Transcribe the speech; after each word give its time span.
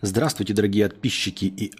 Здравствуйте, 0.00 0.54
дорогие 0.54 0.88
подписчики 0.88 1.46
и 1.46 1.72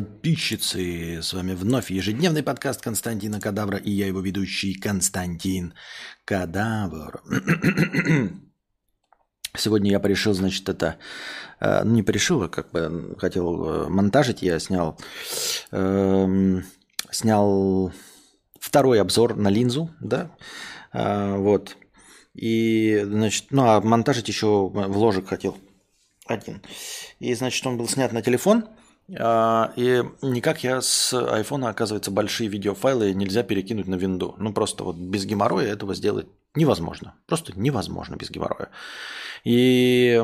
подписчицы. 0.00 1.22
С 1.22 1.32
вами 1.32 1.54
вновь 1.54 1.92
ежедневный 1.92 2.42
подкаст 2.42 2.82
Константина 2.82 3.40
Кадавра 3.40 3.78
и 3.78 3.92
я 3.92 4.08
его 4.08 4.18
ведущий 4.20 4.74
Константин 4.74 5.72
Кадавр. 6.24 7.22
Сегодня 9.56 9.92
я 9.92 10.00
порешил, 10.00 10.34
значит, 10.34 10.68
это... 10.68 10.96
э, 11.60 11.84
Ну, 11.84 11.94
не 11.94 12.02
порешил, 12.02 12.42
а 12.42 12.48
как 12.48 12.72
бы 12.72 13.14
хотел 13.18 13.64
э, 13.64 13.88
монтажить. 13.88 14.42
Я 14.42 14.58
снял... 14.58 14.98
эм, 15.70 16.64
Снял 17.12 17.92
второй 18.58 19.00
обзор 19.00 19.36
на 19.36 19.48
линзу, 19.48 19.90
да, 20.00 20.32
А, 20.92 21.36
вот. 21.36 21.76
И, 22.40 23.00
значит, 23.04 23.46
ну, 23.50 23.64
а 23.64 23.80
монтажить 23.80 24.28
еще 24.28 24.68
вложек 24.68 25.28
хотел 25.28 25.56
один. 26.26 26.62
И, 27.18 27.34
значит, 27.34 27.66
он 27.66 27.76
был 27.76 27.88
снят 27.88 28.12
на 28.12 28.22
телефон, 28.22 28.66
а, 29.18 29.72
и 29.74 30.04
никак 30.22 30.62
я 30.62 30.80
с 30.80 31.12
айфона, 31.14 31.70
оказывается, 31.70 32.12
большие 32.12 32.48
видеофайлы 32.48 33.12
нельзя 33.12 33.42
перекинуть 33.42 33.88
на 33.88 33.96
винду. 33.96 34.36
Ну, 34.38 34.52
просто 34.52 34.84
вот 34.84 34.96
без 34.96 35.24
геморроя 35.24 35.66
этого 35.66 35.96
сделать 35.96 36.28
невозможно. 36.54 37.14
Просто 37.26 37.58
невозможно 37.58 38.14
без 38.14 38.30
геморроя. 38.30 38.68
И 39.42 40.22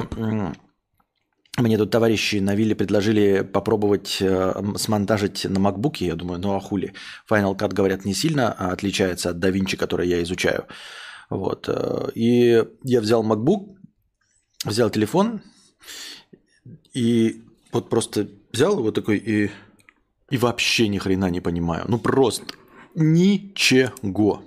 мне 1.56 1.78
тут 1.78 1.90
товарищи 1.90 2.36
на 2.36 2.54
вилле 2.54 2.76
предложили 2.76 3.42
попробовать 3.42 4.18
э, 4.20 4.54
смонтажить 4.76 5.46
на 5.46 5.58
макбуке. 5.58 6.06
Я 6.06 6.14
думаю, 6.14 6.40
ну 6.40 6.54
а 6.54 6.60
хули. 6.60 6.94
Final 7.28 7.56
Cut, 7.56 7.72
говорят, 7.72 8.04
не 8.04 8.14
сильно 8.14 8.52
отличается 8.52 9.30
от 9.30 9.36
DaVinci, 9.36 9.76
который 9.76 10.08
я 10.08 10.22
изучаю. 10.22 10.66
Вот. 11.34 11.68
э, 11.68 12.10
И 12.14 12.64
я 12.84 13.00
взял 13.00 13.24
MacBook, 13.24 13.76
взял 14.64 14.88
телефон 14.90 15.42
и 16.94 17.42
вот 17.72 17.88
просто 17.88 18.28
взял 18.52 18.78
его 18.78 18.92
такой 18.92 19.18
и, 19.18 19.50
и 20.30 20.38
вообще 20.38 20.88
ни 20.88 20.98
хрена 20.98 21.30
не 21.30 21.40
понимаю. 21.40 21.84
Ну 21.88 21.98
просто 21.98 22.44
ничего. 22.94 24.42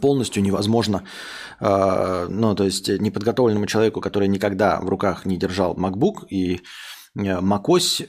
Полностью 0.00 0.42
невозможно, 0.42 1.04
э, 1.58 2.26
ну, 2.28 2.54
то 2.54 2.64
есть 2.64 2.88
неподготовленному 2.88 3.66
человеку, 3.66 4.02
который 4.02 4.28
никогда 4.28 4.78
в 4.78 4.88
руках 4.90 5.24
не 5.24 5.38
держал 5.38 5.74
MacBook 5.74 6.26
и 6.28 6.56
э, 6.56 7.40
macOS, 7.40 8.06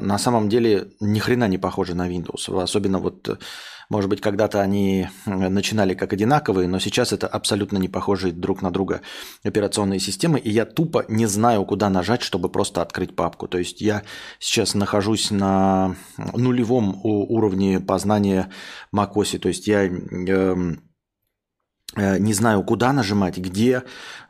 на 0.00 0.18
самом 0.18 0.50
деле 0.50 0.88
ни 1.00 1.18
хрена 1.18 1.48
не 1.48 1.56
похожи 1.56 1.94
на 1.94 2.10
Windows. 2.10 2.62
Особенно 2.62 2.98
вот, 2.98 3.40
может 3.88 4.10
быть, 4.10 4.20
когда-то 4.20 4.60
они 4.60 5.08
начинали 5.26 5.94
как 5.94 6.12
одинаковые, 6.12 6.68
но 6.68 6.78
сейчас 6.78 7.12
это 7.12 7.26
абсолютно 7.26 7.78
не 7.78 7.88
похожие 7.88 8.32
друг 8.32 8.62
на 8.62 8.70
друга 8.70 9.00
операционные 9.42 10.00
системы, 10.00 10.38
и 10.38 10.50
я 10.50 10.64
тупо 10.64 11.04
не 11.08 11.26
знаю, 11.26 11.64
куда 11.64 11.90
нажать, 11.90 12.22
чтобы 12.22 12.48
просто 12.48 12.82
открыть 12.82 13.14
папку. 13.16 13.48
То 13.48 13.58
есть 13.58 13.80
я 13.80 14.02
сейчас 14.38 14.74
нахожусь 14.74 15.30
на 15.30 15.96
нулевом 16.16 17.00
уровне 17.02 17.80
познания 17.80 18.50
macOS, 18.94 19.38
то 19.38 19.48
есть 19.48 19.66
я... 19.66 19.90
э, 21.96 22.18
не 22.18 22.32
знаю, 22.32 22.62
куда 22.62 22.92
нажимать, 22.92 23.38
где, 23.38 23.82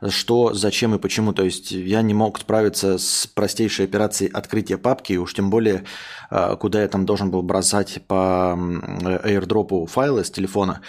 что, 0.07 0.53
зачем 0.53 0.95
и 0.95 0.99
почему. 0.99 1.33
То 1.33 1.43
есть 1.43 1.71
я 1.71 2.01
не 2.01 2.13
мог 2.13 2.39
справиться 2.39 2.97
с 2.97 3.27
простейшей 3.27 3.85
операцией 3.85 4.31
открытия 4.31 4.77
папки, 4.77 5.13
и 5.13 5.17
уж 5.17 5.33
тем 5.33 5.49
более, 5.49 5.83
э, 6.31 6.55
куда 6.59 6.81
я 6.81 6.87
там 6.87 7.05
должен 7.05 7.31
был 7.31 7.41
бросать 7.41 8.01
по 8.07 8.57
airdrop 8.57 9.87
файлы 9.87 10.23
с 10.23 10.31
телефона, 10.31 10.81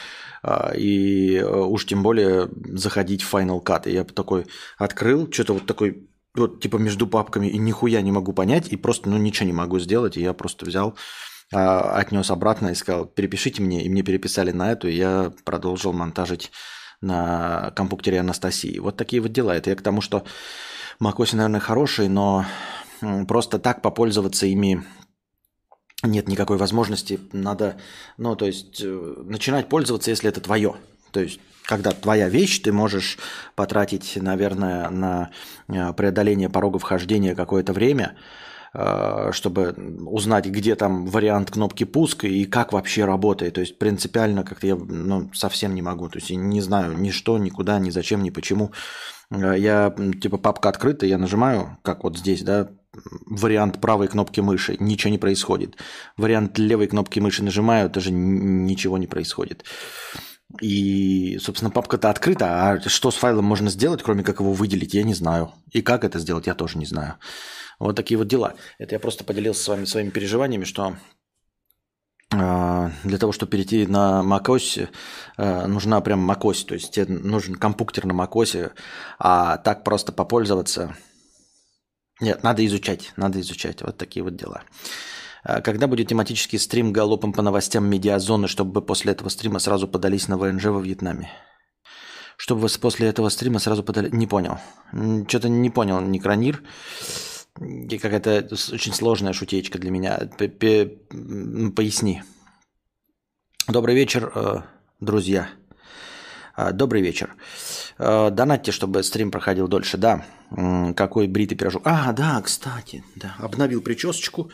а, 0.42 0.72
и 0.76 1.36
э, 1.36 1.44
уж 1.44 1.86
тем 1.86 2.02
более 2.02 2.48
заходить 2.72 3.22
в 3.22 3.34
Final 3.34 3.62
Cut. 3.62 3.88
И 3.88 3.92
я 3.92 4.04
такой 4.04 4.46
открыл, 4.78 5.30
что-то 5.32 5.54
вот 5.54 5.66
такой 5.66 6.08
вот 6.36 6.60
типа 6.60 6.76
между 6.76 7.06
папками 7.06 7.48
и 7.48 7.58
нихуя 7.58 8.00
не 8.02 8.12
могу 8.12 8.32
понять, 8.32 8.68
и 8.68 8.76
просто 8.76 9.08
ну 9.08 9.16
ничего 9.16 9.46
не 9.46 9.52
могу 9.52 9.78
сделать, 9.78 10.16
и 10.16 10.20
я 10.20 10.32
просто 10.34 10.66
взял 10.66 10.94
отнес 11.52 12.30
обратно 12.30 12.68
и 12.68 12.74
сказал, 12.74 13.06
перепишите 13.06 13.62
мне, 13.62 13.84
и 13.84 13.88
мне 13.88 14.02
переписали 14.02 14.52
на 14.52 14.72
эту, 14.72 14.88
и 14.88 14.96
я 14.96 15.32
продолжил 15.44 15.92
монтажить 15.92 16.50
на 17.00 17.72
компьютере 17.76 18.20
Анастасии. 18.20 18.78
Вот 18.78 18.96
такие 18.96 19.22
вот 19.22 19.32
дела. 19.32 19.54
Это 19.54 19.70
я 19.70 19.76
к 19.76 19.82
тому, 19.82 20.00
что 20.00 20.24
macOS, 21.00 21.36
наверное, 21.36 21.60
хороший, 21.60 22.08
но 22.08 22.44
просто 23.28 23.58
так 23.58 23.82
попользоваться 23.82 24.46
ими 24.46 24.82
нет 26.02 26.28
никакой 26.28 26.56
возможности. 26.56 27.18
Надо, 27.32 27.76
ну, 28.16 28.36
то 28.36 28.46
есть, 28.46 28.80
э, 28.82 29.14
начинать 29.24 29.68
пользоваться, 29.68 30.10
если 30.10 30.28
это 30.28 30.40
твое. 30.40 30.76
То 31.10 31.20
есть, 31.20 31.40
когда 31.62 31.92
твоя 31.92 32.28
вещь, 32.28 32.60
ты 32.60 32.72
можешь 32.72 33.18
потратить, 33.54 34.16
наверное, 34.16 34.90
на 34.90 35.30
э, 35.68 35.92
преодоление 35.94 36.48
порога 36.48 36.78
вхождения 36.78 37.34
какое-то 37.34 37.72
время, 37.72 38.16
чтобы 38.72 39.74
узнать, 40.06 40.46
где 40.46 40.74
там 40.74 41.06
вариант 41.06 41.50
кнопки 41.50 41.84
пуск 41.84 42.24
и 42.24 42.44
как 42.44 42.72
вообще 42.72 43.04
работает. 43.04 43.54
То 43.54 43.60
есть 43.60 43.78
принципиально 43.78 44.44
как-то 44.44 44.66
я 44.66 44.76
ну, 44.76 45.30
совсем 45.32 45.74
не 45.74 45.82
могу. 45.82 46.08
То 46.08 46.18
есть 46.18 46.30
не 46.30 46.60
знаю 46.60 46.98
ни 46.98 47.10
что, 47.10 47.38
никуда, 47.38 47.78
ни 47.78 47.90
зачем, 47.90 48.22
ни 48.22 48.30
почему. 48.30 48.72
Э, 49.30 49.54
Я, 49.58 49.94
типа, 50.20 50.38
папка 50.38 50.68
открыта, 50.68 51.06
я 51.06 51.18
нажимаю, 51.18 51.78
как 51.82 52.04
вот 52.04 52.18
здесь, 52.18 52.42
да, 52.42 52.68
вариант 53.26 53.80
правой 53.80 54.08
кнопки 54.08 54.40
мыши, 54.40 54.76
ничего 54.80 55.10
не 55.10 55.18
происходит. 55.18 55.76
Вариант 56.16 56.58
левой 56.58 56.86
кнопки 56.86 57.20
мыши 57.20 57.42
нажимаю, 57.42 57.90
тоже 57.90 58.12
ничего 58.12 58.98
не 58.98 59.06
происходит. 59.06 59.64
И, 60.60 61.38
собственно, 61.40 61.70
папка-то 61.70 62.08
открыта, 62.08 62.70
а 62.70 62.88
что 62.88 63.10
с 63.10 63.16
файлом 63.16 63.44
можно 63.44 63.68
сделать, 63.68 64.02
кроме 64.02 64.22
как 64.22 64.40
его 64.40 64.52
выделить, 64.52 64.94
я 64.94 65.02
не 65.02 65.14
знаю. 65.14 65.52
И 65.72 65.82
как 65.82 66.04
это 66.04 66.18
сделать, 66.18 66.46
я 66.46 66.54
тоже 66.54 66.78
не 66.78 66.86
знаю. 66.86 67.16
Вот 67.78 67.96
такие 67.96 68.16
вот 68.16 68.28
дела. 68.28 68.54
Это 68.78 68.94
я 68.94 69.00
просто 69.00 69.24
поделился 69.24 69.62
с 69.62 69.68
вами 69.68 69.84
своими 69.84 70.10
переживаниями, 70.10 70.64
что 70.64 70.96
а, 72.32 72.90
для 73.04 73.18
того, 73.18 73.32
чтобы 73.32 73.50
перейти 73.50 73.86
на 73.86 74.22
macOS, 74.24 74.88
э, 75.36 75.66
нужна 75.66 76.00
прям 76.00 76.28
macOS, 76.28 76.66
то 76.66 76.74
есть 76.74 76.92
тебе 76.92 77.06
нужен 77.06 77.54
компьютер 77.54 78.06
на 78.06 78.12
macOS, 78.12 78.72
а 79.18 79.58
так 79.58 79.84
просто 79.84 80.12
попользоваться... 80.12 80.96
Нет, 82.20 82.42
надо 82.42 82.64
изучать, 82.64 83.12
надо 83.16 83.40
изучать. 83.40 83.82
Вот 83.82 83.98
такие 83.98 84.22
вот 84.22 84.36
дела. 84.36 84.62
А 85.48 85.60
Когда 85.60 85.86
будет 85.86 86.08
тематический 86.08 86.58
стрим 86.58 86.92
галопом 86.92 87.32
по 87.32 87.40
новостям 87.40 87.88
медиазоны, 87.88 88.48
чтобы 88.48 88.82
после 88.82 89.12
этого 89.12 89.28
стрима 89.28 89.60
сразу 89.60 89.86
подались 89.86 90.26
на 90.26 90.36
ВНЖ 90.36 90.64
во 90.64 90.80
Вьетнаме? 90.80 91.30
Чтобы 92.36 92.62
вы 92.62 92.68
после 92.80 93.06
этого 93.08 93.28
стрима 93.28 93.60
сразу 93.60 93.84
подали... 93.84 94.10
Не 94.10 94.26
понял. 94.26 94.58
Что-то 95.28 95.48
не 95.48 95.70
понял, 95.70 96.00
Некронир. 96.00 96.64
И 97.60 97.96
Какая-то 97.96 98.48
очень 98.72 98.92
сложная 98.92 99.32
шутечка 99.32 99.78
для 99.78 99.92
меня. 99.92 100.28
П- 100.36 100.48
пе- 100.48 100.98
м, 101.12 101.72
Поясни. 101.72 102.24
Добрый 103.68 103.94
вечер, 103.94 104.32
э, 104.34 104.62
друзья. 104.98 105.48
А, 106.56 106.72
Добрый 106.72 107.02
вечер. 107.02 107.36
Э, 107.98 108.30
Донатьте, 108.30 108.72
чтобы 108.72 109.02
стрим 109.02 109.30
проходил 109.30 109.68
дольше. 109.68 109.96
Да, 109.96 110.24
какой 110.94 111.26
бритый 111.26 111.56
пирожок. 111.56 111.82
А, 111.84 112.12
да, 112.12 112.40
кстати, 112.42 113.02
да, 113.16 113.34
обновил 113.38 113.80
причесочку. 113.80 114.50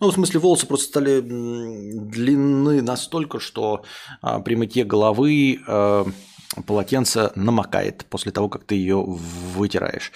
Ну, 0.00 0.10
в 0.10 0.14
смысле, 0.14 0.40
волосы 0.40 0.66
просто 0.66 0.88
стали 0.88 1.20
длинны 1.20 2.82
настолько, 2.82 3.38
что 3.38 3.84
а, 4.22 4.40
при 4.40 4.56
мытье 4.56 4.84
головы 4.84 5.60
э, 5.66 6.04
полотенце 6.66 7.30
намокает 7.36 8.06
после 8.06 8.32
того, 8.32 8.48
как 8.48 8.64
ты 8.64 8.74
ее 8.74 9.02
вытираешь. 9.04 10.12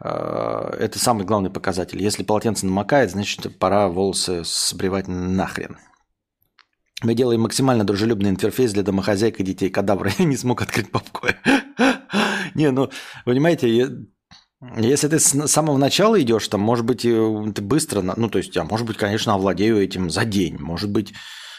Э, 0.00 0.76
Это 0.78 0.98
самый 0.98 1.24
главный 1.26 1.50
показатель. 1.50 2.00
Если 2.00 2.22
полотенце 2.22 2.66
намокает, 2.66 3.10
значит, 3.10 3.58
пора 3.58 3.88
волосы 3.88 4.42
сбривать 4.44 5.08
нахрен. 5.08 5.76
Мы 7.02 7.14
делаем 7.14 7.42
максимально 7.42 7.84
дружелюбный 7.84 8.30
интерфейс 8.30 8.72
для 8.72 8.82
домохозяек 8.82 9.40
и 9.40 9.44
детей 9.44 9.70
кадавра. 9.70 10.10
Я 10.18 10.24
не 10.24 10.36
смог 10.36 10.62
открыть 10.62 10.90
папку. 10.90 11.28
Не, 12.58 12.72
ну, 12.72 12.90
понимаете, 13.24 13.88
если 14.76 15.06
ты 15.06 15.20
с 15.20 15.46
самого 15.46 15.78
начала 15.78 16.20
идешь, 16.20 16.48
там, 16.48 16.60
может 16.60 16.84
быть, 16.84 17.04
э, 17.04 17.52
ты 17.54 17.62
быстро, 17.62 18.02
ну, 18.02 18.28
то 18.28 18.38
есть, 18.38 18.56
я, 18.56 18.64
может 18.64 18.84
быть, 18.84 18.96
конечно, 18.96 19.34
овладею 19.34 19.80
этим 19.80 20.10
за 20.10 20.24
день, 20.24 20.58
может 20.58 20.90
быть, 20.90 21.14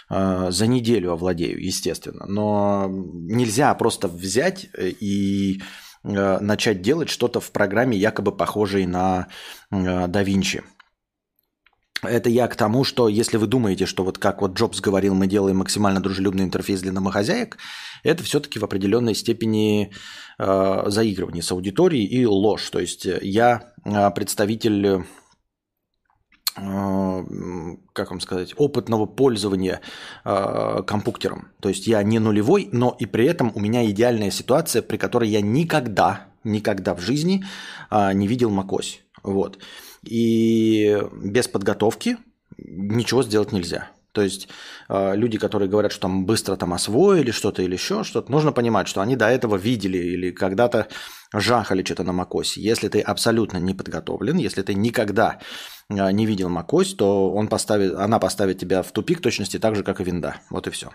э, 0.10 0.48
за 0.51 0.68
неделю 0.68 1.13
овладею, 1.13 1.63
естественно. 1.63 2.25
Но 2.28 2.88
нельзя 2.90 3.74
просто 3.75 4.10
взять 4.10 4.68
э, 4.78 4.90
и 4.90 5.62
начать 6.04 6.81
делать 6.81 7.10
что-то 7.10 7.40
в 7.40 7.51
программе, 7.51 7.98
якобы 7.98 8.36
похожей 8.36 8.86
на 8.86 9.28
э, 9.72 9.75
DaVinci. 9.75 10.63
Это 12.04 12.30
я 12.30 12.48
к 12.48 12.56
тому, 12.56 12.84
что 12.84 13.10
если 13.10 13.38
вы 13.38 13.48
думаете, 13.48 13.86
что 13.86 14.04
вот 14.04 14.18
как 14.18 14.42
вот 14.42 14.54
Джобс 14.54 14.80
говорил, 14.80 15.16
мы 15.16 15.28
делаем 15.28 15.57
максимально 15.57 16.00
дружелюбный 16.00 16.46
интерфейс 16.46 16.81
для 16.81 16.94
домохозяек, 16.94 17.57
это 18.04 18.24
все-таки 18.24 18.60
в 18.60 18.63
определенной 18.63 19.16
степени 19.16 19.92
э, 20.38 20.84
заигрывание 20.88 21.44
с 21.44 21.51
аудиторией 21.51 22.06
и 22.06 22.25
ложь. 22.25 22.69
То 22.69 22.80
есть 22.80 23.06
я 23.06 23.74
э, 23.84 24.12
представитель 24.12 25.04
э, 26.56 27.25
как 27.94 28.12
вам 28.12 28.22
сказать, 28.22 28.54
опытного 28.56 29.06
пользования 29.06 29.81
э, 30.24 30.84
компьютером. 30.88 31.50
То 31.60 31.68
есть 31.69 31.88
я 31.88 32.01
не 32.04 32.19
нулевой, 32.19 32.69
но 32.72 32.96
и 32.98 33.06
при 33.06 33.25
этом 33.25 33.51
у 33.56 33.60
меня 33.60 33.86
идеальная 33.90 34.31
ситуация, 34.31 34.81
при 34.81 34.96
которой 34.96 35.28
я 35.28 35.42
никогда, 35.42 36.28
никогда 36.46 36.96
в 36.96 37.01
жизни 37.01 37.44
э, 37.92 38.13
не 38.13 38.28
видел 38.28 38.51
macOS. 38.51 39.00
Вот. 39.24 39.60
И 40.04 40.98
без 41.13 41.48
подготовки 41.48 42.18
ничего 42.57 43.24
сделать 43.24 43.51
нельзя. 43.51 43.92
То 44.12 44.24
есть 44.24 44.48
э, 44.90 45.16
люди, 45.16 45.38
которые 45.38 45.69
говорят, 45.69 45.92
что 45.92 46.01
там 46.01 46.25
быстро 46.25 46.56
там 46.56 46.74
освоили 46.74 47.31
что-то 47.31 47.62
или 47.62 47.74
еще 47.74 48.04
что-то, 48.04 48.31
нужно 48.31 48.51
понимать, 48.51 48.88
что 48.88 49.01
они 49.01 49.16
до 49.16 49.28
этого 49.28 49.56
видели 49.56 49.98
или 49.98 50.31
когда-то 50.31 50.88
жахали 51.34 51.84
что-то 51.84 52.04
на 52.04 52.12
макосе. 52.12 52.60
Если 52.60 52.90
ты 52.90 53.01
абсолютно 53.01 53.57
не 53.57 53.75
подготовлен, 53.75 54.38
если 54.38 54.63
ты 54.63 54.74
никогда 54.74 55.40
э, 55.90 56.12
не 56.12 56.25
видел 56.25 56.50
макось, 56.50 56.96
то 56.96 57.31
он 57.31 57.48
поставит, 57.48 57.94
она 57.96 58.19
поставит 58.19 58.57
тебя 58.57 58.81
в 58.81 58.92
тупик 58.92 59.22
точности 59.22 59.60
так 59.60 59.75
же, 59.75 59.84
как 59.84 60.01
и 60.01 60.04
винда. 60.04 60.38
Вот 60.50 60.66
и 60.68 60.72
все. 60.72 60.90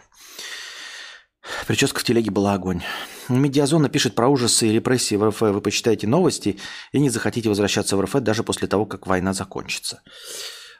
Прическа 1.66 2.00
в 2.00 2.04
телеге 2.04 2.30
была 2.30 2.54
огонь. 2.54 2.82
Медиазона 3.28 3.88
пишет 3.88 4.14
про 4.14 4.28
ужасы 4.28 4.68
и 4.68 4.72
репрессии 4.72 5.16
в 5.16 5.28
РФ. 5.28 5.40
Вы 5.40 5.60
почитаете 5.60 6.06
новости 6.06 6.58
и 6.92 6.98
не 6.98 7.10
захотите 7.10 7.48
возвращаться 7.48 7.96
в 7.96 8.00
РФ 8.00 8.14
даже 8.20 8.42
после 8.42 8.68
того, 8.68 8.86
как 8.86 9.06
война 9.06 9.32
закончится. 9.32 10.02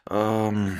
Эм... 0.08 0.78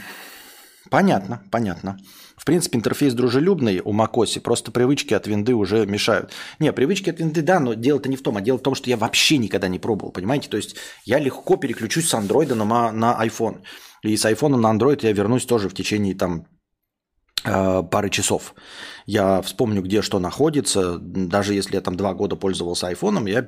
Понятно, 0.90 1.42
понятно. 1.50 1.96
В 2.36 2.44
принципе, 2.44 2.78
интерфейс 2.78 3.14
дружелюбный 3.14 3.81
у 3.82 3.92
macOS, 3.92 4.40
просто 4.40 4.70
привычки 4.70 5.14
от 5.14 5.26
винды 5.26 5.54
уже 5.54 5.86
мешают. 5.86 6.31
Не, 6.58 6.72
привычки 6.72 7.10
от 7.10 7.19
винды, 7.19 7.42
да, 7.42 7.58
но 7.58 7.75
дело-то 7.75 8.08
не 8.08 8.16
в 8.16 8.22
том, 8.22 8.36
а 8.36 8.40
дело 8.40 8.58
в 8.58 8.62
том, 8.62 8.75
что 8.75 8.90
я 8.90 8.96
вообще 8.96 9.38
никогда 9.38 9.69
не 9.69 9.78
пробовал, 9.78 10.12
понимаете? 10.12 10.48
То 10.48 10.56
есть 10.56 10.76
я 11.04 11.19
легко 11.19 11.56
переключусь 11.56 12.08
с 12.08 12.14
андроида 12.14 12.54
на, 12.54 12.92
на 12.92 13.19
iPhone. 13.25 13.62
И 14.02 14.16
с 14.16 14.25
iPhone 14.26 14.56
на 14.56 14.72
Android 14.72 15.00
я 15.02 15.12
вернусь 15.12 15.46
тоже 15.46 15.69
в 15.69 15.75
течение 15.75 16.14
там 16.14 16.46
пары 17.44 18.11
часов. 18.11 18.55
Я 19.06 19.43
вспомню, 19.43 19.82
где 19.82 20.00
что 20.00 20.19
находится. 20.19 20.99
Даже 20.99 21.55
если 21.55 21.75
я 21.75 21.81
там 21.82 21.96
два 21.96 22.14
года 22.14 22.37
пользовался 22.37 22.88
айфоном, 22.88 23.26
я 23.26 23.46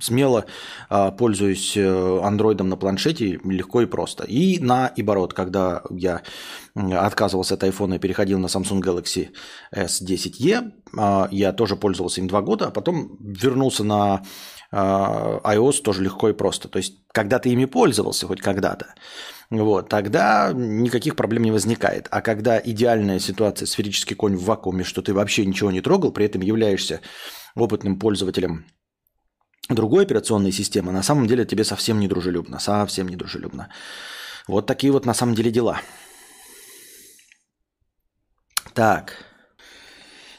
смело 0.00 0.44
э, 0.90 1.10
пользуюсь 1.16 1.74
э, 1.76 2.20
андроидом 2.22 2.68
на 2.68 2.76
планшете 2.76 3.40
легко 3.44 3.80
и 3.80 3.86
просто. 3.86 4.24
И 4.24 4.58
наоборот, 4.58 5.32
когда 5.32 5.82
я 5.90 6.22
отказывался 6.74 7.54
от 7.54 7.62
айфона 7.62 7.94
и 7.94 7.98
переходил 7.98 8.38
на 8.38 8.46
Samsung 8.46 8.82
Galaxy 8.82 9.30
S10e, 9.74 11.28
я 11.30 11.52
тоже 11.52 11.76
пользовался 11.76 12.20
им 12.20 12.28
два 12.28 12.42
года, 12.42 12.66
а 12.66 12.70
потом 12.70 13.16
вернулся 13.20 13.84
на 13.84 14.22
iOS 14.72 15.82
тоже 15.82 16.02
легко 16.02 16.28
и 16.28 16.32
просто. 16.32 16.68
То 16.68 16.78
есть, 16.78 16.98
когда 17.12 17.38
ты 17.38 17.50
ими 17.50 17.64
пользовался 17.64 18.26
хоть 18.26 18.40
когда-то, 18.40 18.94
вот, 19.50 19.88
тогда 19.88 20.52
никаких 20.52 21.16
проблем 21.16 21.42
не 21.42 21.52
возникает. 21.52 22.08
А 22.10 22.20
когда 22.20 22.58
идеальная 22.58 23.18
ситуация, 23.18 23.66
сферический 23.66 24.16
конь 24.16 24.36
в 24.36 24.44
вакууме, 24.44 24.84
что 24.84 25.02
ты 25.02 25.12
вообще 25.12 25.44
ничего 25.44 25.70
не 25.70 25.80
трогал, 25.80 26.12
при 26.12 26.26
этом 26.26 26.42
являешься 26.42 27.00
опытным 27.54 27.98
пользователем 27.98 28.66
другой 29.68 30.04
операционной 30.04 30.52
системы, 30.52 30.92
на 30.92 31.02
самом 31.02 31.26
деле 31.26 31.44
тебе 31.44 31.64
совсем 31.64 32.00
не 32.00 32.08
дружелюбно, 32.08 32.58
совсем 32.58 33.08
не 33.08 33.16
дружелюбно. 33.16 33.68
Вот 34.46 34.66
такие 34.66 34.92
вот 34.92 35.06
на 35.06 35.14
самом 35.14 35.34
деле 35.34 35.50
дела. 35.50 35.80
Так. 38.74 39.24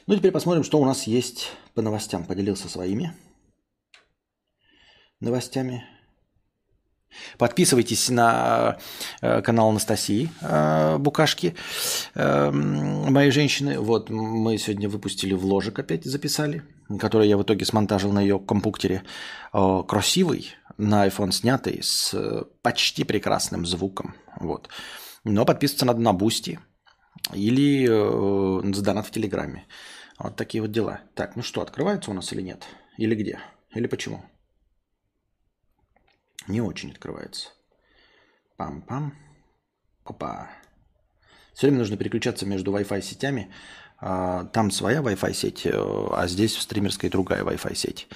Ну, 0.08 0.16
теперь 0.16 0.32
посмотрим, 0.32 0.64
что 0.64 0.80
у 0.80 0.86
нас 0.86 1.08
есть 1.08 1.52
по 1.74 1.82
новостям. 1.82 2.26
Поделился 2.26 2.68
своими 2.70 3.14
новостями. 5.20 5.84
Подписывайтесь 7.38 8.10
на 8.10 8.78
э, 9.22 9.42
канал 9.42 9.70
Анастасии 9.70 10.30
э, 10.42 10.98
Букашки, 10.98 11.56
э, 12.14 12.52
моей 12.52 13.32
женщины. 13.32 13.80
Вот 13.80 14.10
мы 14.10 14.58
сегодня 14.58 14.90
выпустили 14.90 15.34
вложек 15.34 15.80
опять 15.80 16.06
записали, 16.06 16.64
который 17.00 17.28
я 17.28 17.38
в 17.38 17.44
итоге 17.44 17.66
смонтажил 17.66 18.12
на 18.12 18.22
ее 18.22 18.40
компьютере. 18.40 19.04
Красивый, 19.52 20.52
на 20.78 21.08
iPhone 21.08 21.32
снятый, 21.32 21.80
с 21.82 22.14
почти 22.62 23.04
прекрасным 23.04 23.66
звуком. 23.66 24.16
Вот. 24.40 24.70
Но 25.24 25.46
подписываться 25.46 25.86
надо 25.86 26.02
на 26.02 26.14
Boosty 26.14 26.60
или 27.34 27.88
с 27.88 28.80
донат 28.82 29.08
в 29.08 29.12
Телеграме. 29.12 29.66
Вот 30.20 30.36
такие 30.36 30.62
вот 30.62 30.72
дела. 30.72 31.02
Так, 31.14 31.36
ну 31.36 31.44
что, 31.44 31.62
открывается 31.62 32.12
у 32.12 32.14
нас 32.14 32.32
или 32.34 32.42
нет? 32.42 32.64
Или 32.98 33.16
где? 33.16 33.40
Или 33.74 33.88
почему? 33.88 34.24
Не 36.48 36.62
очень 36.62 36.92
открывается. 36.92 37.50
Пам-пам. 38.58 39.14
Опа. 40.04 40.50
Все 41.54 41.68
время 41.68 41.80
нужно 41.80 41.98
переключаться 41.98 42.46
между 42.46 42.72
Wi-Fi 42.72 43.02
сетями. 43.02 43.52
А, 43.98 44.46
там 44.46 44.72
своя 44.72 45.00
Wi-Fi 45.00 45.34
сеть, 45.34 45.66
э, 45.66 45.72
а 45.74 46.28
здесь 46.28 46.56
в 46.56 46.62
стримерской 46.62 47.10
другая 47.10 47.44
Wi-Fi 47.44 47.76
сеть. 47.76 48.08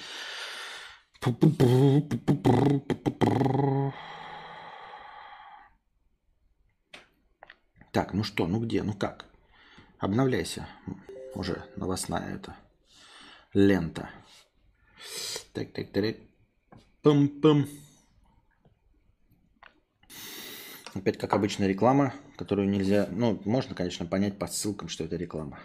Так, 7.92 8.14
ну 8.14 8.22
что, 8.22 8.46
ну 8.46 8.60
где, 8.60 8.82
ну 8.82 8.92
как? 8.94 9.26
Обновляйся. 9.98 10.68
Уже 11.34 11.64
новостная 11.76 12.36
эта 12.36 12.56
лента. 13.52 14.10
Так, 15.52 15.72
так, 15.72 15.90
так. 15.92 16.16
Пам-пам. 17.02 17.66
Опять, 20.94 21.18
как 21.18 21.32
обычно, 21.34 21.64
реклама, 21.64 22.14
которую 22.36 22.68
нельзя... 22.68 23.08
Ну, 23.12 23.40
можно, 23.44 23.74
конечно, 23.74 24.06
понять 24.06 24.38
по 24.38 24.48
ссылкам, 24.48 24.88
что 24.88 25.04
это 25.04 25.16
реклама. 25.16 25.60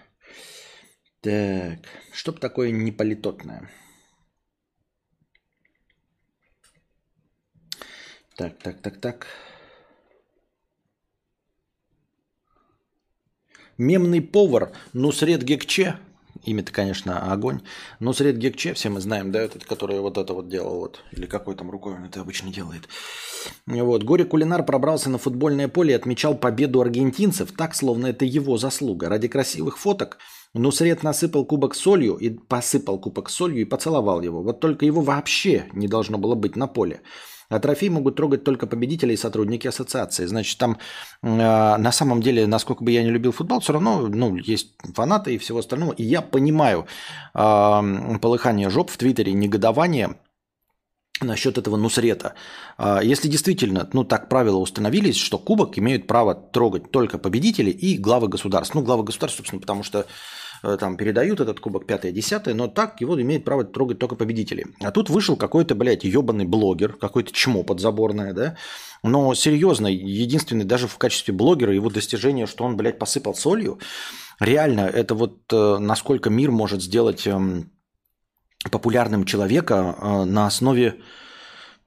Так, 1.21 1.79
что 2.13 2.31
такое 2.31 2.69
неполитотное? 2.69 3.71
Так, 8.35 8.59
так, 8.59 8.81
так, 8.81 9.01
так. 9.01 9.27
Мемный 13.77 14.21
повар 14.21 14.73
Нусред 14.93 15.43
Гекче 15.43 15.99
Имя-то, 16.45 16.71
конечно, 16.71 17.31
огонь. 17.31 17.61
Но 17.99 18.13
сред 18.13 18.37
Гекче, 18.37 18.73
все 18.75 18.89
мы 18.89 19.01
знаем, 19.01 19.31
да, 19.31 19.41
этот, 19.41 19.65
который 19.65 19.99
вот 19.99 20.17
это 20.17 20.33
вот 20.33 20.47
делал, 20.47 20.79
вот, 20.79 21.03
или 21.11 21.25
какой 21.25 21.55
там 21.55 21.71
рукой 21.71 21.95
он 21.95 22.05
это 22.05 22.21
обычно 22.21 22.53
делает. 22.53 22.87
Вот, 23.65 24.03
горе-кулинар 24.03 24.63
пробрался 24.63 25.09
на 25.09 25.17
футбольное 25.17 25.67
поле 25.67 25.93
и 25.93 25.95
отмечал 25.95 26.35
победу 26.35 26.81
аргентинцев, 26.81 27.51
так, 27.51 27.75
словно 27.75 28.07
это 28.07 28.25
его 28.25 28.57
заслуга. 28.57 29.09
Ради 29.09 29.27
красивых 29.27 29.79
фоток 29.79 30.19
Нусред 30.53 31.03
насыпал 31.03 31.45
кубок 31.45 31.75
солью 31.75 32.15
и 32.15 32.29
посыпал 32.29 32.99
кубок 32.99 33.29
солью 33.29 33.61
и 33.61 33.65
поцеловал 33.65 34.21
его. 34.21 34.41
Вот 34.41 34.59
только 34.59 34.85
его 34.85 35.01
вообще 35.01 35.65
не 35.73 35.87
должно 35.87 36.17
было 36.17 36.35
быть 36.35 36.55
на 36.55 36.67
поле. 36.67 37.01
А 37.49 37.59
трофей 37.59 37.89
могут 37.89 38.15
трогать 38.15 38.43
только 38.43 38.67
победители 38.67 39.13
и 39.13 39.17
сотрудники 39.17 39.67
ассоциации. 39.67 40.25
Значит, 40.25 40.57
там 40.57 40.77
э, 41.21 41.27
на 41.27 41.91
самом 41.91 42.21
деле, 42.21 42.47
насколько 42.47 42.83
бы 42.83 42.91
я 42.91 43.03
не 43.03 43.11
любил 43.11 43.31
футбол, 43.31 43.59
все 43.59 43.73
равно 43.73 44.07
ну, 44.07 44.35
есть 44.35 44.73
фанаты 44.93 45.35
и 45.35 45.37
всего 45.37 45.59
остального. 45.59 45.93
И 45.93 46.03
я 46.03 46.21
понимаю 46.21 46.87
э, 47.33 48.17
полыхание 48.21 48.69
жоп 48.69 48.89
в 48.89 48.97
Твиттере, 48.97 49.33
негодование 49.33 50.15
насчет 51.21 51.57
этого 51.57 51.77
Нусрета. 51.77 52.33
Э, 52.77 52.99
если 53.03 53.27
действительно, 53.27 53.89
ну 53.93 54.03
так 54.03 54.27
правила 54.29 54.57
установились, 54.57 55.17
что 55.17 55.37
кубок 55.37 55.77
имеют 55.77 56.07
право 56.07 56.33
трогать 56.33 56.91
только 56.91 57.17
победители 57.17 57.69
и 57.69 57.97
главы 57.97 58.27
государств. 58.27 58.73
Ну, 58.75 58.81
главы 58.81 59.03
государств, 59.03 59.37
собственно, 59.37 59.61
потому 59.61 59.83
что 59.83 60.07
там 60.61 60.97
передают 60.97 61.39
этот 61.39 61.59
кубок 61.59 61.85
5-10, 61.85 62.53
но 62.53 62.67
так 62.67 63.01
его 63.01 63.19
имеет 63.21 63.45
право 63.45 63.63
трогать 63.63 63.99
только 63.99 64.15
победители. 64.15 64.65
А 64.81 64.91
тут 64.91 65.09
вышел 65.09 65.35
какой-то, 65.35 65.75
блядь, 65.75 66.03
ебаный 66.03 66.45
блогер, 66.45 66.93
какой-то 66.93 67.31
чмо 67.31 67.63
подзаборное, 67.63 68.33
да, 68.33 68.57
но 69.03 69.33
серьезно, 69.35 69.87
единственный 69.87 70.65
даже 70.65 70.87
в 70.87 70.97
качестве 70.97 71.33
блогера 71.33 71.73
его 71.73 71.89
достижение, 71.89 72.47
что 72.47 72.63
он, 72.63 72.75
блядь, 72.75 72.97
посыпал 72.97 73.35
солью, 73.35 73.79
реально, 74.39 74.81
это 74.81 75.15
вот 75.15 75.41
э, 75.51 75.77
насколько 75.79 76.29
мир 76.29 76.51
может 76.51 76.81
сделать 76.81 77.27
э, 77.27 77.63
популярным 78.71 79.25
человека 79.25 79.95
э, 79.97 80.23
на 80.23 80.47
основе 80.47 81.01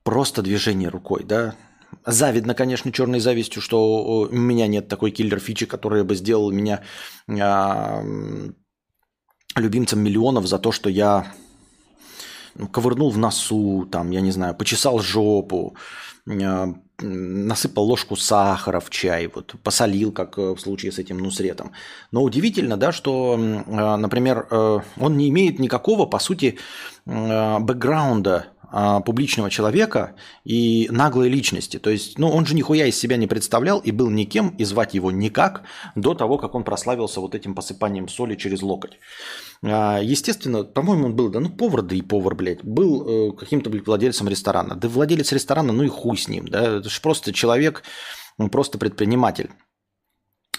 просто 0.04 0.42
движения 0.42 0.88
рукой, 0.88 1.24
да, 1.24 1.54
Завидно, 2.04 2.54
конечно, 2.54 2.92
черной 2.92 3.20
завистью, 3.20 3.62
что 3.62 4.28
у 4.30 4.34
меня 4.34 4.66
нет 4.66 4.88
такой 4.88 5.10
киллер-фичи, 5.10 5.66
которая 5.66 6.04
бы 6.04 6.14
сделала 6.14 6.50
меня 6.50 6.82
э, 7.26 8.50
любимцем 9.56 10.00
миллионов 10.00 10.46
за 10.46 10.58
то, 10.58 10.72
что 10.72 10.90
я 10.90 11.32
ну, 12.54 12.68
ковырнул 12.68 13.10
в 13.10 13.18
носу, 13.18 13.86
там, 13.90 14.10
я 14.10 14.20
не 14.20 14.30
знаю, 14.30 14.54
почесал 14.54 15.00
жопу, 15.00 15.76
э, 16.26 16.66
насыпал 17.00 17.84
ложку 17.84 18.16
сахара 18.16 18.80
в 18.80 18.90
чай, 18.90 19.30
вот, 19.32 19.54
посолил, 19.62 20.12
как 20.12 20.36
в 20.36 20.58
случае 20.58 20.92
с 20.92 20.98
этим 20.98 21.18
Нусретом. 21.18 21.72
Но 22.10 22.22
удивительно, 22.22 22.76
да, 22.76 22.92
что, 22.92 23.36
э, 23.38 23.96
например, 23.96 24.46
э, 24.50 24.80
он 24.98 25.16
не 25.16 25.28
имеет 25.28 25.58
никакого, 25.58 26.06
по 26.06 26.18
сути, 26.18 26.58
бэкграунда 27.06 28.46
публичного 29.04 29.50
человека 29.50 30.14
и 30.44 30.88
наглой 30.90 31.28
личности. 31.28 31.78
То 31.78 31.90
есть, 31.90 32.18
ну, 32.18 32.28
он 32.28 32.46
же 32.46 32.54
нихуя 32.54 32.86
из 32.86 32.98
себя 32.98 33.16
не 33.16 33.26
представлял 33.26 33.78
и 33.78 33.92
был 33.92 34.10
никем, 34.10 34.50
и 34.58 34.64
звать 34.64 34.94
его 34.94 35.10
никак 35.10 35.62
до 35.94 36.14
того, 36.14 36.38
как 36.38 36.54
он 36.54 36.64
прославился 36.64 37.20
вот 37.20 37.34
этим 37.34 37.54
посыпанием 37.54 38.08
соли 38.08 38.34
через 38.34 38.62
локоть. 38.62 38.98
А, 39.62 40.00
естественно, 40.00 40.64
по-моему, 40.64 41.06
он 41.06 41.16
был, 41.16 41.30
да 41.30 41.40
ну 41.40 41.50
повар, 41.50 41.82
да 41.82 41.96
и 41.96 42.02
повар, 42.02 42.34
блядь, 42.34 42.64
был 42.64 43.30
э, 43.30 43.36
каким-то 43.36 43.70
блядь, 43.70 43.86
владельцем 43.86 44.28
ресторана. 44.28 44.76
Да 44.76 44.88
владелец 44.88 45.32
ресторана, 45.32 45.72
ну 45.72 45.82
и 45.82 45.88
хуй 45.88 46.16
с 46.16 46.28
ним, 46.28 46.48
да, 46.48 46.78
это 46.78 46.88
же 46.88 47.00
просто 47.00 47.32
человек, 47.32 47.82
просто 48.50 48.78
предприниматель. 48.78 49.50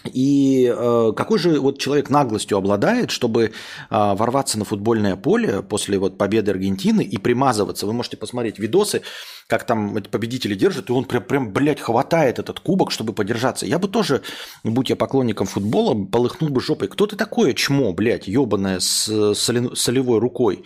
И 0.05 0.73
э, 0.73 1.13
какой 1.15 1.39
же 1.39 1.59
вот 1.59 1.79
человек 1.79 2.09
наглостью 2.09 2.57
обладает, 2.57 3.11
чтобы 3.11 3.45
э, 3.45 3.51
ворваться 3.89 4.57
на 4.57 4.65
футбольное 4.65 5.15
поле 5.15 5.61
после 5.61 5.99
вот 5.99 6.17
победы 6.17 6.51
Аргентины 6.51 7.01
и 7.01 7.17
примазываться? 7.17 7.85
Вы 7.85 7.93
можете 7.93 8.17
посмотреть 8.17 8.59
видосы, 8.59 9.01
как 9.47 9.65
там 9.65 9.97
эти 9.97 10.07
победители 10.07 10.55
держат, 10.55 10.89
и 10.89 10.93
он 10.93 11.05
прям, 11.05 11.23
прям, 11.23 11.51
блядь, 11.51 11.81
хватает 11.81 12.39
этот 12.39 12.59
кубок, 12.59 12.91
чтобы 12.91 13.13
подержаться. 13.13 13.65
Я 13.65 13.79
бы 13.79 13.87
тоже, 13.87 14.21
будь 14.63 14.89
я 14.89 14.95
поклонником 14.95 15.47
футбола, 15.47 16.05
полыхнул 16.05 16.49
бы 16.49 16.61
жопой. 16.61 16.87
Кто 16.87 17.05
ты 17.05 17.15
такое 17.15 17.53
чмо, 17.53 17.91
блядь, 17.93 18.27
ебаное 18.27 18.79
с 18.79 19.33
солевой 19.33 20.19
рукой, 20.19 20.63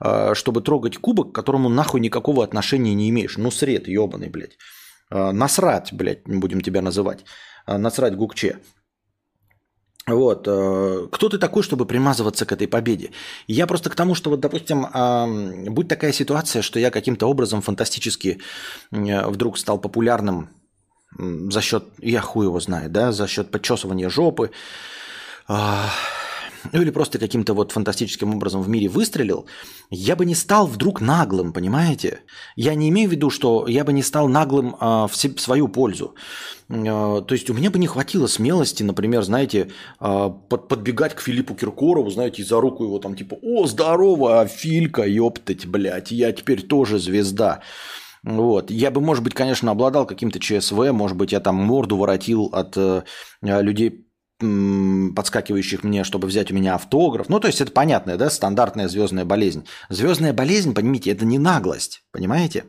э, 0.00 0.34
чтобы 0.34 0.60
трогать 0.60 0.98
кубок, 0.98 1.32
к 1.32 1.34
которому 1.34 1.68
нахуй 1.68 2.00
никакого 2.00 2.44
отношения 2.44 2.94
не 2.94 3.10
имеешь? 3.10 3.36
Ну, 3.36 3.50
сред 3.50 3.88
ебаный, 3.88 4.28
блядь. 4.28 4.56
Э, 5.10 5.32
насрать, 5.32 5.92
блядь, 5.92 6.22
будем 6.26 6.60
тебя 6.60 6.82
называть. 6.82 7.24
Э, 7.66 7.76
насрать 7.76 8.16
Гукче. 8.16 8.58
Вот. 10.06 10.46
Э, 10.46 11.08
кто 11.10 11.28
ты 11.28 11.38
такой, 11.38 11.62
чтобы 11.62 11.84
примазываться 11.84 12.46
к 12.46 12.52
этой 12.52 12.68
победе? 12.68 13.10
Я 13.46 13.66
просто 13.66 13.90
к 13.90 13.96
тому, 13.96 14.14
что 14.14 14.30
вот, 14.30 14.40
допустим, 14.40 14.86
будь 15.74 15.88
такая 15.88 16.12
ситуация, 16.12 16.62
что 16.62 16.78
я 16.78 16.90
каким-то 16.90 17.26
образом 17.26 17.62
фантастически 17.62 18.40
э, 18.92 19.26
вдруг 19.28 19.58
стал 19.58 19.78
популярным 19.78 20.50
за 21.18 21.60
счет, 21.62 21.84
я 21.98 22.20
хуй 22.20 22.46
его 22.46 22.60
знаю, 22.60 22.90
да, 22.90 23.10
за 23.10 23.26
счет 23.26 23.50
подчесывания 23.50 24.10
жопы, 24.10 24.50
а, 25.48 25.88
ну 26.72 26.82
или 26.82 26.90
просто 26.90 27.18
каким-то 27.18 27.54
вот 27.54 27.72
фантастическим 27.72 28.34
образом 28.34 28.62
в 28.62 28.68
мире 28.68 28.88
выстрелил, 28.88 29.46
я 29.90 30.16
бы 30.16 30.24
не 30.24 30.34
стал 30.34 30.66
вдруг 30.66 31.00
наглым, 31.00 31.52
понимаете? 31.52 32.20
Я 32.56 32.74
не 32.74 32.88
имею 32.88 33.08
в 33.08 33.12
виду, 33.12 33.30
что 33.30 33.66
я 33.68 33.84
бы 33.84 33.92
не 33.92 34.02
стал 34.02 34.28
наглым 34.28 34.76
а, 34.80 35.06
в, 35.06 35.16
свою 35.16 35.68
пользу. 35.68 36.14
А, 36.68 37.20
то 37.20 37.34
есть 37.34 37.50
у 37.50 37.54
меня 37.54 37.70
бы 37.70 37.78
не 37.78 37.86
хватило 37.86 38.26
смелости, 38.26 38.82
например, 38.82 39.22
знаете, 39.22 39.68
а, 39.98 40.30
под, 40.30 40.68
подбегать 40.68 41.14
к 41.14 41.20
Филиппу 41.20 41.54
Киркорову, 41.54 42.10
знаете, 42.10 42.42
и 42.42 42.44
за 42.44 42.60
руку 42.60 42.84
его 42.84 42.98
там 42.98 43.16
типа 43.16 43.36
«О, 43.42 43.66
здорово, 43.66 44.46
Филька, 44.46 45.02
ёптать, 45.02 45.66
блядь, 45.66 46.10
я 46.10 46.32
теперь 46.32 46.62
тоже 46.62 46.98
звезда». 46.98 47.60
Вот. 48.26 48.72
Я 48.72 48.90
бы, 48.90 49.00
может 49.00 49.22
быть, 49.22 49.34
конечно, 49.34 49.70
обладал 49.70 50.04
каким-то 50.04 50.40
ЧСВ, 50.40 50.92
может 50.92 51.16
быть, 51.16 51.30
я 51.30 51.38
там 51.38 51.54
морду 51.54 51.96
воротил 51.96 52.46
от 52.46 52.76
э, 52.76 53.04
людей 53.40 54.05
подскакивающих 54.38 55.82
мне, 55.82 56.04
чтобы 56.04 56.28
взять 56.28 56.50
у 56.50 56.54
меня 56.54 56.74
автограф. 56.74 57.28
Ну, 57.28 57.40
то 57.40 57.46
есть 57.46 57.60
это 57.60 57.72
понятная, 57.72 58.16
да, 58.16 58.28
стандартная 58.28 58.88
звездная 58.88 59.24
болезнь. 59.24 59.66
Звездная 59.88 60.32
болезнь, 60.32 60.74
понимаете, 60.74 61.12
это 61.12 61.24
не 61.24 61.38
наглость, 61.38 62.04
понимаете? 62.12 62.64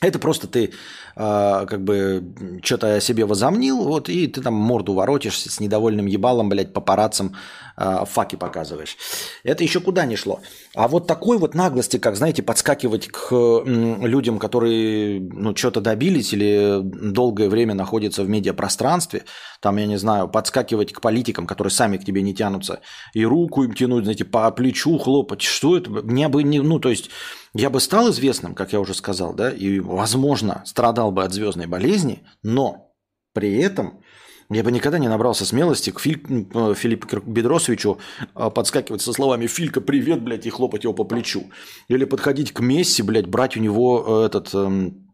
Это 0.00 0.20
просто 0.20 0.46
ты 0.46 0.66
э, 0.66 0.70
как 1.16 1.82
бы 1.82 2.60
что-то 2.62 2.96
о 2.96 3.00
себе 3.00 3.24
возомнил, 3.24 3.82
вот, 3.82 4.08
и 4.08 4.28
ты 4.28 4.40
там 4.40 4.54
морду 4.54 4.94
воротишься 4.94 5.50
с 5.50 5.58
недовольным 5.58 6.06
ебалом, 6.06 6.48
блядь, 6.48 6.72
папараццем 6.72 7.34
э, 7.78 8.04
факи 8.06 8.36
показываешь. 8.36 8.96
Это 9.44 9.62
еще 9.62 9.80
куда 9.80 10.04
не 10.04 10.16
шло. 10.16 10.40
А 10.74 10.88
вот 10.88 11.06
такой 11.06 11.38
вот 11.38 11.54
наглости, 11.54 11.98
как, 11.98 12.16
знаете, 12.16 12.42
подскакивать 12.42 13.08
к 13.08 13.62
людям, 13.64 14.38
которые, 14.38 15.20
ну, 15.20 15.54
что-то 15.56 15.80
добились 15.80 16.32
или 16.32 16.80
долгое 16.82 17.48
время 17.48 17.74
находятся 17.74 18.22
в 18.22 18.28
медиапространстве, 18.28 19.24
там, 19.60 19.76
я 19.76 19.86
не 19.86 19.96
знаю, 19.96 20.28
подскакивать 20.28 20.92
к 20.92 21.00
политикам, 21.00 21.46
которые 21.46 21.70
сами 21.70 21.96
к 21.96 22.04
тебе 22.04 22.22
не 22.22 22.34
тянутся, 22.34 22.80
и 23.14 23.24
руку 23.24 23.64
им 23.64 23.74
тянуть, 23.74 24.04
знаете, 24.04 24.24
по 24.24 24.50
плечу 24.50 24.98
хлопать, 24.98 25.42
что 25.42 25.76
это? 25.76 25.90
Мне 25.90 26.28
бы 26.28 26.42
не, 26.42 26.60
ну, 26.60 26.78
то 26.78 26.90
есть 26.90 27.10
я 27.54 27.70
бы 27.70 27.80
стал 27.80 28.10
известным, 28.10 28.54
как 28.54 28.72
я 28.72 28.80
уже 28.80 28.94
сказал, 28.94 29.34
да, 29.34 29.50
и, 29.50 29.80
возможно, 29.80 30.62
страдал 30.66 31.12
бы 31.12 31.24
от 31.24 31.32
звездной 31.32 31.66
болезни, 31.66 32.22
но 32.42 32.92
при 33.32 33.56
этом 33.58 34.00
я 34.50 34.62
бы 34.62 34.72
никогда 34.72 34.98
не 34.98 35.08
набрался 35.08 35.44
смелости 35.44 35.90
к 35.90 36.00
Филь... 36.00 36.48
Э, 36.54 36.74
Филиппу 36.74 37.20
Бедросовичу 37.20 37.98
э, 38.34 38.50
подскакивать 38.50 39.02
со 39.02 39.12
словами 39.12 39.46
«Филька, 39.46 39.80
привет, 39.80 40.22
блядь», 40.22 40.46
и 40.46 40.50
хлопать 40.50 40.84
его 40.84 40.94
по 40.94 41.04
плечу. 41.04 41.50
Или 41.88 42.04
подходить 42.04 42.52
к 42.52 42.60
Месси, 42.60 43.02
блядь, 43.02 43.26
брать 43.26 43.56
у 43.58 43.60
него 43.60 44.22
э, 44.22 44.26
этот 44.26 44.54
эм, 44.54 45.10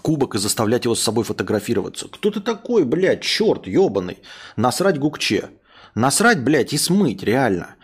кубок 0.00 0.36
и 0.36 0.38
заставлять 0.38 0.84
его 0.84 0.94
с 0.94 1.02
собой 1.02 1.24
фотографироваться. 1.24 2.06
Кто 2.06 2.30
ты 2.30 2.40
такой, 2.40 2.84
блядь, 2.84 3.22
черт, 3.22 3.66
ебаный? 3.66 4.18
Насрать 4.56 4.98
гукче. 4.98 5.50
Насрать, 5.96 6.42
блядь, 6.42 6.72
и 6.72 6.78
смыть, 6.78 7.24
реально. 7.24 7.74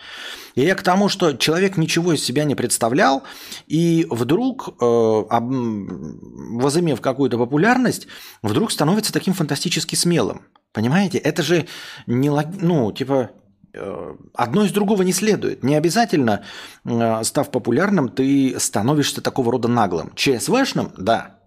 И 0.54 0.62
я 0.62 0.74
к 0.74 0.82
тому, 0.82 1.08
что 1.08 1.34
человек 1.34 1.76
ничего 1.76 2.14
из 2.14 2.24
себя 2.24 2.44
не 2.44 2.54
представлял, 2.54 3.22
и 3.66 4.06
вдруг, 4.10 4.68
э, 4.80 5.22
возымев 5.30 7.00
какую-то 7.00 7.36
популярность, 7.36 8.06
вдруг 8.42 8.72
становится 8.72 9.12
таким 9.12 9.34
фантастически 9.34 9.94
смелым. 9.94 10.42
Понимаете? 10.78 11.18
Это 11.18 11.42
же 11.42 11.66
не, 12.06 12.30
ну, 12.60 12.92
типа, 12.92 13.30
э, 13.74 14.14
одно 14.32 14.64
из 14.64 14.70
другого 14.70 15.02
не 15.02 15.12
следует. 15.12 15.64
Не 15.64 15.74
обязательно, 15.74 16.44
э, 16.84 17.24
став 17.24 17.50
популярным, 17.50 18.08
ты 18.08 18.54
становишься 18.60 19.20
такого 19.20 19.50
рода 19.50 19.66
наглым. 19.66 20.12
ЧСВшным? 20.14 20.92
Да. 20.96 21.40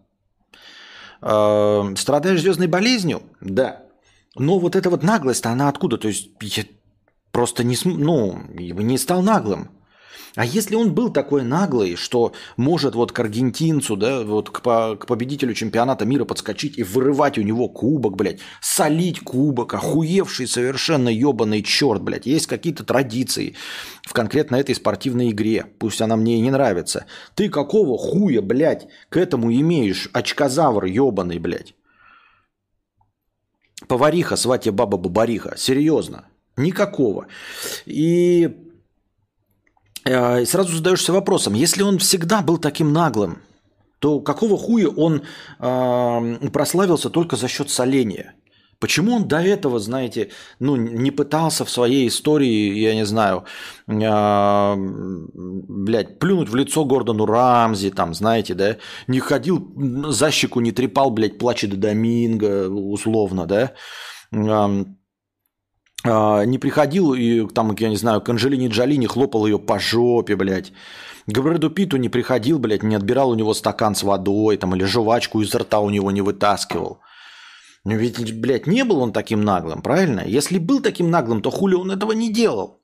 Э, 1.22 1.96
страдаешь 1.96 2.42
звездной 2.42 2.68
болезнью? 2.68 3.22
Да. 3.40 3.84
Но 4.36 4.60
вот 4.60 4.76
эта 4.76 4.90
вот 4.90 5.02
наглость, 5.02 5.46
она 5.46 5.70
откуда? 5.70 5.98
То 5.98 6.10
есть 6.10 6.32
я 6.42 6.66
просто 7.32 7.64
не, 7.64 7.78
ну, 7.86 8.38
не 8.54 8.98
стал 8.98 9.22
наглым. 9.22 9.70
А 10.36 10.46
если 10.46 10.76
он 10.76 10.94
был 10.94 11.12
такой 11.12 11.44
наглый, 11.44 11.96
что 11.96 12.34
может 12.56 12.96
вот 12.96 13.12
к 13.12 13.20
аргентинцу, 13.20 13.98
да, 13.98 14.24
вот 14.24 14.50
к, 14.50 14.62
по, 14.62 14.96
к 14.96 15.06
победителю 15.06 15.54
чемпионата 15.54 16.06
мира 16.06 16.24
подскочить 16.24 16.78
и 16.78 16.84
вырывать 16.84 17.38
у 17.38 17.42
него 17.42 17.68
кубок, 17.68 18.16
блядь, 18.16 18.40
солить 18.62 19.20
кубок, 19.20 19.74
охуевший 19.74 20.48
совершенно 20.48 21.10
ебаный 21.10 21.62
черт, 21.62 22.02
блядь. 22.02 22.26
Есть 22.26 22.48
какие-то 22.48 22.86
традиции 22.86 23.56
в 24.04 24.14
конкретно 24.14 24.56
этой 24.56 24.76
спортивной 24.76 25.32
игре, 25.32 25.66
пусть 25.80 26.02
она 26.02 26.16
мне 26.16 26.38
и 26.38 26.42
не 26.42 26.52
нравится. 26.52 27.06
Ты 27.36 27.50
какого 27.50 27.98
хуя, 27.98 28.42
блядь, 28.42 28.88
к 29.10 29.18
этому 29.18 29.52
имеешь, 29.52 30.10
очкозавр 30.14 30.86
ебаный, 30.86 31.40
блядь? 31.40 31.76
Повариха, 33.88 34.38
сватья 34.38 34.72
баба 34.72 34.98
Бабариха, 34.98 35.56
серьезно. 35.58 36.26
Никакого. 36.56 37.28
И 37.86 38.71
э, 40.06 40.46
сразу 40.46 40.76
задаешься 40.76 41.14
вопросом, 41.14 41.54
если 41.54 41.84
он 41.84 41.98
всегда 41.98 42.42
был 42.42 42.58
таким 42.58 42.94
наглым, 42.94 43.40
то 44.00 44.20
какого 44.20 44.58
хуя 44.58 44.90
он 44.90 45.22
э, 45.60 46.50
прославился 46.52 47.10
только 47.10 47.36
за 47.36 47.48
счет 47.48 47.70
соления? 47.70 48.34
Почему 48.82 49.16
он 49.16 49.28
до 49.28 49.38
этого, 49.38 49.78
знаете, 49.78 50.32
ну, 50.60 50.76
не 50.76 51.12
пытался 51.12 51.66
в 51.66 51.70
своей 51.70 52.08
истории, 52.08 52.80
я 52.80 52.96
не 52.96 53.06
знаю, 53.06 53.46
э, 53.88 54.76
блядь, 54.76 56.18
плюнуть 56.18 56.50
в 56.50 56.56
лицо 56.56 56.84
Гордону 56.84 57.28
Рамзи, 57.28 57.92
там, 57.92 58.16
знаете, 58.16 58.56
да, 58.56 58.78
не 59.06 59.20
ходил, 59.20 59.72
за 60.10 60.32
щеку 60.32 60.62
не 60.62 60.72
трепал, 60.72 61.12
блядь, 61.12 61.38
плачет 61.38 61.70
до 61.70 61.78
Доминго, 61.78 62.70
условно, 62.70 63.46
да, 63.46 63.74
не 66.04 66.58
приходил 66.58 67.14
и 67.14 67.48
там, 67.48 67.76
я 67.78 67.90
не 67.90 67.98
знаю, 67.98 68.22
к 68.22 68.30
Анжелине 68.30 68.68
Джоли 68.68 68.98
не 68.98 69.08
хлопал 69.08 69.46
ее 69.46 69.60
по 69.60 69.80
жопе, 69.80 70.36
блядь. 70.36 70.74
К 71.28 71.40
Брэду 71.40 71.70
Питу 71.70 71.98
не 71.98 72.10
приходил, 72.10 72.60
блядь, 72.60 72.84
не 72.84 72.96
отбирал 72.96 73.30
у 73.30 73.36
него 73.36 73.54
стакан 73.54 73.94
с 73.96 74.04
водой 74.04 74.58
там, 74.58 74.76
или 74.76 74.84
жвачку 74.84 75.42
изо 75.42 75.60
рта 75.60 75.80
у 75.80 75.90
него 75.90 76.12
не 76.12 76.22
вытаскивал. 76.22 77.00
Ведь, 77.86 78.40
блядь, 78.40 78.68
не 78.68 78.84
был 78.84 79.00
он 79.00 79.12
таким 79.12 79.44
наглым, 79.44 79.82
правильно? 79.82 80.22
Если 80.22 80.60
был 80.60 80.82
таким 80.82 81.10
наглым, 81.10 81.42
то 81.42 81.50
хули 81.50 81.76
он 81.76 81.92
этого 81.92 82.12
не 82.12 82.32
делал? 82.32 82.82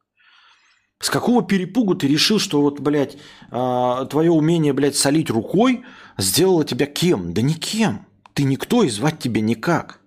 С 1.00 1.12
какого 1.12 1.44
перепугу 1.44 1.94
ты 1.94 2.08
решил, 2.08 2.40
что 2.40 2.62
вот, 2.62 2.80
блядь, 2.80 3.18
а, 3.52 4.06
твое 4.06 4.32
умение, 4.32 4.74
блядь, 4.74 4.96
солить 4.96 5.30
рукой 5.30 5.84
сделало 6.18 6.66
тебя 6.66 6.88
кем? 6.88 7.34
Да 7.34 7.42
никем. 7.44 8.08
Ты 8.34 8.44
никто 8.44 8.84
и 8.84 8.90
звать 8.90 9.20
тебя 9.20 9.42
никак. 9.42 10.02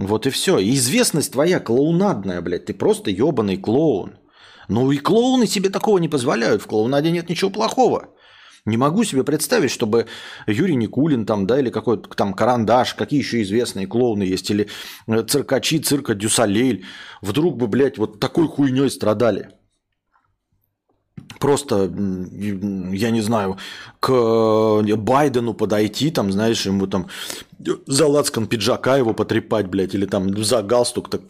Вот 0.00 0.26
и 0.26 0.30
все. 0.30 0.58
И 0.58 0.74
известность 0.74 1.32
твоя 1.32 1.60
клоунадная, 1.60 2.40
блядь. 2.40 2.64
Ты 2.64 2.74
просто 2.74 3.10
ебаный 3.10 3.58
клоун. 3.58 4.18
Ну 4.68 4.90
и 4.92 4.96
клоуны 4.96 5.46
себе 5.46 5.68
такого 5.68 5.98
не 5.98 6.08
позволяют. 6.08 6.62
В 6.62 6.66
клоунаде 6.66 7.10
нет 7.10 7.28
ничего 7.28 7.50
плохого. 7.50 8.08
Не 8.64 8.76
могу 8.76 9.04
себе 9.04 9.24
представить, 9.24 9.70
чтобы 9.70 10.06
Юрий 10.46 10.74
Никулин 10.74 11.26
там, 11.26 11.46
да, 11.46 11.58
или 11.58 11.70
какой-то 11.70 12.08
там 12.10 12.34
Карандаш, 12.34 12.94
какие 12.94 13.20
еще 13.20 13.42
известные 13.42 13.86
клоуны 13.86 14.22
есть, 14.22 14.50
или 14.50 14.68
э, 15.06 15.22
циркачи 15.22 15.78
цирка 15.78 16.14
Дюсалель, 16.14 16.84
вдруг 17.22 17.56
бы, 17.56 17.68
блядь, 17.68 17.98
вот 17.98 18.20
такой 18.20 18.48
хуйней 18.48 18.90
страдали. 18.90 19.50
Просто, 21.40 21.90
я 22.92 23.10
не 23.10 23.22
знаю, 23.22 23.56
к 23.98 24.12
э, 24.12 24.96
Байдену 24.96 25.54
подойти, 25.54 26.10
там, 26.10 26.30
знаешь, 26.30 26.66
ему 26.66 26.86
там 26.86 27.06
за 27.86 28.06
лацкан 28.06 28.46
пиджака 28.46 28.96
его 28.98 29.14
потрепать, 29.14 29.66
блядь, 29.66 29.94
или 29.94 30.06
там 30.06 30.44
за 30.44 30.62
галстук 30.62 31.08
так 31.08 31.22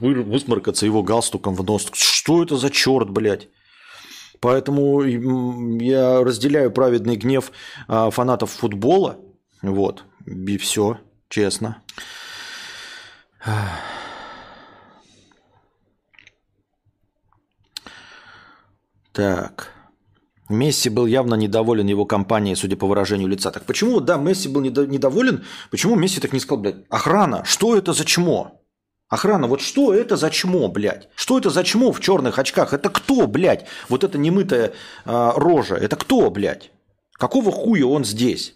высморкаться 0.00 0.84
его 0.84 1.02
галстуком 1.02 1.54
в 1.54 1.64
нос. 1.64 1.88
Что 1.92 2.42
это 2.42 2.56
за 2.56 2.70
черт, 2.70 3.08
блядь? 3.10 3.48
Поэтому 4.40 5.02
я 5.80 6.24
разделяю 6.24 6.72
праведный 6.72 7.16
гнев 7.16 7.52
а, 7.86 8.10
фанатов 8.10 8.50
футбола. 8.50 9.16
Вот. 9.62 10.04
И 10.26 10.58
все, 10.58 10.98
честно. 11.28 11.82
Так. 19.12 19.72
Месси 20.48 20.90
был 20.90 21.06
явно 21.06 21.34
недоволен 21.34 21.86
его 21.86 22.04
компанией, 22.04 22.56
судя 22.56 22.76
по 22.76 22.86
выражению 22.86 23.28
лица. 23.28 23.50
Так 23.50 23.64
почему, 23.64 24.00
да, 24.00 24.16
Месси 24.16 24.48
был 24.48 24.60
недоволен, 24.60 25.44
почему 25.70 25.96
Месси 25.96 26.20
так 26.20 26.32
не 26.32 26.40
сказал, 26.40 26.62
блядь, 26.62 26.76
охрана, 26.90 27.44
что 27.44 27.76
это 27.76 27.92
за 27.92 28.04
чмо? 28.04 28.60
Охрана, 29.08 29.46
вот 29.46 29.60
что 29.60 29.94
это 29.94 30.16
за 30.16 30.30
чмо, 30.30 30.68
блядь? 30.68 31.08
Что 31.14 31.38
это 31.38 31.50
за 31.50 31.64
чмо 31.64 31.92
в 31.92 32.00
черных 32.00 32.38
очках? 32.38 32.72
Это 32.72 32.88
кто, 32.88 33.26
блядь? 33.26 33.66
Вот 33.88 34.04
эта 34.04 34.18
немытая 34.18 34.72
э, 35.04 35.32
рожа, 35.36 35.74
это 35.74 35.96
кто, 35.96 36.30
блядь? 36.30 36.70
Какого 37.18 37.52
хуя 37.52 37.86
он 37.86 38.04
здесь? 38.04 38.54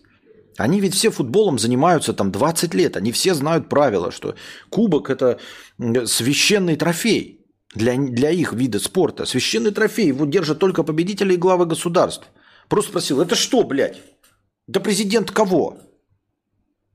Они 0.57 0.81
ведь 0.81 0.95
все 0.95 1.11
футболом 1.11 1.59
занимаются 1.59 2.15
там 2.15 2.33
20 2.33 2.73
лет. 2.75 2.97
Они 2.97 3.13
все 3.13 3.35
знают 3.35 3.69
правила, 3.69 4.11
что 4.11 4.35
кубок– 4.71 5.11
это 5.11 5.39
священный 6.07 6.77
трофей 6.77 7.36
для, 7.77 7.97
для 7.97 8.31
их 8.31 8.53
вида 8.53 8.81
спорта. 8.81 9.27
Священный 9.27 9.71
трофей 9.71 10.09
его 10.09 10.25
держат 10.27 10.59
только 10.59 10.83
победители 10.83 11.35
и 11.35 11.39
главы 11.39 11.67
государств. 11.67 12.27
Просто 12.69 12.91
спросил, 12.91 13.21
это 13.21 13.35
что, 13.35 13.63
блядь? 13.63 14.01
Это 14.67 14.81
президент 14.81 15.31
кого? 15.31 15.79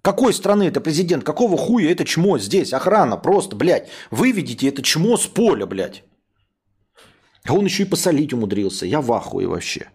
Какой 0.02 0.34
страны 0.34 0.64
это 0.64 0.82
президент? 0.82 1.24
Какого 1.24 1.58
хуя 1.58 1.92
это 1.92 2.04
чмо 2.04 2.40
здесь? 2.40 2.74
Охрана 2.74 3.18
просто, 3.18 3.56
блядь. 3.56 3.90
Выведите 4.10 4.68
это 4.68 4.82
чмо 4.82 5.18
с 5.18 5.28
поля, 5.28 5.66
блядь. 5.66 6.04
А 7.46 7.54
он 7.54 7.66
еще 7.66 7.84
и 7.84 7.90
посолить 7.90 8.34
умудрился. 8.34 8.86
Я 8.86 9.02
в 9.02 9.12
ахуе 9.14 9.48
вообще. 9.48 9.90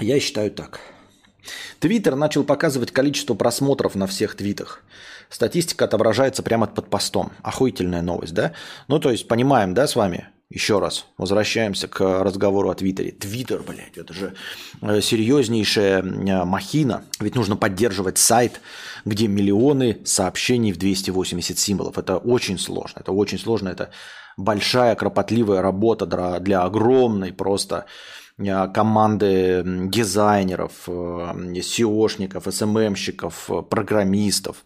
Я 0.00 0.20
считаю 0.20 0.50
так. 0.50 0.80
Твиттер 1.78 2.16
начал 2.16 2.44
показывать 2.44 2.90
количество 2.90 3.34
просмотров 3.34 3.94
на 3.94 4.06
всех 4.06 4.34
твитах. 4.34 4.82
Статистика 5.28 5.84
отображается 5.84 6.42
прямо 6.42 6.66
под 6.66 6.88
постом. 6.88 7.32
Охуительная 7.42 8.02
новость, 8.02 8.34
да? 8.34 8.52
Ну, 8.88 8.98
то 8.98 9.10
есть, 9.10 9.28
понимаем, 9.28 9.74
да, 9.74 9.86
с 9.86 9.96
вами? 9.96 10.28
Еще 10.48 10.78
раз, 10.78 11.06
возвращаемся 11.18 11.88
к 11.88 12.00
разговору 12.22 12.70
о 12.70 12.74
Твиттере. 12.74 13.10
Твиттер, 13.10 13.62
блядь, 13.66 13.98
это 13.98 14.14
же 14.14 14.34
э, 14.80 15.00
серьезнейшая 15.00 16.02
э, 16.02 16.44
махина. 16.44 17.04
Ведь 17.18 17.34
нужно 17.34 17.56
поддерживать 17.56 18.18
сайт, 18.18 18.60
где 19.04 19.26
миллионы 19.26 19.98
сообщений 20.04 20.72
в 20.72 20.78
280 20.78 21.58
символов. 21.58 21.98
Это 21.98 22.18
очень 22.18 22.58
сложно. 22.58 23.00
Это 23.00 23.10
очень 23.10 23.38
сложно. 23.38 23.70
Это 23.70 23.90
большая, 24.36 24.94
кропотливая 24.94 25.62
работа 25.62 26.06
для, 26.06 26.62
огромной 26.62 27.32
просто 27.32 27.86
Э, 28.38 28.68
команды 28.68 29.62
дизайнеров, 29.64 30.88
SEOшников, 30.88 32.46
SMM-щиков, 32.46 33.68
программистов 33.68 34.64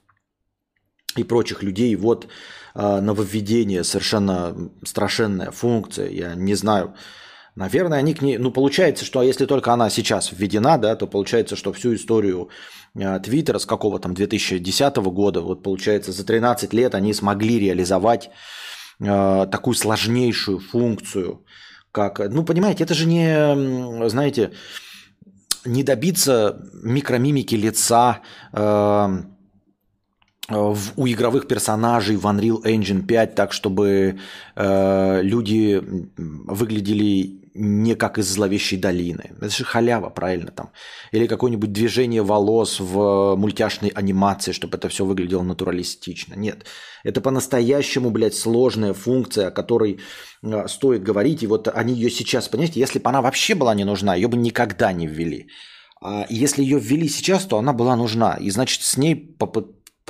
и 1.21 1.29
прочих 1.29 1.63
людей. 1.63 1.95
Вот 1.97 2.27
э, 2.75 3.01
нововведение, 3.01 3.85
совершенно 3.85 4.71
страшенная 4.85 5.51
функция. 5.51 6.09
Я 6.11 6.35
не 6.35 6.55
знаю, 6.55 6.95
Наверное, 7.57 7.99
они 7.99 8.15
к 8.15 8.23
ней... 8.23 8.39
Ну, 8.39 8.53
получается, 8.53 9.05
что 9.05 9.23
если 9.23 9.45
только 9.45 9.73
она 9.73 9.91
сейчас 9.91 10.31
введена, 10.33 10.79
да, 10.79 10.97
то 10.97 11.07
получается, 11.07 11.57
что 11.57 11.73
всю 11.73 11.95
историю 11.95 12.49
э, 12.95 13.21
Твиттера 13.21 13.59
с 13.59 13.67
какого 13.67 13.99
там 13.99 14.15
2010 14.15 14.97
года, 14.97 15.41
вот 15.41 15.63
получается, 15.63 16.13
за 16.13 16.25
13 16.25 16.73
лет 16.73 16.95
они 16.95 17.13
смогли 17.13 17.59
реализовать 17.59 18.31
э, 19.01 19.47
такую 19.51 19.75
сложнейшую 19.75 20.61
функцию 20.61 21.45
как, 21.93 22.21
ну, 22.31 22.45
понимаете, 22.45 22.85
это 22.85 22.95
же 22.95 23.07
не, 23.07 24.09
знаете, 24.09 24.53
не 25.65 25.83
добиться 25.83 26.57
микромимики 26.83 27.57
лица 27.57 28.21
э, 28.53 29.23
в, 30.51 30.93
у 30.97 31.07
игровых 31.07 31.47
персонажей 31.47 32.17
в 32.17 32.27
Unreal 32.27 32.63
Engine 32.65 33.03
5 33.07 33.35
так, 33.35 33.53
чтобы 33.53 34.19
э, 34.57 35.23
люди 35.23 35.83
выглядели 36.17 37.41
не 37.55 37.95
как 37.95 38.19
из 38.19 38.29
зловещей 38.29 38.79
долины. 38.79 39.33
Это 39.37 39.49
же 39.49 39.65
халява, 39.65 40.11
правильно 40.11 40.51
там. 40.51 40.71
Или 41.13 41.27
какое-нибудь 41.27 41.73
движение 41.73 42.23
волос 42.23 42.81
в 42.81 43.35
мультяшной 43.37 43.91
анимации, 43.91 44.53
чтобы 44.53 44.77
это 44.77 44.89
все 44.89 45.05
выглядело 45.05 45.43
натуралистично. 45.43 46.35
Нет. 46.35 46.67
Это 47.05 47.21
по-настоящему, 47.21 48.11
блядь, 48.11 48.35
сложная 48.35 48.95
функция, 48.95 49.49
о 49.49 49.51
которой 49.51 50.01
э, 50.43 50.69
стоит 50.69 51.03
говорить. 51.03 51.43
И 51.43 51.47
вот 51.47 51.69
они 51.69 51.95
ее 51.95 52.11
сейчас, 52.11 52.49
понимаете, 52.49 52.81
если 52.81 52.99
бы 52.99 53.09
она 53.09 53.23
вообще 53.23 53.55
была 53.55 53.75
не 53.75 53.85
нужна, 53.85 54.15
ее 54.15 54.29
бы 54.29 54.37
никогда 54.37 54.93
не 54.93 55.07
ввели. 55.07 55.49
А 56.03 56.25
если 56.31 56.63
ее 56.63 56.79
ввели 56.79 57.09
сейчас, 57.09 57.45
то 57.45 57.59
она 57.59 57.73
была 57.73 57.95
нужна. 57.95 58.35
И 58.35 58.51
значит, 58.51 58.83
с 58.83 58.97
ней, 58.97 59.15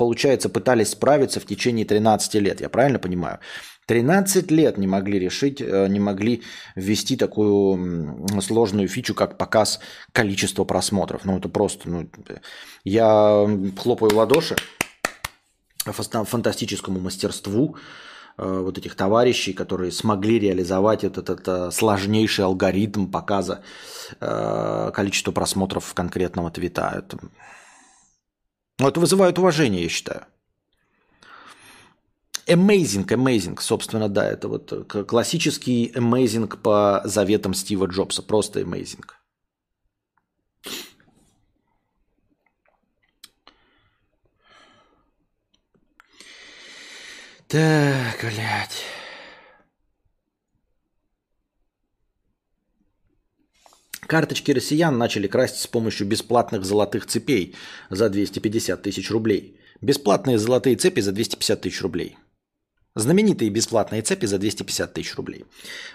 получается, 0.01 0.49
пытались 0.49 0.89
справиться 0.89 1.39
в 1.39 1.45
течение 1.45 1.85
13 1.85 2.33
лет. 2.41 2.59
Я 2.59 2.69
правильно 2.69 2.97
понимаю? 2.97 3.37
13 3.85 4.49
лет 4.49 4.79
не 4.79 4.87
могли 4.87 5.19
решить, 5.19 5.61
э, 5.61 5.87
не 5.89 5.99
могли 5.99 6.41
ввести 6.75 7.15
такую 7.15 8.25
сложную 8.41 8.87
фичу, 8.87 9.13
как 9.13 9.37
показ 9.37 9.79
количества 10.11 10.65
просмотров. 10.65 11.23
Ну, 11.23 11.37
это 11.37 11.49
просто... 11.49 11.87
Ну, 11.87 12.09
я 12.83 13.47
хлопаю 13.77 14.11
в 14.11 14.17
ладоши 14.17 14.55
фантастическому 15.85 16.99
мастерству 16.99 17.75
э, 18.39 18.61
вот 18.63 18.79
этих 18.79 18.95
товарищей, 18.95 19.53
которые 19.53 19.91
смогли 19.91 20.39
реализовать 20.39 21.03
этот, 21.03 21.29
этот 21.29 21.75
сложнейший 21.75 22.45
алгоритм 22.45 23.05
показа 23.05 23.61
э, 24.19 24.91
количества 24.95 25.31
просмотров 25.31 25.93
конкретного 25.93 26.49
твита. 26.49 26.91
Это, 26.97 27.19
ну, 28.81 28.87
это 28.87 28.99
вызывает 28.99 29.37
уважение, 29.37 29.83
я 29.83 29.89
считаю. 29.89 30.25
Amazing, 32.47 33.05
amazing, 33.05 33.61
собственно, 33.61 34.09
да, 34.09 34.27
это 34.27 34.47
вот 34.47 34.91
классический 35.07 35.91
amazing 35.95 36.57
по 36.57 37.01
заветам 37.05 37.53
Стива 37.53 37.85
Джобса, 37.85 38.23
просто 38.23 38.61
amazing. 38.61 39.05
Так, 47.47 48.19
блядь. 48.23 49.00
Карточки 54.11 54.51
россиян 54.51 54.97
начали 54.97 55.25
красть 55.25 55.61
с 55.61 55.67
помощью 55.67 56.05
бесплатных 56.05 56.65
золотых 56.65 57.05
цепей 57.05 57.55
за 57.89 58.09
250 58.09 58.81
тысяч 58.81 59.09
рублей. 59.09 59.55
Бесплатные 59.79 60.37
золотые 60.37 60.75
цепи 60.75 60.99
за 60.99 61.13
250 61.13 61.61
тысяч 61.61 61.81
рублей. 61.81 62.17
Знаменитые 62.93 63.49
бесплатные 63.49 64.01
цепи 64.01 64.25
за 64.25 64.37
250 64.37 64.93
тысяч 64.93 65.15
рублей. 65.15 65.45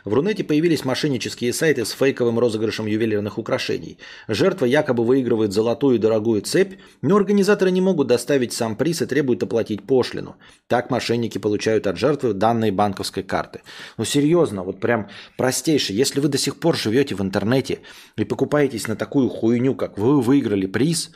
В 0.06 0.14
Рунете 0.14 0.44
появились 0.44 0.82
мошеннические 0.82 1.52
сайты 1.52 1.84
с 1.84 1.90
фейковым 1.90 2.38
розыгрышем 2.38 2.86
ювелирных 2.86 3.36
украшений. 3.36 3.98
Жертва 4.28 4.64
якобы 4.64 5.04
выигрывает 5.04 5.52
золотую 5.52 5.98
дорогую 5.98 6.40
цепь, 6.40 6.80
но 7.02 7.16
организаторы 7.16 7.70
не 7.70 7.82
могут 7.82 8.06
доставить 8.06 8.54
сам 8.54 8.76
приз 8.76 9.02
и 9.02 9.06
требуют 9.06 9.42
оплатить 9.42 9.86
пошлину. 9.86 10.36
Так 10.68 10.88
мошенники 10.88 11.36
получают 11.36 11.86
от 11.86 11.98
жертвы 11.98 12.32
данные 12.32 12.72
банковской 12.72 13.22
карты. 13.22 13.60
Ну 13.98 14.06
серьезно, 14.06 14.62
вот 14.62 14.80
прям 14.80 15.10
простейшее. 15.36 15.98
Если 15.98 16.20
вы 16.20 16.28
до 16.28 16.38
сих 16.38 16.58
пор 16.58 16.78
живете 16.78 17.14
в 17.14 17.20
интернете 17.20 17.80
и 18.16 18.24
покупаетесь 18.24 18.88
на 18.88 18.96
такую 18.96 19.28
хуйню, 19.28 19.74
как 19.74 19.98
вы 19.98 20.22
выиграли 20.22 20.64
приз, 20.64 21.10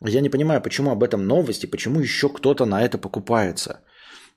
я 0.00 0.22
не 0.22 0.30
понимаю, 0.30 0.62
почему 0.62 0.90
об 0.90 1.02
этом 1.02 1.26
новости, 1.26 1.66
почему 1.66 2.00
еще 2.00 2.30
кто-то 2.30 2.64
на 2.64 2.82
это 2.82 2.96
покупается. 2.96 3.80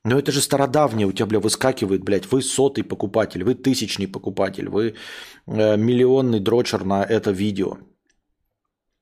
Но 0.04 0.18
это 0.18 0.32
же 0.32 0.42
стародавнее 0.42 1.06
у 1.06 1.12
тебя, 1.12 1.28
бля, 1.28 1.40
выскакивает, 1.40 2.04
блядь, 2.04 2.32
вы 2.32 2.42
сотый 2.42 2.84
покупатель, 2.84 3.44
вы 3.44 3.54
тысячный 3.54 4.08
покупатель, 4.08 4.68
вы 4.68 4.96
э, 5.48 5.78
миллионный 5.78 6.40
дрочер 6.40 6.84
на 6.86 7.04
это 7.04 7.32
видео. 7.32 7.78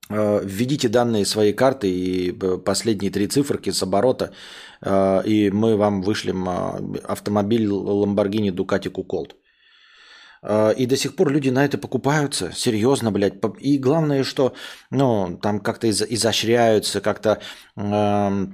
Э, 0.10 0.42
введите 0.44 0.90
данные 0.90 1.26
своей 1.26 1.54
карты 1.54 1.90
и 1.90 2.32
э, 2.32 2.58
последние 2.58 3.12
три 3.12 3.28
циферки 3.28 3.72
с 3.72 3.82
оборота, 3.82 4.34
э, 4.82 5.22
и 5.26 5.50
мы 5.52 5.78
вам 5.78 6.02
вышлем 6.02 6.50
э, 6.50 7.00
автомобиль 7.08 7.66
Lamborghini 7.66 8.52
Ducati 8.52 8.92
Colt. 8.92 9.36
Э, 10.42 10.74
и 10.74 10.86
до 10.86 10.98
сих 10.98 11.16
пор 11.16 11.32
люди 11.32 11.50
на 11.50 11.64
это 11.64 11.78
покупаются, 11.78 12.52
серьезно, 12.54 13.10
блядь. 13.12 13.36
И 13.60 13.78
главное, 13.78 14.26
что 14.26 14.54
ну, 14.92 15.40
там 15.42 15.62
как-то 15.62 15.90
изощряются, 15.90 17.00
как-то... 17.00 17.40
Э, 17.78 18.48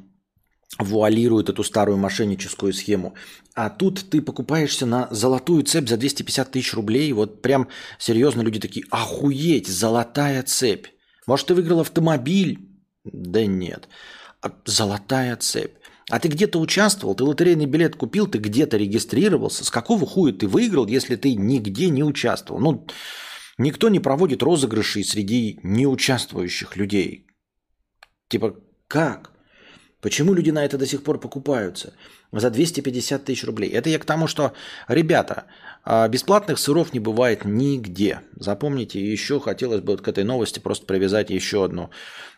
вуалирует 0.79 1.49
эту 1.49 1.63
старую 1.63 1.97
мошенническую 1.97 2.73
схему. 2.73 3.15
А 3.53 3.69
тут 3.69 4.09
ты 4.09 4.21
покупаешься 4.21 4.85
на 4.85 5.07
золотую 5.11 5.63
цепь 5.63 5.87
за 5.87 5.97
250 5.97 6.51
тысяч 6.51 6.73
рублей. 6.73 7.11
Вот 7.13 7.41
прям 7.41 7.69
серьезно 7.97 8.41
люди 8.41 8.59
такие, 8.59 8.85
охуеть, 8.89 9.67
золотая 9.67 10.43
цепь. 10.43 10.87
Может, 11.27 11.47
ты 11.47 11.53
выиграл 11.55 11.79
автомобиль? 11.79 12.69
Да 13.03 13.45
нет. 13.45 13.87
А 14.41 14.51
золотая 14.65 15.35
цепь. 15.37 15.75
А 16.09 16.19
ты 16.19 16.27
где-то 16.27 16.59
участвовал, 16.59 17.15
ты 17.15 17.23
лотерейный 17.23 17.65
билет 17.65 17.95
купил, 17.95 18.27
ты 18.27 18.37
где-то 18.37 18.77
регистрировался. 18.77 19.65
С 19.65 19.71
какого 19.71 20.05
хуя 20.05 20.33
ты 20.33 20.47
выиграл, 20.47 20.85
если 20.85 21.15
ты 21.15 21.33
нигде 21.33 21.89
не 21.89 22.03
участвовал? 22.03 22.61
Ну, 22.61 22.85
никто 23.57 23.89
не 23.89 23.99
проводит 23.99 24.43
розыгрышей 24.43 25.03
среди 25.03 25.59
неучаствующих 25.63 26.75
людей. 26.75 27.25
Типа, 28.27 28.55
как? 28.87 29.34
Почему 30.05 30.35
люди 30.35 30.51
на 30.51 30.63
это 30.63 30.77
до 30.77 30.85
сих 30.85 31.01
пор 31.01 31.19
покупаются? 31.19 31.93
За 32.31 32.51
250 32.51 33.25
тысяч 33.25 33.43
рублей. 33.43 33.71
Это 33.71 33.89
я 33.89 33.97
к 33.97 34.05
тому, 34.05 34.27
что, 34.27 34.53
ребята, 34.87 35.45
а, 35.83 36.07
бесплатных 36.07 36.59
сыров 36.59 36.93
не 36.93 36.99
бывает 36.99 37.43
нигде. 37.43 38.21
Запомните, 38.35 39.03
еще 39.03 39.39
хотелось 39.39 39.81
бы 39.81 39.93
вот 39.93 40.01
к 40.01 40.07
этой 40.07 40.23
новости 40.23 40.59
просто 40.59 40.85
привязать 40.85 41.31
еще 41.31 41.65
одну 41.65 41.89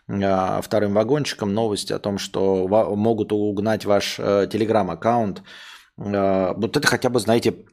а, 0.08 0.62
вторым 0.62 0.94
вагончиком 0.94 1.54
новость 1.54 1.92
о 1.92 2.00
том, 2.00 2.20
что 2.20 2.70
могут 2.70 3.34
угнать 3.34 3.84
ваш 3.84 4.16
э, 4.18 4.48
телеграм-аккаунт. 4.50 5.44
А, 5.98 6.54
вот 6.54 6.78
это 6.78 6.88
хотя 6.88 7.10
бы, 7.10 7.20
знаете, 7.20 7.66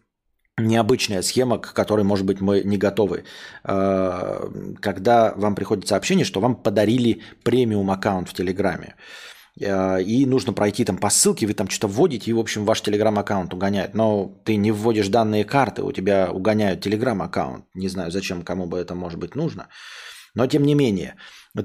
необычная 0.59 1.23
схема, 1.23 1.59
к 1.59 1.73
которой, 1.73 2.03
может 2.03 2.27
быть, 2.27 2.41
мы 2.41 2.63
не 2.65 2.79
готовы. 2.79 3.27
Когда 3.63 5.35
вам 5.37 5.55
приходит 5.55 5.87
сообщение, 5.87 6.25
что 6.25 6.41
вам 6.41 6.57
подарили 6.57 7.23
премиум 7.45 7.93
аккаунт 7.93 8.29
в 8.29 8.35
Телеграме. 8.35 8.97
Э, 9.61 10.03
и 10.03 10.27
нужно 10.27 10.53
пройти 10.53 10.85
там 10.85 10.97
по 10.97 11.11
ссылке, 11.11 11.47
вы 11.47 11.55
там 11.55 11.69
что-то 11.69 11.89
вводите, 11.89 12.31
и, 12.31 12.35
в 12.35 12.39
общем, 12.39 12.65
ваш 12.65 12.81
телеграм-аккаунт 12.81 13.55
угоняет. 13.55 13.95
Но 13.95 14.41
ты 14.45 14.57
не 14.57 14.73
вводишь 14.73 15.09
данные 15.09 15.45
карты, 15.45 15.83
у 15.83 15.93
тебя 15.93 16.31
угоняют 16.33 16.81
телеграм-аккаунт. 16.81 17.65
Не 17.75 17.89
знаю, 17.89 18.11
зачем, 18.11 18.43
кому 18.43 18.67
бы 18.67 18.79
это 18.79 18.95
может 18.95 19.19
быть 19.19 19.35
нужно. 19.35 19.69
Но 20.35 20.47
тем 20.47 20.65
не 20.65 20.75
менее. 20.75 21.15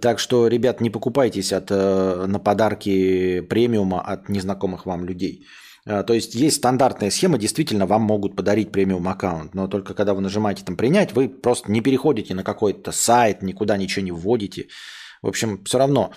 Так 0.02 0.20
что, 0.20 0.48
ребят, 0.48 0.82
не 0.82 0.92
покупайтесь 0.92 1.52
от, 1.52 1.72
э, 1.72 2.26
на 2.28 2.40
подарки 2.40 3.42
премиума 3.42 4.02
от 4.02 4.30
незнакомых 4.30 4.86
вам 4.86 5.06
людей. 5.06 5.48
Э, 5.88 6.04
то 6.04 6.14
есть 6.14 6.36
есть 6.36 6.58
стандартная 6.58 7.10
схема, 7.10 7.40
действительно 7.40 7.88
вам 7.88 8.04
могут 8.04 8.36
подарить 8.36 8.72
премиум 8.72 9.08
аккаунт, 9.08 9.56
но 9.56 9.68
только 9.68 9.96
когда 9.96 10.14
вы 10.14 10.22
нажимаете 10.22 10.64
там 10.64 10.76
принять, 10.76 11.14
вы 11.14 11.28
просто 11.28 11.72
не 11.72 11.82
переходите 11.82 12.36
на 12.36 12.44
какой-то 12.44 12.92
сайт, 12.92 13.42
никуда 13.42 13.78
ничего 13.78 14.06
не 14.06 14.12
вводите. 14.12 14.68
В 15.24 15.28
общем, 15.28 15.64
все 15.66 15.80
равно 15.80 16.12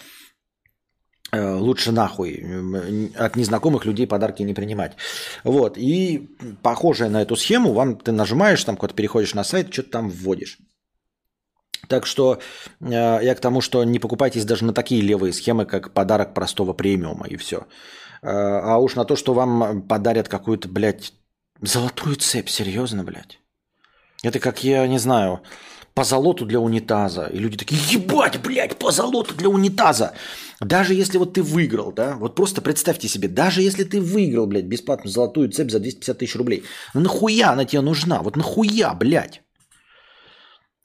лучше 1.32 1.92
нахуй 1.92 2.44
от 3.16 3.36
незнакомых 3.36 3.86
людей 3.86 4.06
подарки 4.06 4.42
не 4.42 4.54
принимать. 4.54 4.96
Вот. 5.44 5.78
И 5.78 6.30
похожая 6.62 7.08
на 7.08 7.22
эту 7.22 7.36
схему, 7.36 7.72
вам 7.72 7.96
ты 7.96 8.12
нажимаешь, 8.12 8.62
там 8.64 8.76
куда-то 8.76 8.94
переходишь 8.94 9.34
на 9.34 9.44
сайт, 9.44 9.72
что-то 9.72 9.90
там 9.90 10.10
вводишь. 10.10 10.58
Так 11.88 12.06
что 12.06 12.38
э, 12.80 12.86
я 12.90 13.34
к 13.34 13.40
тому, 13.40 13.60
что 13.60 13.82
не 13.84 13.98
покупайтесь 13.98 14.44
даже 14.44 14.64
на 14.64 14.72
такие 14.72 15.02
левые 15.02 15.32
схемы, 15.32 15.64
как 15.64 15.92
подарок 15.92 16.34
простого 16.34 16.72
премиума 16.72 17.26
и 17.26 17.36
все. 17.36 17.66
Э, 18.22 18.28
а 18.30 18.78
уж 18.78 18.94
на 18.94 19.04
то, 19.04 19.16
что 19.16 19.34
вам 19.34 19.82
подарят 19.82 20.28
какую-то, 20.28 20.68
блядь, 20.68 21.12
золотую 21.60 22.16
цепь, 22.16 22.48
серьезно, 22.48 23.04
блядь. 23.04 23.40
Это 24.22 24.38
как, 24.38 24.62
я 24.62 24.86
не 24.86 24.98
знаю, 24.98 25.42
по 25.94 26.04
золоту 26.04 26.46
для 26.46 26.60
унитаза. 26.60 27.26
И 27.26 27.38
люди 27.38 27.56
такие, 27.56 27.80
ебать, 27.90 28.40
блядь, 28.42 28.76
по 28.78 28.90
золоту 28.90 29.34
для 29.34 29.48
унитаза. 29.48 30.12
Даже 30.60 30.94
если 30.94 31.18
вот 31.18 31.34
ты 31.34 31.42
выиграл, 31.42 31.92
да, 31.92 32.16
вот 32.16 32.34
просто 32.34 32.62
представьте 32.62 33.08
себе, 33.08 33.28
даже 33.28 33.62
если 33.62 33.84
ты 33.84 34.00
выиграл, 34.00 34.46
блядь, 34.46 34.64
бесплатную 34.64 35.12
золотую 35.12 35.50
цепь 35.50 35.70
за 35.70 35.80
250 35.80 36.18
тысяч 36.18 36.36
рублей, 36.36 36.64
ну 36.94 37.00
нахуя 37.00 37.50
она 37.50 37.64
тебе 37.64 37.82
нужна? 37.82 38.22
Вот 38.22 38.36
нахуя, 38.36 38.94
блядь? 38.94 39.42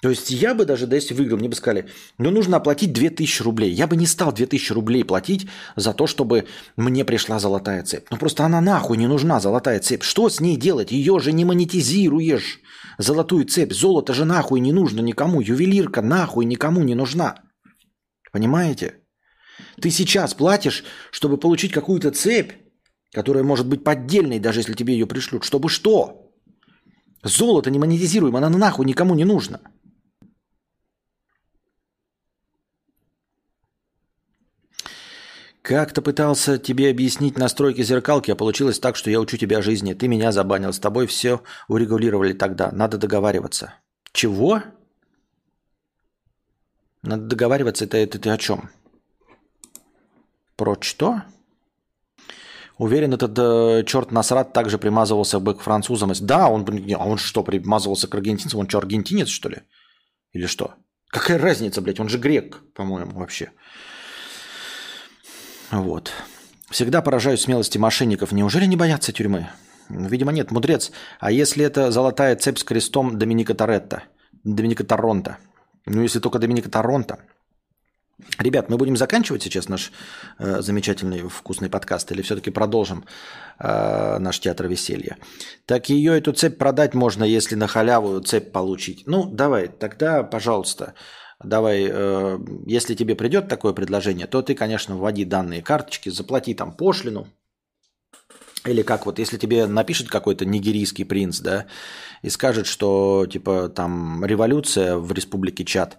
То 0.02 0.12
есть 0.12 0.30
я 0.30 0.54
бы 0.54 0.66
даже, 0.66 0.86
да, 0.86 0.96
если 0.96 1.16
выиграл, 1.16 1.40
мне 1.40 1.50
бы 1.50 1.56
сказали, 1.56 1.88
ну 2.20 2.30
нужно 2.30 2.58
оплатить 2.58 2.94
2000 2.94 3.42
рублей. 3.42 3.72
Я 3.72 3.88
бы 3.88 3.96
не 3.96 4.06
стал 4.06 4.32
2000 4.32 4.74
рублей 4.74 5.04
платить 5.04 5.48
за 5.76 5.94
то, 5.94 6.06
чтобы 6.06 6.46
мне 6.76 7.04
пришла 7.04 7.40
золотая 7.40 7.84
цепь. 7.84 8.06
Ну 8.12 8.18
просто 8.18 8.46
она 8.46 8.62
нахуй 8.62 8.98
не 8.98 9.08
нужна, 9.08 9.40
золотая 9.40 9.80
цепь. 9.80 10.04
Что 10.04 10.30
с 10.30 10.40
ней 10.40 10.56
делать? 10.56 10.92
Ее 10.92 11.20
же 11.20 11.32
не 11.32 11.46
монетизируешь. 11.46 12.60
Золотую 13.00 13.46
цепь. 13.46 13.74
Золото 13.74 14.14
же 14.14 14.26
нахуй 14.26 14.60
не 14.60 14.72
нужно 14.72 15.02
никому. 15.02 15.42
Ювелирка 15.42 16.04
нахуй 16.04 16.46
никому 16.46 16.84
не 16.84 16.94
нужна. 16.94 17.36
Понимаете? 18.32 19.02
Ты 19.82 19.90
сейчас 19.90 20.36
платишь, 20.36 20.84
чтобы 21.12 21.38
получить 21.38 21.72
какую-то 21.72 22.12
цепь, 22.12 22.52
которая 23.14 23.44
может 23.44 23.68
быть 23.68 23.84
поддельной, 23.84 24.40
даже 24.40 24.60
если 24.60 24.74
тебе 24.74 24.94
ее 24.94 25.08
пришлют. 25.08 25.44
Чтобы 25.44 25.70
что? 25.70 26.32
Золото 27.24 27.72
не 27.72 27.80
монетизируем, 27.80 28.36
она 28.36 28.50
нахуй 28.50 28.86
никому 28.86 29.16
не 29.16 29.26
нужна. 29.26 29.60
Как-то 35.68 36.02
пытался 36.02 36.58
тебе 36.58 36.90
объяснить 36.90 37.38
настройки 37.38 37.84
зеркалки, 37.84 38.32
а 38.32 38.38
получилось 38.38 38.80
так, 38.80 38.96
что 38.96 39.12
я 39.12 39.20
учу 39.20 39.36
тебя 39.36 39.62
жизни. 39.62 39.94
Ты 39.94 40.08
меня 40.08 40.32
забанил. 40.32 40.72
С 40.72 40.80
тобой 40.80 41.08
все 41.08 41.42
урегулировали 41.68 42.32
тогда. 42.32 42.72
Надо 42.72 42.98
договариваться. 42.98 43.74
Чего? 44.14 44.64
Надо 47.02 47.24
договариваться. 47.24 47.84
Это, 47.84 47.98
это 47.98 48.18
ты 48.18 48.30
о 48.30 48.38
чем? 48.38 48.70
Про 50.56 50.78
что? 50.80 51.24
Уверен, 52.78 53.14
этот 53.14 53.38
э, 53.38 53.84
черт 53.86 54.14
Насрат 54.14 54.54
также 54.54 54.78
примазывался 54.78 55.42
бы 55.42 55.54
к 55.54 55.60
французам. 55.60 56.14
Да, 56.22 56.48
он, 56.48 56.66
а 56.98 57.06
он 57.06 57.18
что, 57.18 57.44
примазывался 57.44 58.08
к 58.08 58.16
аргентинцам? 58.16 58.62
Он 58.62 58.70
что, 58.70 58.78
аргентинец, 58.78 59.28
что 59.28 59.50
ли? 59.50 59.64
Или 60.32 60.46
что? 60.46 60.76
Какая 61.10 61.38
разница, 61.38 61.82
блядь? 61.82 62.00
Он 62.00 62.08
же 62.08 62.20
грек, 62.20 62.62
по-моему, 62.74 63.20
вообще. 63.20 63.52
Вот. 65.72 66.12
Всегда 66.70 67.02
поражаюсь 67.02 67.42
смелости 67.42 67.78
мошенников. 67.78 68.32
Неужели 68.32 68.66
не 68.66 68.76
боятся 68.76 69.12
тюрьмы? 69.12 69.50
Видимо, 69.90 70.32
нет. 70.32 70.52
Мудрец. 70.52 70.92
А 71.20 71.32
если 71.32 71.64
это 71.64 71.92
золотая 71.92 72.36
цепь 72.36 72.58
с 72.58 72.64
крестом 72.64 73.18
Доминика 73.18 73.54
Торетто? 73.54 74.04
Доминика 74.44 74.84
Торонто? 74.84 75.38
Ну, 75.86 76.02
если 76.02 76.20
только 76.20 76.40
Доминика 76.40 76.70
Торонто. 76.70 77.20
Ребят, 78.40 78.70
мы 78.70 78.78
будем 78.78 78.98
заканчивать 78.98 79.44
сейчас 79.44 79.70
наш 79.70 79.92
э, 80.40 80.62
замечательный 80.62 81.22
вкусный 81.30 81.70
подкаст 81.70 82.12
или 82.12 82.24
все-таки 82.24 82.50
продолжим 82.50 83.06
э, 83.60 84.18
наш 84.20 84.40
театр 84.40 84.68
веселья? 84.68 85.18
Так 85.66 85.90
ее, 85.90 86.18
эту 86.18 86.34
цепь 86.34 86.58
продать 86.58 86.96
можно, 86.96 87.24
если 87.24 87.56
на 87.56 87.68
халяву 87.68 88.20
цепь 88.22 88.52
получить. 88.52 89.04
Ну, 89.06 89.30
давай, 89.30 89.68
тогда, 89.68 90.24
пожалуйста, 90.24 90.96
давай, 91.44 91.88
э, 91.90 92.40
если 92.66 92.96
тебе 92.96 93.16
придет 93.16 93.48
такое 93.48 93.74
предложение, 93.74 94.28
то 94.28 94.42
ты, 94.42 94.56
конечно, 94.56 94.96
вводи 94.96 95.26
данные 95.26 95.62
карточки, 95.62 96.10
заплати 96.10 96.54
там 96.54 96.72
пошлину. 96.72 97.28
Или 98.66 98.82
как 98.82 99.06
вот, 99.06 99.20
если 99.20 99.38
тебе 99.38 99.66
напишет 99.68 100.10
какой-то 100.10 100.46
нигерийский 100.46 101.06
принц, 101.06 101.40
да, 101.40 101.68
и 102.22 102.30
скажет, 102.30 102.66
что 102.68 103.26
типа 103.26 103.70
там 103.70 104.26
революция 104.26 104.98
в 104.98 105.12
республике 105.14 105.64
Чад, 105.64 105.98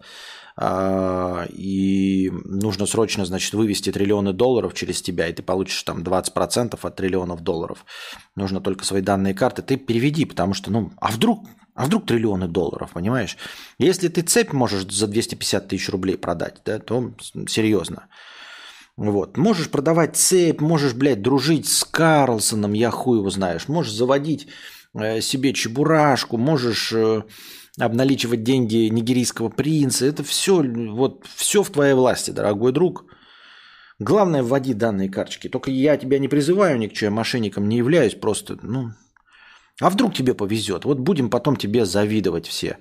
э, 0.60 1.46
и 1.50 2.30
нужно 2.44 2.86
срочно, 2.86 3.24
значит, 3.24 3.54
вывести 3.54 3.92
триллионы 3.92 4.32
долларов 4.32 4.74
через 4.74 5.00
тебя, 5.00 5.28
и 5.28 5.32
ты 5.32 5.42
получишь 5.42 5.82
там 5.84 6.02
20% 6.02 6.78
от 6.82 6.96
триллионов 6.96 7.40
долларов. 7.40 7.86
Нужно 8.34 8.60
только 8.60 8.84
свои 8.84 9.02
данные 9.02 9.34
карты. 9.34 9.62
Ты 9.62 9.76
переведи, 9.76 10.24
потому 10.24 10.52
что, 10.52 10.70
ну, 10.70 10.92
а 11.00 11.10
вдруг 11.12 11.46
а 11.78 11.84
вдруг 11.84 12.06
триллионы 12.06 12.48
долларов, 12.48 12.90
понимаешь? 12.94 13.36
Если 13.78 14.08
ты 14.08 14.22
цепь 14.22 14.52
можешь 14.52 14.84
за 14.90 15.06
250 15.06 15.68
тысяч 15.68 15.88
рублей 15.88 16.16
продать, 16.16 16.56
да, 16.64 16.80
то 16.80 17.12
серьезно. 17.46 18.08
Вот. 18.96 19.36
Можешь 19.36 19.70
продавать 19.70 20.16
цепь, 20.16 20.60
можешь, 20.60 20.94
блядь, 20.94 21.22
дружить 21.22 21.68
с 21.68 21.84
Карлсоном, 21.84 22.72
я 22.72 22.90
хуй 22.90 23.18
его 23.18 23.30
знаешь. 23.30 23.68
Можешь 23.68 23.92
заводить 23.92 24.48
э, 24.92 25.20
себе 25.20 25.52
чебурашку, 25.52 26.36
можешь 26.36 26.92
э, 26.92 27.22
обналичивать 27.78 28.42
деньги 28.42 28.88
нигерийского 28.88 29.48
принца. 29.48 30.04
Это 30.04 30.24
все, 30.24 30.64
вот, 30.64 31.26
все 31.36 31.62
в 31.62 31.70
твоей 31.70 31.94
власти, 31.94 32.32
дорогой 32.32 32.72
друг. 32.72 33.04
Главное, 34.00 34.42
вводи 34.42 34.74
данные 34.74 35.10
карточки. 35.10 35.48
Только 35.48 35.70
я 35.70 35.96
тебя 35.96 36.18
не 36.18 36.26
призываю 36.26 36.76
ни 36.76 36.88
к 36.88 36.92
чему, 36.92 37.12
я 37.12 37.16
мошенником 37.16 37.68
не 37.68 37.76
являюсь, 37.76 38.14
просто, 38.14 38.58
ну, 38.62 38.90
а 39.80 39.90
вдруг 39.90 40.14
тебе 40.14 40.34
повезет? 40.34 40.84
Вот 40.84 40.98
будем 40.98 41.30
потом 41.30 41.56
тебе 41.56 41.84
завидовать 41.84 42.46
все. 42.46 42.78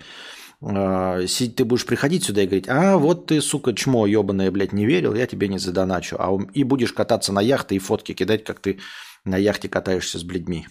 А, 0.61 1.19
ты 1.25 1.65
будешь 1.65 1.85
приходить 1.85 2.23
сюда 2.23 2.43
и 2.43 2.45
говорить, 2.47 2.67
а 2.67 2.97
вот 2.97 3.27
ты, 3.27 3.41
сука, 3.41 3.73
чмо 3.73 4.07
ебаное, 4.07 4.49
блядь, 4.49 4.73
не 4.73 4.85
верил, 4.85 5.13
я 5.13 5.27
тебе 5.27 5.47
не 5.47 5.59
задоначу. 5.59 6.15
А, 6.19 6.35
и 6.53 6.63
будешь 6.63 6.93
кататься 6.93 7.31
на 7.31 7.41
яхте 7.41 7.75
и 7.75 7.79
фотки 7.79 8.13
кидать, 8.13 8.43
как 8.43 8.59
ты 8.59 8.79
на 9.23 9.37
яхте 9.37 9.69
катаешься 9.69 10.17
с 10.17 10.23
блядьми. 10.23 10.67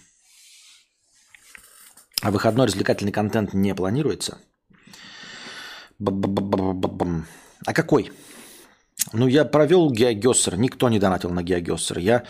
А 2.21 2.31
выходной 2.31 2.65
развлекательный 2.67 3.11
контент 3.11 3.53
не 3.53 3.73
планируется? 3.75 4.39
А 7.65 7.73
какой? 7.73 8.11
Ну, 9.13 9.27
я 9.27 9.45
провел 9.45 9.89
Геогессер, 9.89 10.57
никто 10.57 10.89
не 10.89 10.99
донатил 10.99 11.29
на 11.29 11.43
Геогессер. 11.43 11.99
Я 11.99 12.23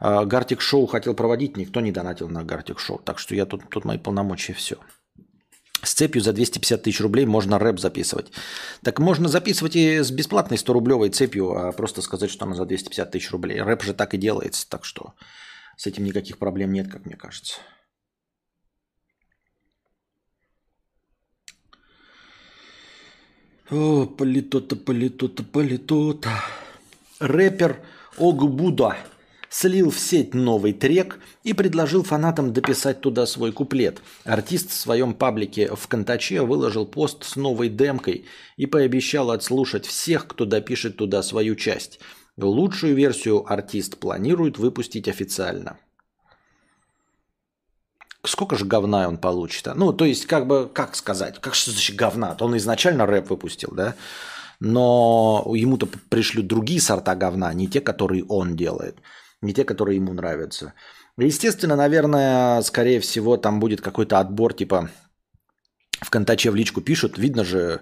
э, 0.00 0.24
Гартик 0.24 0.60
Шоу 0.60 0.86
хотел 0.86 1.14
проводить, 1.14 1.56
никто 1.56 1.80
не 1.80 1.92
донатил 1.92 2.28
на 2.28 2.42
Гартик 2.42 2.80
Шоу. 2.80 2.98
Так 2.98 3.18
что 3.18 3.34
я 3.34 3.46
тут, 3.46 3.68
тут 3.70 3.84
мои 3.84 3.98
полномочия, 3.98 4.52
все. 4.52 4.76
С 5.82 5.92
цепью 5.92 6.22
за 6.22 6.32
250 6.32 6.82
тысяч 6.82 7.00
рублей 7.00 7.26
можно 7.26 7.58
рэп 7.58 7.78
записывать. 7.78 8.32
Так 8.82 8.98
можно 8.98 9.28
записывать 9.28 9.76
и 9.76 9.98
с 9.98 10.10
бесплатной 10.10 10.56
100-рублевой 10.56 11.10
цепью, 11.10 11.52
а 11.52 11.72
просто 11.72 12.00
сказать, 12.00 12.30
что 12.30 12.46
она 12.46 12.54
за 12.54 12.64
250 12.64 13.10
тысяч 13.10 13.30
рублей. 13.30 13.60
Рэп 13.60 13.82
же 13.82 13.94
так 13.94 14.14
и 14.14 14.18
делается, 14.18 14.68
так 14.68 14.84
что 14.84 15.12
с 15.76 15.86
этим 15.86 16.04
никаких 16.04 16.38
проблем 16.38 16.72
нет, 16.72 16.90
как 16.90 17.04
мне 17.04 17.16
кажется. 17.16 17.60
О, 23.76 24.06
полито-то, 24.06 24.76
полито-то, 24.76 25.42
полито-то. 25.42 26.30
Рэпер 27.18 27.80
Огбуда 28.16 28.96
слил 29.50 29.90
в 29.90 29.98
сеть 29.98 30.32
новый 30.32 30.72
трек 30.72 31.18
и 31.42 31.54
предложил 31.54 32.04
фанатам 32.04 32.52
дописать 32.52 33.00
туда 33.00 33.26
свой 33.26 33.50
куплет. 33.50 34.00
Артист 34.22 34.70
в 34.70 34.74
своем 34.74 35.12
паблике 35.12 35.74
в 35.74 35.88
Контаче 35.88 36.42
выложил 36.42 36.86
пост 36.86 37.24
с 37.24 37.34
новой 37.34 37.68
демкой 37.68 38.26
и 38.56 38.66
пообещал 38.66 39.32
отслушать 39.32 39.86
всех, 39.86 40.28
кто 40.28 40.44
допишет 40.44 40.96
туда 40.96 41.24
свою 41.24 41.56
часть. 41.56 41.98
Лучшую 42.36 42.94
версию 42.94 43.44
артист 43.52 43.98
планирует 43.98 44.56
выпустить 44.56 45.08
официально 45.08 45.78
сколько 48.26 48.56
же 48.56 48.64
говна 48.64 49.08
он 49.08 49.18
получит? 49.18 49.68
А? 49.68 49.74
Ну, 49.74 49.92
то 49.92 50.04
есть, 50.04 50.26
как 50.26 50.46
бы, 50.46 50.68
как 50.72 50.96
сказать, 50.96 51.40
как 51.40 51.54
что 51.54 51.70
значит 51.70 51.96
говна? 51.96 52.36
Он 52.40 52.56
изначально 52.56 53.06
рэп 53.06 53.30
выпустил, 53.30 53.70
да? 53.72 53.94
Но 54.60 55.50
ему-то 55.54 55.86
пришлют 56.08 56.46
другие 56.46 56.80
сорта 56.80 57.14
говна, 57.14 57.52
не 57.52 57.68
те, 57.68 57.80
которые 57.80 58.24
он 58.24 58.56
делает, 58.56 58.98
не 59.42 59.52
те, 59.52 59.64
которые 59.64 59.96
ему 59.96 60.12
нравятся. 60.12 60.74
Естественно, 61.16 61.76
наверное, 61.76 62.62
скорее 62.62 63.00
всего, 63.00 63.36
там 63.36 63.60
будет 63.60 63.80
какой-то 63.80 64.18
отбор, 64.18 64.54
типа 64.54 64.90
в 66.00 66.10
Контаче 66.10 66.50
в 66.50 66.54
личку 66.54 66.80
пишут, 66.80 67.18
видно 67.18 67.44
же, 67.44 67.80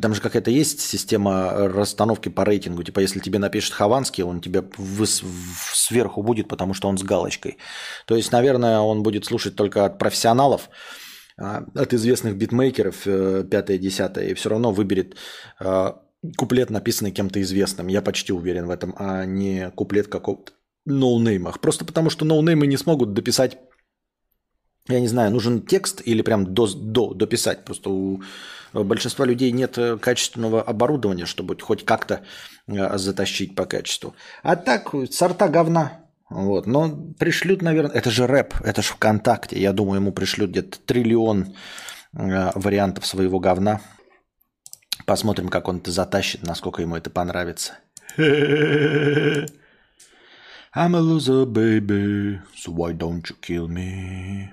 там 0.00 0.14
же 0.14 0.20
какая-то 0.20 0.50
есть 0.50 0.80
система 0.80 1.68
расстановки 1.68 2.28
по 2.28 2.44
рейтингу. 2.44 2.82
Типа, 2.82 3.00
если 3.00 3.18
тебе 3.18 3.38
напишет 3.38 3.72
Хованский, 3.72 4.22
он 4.22 4.40
тебе 4.40 4.62
сверху 5.04 6.22
будет, 6.22 6.48
потому 6.48 6.74
что 6.74 6.88
он 6.88 6.96
с 6.96 7.02
галочкой. 7.02 7.58
То 8.06 8.14
есть, 8.14 8.30
наверное, 8.30 8.80
он 8.80 9.02
будет 9.02 9.24
слушать 9.24 9.56
только 9.56 9.84
от 9.84 9.98
профессионалов, 9.98 10.70
а, 11.36 11.64
от 11.74 11.92
известных 11.92 12.36
битмейкеров, 12.36 13.06
э, 13.06 13.44
пятое, 13.50 13.78
десятое, 13.78 14.28
и 14.28 14.34
все 14.34 14.50
равно 14.50 14.70
выберет 14.70 15.16
а, 15.58 16.02
куплет, 16.36 16.70
написанный 16.70 17.10
кем-то 17.10 17.40
известным. 17.42 17.88
Я 17.88 18.02
почти 18.02 18.32
уверен 18.32 18.66
в 18.66 18.70
этом, 18.70 18.94
а 18.96 19.24
не 19.24 19.70
куплет 19.70 20.06
какого-то 20.06 20.52
ноунеймах. 20.86 21.60
Просто 21.60 21.84
потому, 21.84 22.10
что 22.10 22.24
ноунеймы 22.24 22.66
не 22.66 22.76
смогут 22.76 23.12
дописать 23.12 23.58
я 24.88 25.00
не 25.00 25.08
знаю, 25.08 25.30
нужен 25.30 25.62
текст 25.62 26.02
или 26.04 26.22
прям 26.22 26.52
до, 26.52 26.66
до, 26.66 27.14
дописать. 27.14 27.64
Просто 27.64 27.90
у 27.90 28.22
большинства 28.72 29.24
людей 29.24 29.52
нет 29.52 29.78
э, 29.78 29.96
качественного 29.98 30.62
оборудования, 30.62 31.26
чтобы 31.26 31.56
хоть 31.60 31.84
как-то 31.84 32.22
э, 32.66 32.98
затащить 32.98 33.54
по 33.54 33.66
качеству. 33.66 34.14
А 34.42 34.56
так, 34.56 34.94
сорта 35.10 35.48
говна. 35.48 36.00
Вот. 36.28 36.66
Но 36.66 36.90
пришлют, 37.18 37.62
наверное, 37.62 37.94
это 37.94 38.10
же 38.10 38.26
рэп, 38.26 38.54
это 38.62 38.82
же 38.82 38.92
ВКонтакте. 38.94 39.60
Я 39.60 39.72
думаю, 39.72 39.96
ему 40.00 40.12
пришлют 40.12 40.50
где-то 40.50 40.78
триллион 40.80 41.54
э, 42.12 42.50
вариантов 42.54 43.06
своего 43.06 43.40
говна. 43.40 43.80
Посмотрим, 45.06 45.48
как 45.48 45.68
он 45.68 45.78
это 45.78 45.90
затащит, 45.90 46.42
насколько 46.42 46.82
ему 46.82 46.96
это 46.96 47.10
понравится. 47.10 47.78
I'm 50.72 50.94
a 50.94 51.00
loser, 51.00 51.46
baby, 51.46 52.38
so 52.56 52.70
why 52.70 52.92
don't 52.92 53.28
you 53.28 53.34
kill 53.40 53.66
me? 53.66 54.50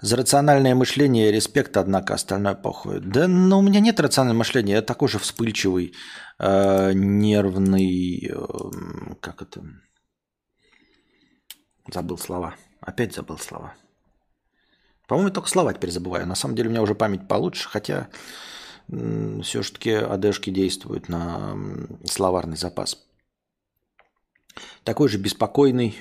За 0.00 0.16
рациональное 0.16 0.74
мышление 0.76 1.32
респект, 1.32 1.76
однако, 1.76 2.14
остальное 2.14 2.54
похуй. 2.54 3.00
Да, 3.00 3.26
но 3.26 3.48
ну, 3.48 3.58
у 3.58 3.62
меня 3.62 3.80
нет 3.80 3.98
рационального 3.98 4.38
мышления. 4.38 4.74
Я 4.74 4.82
такой 4.82 5.08
же 5.08 5.18
вспыльчивый, 5.18 5.92
э, 6.38 6.92
нервный, 6.92 8.30
э, 8.30 9.14
как 9.20 9.42
это... 9.42 9.62
Забыл 11.92 12.18
слова. 12.18 12.54
Опять 12.80 13.14
забыл 13.14 13.38
слова. 13.38 13.74
По-моему, 15.08 15.30
только 15.30 15.48
слова 15.48 15.72
теперь 15.72 15.90
забываю. 15.90 16.26
На 16.26 16.36
самом 16.36 16.54
деле 16.54 16.68
у 16.68 16.70
меня 16.70 16.82
уже 16.82 16.94
память 16.94 17.26
получше, 17.26 17.68
хотя 17.68 18.08
все-таки 19.42 19.92
АДшки 19.92 20.50
действуют 20.50 21.08
на 21.08 21.56
словарный 22.04 22.56
запас. 22.56 22.98
Такой 24.84 25.08
же 25.08 25.18
беспокойный, 25.18 25.96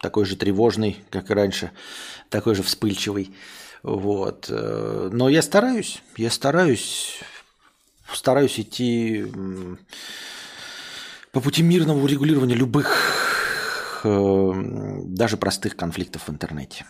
такой 0.00 0.24
же 0.24 0.36
тревожный, 0.36 1.02
как 1.10 1.30
и 1.30 1.34
раньше, 1.34 1.70
такой 2.28 2.54
же 2.54 2.62
вспыльчивый. 2.62 3.34
Вот. 3.82 4.46
Э, 4.48 5.10
но 5.12 5.28
я 5.28 5.42
стараюсь, 5.42 6.02
я 6.16 6.30
стараюсь, 6.30 7.20
стараюсь 8.12 8.58
идти 8.58 9.26
по 11.32 11.40
пути 11.40 11.62
мирного 11.62 12.02
урегулирования 12.02 12.54
любых, 12.54 12.96
э, 14.04 14.52
даже 15.04 15.36
простых 15.36 15.76
конфликтов 15.76 16.28
в 16.28 16.30
интернете. 16.30 16.84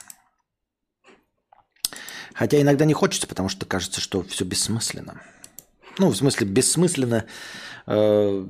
Хотя 2.35 2.61
иногда 2.61 2.85
не 2.85 2.95
хочется, 2.95 3.27
потому 3.27 3.49
что 3.49 3.67
кажется, 3.67 4.01
что 4.01 4.23
все 4.23 4.45
бессмысленно. 4.45 5.21
Ну, 5.99 6.09
в 6.09 6.17
смысле, 6.17 6.47
бессмысленно 6.47 7.27
э, 7.87 8.47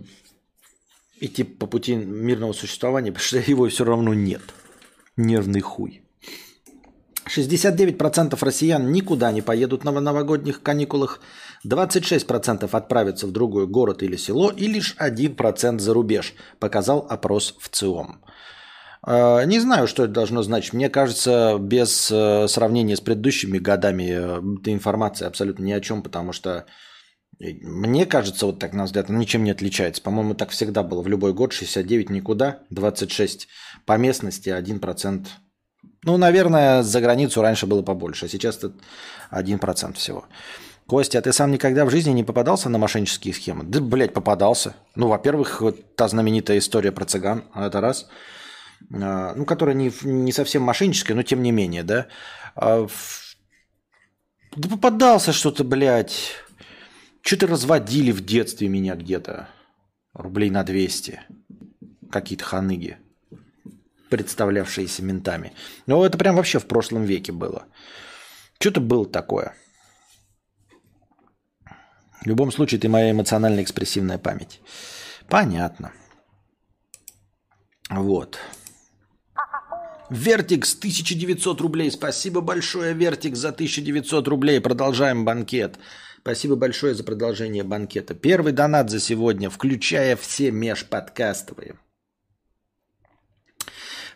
идти 1.21 1.45
по 1.45 1.67
пути 1.67 1.95
мирного 1.97 2.53
существования, 2.53 3.13
потому 3.13 3.27
что 3.27 3.39
его 3.51 3.69
все 3.69 3.85
равно 3.85 4.15
нет. 4.15 4.43
Нервный 5.17 5.61
хуй. 5.61 6.03
69% 7.29 8.37
россиян 8.41 8.91
никуда 8.91 9.31
не 9.33 9.43
поедут 9.43 9.85
на 9.85 9.93
новогодних 9.93 10.63
каникулах, 10.63 11.21
26% 11.67 12.69
отправятся 12.73 13.27
в 13.27 13.33
другой 13.33 13.67
город 13.67 14.03
или 14.03 14.17
село 14.17 14.51
и 14.51 14.67
лишь 14.67 14.97
1% 14.99 15.79
за 15.79 15.95
рубеж, 15.95 16.35
показал 16.59 17.07
опрос 17.09 17.55
в 17.61 17.69
ЦИОМ. 17.69 18.21
А, 19.03 19.45
не 19.45 19.61
знаю, 19.61 19.87
что 19.87 20.05
это 20.05 20.13
должно 20.13 20.43
значить. 20.43 20.73
Мне 20.73 20.89
кажется, 20.89 21.57
без 21.59 22.11
э, 22.11 22.49
сравнения 22.49 22.97
с 22.97 23.01
предыдущими 23.01 23.59
годами 23.59 24.11
э, 24.11 24.59
эта 24.61 24.73
информация 24.73 25.29
абсолютно 25.29 25.65
ни 25.65 25.73
о 25.73 25.81
чем, 25.81 26.03
потому 26.03 26.33
что 26.33 26.67
мне 27.41 28.05
кажется, 28.05 28.47
вот 28.47 28.59
так 28.59 28.75
на 28.75 28.85
взгляд, 28.85 29.09
она 29.09 29.19
ничем 29.19 29.45
не 29.45 29.51
отличается. 29.51 30.03
По-моему, 30.03 30.35
так 30.35 30.51
всегда 30.51 30.83
было. 30.83 31.03
В 31.03 31.09
любой 31.09 31.33
год 31.33 31.53
69 31.53 32.11
никуда, 32.11 32.59
26 32.71 33.49
по 33.87 33.97
местности, 33.97 34.51
1%. 34.51 35.27
Ну, 36.03 36.17
наверное, 36.17 36.83
за 36.83 37.01
границу 37.01 37.41
раньше 37.41 37.67
было 37.67 37.83
побольше, 37.83 38.27
а 38.27 38.29
сейчас 38.29 38.59
это 38.59 38.73
1% 39.31 39.95
всего. 39.95 40.27
Костя, 40.87 41.19
а 41.19 41.23
ты 41.23 41.33
сам 41.33 41.51
никогда 41.51 41.85
в 41.85 41.91
жизни 41.91 42.11
не 42.11 42.25
попадался 42.25 42.69
на 42.69 42.79
мошеннические 42.79 43.33
схемы? 43.33 43.65
Да, 43.65 43.81
блядь, 43.81 44.13
попадался. 44.13 44.75
Ну, 44.95 45.09
во-первых, 45.09 45.61
вот 45.61 45.95
та 45.95 46.09
знаменитая 46.09 46.59
история 46.59 46.93
про 46.93 47.05
цыган, 47.05 47.45
это 47.55 47.81
раз. 47.81 48.09
А, 48.93 49.35
ну, 49.35 49.45
которая 49.47 49.75
не, 49.75 49.93
не 50.03 50.33
совсем 50.33 50.63
мошенническая, 50.63 51.15
но 51.15 51.23
тем 51.23 51.43
не 51.43 51.53
менее, 51.53 51.85
да. 51.85 52.07
А, 52.55 52.87
да 54.57 54.69
попадался 54.69 55.33
что-то, 55.33 55.65
блядь. 55.65 56.35
Что-то 57.23 57.47
разводили 57.47 58.13
в 58.13 58.25
детстве 58.25 58.69
меня 58.69 58.95
где-то. 58.97 59.49
Рублей 60.15 60.51
на 60.51 60.65
200. 60.65 61.21
Какие-то 62.11 62.45
ханыги, 62.45 62.99
представлявшиеся 64.09 65.03
ментами. 65.03 65.53
Но 65.87 66.05
это 66.05 66.19
прям 66.19 66.37
вообще 66.37 66.59
в 66.59 66.67
прошлом 66.67 67.05
веке 67.05 67.33
было. 67.33 67.67
Что-то 68.59 68.81
было 68.81 69.07
такое. 69.07 69.55
В 72.23 72.27
любом 72.27 72.53
случае, 72.53 72.81
это 72.81 72.89
моя 72.89 73.13
эмоционально-экспрессивная 73.13 74.19
память. 74.19 74.61
Понятно. 75.29 75.93
Вот. 77.89 78.39
Вертикс, 80.11 80.77
1900 80.77 81.61
рублей. 81.61 81.91
Спасибо 81.91 82.41
большое, 82.41 82.93
Вертикс, 82.93 83.39
за 83.39 83.51
1900 83.51 84.29
рублей. 84.29 84.61
Продолжаем 84.61 85.25
банкет. 85.25 85.79
Спасибо 86.23 86.55
большое 86.55 86.95
за 86.95 87.03
продолжение 87.03 87.63
банкета. 87.63 88.15
Первый 88.15 88.53
донат 88.53 88.91
за 88.91 89.01
сегодня, 89.01 89.49
включая 89.49 90.17
все 90.17 90.51
межподкастовые. 90.51 91.79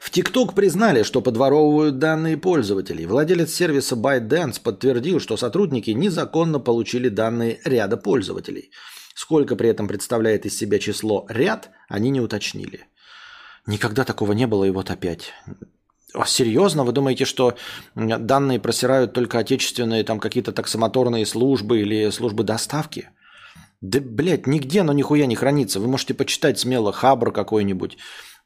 В 0.00 0.10
ТикТок 0.10 0.54
признали, 0.54 1.02
что 1.02 1.22
подворовывают 1.22 1.98
данные 1.98 2.36
пользователей. 2.36 3.06
Владелец 3.06 3.54
сервиса 3.54 3.96
ByteDance 3.96 4.60
подтвердил, 4.62 5.18
что 5.18 5.38
сотрудники 5.38 5.92
незаконно 5.92 6.60
получили 6.60 7.08
данные 7.08 7.58
ряда 7.64 7.96
пользователей. 7.96 8.70
Сколько 9.14 9.56
при 9.56 9.70
этом 9.70 9.88
представляет 9.88 10.44
из 10.44 10.58
себя 10.58 10.78
число 10.78 11.24
«ряд», 11.30 11.70
они 11.88 12.10
не 12.10 12.20
уточнили. 12.20 12.86
Никогда 13.66 14.04
такого 14.04 14.32
не 14.32 14.46
было, 14.46 14.64
и 14.64 14.70
вот 14.70 14.90
опять. 14.90 15.32
Серьезно? 16.26 16.84
Вы 16.84 16.92
думаете, 16.92 17.24
что 17.24 17.54
данные 17.94 18.60
просирают 18.60 19.12
только 19.12 19.38
отечественные 19.38 20.04
там 20.04 20.20
какие-то 20.20 20.52
таксомоторные 20.52 21.26
службы 21.26 21.80
или 21.80 22.10
службы 22.10 22.44
доставки? 22.44 23.08
Да, 23.80 24.00
блядь, 24.00 24.46
нигде 24.46 24.80
оно 24.80 24.92
нихуя 24.92 25.26
не 25.26 25.34
хранится. 25.34 25.80
Вы 25.80 25.88
можете 25.88 26.14
почитать 26.14 26.58
смело 26.58 26.92
Хабр 26.92 27.32
какой-нибудь 27.32 27.98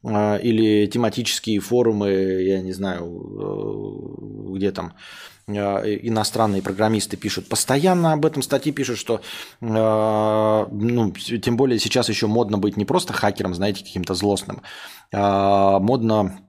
э, 0.03 0.41
или 0.43 0.87
тематические 0.87 1.61
форумы, 1.61 2.11
я 2.11 2.63
не 2.63 2.73
знаю, 2.73 3.05
э, 3.05 4.57
где 4.57 4.73
там 4.73 4.95
э, 5.47 5.53
иностранные 6.03 6.63
программисты 6.63 7.17
пишут. 7.17 7.49
Постоянно 7.49 8.15
об 8.15 8.25
этом 8.25 8.43
статьи 8.43 8.73
пишут, 8.73 8.99
что 8.99 9.21
э, 9.61 10.67
ну, 10.73 11.13
тем 11.13 11.57
более 11.57 11.79
сейчас 11.79 12.09
еще 12.09 12.27
модно 12.27 12.59
быть 12.59 12.77
не 12.77 12.87
просто 12.87 13.13
хакером, 13.13 13.55
знаете, 13.55 13.85
каким-то 13.85 14.15
злостным, 14.15 14.63
а 15.13 15.79
модно 15.79 16.48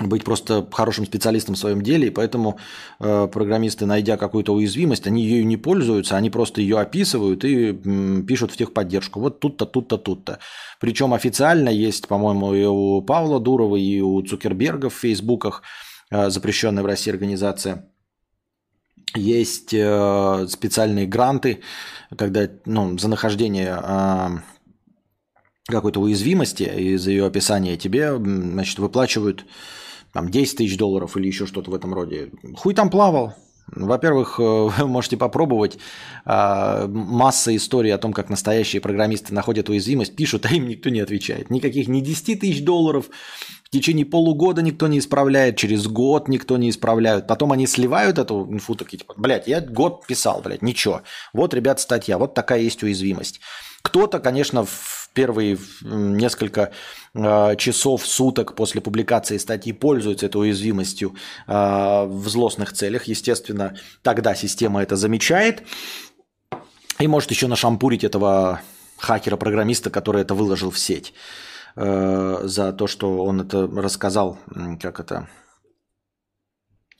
быть 0.00 0.24
просто 0.24 0.66
хорошим 0.70 1.06
специалистом 1.06 1.54
в 1.54 1.58
своем 1.58 1.82
деле, 1.82 2.08
и 2.08 2.10
поэтому 2.10 2.58
э, 3.00 3.28
программисты, 3.32 3.86
найдя 3.86 4.16
какую-то 4.16 4.54
уязвимость, 4.54 5.06
они 5.06 5.24
ею 5.24 5.46
не 5.46 5.56
пользуются, 5.56 6.16
они 6.16 6.30
просто 6.30 6.60
ее 6.60 6.78
описывают 6.78 7.44
и 7.44 7.70
м, 7.70 8.24
пишут 8.26 8.52
в 8.52 8.56
техподдержку. 8.56 9.20
Вот 9.20 9.40
тут-то, 9.40 9.66
тут-то, 9.66 9.98
тут-то. 9.98 10.38
Причем 10.80 11.14
официально 11.14 11.68
есть, 11.68 12.06
по-моему, 12.06 12.54
и 12.54 12.64
у 12.64 13.02
Павла 13.02 13.40
Дурова, 13.40 13.76
и 13.76 14.00
у 14.00 14.22
Цукерберга 14.22 14.88
в 14.88 14.94
Фейсбуках, 14.94 15.62
э, 16.10 16.30
запрещенная 16.30 16.82
в 16.82 16.86
России 16.86 17.10
организация, 17.10 17.88
есть 19.16 19.72
э, 19.72 20.46
специальные 20.48 21.06
гранты, 21.06 21.60
когда 22.16 22.48
ну, 22.66 22.96
за 22.98 23.08
нахождение 23.08 23.80
э, 23.82 24.28
какой-то 25.66 26.00
уязвимости 26.00 26.62
из 26.62 27.06
ее 27.06 27.26
описания 27.26 27.76
тебе 27.76 28.16
значит, 28.16 28.78
выплачивают 28.78 29.44
там 30.12 30.30
10 30.30 30.58
тысяч 30.58 30.76
долларов 30.76 31.16
или 31.16 31.26
еще 31.26 31.46
что-то 31.46 31.70
в 31.70 31.74
этом 31.74 31.94
роде. 31.94 32.30
Хуй 32.56 32.74
там 32.74 32.90
плавал. 32.90 33.34
Во-первых, 33.70 34.40
э, 34.40 34.42
вы 34.42 34.86
можете 34.86 35.16
попробовать. 35.16 35.78
А, 36.24 36.86
масса 36.88 37.54
историй 37.54 37.92
о 37.92 37.98
том, 37.98 38.12
как 38.12 38.30
настоящие 38.30 38.80
программисты 38.80 39.34
находят 39.34 39.68
уязвимость, 39.68 40.16
пишут, 40.16 40.46
а 40.46 40.54
им 40.54 40.68
никто 40.68 40.88
не 40.88 41.00
отвечает. 41.00 41.50
Никаких 41.50 41.88
не 41.88 42.00
10 42.00 42.40
тысяч 42.40 42.64
долларов, 42.64 43.10
в 43.64 43.70
течение 43.70 44.06
полугода 44.06 44.62
никто 44.62 44.88
не 44.88 44.98
исправляет, 44.98 45.56
через 45.56 45.86
год 45.86 46.28
никто 46.28 46.56
не 46.56 46.70
исправляет. 46.70 47.26
Потом 47.26 47.52
они 47.52 47.66
сливают 47.66 48.18
эту 48.18 48.46
инфу, 48.50 48.74
такие 48.74 48.98
типа, 48.98 49.14
блядь, 49.16 49.46
я 49.46 49.60
год 49.60 50.06
писал, 50.06 50.40
блядь, 50.42 50.62
ничего. 50.62 51.02
Вот, 51.34 51.52
ребят, 51.52 51.78
статья, 51.78 52.16
вот 52.16 52.34
такая 52.34 52.60
есть 52.60 52.82
уязвимость. 52.82 53.40
Кто-то, 53.82 54.20
конечно, 54.20 54.64
в 54.64 55.07
первые 55.18 55.58
несколько 55.82 56.70
э, 57.12 57.56
часов, 57.56 58.06
суток 58.06 58.54
после 58.54 58.80
публикации 58.80 59.36
статьи 59.38 59.72
пользуется 59.72 60.26
этой 60.26 60.42
уязвимостью 60.42 61.16
э, 61.48 62.04
в 62.06 62.28
злостных 62.28 62.72
целях. 62.72 63.08
Естественно, 63.08 63.74
тогда 64.02 64.36
система 64.36 64.80
это 64.80 64.94
замечает 64.94 65.64
и 67.00 67.08
может 67.08 67.32
еще 67.32 67.48
нашампурить 67.48 68.04
этого 68.04 68.60
хакера-программиста, 68.98 69.90
который 69.90 70.22
это 70.22 70.34
выложил 70.36 70.70
в 70.70 70.78
сеть 70.78 71.12
э, 71.74 72.40
за 72.44 72.72
то, 72.72 72.86
что 72.86 73.24
он 73.24 73.40
это 73.40 73.66
рассказал, 73.66 74.38
как 74.80 75.00
это, 75.00 75.26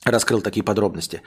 раскрыл 0.04 0.40
такие 0.40 0.62
подробности. 0.62 1.22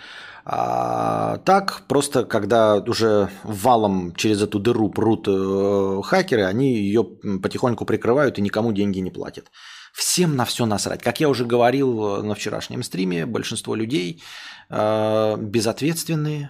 А, 0.45 1.37
так, 1.39 1.83
просто 1.87 2.25
когда 2.25 2.77
уже 2.77 3.29
валом 3.43 4.13
через 4.15 4.41
эту 4.41 4.59
дыру 4.59 4.89
прут 4.89 5.27
э, 5.27 6.01
хакеры, 6.03 6.45
они 6.45 6.75
ее 6.75 7.03
потихоньку 7.03 7.85
прикрывают 7.85 8.37
и 8.37 8.41
никому 8.41 8.71
деньги 8.71 8.99
не 8.99 9.11
платят. 9.11 9.51
Всем 9.93 10.35
на 10.35 10.45
все 10.45 10.65
насрать. 10.65 11.01
Как 11.03 11.19
я 11.19 11.29
уже 11.29 11.45
говорил 11.45 12.19
э, 12.19 12.21
на 12.23 12.33
вчерашнем 12.33 12.81
стриме, 12.81 13.25
большинство 13.25 13.75
людей 13.75 14.23
э, 14.69 15.37
безответственные, 15.37 16.49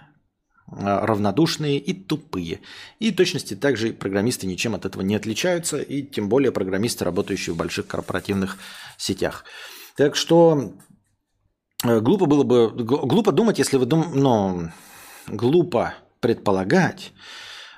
э, 0.68 0.76
равнодушные 0.78 1.80
и 1.80 1.94
тупые. 1.94 2.60
И 3.00 3.12
точности 3.12 3.56
также 3.56 3.94
программисты 3.94 4.46
ничем 4.46 4.76
от 4.76 4.86
этого 4.86 5.02
не 5.02 5.16
отличаются, 5.16 5.82
и 5.82 6.04
тем 6.04 6.30
более 6.30 6.52
программисты, 6.52 7.04
работающие 7.04 7.54
в 7.54 7.58
больших 7.58 7.88
корпоративных 7.88 8.58
сетях. 8.98 9.44
Так 9.98 10.16
что 10.16 10.74
глупо 11.84 12.26
было 12.26 12.44
бы, 12.44 12.70
глупо 12.70 13.32
думать, 13.32 13.60
если 13.60 13.78
вы 13.78 13.86
дум, 13.86 14.12
ну, 14.14 14.70
глупо 15.28 15.96
предполагать, 16.20 17.14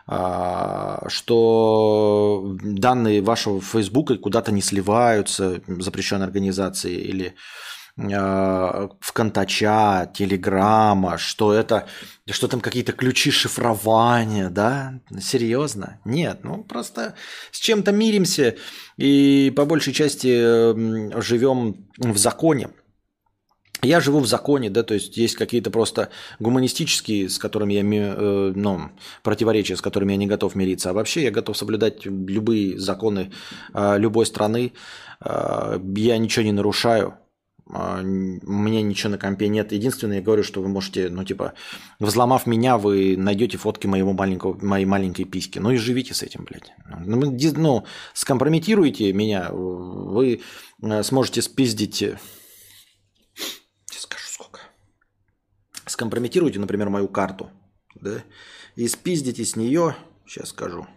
а, 0.06 1.06
что 1.08 2.58
данные 2.62 3.22
вашего 3.22 3.62
Фейсбука 3.62 4.18
куда-то 4.18 4.52
не 4.52 4.62
сливаются, 4.62 5.62
запрещенной 5.68 6.26
организации, 6.26 6.94
или 6.94 7.36
а, 7.98 8.90
в 9.00 9.14
Контача, 9.14 10.12
Телеграма, 10.14 11.18
что 11.18 11.54
это, 11.54 11.88
что 12.30 12.50
там 12.50 12.60
какие-то 12.60 12.92
ключи 12.92 13.32
шифрования, 13.32 14.50
да? 14.50 15.00
Серьезно? 15.22 16.02
Нет, 16.04 16.44
ну 16.44 16.66
просто 16.66 17.16
с 17.52 17.60
чем-то 17.60 17.94
миримся 17.94 18.58
и 18.98 19.54
по 19.56 19.64
большей 19.64 19.94
части 19.94 21.22
живем 21.22 21.88
в 21.98 22.18
законе. 22.18 22.70
Я 23.84 24.00
живу 24.00 24.20
в 24.20 24.28
законе, 24.28 24.70
да, 24.70 24.84
то 24.84 24.94
есть 24.94 25.18
есть 25.18 25.36
какие-то 25.36 25.70
просто 25.70 26.10
гуманистические, 26.40 27.30
с 27.30 27.38
которыми 27.38 27.74
я, 27.74 27.82
э, 27.82 28.54
ну, 28.56 28.92
противоречия, 29.24 29.76
с 29.76 29.82
которыми 29.82 30.14
я 30.14 30.18
не 30.18 30.28
готов 30.28 30.56
мириться. 30.56 30.90
А 30.90 30.94
вообще 30.94 31.24
я 31.24 31.32
готов 31.32 31.58
соблюдать 31.58 32.06
любые 32.06 32.80
законы 32.80 33.32
э, 33.74 33.98
любой 33.98 34.26
страны. 34.26 34.72
Э, 35.20 35.80
я 35.96 36.18
ничего 36.18 36.46
не 36.46 36.54
нарушаю. 36.54 37.16
У 37.66 37.72
меня 37.72 38.82
ничего 38.82 39.12
на 39.12 39.18
компе 39.18 39.48
нет. 39.48 39.72
Единственное, 39.72 40.18
я 40.18 40.22
говорю, 40.22 40.44
что 40.44 40.62
вы 40.62 40.68
можете, 40.68 41.10
ну, 41.10 41.24
типа, 41.24 41.54
взломав 42.00 42.46
меня, 42.46 42.78
вы 42.78 43.16
найдете 43.18 43.58
фотки 43.58 43.88
моего 43.88 44.12
маленького, 44.12 44.58
моей 44.62 44.86
маленькой 44.86 45.24
письки. 45.24 45.60
Ну 45.60 45.72
и 45.72 45.78
живите 45.78 46.14
с 46.14 46.24
этим, 46.24 46.44
блядь. 46.44 46.74
Ну, 47.06 47.38
ну 47.56 47.84
скомпрометируете 48.14 49.14
меня, 49.14 49.50
вы 49.52 50.42
сможете 51.04 51.42
спиздить 51.42 52.04
скомпрометируйте, 55.86 56.60
например, 56.60 56.90
мою 56.90 57.08
карту, 57.08 57.50
да, 57.96 58.24
и 58.76 58.88
спиздите 58.88 59.46
с 59.46 59.56
нее, 59.56 59.96
сейчас 60.26 60.50
скажу, 60.50 60.88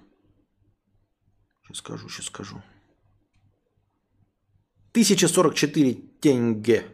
сейчас 1.65 1.79
скажу, 1.79 2.09
сейчас 2.09 2.27
скажу, 2.27 2.63
1044 4.93 5.95
тенге. 6.21 6.85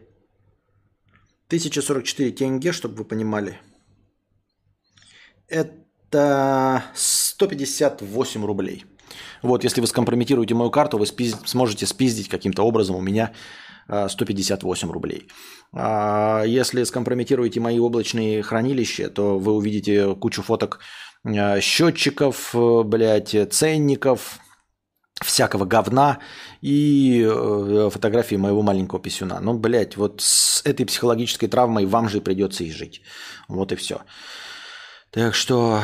1044 1.46 2.32
тенге, 2.32 2.72
чтобы 2.72 2.96
вы 2.96 3.04
понимали. 3.04 3.60
Это 5.46 6.82
158 6.94 8.44
рублей. 8.44 8.86
Вот, 9.42 9.62
если 9.62 9.80
вы 9.80 9.86
скомпрометируете 9.86 10.54
мою 10.54 10.70
карту, 10.70 10.98
вы 10.98 11.06
спиз... 11.06 11.36
сможете 11.44 11.86
спиздить 11.86 12.28
каким-то 12.28 12.64
образом 12.64 12.96
у 12.96 13.00
меня 13.00 13.34
158 14.08 14.88
э, 14.88 14.92
рублей. 14.92 15.28
А 15.72 16.42
если 16.44 16.84
скомпрометируете 16.84 17.60
мои 17.60 17.78
облачные 17.78 18.42
хранилища, 18.42 19.08
то 19.08 19.38
вы 19.38 19.52
увидите 19.52 20.14
кучу 20.14 20.42
фоток 20.42 20.80
э, 21.24 21.60
счетчиков, 21.60 22.54
э, 22.54 22.82
блядь, 22.84 23.36
ценников, 23.52 24.38
всякого 25.22 25.66
говна 25.66 26.18
и 26.62 27.24
фотографии 27.92 28.36
моего 28.36 28.62
маленького 28.62 29.00
писюна. 29.00 29.38
Ну, 29.40 29.54
блядь, 29.54 29.96
вот 29.96 30.20
с 30.20 30.62
этой 30.64 30.84
психологической 30.84 31.48
травмой 31.48 31.86
вам 31.86 32.08
же 32.08 32.20
придется 32.20 32.64
и 32.64 32.72
жить. 32.72 33.02
Вот 33.48 33.70
и 33.70 33.76
все. 33.76 34.00
Так 35.10 35.34
что 35.34 35.82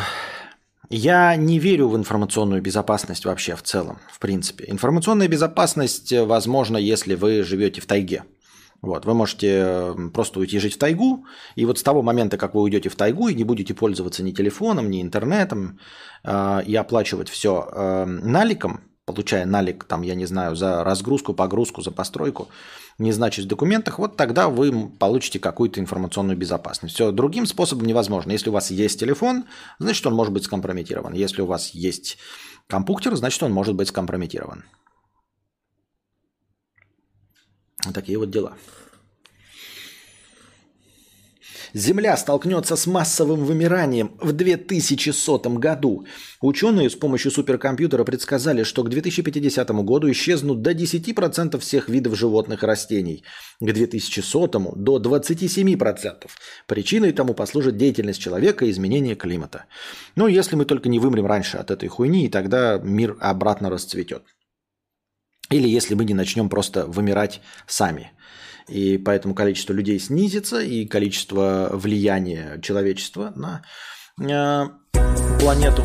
я 0.91 1.37
не 1.37 1.59
верю 1.59 1.89
в 1.89 1.97
информационную 1.97 2.63
безопасность 2.63 3.25
вообще 3.25 3.57
в 3.57 3.63
целом, 3.63 3.99
в 4.11 4.19
принципе. 4.19 4.65
Информационная 4.69 5.29
безопасность 5.29 6.13
возможно, 6.13 6.77
если 6.77 7.15
вы 7.15 7.43
живете 7.43 7.81
в 7.81 7.87
тайге. 7.87 8.25
Вот, 8.81 9.07
вы 9.07 9.15
можете 9.15 9.95
просто 10.15 10.39
уйти 10.39 10.61
жить 10.61 10.75
в 10.75 10.79
тайгу, 10.79 11.25
и 11.57 11.65
вот 11.65 11.79
с 11.79 11.83
того 11.83 12.03
момента, 12.03 12.39
как 12.39 12.55
вы 12.55 12.63
уйдете 12.63 12.89
в 12.89 12.95
тайгу 12.95 13.29
и 13.29 13.35
не 13.35 13.43
будете 13.43 13.75
пользоваться 13.75 14.23
ни 14.23 14.31
телефоном, 14.31 14.89
ни 14.89 15.03
интернетом, 15.03 15.81
э, 16.23 16.63
и 16.65 16.77
оплачивать 16.77 17.29
все 17.29 17.69
э, 17.73 18.05
наликом, 18.05 18.81
получая 19.05 19.47
налик, 19.47 19.83
там, 19.85 20.03
я 20.03 20.15
не 20.15 20.27
знаю, 20.27 20.55
за 20.55 20.85
разгрузку, 20.85 21.35
погрузку, 21.35 21.83
за 21.83 21.91
постройку, 21.91 22.49
не 22.99 23.13
значит 23.13 23.45
в 23.45 23.49
документах, 23.49 23.99
вот 23.99 24.17
тогда 24.17 24.49
вы 24.49 24.89
получите 24.99 25.39
какую-то 25.39 25.81
информационную 25.81 26.37
безопасность. 26.37 26.95
Все 26.95 27.13
другим 27.13 27.47
способом 27.47 27.87
невозможно. 27.87 28.33
Если 28.33 28.51
у 28.51 28.53
вас 28.53 28.71
есть 28.71 28.99
телефон, 28.99 29.45
значит 29.79 30.05
он 30.07 30.15
может 30.15 30.33
быть 30.33 30.45
скомпрометирован. 30.45 31.15
Если 31.15 31.41
у 31.41 31.47
вас 31.47 31.71
есть 31.71 32.19
компьютер, 32.67 33.15
значит 33.15 33.43
он 33.43 33.53
может 33.53 33.77
быть 33.77 33.89
скомпрометирован. 33.89 34.65
Такие 37.95 38.19
вот 38.19 38.31
дела. 38.31 38.57
Земля 41.75 42.17
столкнется 42.17 42.77
с 42.77 42.87
массовым 42.87 43.45
вымиранием 43.45 44.13
в 44.21 44.33
2100 44.33 45.39
году. 45.59 46.07
Ученые 46.41 46.89
с 46.91 46.95
помощью 46.95 47.31
суперкомпьютера 47.31 48.05
предсказали, 48.05 48.63
что 48.63 48.83
к 48.83 48.89
2050 48.89 49.71
году 49.85 50.11
исчезнут 50.11 50.63
до 50.63 50.73
10% 50.73 51.59
всех 51.59 51.89
видов 51.89 52.17
животных 52.17 52.63
и 52.63 52.67
растений. 52.67 53.25
К 53.61 53.73
2100 53.73 54.75
до 54.77 54.99
27%. 54.99 56.29
Причиной 56.67 57.13
тому 57.13 57.35
послужит 57.35 57.77
деятельность 57.77 58.21
человека 58.21 58.65
и 58.65 58.71
изменение 58.71 59.15
климата. 59.15 59.65
Ну, 60.17 60.27
если 60.27 60.57
мы 60.57 60.65
только 60.65 60.89
не 60.89 60.99
вымрем 60.99 61.27
раньше 61.27 61.59
от 61.59 61.71
этой 61.71 61.89
хуйни, 61.89 62.27
и 62.27 62.29
тогда 62.29 62.79
мир 62.79 63.17
обратно 63.21 63.71
расцветет. 63.71 64.23
Или 65.51 65.69
если 65.69 65.95
мы 65.95 66.05
не 66.05 66.15
начнем 66.15 66.49
просто 66.49 66.87
вымирать 66.87 67.41
сами. 67.67 68.13
И 68.69 68.99
поэтому 68.99 69.35
количество 69.35 69.73
людей 69.73 69.99
снизится, 69.99 70.61
и 70.61 70.87
количество 70.87 71.71
влияния 71.73 72.61
человечества 72.63 73.33
на 73.35 73.63
э, 74.21 74.67
планету 75.41 75.83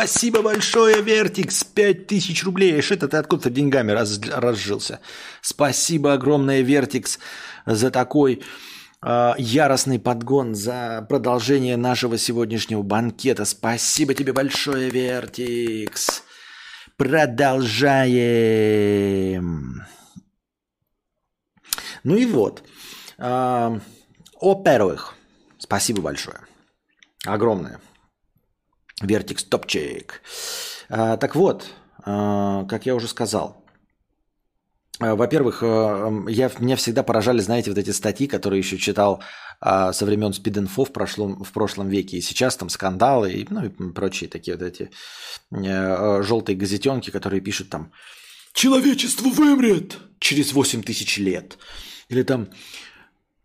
Спасибо 0.00 0.40
большое, 0.40 1.02
Вертикс, 1.02 1.62
5000 1.62 2.44
рублей. 2.44 2.80
Что 2.80 2.94
это 2.94 3.06
ты 3.06 3.18
откуда-то 3.18 3.50
деньгами 3.50 3.92
раз, 3.92 4.18
разжился? 4.18 5.00
Спасибо 5.42 6.14
огромное, 6.14 6.62
Вертикс, 6.62 7.18
за 7.66 7.90
такой 7.90 8.42
э, 9.02 9.32
яростный 9.36 9.98
подгон, 9.98 10.54
за 10.54 11.04
продолжение 11.06 11.76
нашего 11.76 12.16
сегодняшнего 12.16 12.80
банкета. 12.80 13.44
Спасибо 13.44 14.14
тебе 14.14 14.32
большое, 14.32 14.88
Вертикс. 14.88 16.22
Продолжаем. 16.96 19.84
Ну 22.04 22.16
и 22.16 22.24
вот. 22.24 22.62
Э, 23.18 23.78
во-первых, 24.40 25.14
спасибо 25.58 26.00
большое. 26.00 26.38
Огромное. 27.26 27.80
Вертикс 29.00 29.44
топчик. 29.44 30.22
А, 30.88 31.16
так 31.16 31.34
вот, 31.34 31.66
а, 32.04 32.64
как 32.64 32.86
я 32.86 32.94
уже 32.94 33.08
сказал, 33.08 33.64
а, 34.98 35.14
во-первых, 35.14 35.62
я, 35.62 36.50
меня 36.58 36.76
всегда 36.76 37.02
поражали, 37.02 37.40
знаете, 37.40 37.70
вот 37.70 37.78
эти 37.78 37.90
статьи, 37.90 38.26
которые 38.26 38.60
еще 38.60 38.76
читал 38.76 39.22
со 39.62 40.06
времен 40.06 40.32
спид-инфо 40.32 40.86
в 40.86 40.92
прошлом, 40.92 41.44
в 41.44 41.52
прошлом 41.52 41.90
веке. 41.90 42.16
И 42.16 42.22
сейчас 42.22 42.56
там 42.56 42.70
скандалы 42.70 43.30
и, 43.30 43.46
ну, 43.50 43.66
и 43.66 43.68
прочие 43.68 44.30
такие 44.30 44.56
вот 44.56 44.66
эти 44.66 44.90
э, 45.50 46.22
желтые 46.22 46.56
газетенки, 46.56 47.10
которые 47.10 47.42
пишут 47.42 47.68
там 47.68 47.92
«Человечество 48.54 49.28
вымрет 49.28 49.98
через 50.18 50.54
8 50.54 50.82
тысяч 50.82 51.18
лет». 51.18 51.58
Или 52.08 52.22
там 52.22 52.48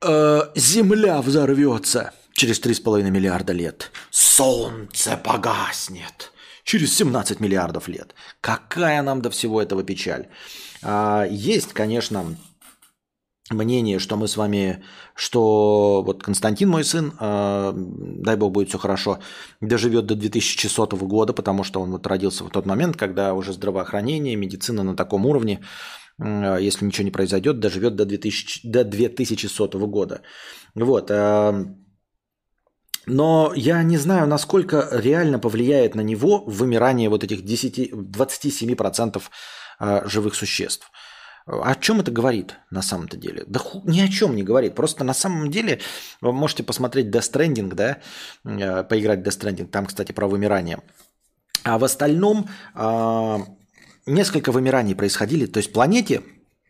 э, 0.04 0.42
«Земля 0.56 1.22
взорвется» 1.22 2.14
через 2.36 2.60
3,5 2.62 3.10
миллиарда 3.10 3.54
лет. 3.54 3.92
Солнце 4.12 5.18
погаснет 5.18 6.32
через 6.64 6.96
17 6.96 7.40
миллиардов 7.40 7.88
лет. 7.88 8.14
Какая 8.42 9.02
нам 9.02 9.22
до 9.22 9.30
всего 9.30 9.62
этого 9.62 9.84
печаль? 9.84 10.28
А, 10.84 11.26
есть, 11.30 11.74
конечно, 11.74 12.36
мнение, 13.52 14.00
что 14.00 14.18
мы 14.18 14.28
с 14.28 14.38
вами, 14.38 14.84
что 15.16 16.04
вот 16.06 16.24
Константин, 16.24 16.70
мой 16.70 16.84
сын, 16.84 17.14
э, 17.20 17.74
дай 17.76 18.36
бог 18.36 18.52
будет 18.52 18.70
все 18.70 18.78
хорошо, 18.78 19.20
доживет 19.62 20.06
до 20.06 20.16
2100 20.16 20.98
года, 21.08 21.34
потому 21.34 21.64
что 21.64 21.82
он 21.82 21.92
вот 21.92 22.08
родился 22.08 22.44
в 22.44 22.50
тот 22.50 22.66
момент, 22.66 22.98
когда 22.98 23.34
уже 23.34 23.54
здравоохранение, 23.54 24.36
медицина 24.36 24.84
на 24.84 24.96
таком 24.96 25.26
уровне, 25.26 25.62
если 26.18 26.86
ничего 26.86 27.04
не 27.04 27.12
произойдет, 27.12 27.60
доживет 27.60 27.96
до, 27.96 28.06
2000, 28.06 28.62
до 28.64 28.84
2100 28.86 29.88
года. 29.88 30.22
Вот. 30.74 31.12
Э, 31.12 31.66
но 33.06 33.54
я 33.56 33.82
не 33.84 33.98
знаю, 33.98 34.28
насколько 34.28 34.88
реально 34.92 35.40
повлияет 35.40 35.96
на 35.96 36.02
него 36.02 36.44
вымирание 36.46 37.10
вот 37.10 37.24
этих 37.24 37.44
10, 37.44 37.92
27% 37.92 39.22
а, 39.80 40.08
живых 40.08 40.36
существ. 40.36 40.92
О 41.46 41.76
чем 41.76 42.00
это 42.00 42.10
говорит 42.10 42.56
на 42.72 42.82
самом-то 42.82 43.18
деле? 43.18 43.44
Да 43.46 43.60
ху, 43.60 43.84
ни 43.86 44.00
о 44.00 44.08
чем 44.08 44.36
не 44.36 44.42
говорит. 44.42 44.74
Просто 44.74 45.04
на 45.04 45.14
самом 45.14 45.52
деле 45.52 45.80
вы 46.20 46.34
можете 46.34 46.64
посмотреть 46.64 47.08
Death 47.08 47.32
Stranding, 47.32 47.74
да, 47.74 48.00
э, 48.44 48.84
поиграть 48.84 49.20
в 49.20 49.24
Death 49.24 49.40
Stranding, 49.40 49.68
там, 49.68 49.86
кстати, 49.86 50.12
про 50.12 50.28
вымирание. 50.28 50.80
А 51.64 51.78
в 51.78 51.84
остальном 51.84 52.50
э, 52.74 53.38
несколько 54.08 54.52
вымираний 54.52 54.96
происходили. 54.96 55.46
То 55.46 55.58
есть 55.58 55.72
планете 55.72 56.24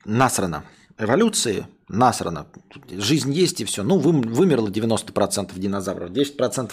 насрано, 0.04 0.66
эволюции 0.98 1.68
насрано. 1.88 2.48
Жизнь 2.90 3.32
есть 3.32 3.62
и 3.62 3.66
все. 3.66 3.84
Ну, 3.84 3.98
вы, 3.98 4.12
вымерло 4.12 4.70
90% 4.70 5.58
динозавров, 5.58 6.12
10% 6.12 6.72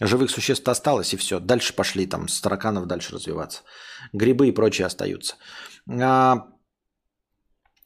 живых 0.00 0.30
существ 0.30 0.68
осталось 0.68 1.14
и 1.14 1.16
все. 1.16 1.40
Дальше 1.40 1.74
пошли 1.74 2.06
там 2.06 2.28
с 2.28 2.40
тараканов 2.40 2.86
дальше 2.86 3.14
развиваться. 3.14 3.62
Грибы 4.12 4.48
и 4.48 4.52
прочие 4.52 4.86
остаются. 4.86 5.36
А, 5.88 6.46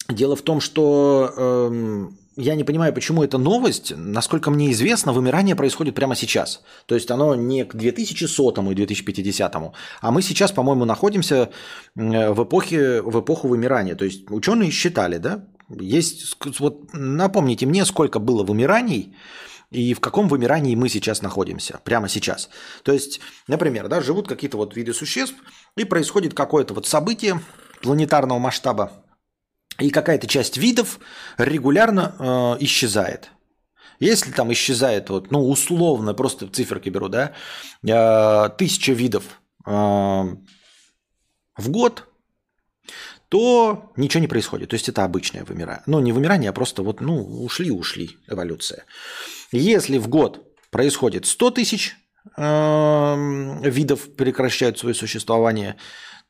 дело 0.09 0.37
в 0.37 0.43
том, 0.43 0.61
что 0.61 1.33
э, 1.37 2.09
я 2.37 2.55
не 2.55 2.65
понимаю, 2.65 2.93
почему 2.93 3.23
эта 3.23 3.37
новость, 3.39 3.93
насколько 3.97 4.51
мне 4.51 4.71
известно, 4.71 5.13
вымирание 5.13 5.57
происходит 5.57 5.95
прямо 5.95 6.15
сейчас. 6.15 6.63
То 6.87 6.95
есть 6.95 7.11
оно 7.11 7.35
не 7.35 7.65
к 7.65 7.75
2100 7.75 8.71
и 8.71 8.75
2050, 8.75 9.57
а 10.01 10.11
мы 10.11 10.23
сейчас, 10.23 10.53
по-моему, 10.53 10.85
находимся 10.85 11.51
в, 11.97 12.45
эпохе, 12.45 13.03
в 13.03 13.21
эпоху 13.21 13.49
вымирания. 13.49 13.97
То 13.97 14.05
есть 14.05 14.31
ученые 14.31 14.71
считали, 14.71 15.19
да, 15.19 15.47
есть, 15.71 16.37
вот 16.59 16.93
напомните 16.93 17.67
мне, 17.67 17.85
сколько 17.85 18.19
было 18.19 18.43
вымираний 18.43 19.15
и 19.71 19.93
в 19.93 20.01
каком 20.01 20.29
вымирании 20.29 20.75
мы 20.75 20.89
сейчас 20.89 21.21
находимся, 21.23 21.81
прямо 21.85 22.09
сейчас. 22.09 22.49
То 22.83 22.93
есть, 22.93 23.21
например, 23.47 23.89
да, 23.89 24.01
живут 24.01 24.27
какие-то 24.27 24.57
вот 24.57 24.75
виды 24.75 24.95
существ, 24.95 25.37
и 25.77 25.85
происходит 25.85 26.35
какое-то 26.35 26.75
вот 26.75 26.87
событие 26.87 27.41
планетарного 27.83 28.39
масштаба, 28.39 29.05
и 29.79 29.91
какая-то 29.91 30.27
часть 30.27 30.57
видов 30.57 30.99
регулярно 31.37 32.17
э, 32.19 32.65
исчезает. 32.65 33.31
Если 34.01 34.31
там 34.31 34.53
исчезает, 34.53 35.11
вот, 35.11 35.31
ну, 35.31 35.49
условно, 35.49 36.15
просто 36.15 36.49
циферки 36.49 36.89
беру, 36.89 37.09
да, 37.09 37.35
э, 37.87 38.49
тысяча 38.57 38.93
видов 38.93 39.25
э, 39.67 39.71
в 39.71 40.39
год, 41.69 42.08
то 43.29 43.93
ничего 43.97 44.21
не 44.21 44.29
происходит. 44.29 44.71
То 44.71 44.75
есть 44.75 44.89
это 44.89 45.05
обычное 45.05 45.45
вымирание. 45.45 45.83
Ну, 45.87 46.01
не 46.01 46.13
вымирание, 46.13 46.51
а 46.51 46.53
просто 46.53 46.83
вот, 46.83 47.01
ну, 47.01 47.45
ушли-ушли 47.45 48.19
эволюция. 48.27 48.85
Если 49.53 49.99
в 49.99 50.09
год 50.09 50.45
происходит 50.71 51.27
100 51.27 51.51
тысяч 51.51 51.97
э, 52.37 53.71
видов 53.71 54.15
прекращают 54.17 54.79
свое 54.79 54.95
существование, 54.95 55.77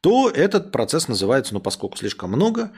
то 0.01 0.30
этот 0.30 0.70
процесс 0.70 1.09
называется, 1.09 1.55
ну, 1.55 1.61
поскольку 1.61 1.96
слишком 1.96 2.30
много 2.30 2.72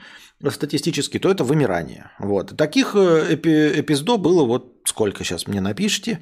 статистически, 0.49 1.19
то 1.19 1.29
это 1.29 1.43
вымирание. 1.43 2.11
Вот. 2.19 2.55
Таких 2.57 2.95
э, 2.95 3.33
эпи 3.35 3.79
эпиздо 3.81 4.17
было 4.17 4.43
вот 4.43 4.81
сколько 4.85 5.23
сейчас 5.23 5.47
мне 5.47 5.61
напишите, 5.61 6.19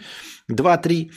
2-3. 0.51 1.11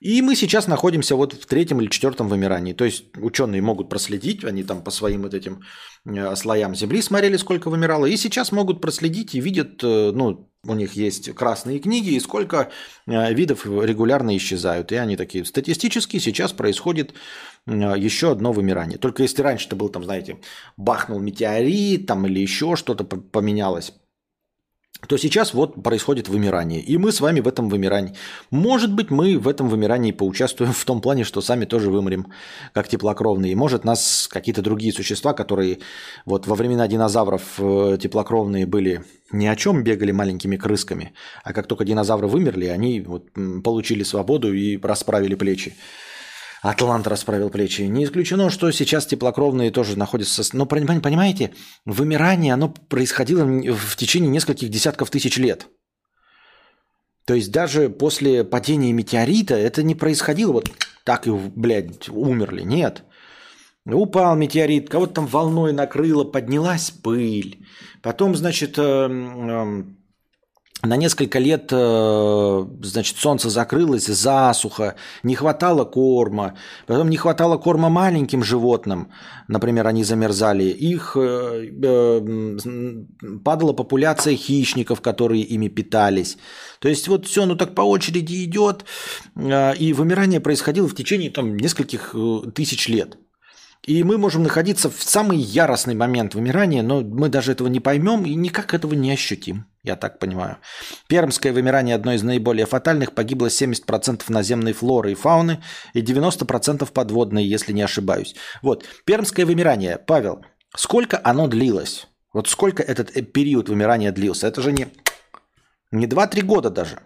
И 0.00 0.22
мы 0.22 0.36
сейчас 0.36 0.68
находимся 0.68 1.16
вот 1.16 1.32
в 1.32 1.46
третьем 1.46 1.80
или 1.80 1.88
четвертом 1.88 2.28
вымирании. 2.28 2.72
То 2.72 2.84
есть 2.84 3.04
ученые 3.16 3.62
могут 3.62 3.88
проследить, 3.88 4.44
они 4.44 4.62
там 4.62 4.82
по 4.82 4.90
своим 4.90 5.22
вот 5.22 5.34
этим 5.34 5.62
э, 6.06 6.36
слоям 6.36 6.74
Земли 6.74 7.02
смотрели, 7.02 7.36
сколько 7.36 7.68
вымирало, 7.68 8.06
и 8.06 8.16
сейчас 8.16 8.52
могут 8.52 8.80
проследить 8.80 9.34
и 9.34 9.40
видят, 9.40 9.82
э, 9.82 10.12
ну, 10.14 10.48
у 10.64 10.74
них 10.74 10.92
есть 10.92 11.34
красные 11.34 11.80
книги, 11.80 12.10
и 12.10 12.20
сколько 12.20 12.70
э, 13.06 13.34
видов 13.34 13.66
регулярно 13.66 14.36
исчезают. 14.36 14.92
И 14.92 14.96
они 14.96 15.16
такие, 15.16 15.44
статистически 15.44 16.18
сейчас 16.18 16.52
происходит 16.52 17.14
еще 17.66 18.32
одно 18.32 18.52
вымирание. 18.52 18.98
Только 18.98 19.22
если 19.22 19.42
раньше 19.42 19.66
это 19.66 19.76
был, 19.76 19.88
там, 19.88 20.04
знаете, 20.04 20.38
бахнул 20.76 21.18
метеорит 21.18 22.06
там, 22.06 22.26
или 22.26 22.38
еще 22.38 22.76
что-то 22.76 23.04
поменялось, 23.04 23.92
то 25.06 25.16
сейчас 25.16 25.54
вот 25.54 25.80
происходит 25.82 26.28
вымирание. 26.28 26.80
И 26.80 26.98
мы 26.98 27.12
с 27.12 27.20
вами 27.20 27.40
в 27.40 27.46
этом 27.46 27.68
вымирании. 27.68 28.14
Может 28.50 28.92
быть, 28.92 29.10
мы 29.10 29.38
в 29.38 29.46
этом 29.46 29.68
вымирании 29.68 30.10
поучаствуем 30.10 30.72
в 30.72 30.84
том 30.84 31.00
плане, 31.00 31.22
что 31.22 31.40
сами 31.40 31.66
тоже 31.66 31.90
вымрем, 31.90 32.26
как 32.72 32.88
теплокровные. 32.88 33.54
может, 33.54 33.84
нас 33.84 34.28
какие-то 34.28 34.60
другие 34.60 34.92
существа, 34.92 35.34
которые 35.34 35.78
вот 36.26 36.46
во 36.46 36.56
времена 36.56 36.88
динозавров 36.88 37.42
э, 37.58 37.98
теплокровные 38.00 38.66
были 38.66 39.04
ни 39.30 39.46
о 39.46 39.54
чем, 39.54 39.84
бегали 39.84 40.10
маленькими 40.10 40.56
крысками. 40.56 41.12
А 41.44 41.52
как 41.52 41.68
только 41.68 41.84
динозавры 41.84 42.26
вымерли, 42.26 42.66
они 42.66 43.00
вот 43.00 43.28
получили 43.62 44.02
свободу 44.02 44.52
и 44.52 44.78
расправили 44.78 45.36
плечи. 45.36 45.76
Атлант 46.62 47.06
расправил 47.06 47.50
плечи. 47.50 47.82
Не 47.82 48.04
исключено, 48.04 48.50
что 48.50 48.70
сейчас 48.70 49.06
теплокровные 49.06 49.70
тоже 49.70 49.96
находятся... 49.96 50.42
Но 50.52 50.66
понимаете, 50.66 51.52
вымирание, 51.84 52.54
оно 52.54 52.68
происходило 52.70 53.44
в 53.44 53.96
течение 53.96 54.30
нескольких 54.30 54.68
десятков 54.68 55.10
тысяч 55.10 55.36
лет. 55.36 55.68
То 57.24 57.34
есть 57.34 57.52
даже 57.52 57.90
после 57.90 58.42
падения 58.42 58.92
метеорита 58.92 59.54
это 59.54 59.82
не 59.82 59.94
происходило 59.94 60.52
вот 60.52 60.70
так 61.04 61.26
и, 61.26 61.30
блядь, 61.30 62.08
умерли. 62.08 62.62
Нет. 62.62 63.04
Упал 63.84 64.36
метеорит, 64.36 64.90
кого-то 64.90 65.14
там 65.14 65.26
волной 65.26 65.72
накрыло, 65.72 66.24
поднялась 66.24 66.90
пыль. 66.90 67.64
Потом, 68.02 68.34
значит, 68.34 68.78
эм, 68.78 69.97
на 70.82 70.96
несколько 70.96 71.40
лет, 71.40 71.72
э, 71.72 72.66
значит, 72.82 73.16
солнце 73.16 73.50
закрылось, 73.50 74.06
засуха, 74.06 74.94
не 75.24 75.34
хватало 75.34 75.84
корма, 75.84 76.54
потом 76.86 77.10
не 77.10 77.16
хватало 77.16 77.58
корма 77.58 77.88
маленьким 77.88 78.44
животным, 78.44 79.08
например, 79.48 79.88
они 79.88 80.04
замерзали, 80.04 80.64
их 80.64 81.16
э, 81.16 81.70
э, 81.82 83.00
падала 83.44 83.72
популяция 83.72 84.36
хищников, 84.36 85.00
которые 85.00 85.42
ими 85.42 85.68
питались. 85.68 86.38
То 86.78 86.88
есть 86.88 87.08
вот 87.08 87.26
все, 87.26 87.44
ну 87.44 87.56
так 87.56 87.74
по 87.74 87.82
очереди 87.82 88.44
идет, 88.44 88.84
и 89.36 89.92
вымирание 89.92 90.38
происходило 90.38 90.86
в 90.86 90.94
течение 90.94 91.30
там 91.30 91.56
нескольких 91.56 92.14
тысяч 92.54 92.88
лет. 92.88 93.18
И 93.86 94.02
мы 94.02 94.18
можем 94.18 94.42
находиться 94.42 94.90
в 94.90 95.02
самый 95.02 95.38
яростный 95.38 95.94
момент 95.94 96.34
вымирания, 96.34 96.82
но 96.82 97.00
мы 97.00 97.28
даже 97.28 97.52
этого 97.52 97.68
не 97.68 97.80
поймем 97.80 98.24
и 98.24 98.34
никак 98.34 98.74
этого 98.74 98.94
не 98.94 99.10
ощутим, 99.12 99.66
я 99.82 99.96
так 99.96 100.18
понимаю. 100.18 100.58
Пермское 101.08 101.52
вымирание 101.52 101.94
одно 101.94 102.12
из 102.12 102.22
наиболее 102.22 102.66
фатальных. 102.66 103.14
Погибло 103.14 103.46
70% 103.46 104.22
наземной 104.28 104.72
флоры 104.72 105.12
и 105.12 105.14
фауны 105.14 105.62
и 105.94 106.02
90% 106.02 106.90
подводной, 106.92 107.44
если 107.44 107.72
не 107.72 107.82
ошибаюсь. 107.82 108.34
Вот, 108.62 108.84
пермское 109.04 109.46
вымирание. 109.46 109.98
Павел, 109.98 110.44
сколько 110.76 111.20
оно 111.22 111.46
длилось? 111.46 112.08
Вот 112.32 112.48
сколько 112.48 112.82
этот 112.82 113.16
э, 113.16 113.22
период 113.22 113.68
вымирания 113.68 114.12
длился? 114.12 114.46
Это 114.46 114.62
же 114.62 114.72
не, 114.72 114.88
не 115.90 116.06
2-3 116.06 116.42
года 116.42 116.70
даже. 116.70 116.98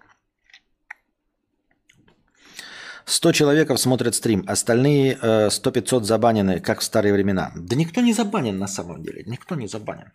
100 3.05 3.33
человеков 3.33 3.81
смотрят 3.81 4.15
стрим, 4.15 4.45
остальные 4.47 5.19
э, 5.21 5.49
100-500 5.49 6.03
забанены, 6.05 6.61
как 6.61 6.81
в 6.81 6.85
старые 6.85 7.13
времена. 7.13 7.53
Да 7.55 7.77
никто 7.77 8.01
не 8.01 8.13
забанен 8.13 8.59
на 8.59 8.69
самом 8.69 9.03
деле, 9.03 9.23
никто 9.27 9.55
не 9.55 9.69
забанен. 9.69 10.13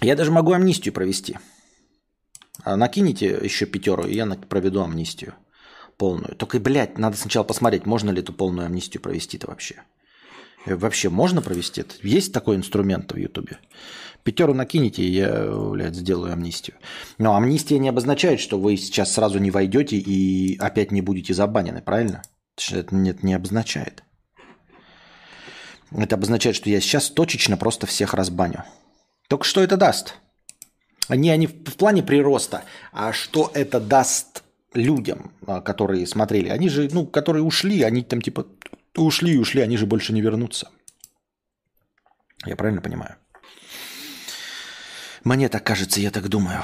Я 0.00 0.16
даже 0.16 0.30
могу 0.30 0.52
амнистию 0.52 0.94
провести. 0.94 1.38
А 2.62 2.76
накинете 2.76 3.38
еще 3.42 3.66
пятеру, 3.66 4.04
и 4.06 4.14
я 4.14 4.26
проведу 4.26 4.82
амнистию 4.82 5.34
полную. 5.96 6.34
Только, 6.34 6.58
блядь, 6.58 6.96
надо 6.96 7.18
сначала 7.18 7.44
посмотреть, 7.44 7.84
можно 7.84 8.10
ли 8.10 8.20
эту 8.20 8.32
полную 8.32 8.66
амнистию 8.66 9.02
провести-то 9.02 9.48
вообще. 9.48 9.82
Э, 10.64 10.74
вообще 10.74 11.10
можно 11.10 11.42
провести 11.42 11.82
это? 11.82 11.94
Есть 12.02 12.32
такой 12.32 12.56
инструмент 12.56 13.12
в 13.12 13.16
Ютубе? 13.16 13.58
Пятеру 14.22 14.54
накинете, 14.54 15.02
и 15.02 15.10
я, 15.10 15.50
блядь, 15.52 15.94
сделаю 15.94 16.32
амнистию. 16.32 16.76
Но 17.18 17.36
амнистия 17.36 17.78
не 17.78 17.90
обозначает, 17.90 18.40
что 18.40 18.58
вы 18.58 18.78
сейчас 18.78 19.12
сразу 19.12 19.38
не 19.38 19.50
войдете 19.50 19.96
и 19.96 20.56
опять 20.58 20.90
не 20.90 21.02
будете 21.02 21.34
забанены, 21.34 21.82
правильно? 21.82 22.22
Это 22.70 22.94
нет, 22.94 23.22
не 23.22 23.34
обозначает. 23.34 24.02
Это 25.90 26.16
обозначает, 26.16 26.56
что 26.56 26.70
я 26.70 26.80
сейчас 26.80 27.10
точечно 27.10 27.56
просто 27.56 27.86
всех 27.86 28.14
разбаню. 28.14 28.64
Только 29.30 29.44
что 29.44 29.62
это 29.62 29.76
даст? 29.76 30.16
Не, 31.08 31.36
не 31.36 31.46
в 31.46 31.76
плане 31.76 32.02
прироста, 32.02 32.64
а 32.92 33.12
что 33.12 33.48
это 33.54 33.78
даст 33.78 34.42
людям, 34.74 35.32
а, 35.46 35.60
которые 35.60 36.04
смотрели. 36.08 36.48
Они 36.48 36.68
же, 36.68 36.88
ну, 36.90 37.06
которые 37.06 37.44
ушли, 37.44 37.82
они 37.82 38.02
там 38.02 38.20
типа 38.20 38.48
ушли 38.96 39.34
и 39.34 39.38
ушли, 39.38 39.60
они 39.60 39.76
же 39.76 39.86
больше 39.86 40.12
не 40.12 40.20
вернутся. 40.20 40.68
Я 42.44 42.56
правильно 42.56 42.82
понимаю? 42.82 43.14
Мне 45.22 45.48
так 45.48 45.62
кажется, 45.62 46.00
я 46.00 46.10
так 46.10 46.28
думаю. 46.28 46.62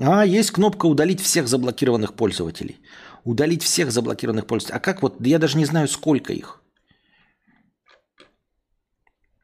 А, 0.00 0.24
есть 0.24 0.52
кнопка 0.52 0.86
«Удалить 0.86 1.20
всех 1.20 1.48
заблокированных 1.48 2.14
пользователей». 2.14 2.78
Удалить 3.24 3.64
всех 3.64 3.90
заблокированных 3.90 4.46
пользователей. 4.46 4.76
А 4.76 4.80
как 4.80 5.02
вот, 5.02 5.16
я 5.18 5.40
даже 5.40 5.58
не 5.58 5.64
знаю, 5.64 5.88
сколько 5.88 6.32
их. 6.32 6.62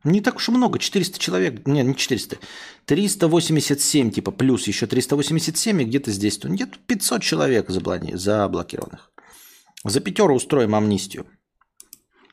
Не 0.05 0.21
так 0.21 0.37
уж 0.37 0.49
и 0.49 0.53
много, 0.53 0.79
400 0.79 1.19
человек, 1.19 1.67
нет, 1.67 1.87
не 1.87 1.95
400, 1.95 2.39
387, 2.87 4.11
типа, 4.11 4.33
плюс 4.33 4.67
еще 4.67 4.87
387, 4.87 5.83
и 5.83 5.85
где-то 5.85 6.11
здесь, 6.11 6.39
где-то 6.39 6.79
500 6.87 7.23
человек 7.23 7.71
заблокированных. 7.71 9.13
За 9.85 10.01
пятеру 10.01 10.35
устроим 10.35 10.75
амнистию. 10.75 11.27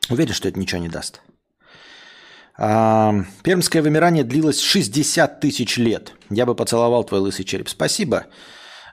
Уверен, 0.10 0.34
что 0.34 0.50
это 0.50 0.60
ничего 0.60 0.82
не 0.82 0.90
даст. 0.90 1.22
Пермское 2.58 3.82
вымирание 3.82 4.24
длилось 4.24 4.60
60 4.60 5.40
тысяч 5.40 5.78
лет. 5.78 6.14
Я 6.30 6.46
бы 6.46 6.56
поцеловал 6.56 7.06
твой 7.06 7.22
лысый 7.22 7.46
череп. 7.46 7.70
Спасибо. 7.70 8.26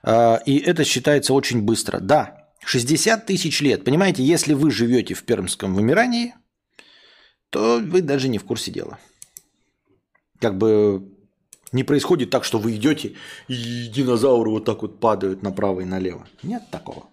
А, 0.05 0.41
и 0.47 0.57
это 0.59 0.85
считается 0.85 1.35
очень 1.35 1.62
быстро. 1.62 1.99
Да, 1.99 2.49
60 2.64 3.27
тысяч 3.27 3.61
лет. 3.61 3.85
Понимаете, 3.85 4.22
если 4.22 4.55
вы 4.55 4.70
живете 4.70 5.14
в 5.14 5.24
пермском 5.24 5.74
вымирании, 5.74 6.35
то 7.51 7.78
вы 7.78 8.03
даже 8.03 8.28
не 8.28 8.38
в 8.38 8.44
курсе 8.44 8.70
дела. 8.70 8.99
Как 10.40 10.57
бы 10.59 11.09
не 11.72 11.84
происходит 11.84 12.30
так, 12.30 12.44
что 12.44 12.59
вы 12.59 12.76
идете, 12.76 13.14
и 13.49 13.88
динозавры 13.88 14.51
вот 14.51 14.64
так 14.64 14.82
вот 14.82 15.01
падают 15.01 15.42
направо 15.42 15.80
и 15.80 15.84
налево. 15.84 16.26
Нет 16.42 16.62
такого. 16.70 17.07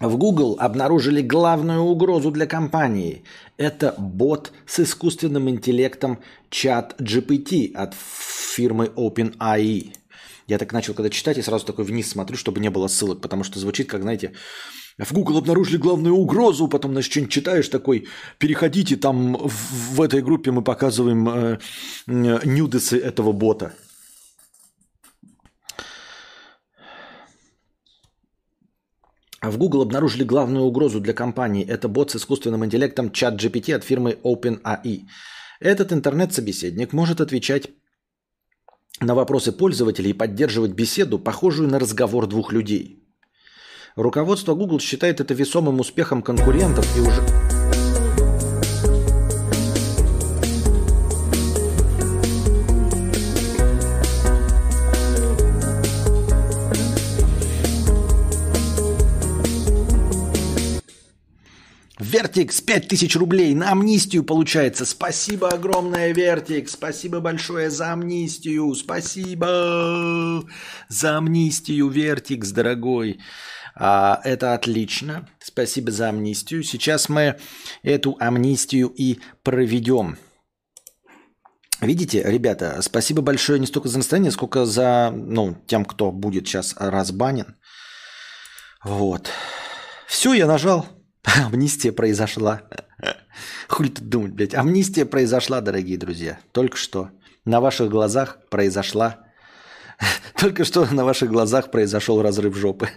В 0.00 0.16
Google 0.16 0.56
обнаружили 0.60 1.22
главную 1.22 1.82
угрозу 1.82 2.30
для 2.30 2.46
компании. 2.46 3.24
Это 3.56 3.94
бот 3.98 4.52
с 4.64 4.78
искусственным 4.78 5.50
интеллектом 5.50 6.20
чат 6.50 6.94
GPT 7.00 7.74
от 7.74 7.94
фирмы 7.94 8.92
OpenAI. 8.94 9.92
Я 10.46 10.58
так 10.58 10.72
начал 10.72 10.94
когда 10.94 11.10
читать 11.10 11.38
и 11.38 11.42
сразу 11.42 11.66
такой 11.66 11.84
вниз 11.84 12.10
смотрю, 12.10 12.36
чтобы 12.36 12.60
не 12.60 12.70
было 12.70 12.86
ссылок, 12.86 13.20
потому 13.20 13.42
что 13.42 13.58
звучит 13.58 13.88
как, 13.88 14.02
знаете, 14.02 14.34
в 14.98 15.12
Google 15.12 15.38
обнаружили 15.38 15.76
главную 15.76 16.14
угрозу, 16.14 16.68
потом, 16.68 16.92
значит, 16.92 17.12
что-нибудь 17.12 17.32
читаешь 17.32 17.68
такой, 17.68 18.06
переходите, 18.38 18.96
там 18.96 19.36
в, 19.36 19.94
в 19.94 20.02
этой 20.02 20.22
группе 20.22 20.50
мы 20.50 20.62
показываем 20.62 21.28
э, 21.28 21.58
э, 22.06 22.40
нюдесы 22.44 22.98
этого 22.98 23.32
бота. 23.32 23.72
В 29.40 29.56
Google 29.56 29.82
обнаружили 29.82 30.24
главную 30.24 30.64
угрозу 30.64 31.00
для 31.00 31.14
компании. 31.14 31.64
Это 31.64 31.88
бот 31.88 32.10
с 32.10 32.16
искусственным 32.16 32.64
интеллектом 32.64 33.06
ChatGPT 33.06 33.72
от 33.72 33.84
фирмы 33.84 34.18
OpenAI. 34.24 35.02
Этот 35.60 35.92
интернет-собеседник 35.92 36.92
может 36.92 37.20
отвечать 37.20 37.70
на 39.00 39.14
вопросы 39.14 39.52
пользователей 39.52 40.10
и 40.10 40.18
поддерживать 40.18 40.72
беседу, 40.72 41.20
похожую 41.20 41.68
на 41.68 41.78
разговор 41.78 42.26
двух 42.26 42.52
людей. 42.52 43.07
Руководство 43.98 44.54
Google 44.54 44.78
считает 44.78 45.20
это 45.20 45.34
весомым 45.34 45.80
успехом 45.80 46.22
конкурентов 46.22 46.86
и 46.96 47.00
уже... 47.00 47.20
Вертикс, 61.98 62.60
5000 62.60 63.16
рублей 63.16 63.52
на 63.56 63.72
амнистию 63.72 64.22
получается. 64.22 64.86
Спасибо 64.86 65.48
огромное, 65.48 66.12
Вертикс. 66.12 66.72
Спасибо 66.74 67.18
большое 67.18 67.68
за 67.68 67.92
амнистию. 67.92 68.72
Спасибо 68.76 70.44
за 70.88 71.16
амнистию, 71.18 71.88
Вертикс, 71.88 72.52
дорогой. 72.52 73.18
А, 73.80 74.20
это 74.24 74.54
отлично. 74.54 75.28
Спасибо 75.38 75.92
за 75.92 76.08
амнистию. 76.08 76.64
Сейчас 76.64 77.08
мы 77.08 77.38
эту 77.82 78.16
амнистию 78.18 78.88
и 78.88 79.20
проведем. 79.44 80.18
Видите, 81.80 82.24
ребята, 82.24 82.80
спасибо 82.82 83.22
большое 83.22 83.60
не 83.60 83.66
столько 83.66 83.88
за 83.88 83.98
настроение, 83.98 84.32
сколько 84.32 84.66
за 84.66 85.12
ну, 85.14 85.56
тем, 85.68 85.84
кто 85.84 86.10
будет 86.10 86.48
сейчас 86.48 86.74
разбанен. 86.76 87.56
Вот. 88.84 89.30
Все, 90.08 90.32
я 90.34 90.48
нажал. 90.48 90.86
Амнистия 91.24 91.92
произошла. 91.92 92.62
Хуй 93.68 93.90
тут 93.90 94.08
думать, 94.08 94.32
блядь. 94.32 94.54
Амнистия 94.54 95.04
произошла, 95.04 95.60
дорогие 95.60 95.98
друзья. 95.98 96.40
Только 96.50 96.76
что. 96.76 97.10
На 97.44 97.60
ваших 97.60 97.90
глазах 97.90 98.38
произошла. 98.50 99.27
Только 100.36 100.64
что 100.64 100.86
на 100.92 101.04
ваших 101.04 101.30
глазах 101.30 101.70
произошел 101.70 102.22
разрыв 102.22 102.56
жопы. 102.56 102.88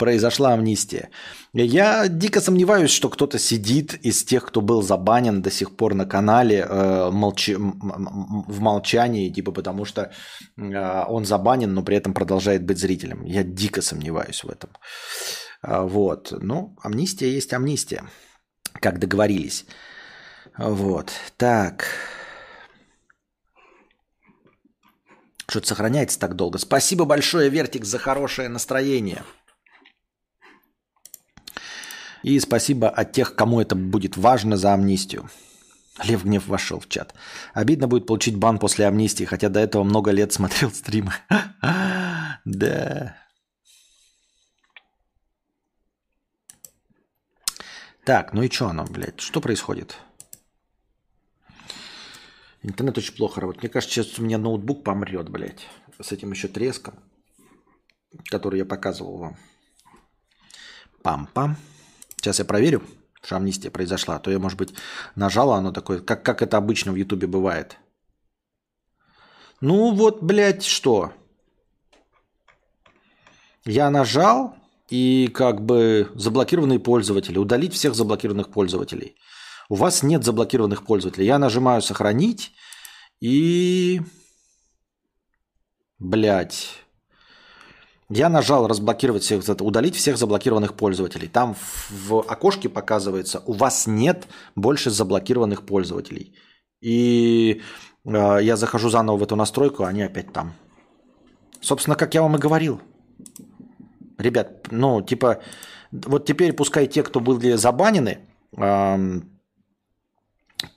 произошла 0.00 0.54
амнистия. 0.54 1.10
Я 1.52 2.08
дико 2.08 2.40
сомневаюсь, 2.40 2.90
что 2.90 3.10
кто-то 3.10 3.38
сидит 3.38 3.94
из 4.06 4.24
тех, 4.24 4.46
кто 4.46 4.62
был 4.62 4.82
забанен 4.82 5.42
до 5.42 5.50
сих 5.50 5.76
пор 5.76 5.94
на 5.94 6.06
канале 6.06 6.66
э, 6.66 7.10
молчи, 7.10 7.54
в 7.54 8.60
молчании, 8.60 9.28
типа 9.28 9.52
потому 9.52 9.84
что 9.84 10.10
э, 10.56 11.04
он 11.08 11.26
забанен, 11.26 11.74
но 11.74 11.82
при 11.82 11.96
этом 11.96 12.14
продолжает 12.14 12.64
быть 12.64 12.78
зрителем. 12.78 13.24
Я 13.24 13.42
дико 13.42 13.82
сомневаюсь 13.82 14.42
в 14.42 14.48
этом. 14.48 14.70
Э, 15.62 15.82
вот. 15.82 16.32
Ну, 16.40 16.76
амнистия 16.82 17.30
есть 17.30 17.52
амнистия, 17.52 18.04
как 18.80 18.98
договорились. 18.98 19.66
Вот. 20.56 21.12
Так. 21.36 21.84
Что-то 25.50 25.66
сохраняется 25.66 26.16
так 26.16 26.36
долго. 26.36 26.58
Спасибо 26.58 27.04
большое, 27.04 27.50
Вертик, 27.50 27.84
за 27.84 27.98
хорошее 27.98 28.48
настроение. 28.48 29.24
И 32.22 32.38
спасибо 32.38 32.88
от 32.88 33.10
тех, 33.10 33.34
кому 33.34 33.60
это 33.60 33.74
будет 33.74 34.16
важно 34.16 34.56
за 34.56 34.74
амнистию. 34.74 35.28
Лев 36.04 36.22
Гнев 36.22 36.46
вошел 36.46 36.78
в 36.78 36.88
чат. 36.88 37.14
Обидно 37.52 37.88
будет 37.88 38.06
получить 38.06 38.36
бан 38.36 38.60
после 38.60 38.86
амнистии, 38.86 39.24
хотя 39.24 39.48
до 39.48 39.58
этого 39.58 39.82
много 39.82 40.12
лет 40.12 40.32
смотрел 40.32 40.70
стримы. 40.70 41.12
Да. 42.46 43.16
Так, 48.04 48.32
ну 48.32 48.42
и 48.42 48.50
что 48.50 48.68
оно, 48.68 48.84
блядь? 48.84 49.20
Что 49.20 49.42
происходит? 49.42 49.98
Интернет 52.62 52.98
очень 52.98 53.16
плохо 53.16 53.40
работает. 53.40 53.62
Мне 53.62 53.72
кажется, 53.72 53.94
сейчас 53.94 54.18
у 54.18 54.22
меня 54.22 54.38
ноутбук 54.38 54.84
помрет, 54.84 55.28
блядь. 55.28 55.66
С 56.00 56.12
этим 56.12 56.30
еще 56.30 56.48
треском, 56.48 56.94
который 58.30 58.58
я 58.58 58.66
показывал 58.66 59.18
вам. 59.18 59.36
Пам-пам. 61.02 61.56
Сейчас 62.16 62.38
я 62.38 62.44
проверю, 62.44 62.82
что 63.22 63.36
амнистия 63.36 63.70
произошла. 63.70 64.16
А 64.16 64.18
то 64.18 64.30
я, 64.30 64.38
может 64.38 64.58
быть, 64.58 64.74
нажала 65.14 65.56
оно 65.56 65.72
такое, 65.72 66.00
как, 66.00 66.22
как 66.22 66.42
это 66.42 66.58
обычно 66.58 66.92
в 66.92 66.96
Ютубе 66.96 67.26
бывает. 67.26 67.78
Ну 69.60 69.94
вот, 69.94 70.22
блядь, 70.22 70.64
что? 70.64 71.12
Я 73.64 73.90
нажал, 73.90 74.56
и 74.90 75.28
как 75.32 75.62
бы 75.64 76.10
заблокированные 76.14 76.80
пользователи. 76.80 77.38
Удалить 77.38 77.72
всех 77.72 77.94
заблокированных 77.94 78.50
пользователей. 78.50 79.16
У 79.70 79.76
вас 79.76 80.02
нет 80.02 80.24
заблокированных 80.24 80.84
пользователей. 80.84 81.26
Я 81.26 81.38
нажимаю 81.38 81.80
«Сохранить» 81.80 82.52
и... 83.20 84.00
Блять. 86.00 86.70
Я 88.08 88.28
нажал 88.28 88.66
разблокировать 88.66 89.22
всех, 89.22 89.44
удалить 89.60 89.94
всех 89.94 90.16
заблокированных 90.18 90.74
пользователей. 90.74 91.28
Там 91.28 91.54
в 91.88 92.20
окошке 92.20 92.68
показывается, 92.68 93.42
у 93.46 93.52
вас 93.52 93.86
нет 93.86 94.26
больше 94.56 94.90
заблокированных 94.90 95.62
пользователей. 95.62 96.34
И 96.80 97.62
э, 98.04 98.38
я 98.42 98.56
захожу 98.56 98.88
заново 98.88 99.18
в 99.18 99.22
эту 99.22 99.36
настройку, 99.36 99.84
они 99.84 100.02
опять 100.02 100.32
там. 100.32 100.52
Собственно, 101.60 101.94
как 101.94 102.14
я 102.14 102.22
вам 102.22 102.34
и 102.34 102.40
говорил. 102.40 102.80
Ребят, 104.18 104.66
ну, 104.72 105.00
типа, 105.00 105.42
вот 105.92 106.26
теперь 106.26 106.54
пускай 106.54 106.88
те, 106.88 107.04
кто 107.04 107.20
были 107.20 107.54
забанены, 107.56 108.18
э, 108.56 109.20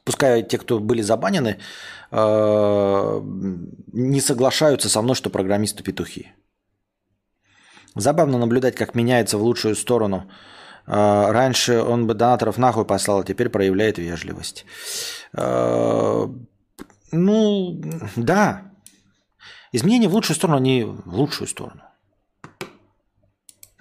пускай 0.04 0.44
те, 0.44 0.58
кто 0.58 0.80
были 0.80 1.02
забанены, 1.02 1.58
э, 2.12 3.22
не 3.94 4.22
соглашаются 4.22 4.90
со 4.90 5.02
мной, 5.02 5.16
что 5.16 5.30
программисты 5.30 5.84
петухи. 5.84 6.34
Забавно 7.96 8.38
наблюдать, 8.38 8.76
как 8.76 8.96
меняется 8.96 9.38
в 9.38 9.44
лучшую 9.44 9.76
сторону. 9.76 10.30
Э, 10.88 11.32
раньше 11.32 11.82
он 11.82 12.08
бы 12.08 12.14
донаторов 12.14 12.58
нахуй 12.58 12.86
послал, 12.86 13.20
а 13.20 13.24
теперь 13.24 13.50
проявляет 13.50 13.98
вежливость. 13.98 14.66
Э, 15.38 16.28
ну, 17.12 17.82
да. 18.16 18.72
Изменения 19.72 20.08
в 20.08 20.14
лучшую 20.14 20.36
сторону, 20.36 20.60
не 20.60 20.84
в 20.84 21.16
лучшую 21.16 21.48
сторону. 21.48 21.82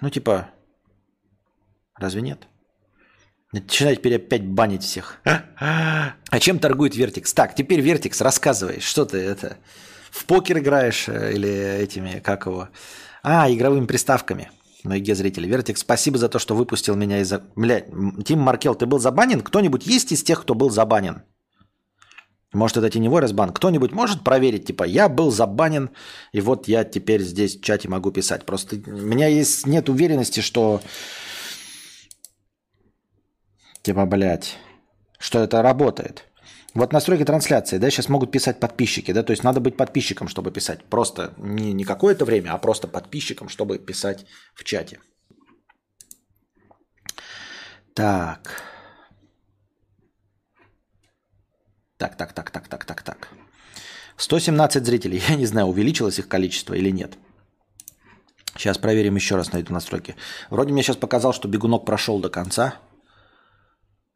Ну, 0.01 0.09
типа, 0.09 0.49
разве 1.95 2.21
нет? 2.21 2.47
Начинает 3.53 3.99
теперь 3.99 4.15
опять 4.15 4.45
банить 4.45 4.83
всех. 4.83 5.19
А 5.23 6.39
чем 6.39 6.59
торгует 6.59 6.95
Вертикс? 6.95 7.33
Так, 7.33 7.55
теперь 7.55 7.81
Вертикс, 7.81 8.19
рассказывай, 8.21 8.79
что 8.79 9.05
ты 9.05 9.17
это... 9.17 9.57
В 10.11 10.25
покер 10.25 10.59
играешь 10.59 11.05
э, 11.07 11.33
или 11.33 11.49
этими, 11.81 12.19
как 12.19 12.45
его... 12.45 12.69
А, 13.23 13.51
игровыми 13.51 13.87
приставками. 13.87 14.51
И 14.83 15.13
зрители. 15.13 15.47
Вертик, 15.47 15.77
спасибо 15.77 16.17
за 16.17 16.29
то, 16.29 16.39
что 16.39 16.55
выпустил 16.55 16.95
меня 16.95 17.19
из... 17.21 17.33
Блядь, 17.55 17.87
Тим 18.25 18.39
Маркел, 18.39 18.75
ты 18.75 18.85
был 18.85 18.99
забанен? 18.99 19.41
Кто-нибудь 19.41 19.87
есть 19.87 20.11
из 20.11 20.21
тех, 20.23 20.41
кто 20.41 20.53
был 20.53 20.69
забанен? 20.69 21.23
Может, 22.53 22.77
это 22.77 22.89
теневой 22.91 23.21
разбан? 23.21 23.51
Кто-нибудь 23.51 23.91
может 23.91 24.23
проверить, 24.23 24.65
типа, 24.65 24.83
я 24.83 25.09
был 25.09 25.31
забанен, 25.31 25.89
и 26.31 26.41
вот 26.41 26.67
я 26.67 26.83
теперь 26.83 27.21
здесь 27.21 27.57
в 27.57 27.61
чате 27.61 27.89
могу 27.89 28.11
писать. 28.11 28.45
Просто 28.45 28.75
у 28.75 28.91
меня 28.91 29.27
есть, 29.27 29.65
нет 29.65 29.89
уверенности, 29.89 30.41
что 30.41 30.81
Типа, 33.83 34.05
блядь, 34.05 34.57
что 35.19 35.39
это 35.43 35.61
работает. 35.61 36.25
Вот 36.73 36.93
настройки 36.93 37.25
трансляции, 37.25 37.77
да, 37.77 37.89
сейчас 37.91 38.09
могут 38.09 38.31
писать 38.31 38.59
подписчики, 38.59 39.13
да, 39.13 39.21
то 39.23 39.31
есть 39.31 39.43
надо 39.43 39.59
быть 39.59 39.77
подписчиком, 39.77 40.27
чтобы 40.27 40.51
писать. 40.51 40.83
Просто 40.85 41.33
не, 41.37 41.73
не 41.73 41.83
какое-то 41.83 42.25
время, 42.25 42.53
а 42.53 42.57
просто 42.57 42.87
подписчиком, 42.87 43.47
чтобы 43.49 43.77
писать 43.77 44.25
в 44.55 44.63
чате. 44.63 44.99
Так. 47.93 48.63
Так, 51.97 52.17
так, 52.17 52.33
так, 52.33 52.49
так, 52.49 52.67
так, 52.67 52.85
так, 52.85 53.03
так. 53.03 53.29
117 54.17 54.83
зрителей. 54.83 55.21
Я 55.29 55.35
не 55.35 55.45
знаю, 55.45 55.67
увеличилось 55.67 56.19
их 56.19 56.27
количество 56.27 56.73
или 56.73 56.89
нет. 56.89 57.17
Сейчас 58.57 58.77
проверим 58.77 59.15
еще 59.15 59.35
раз 59.35 59.51
на 59.51 59.57
эту 59.57 59.73
настройки. 59.73 60.15
Вроде 60.49 60.73
мне 60.73 60.83
сейчас 60.83 60.97
показал, 60.97 61.33
что 61.33 61.47
бегунок 61.47 61.85
прошел 61.85 62.19
до 62.19 62.29
конца. 62.29 62.75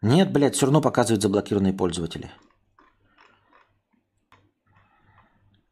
Нет, 0.02 0.32
блядь, 0.32 0.56
все 0.56 0.66
равно 0.66 0.82
показывают 0.82 1.22
заблокированные 1.22 1.74
пользователи. 1.74 2.32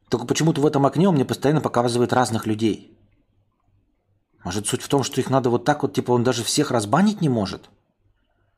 Только 0.08 0.26
почему-то 0.26 0.60
в 0.60 0.66
этом 0.66 0.86
окне 0.86 1.08
он 1.08 1.14
мне 1.14 1.24
постоянно 1.24 1.60
показывает 1.60 2.12
разных 2.12 2.46
людей. 2.46 2.96
Может, 4.44 4.66
суть 4.68 4.82
в 4.82 4.88
том, 4.88 5.02
что 5.02 5.20
их 5.20 5.30
надо 5.30 5.50
вот 5.50 5.64
так 5.64 5.82
вот, 5.82 5.94
типа 5.94 6.12
он 6.12 6.22
даже 6.22 6.44
всех 6.44 6.70
разбанить 6.70 7.20
не 7.20 7.28
может? 7.28 7.68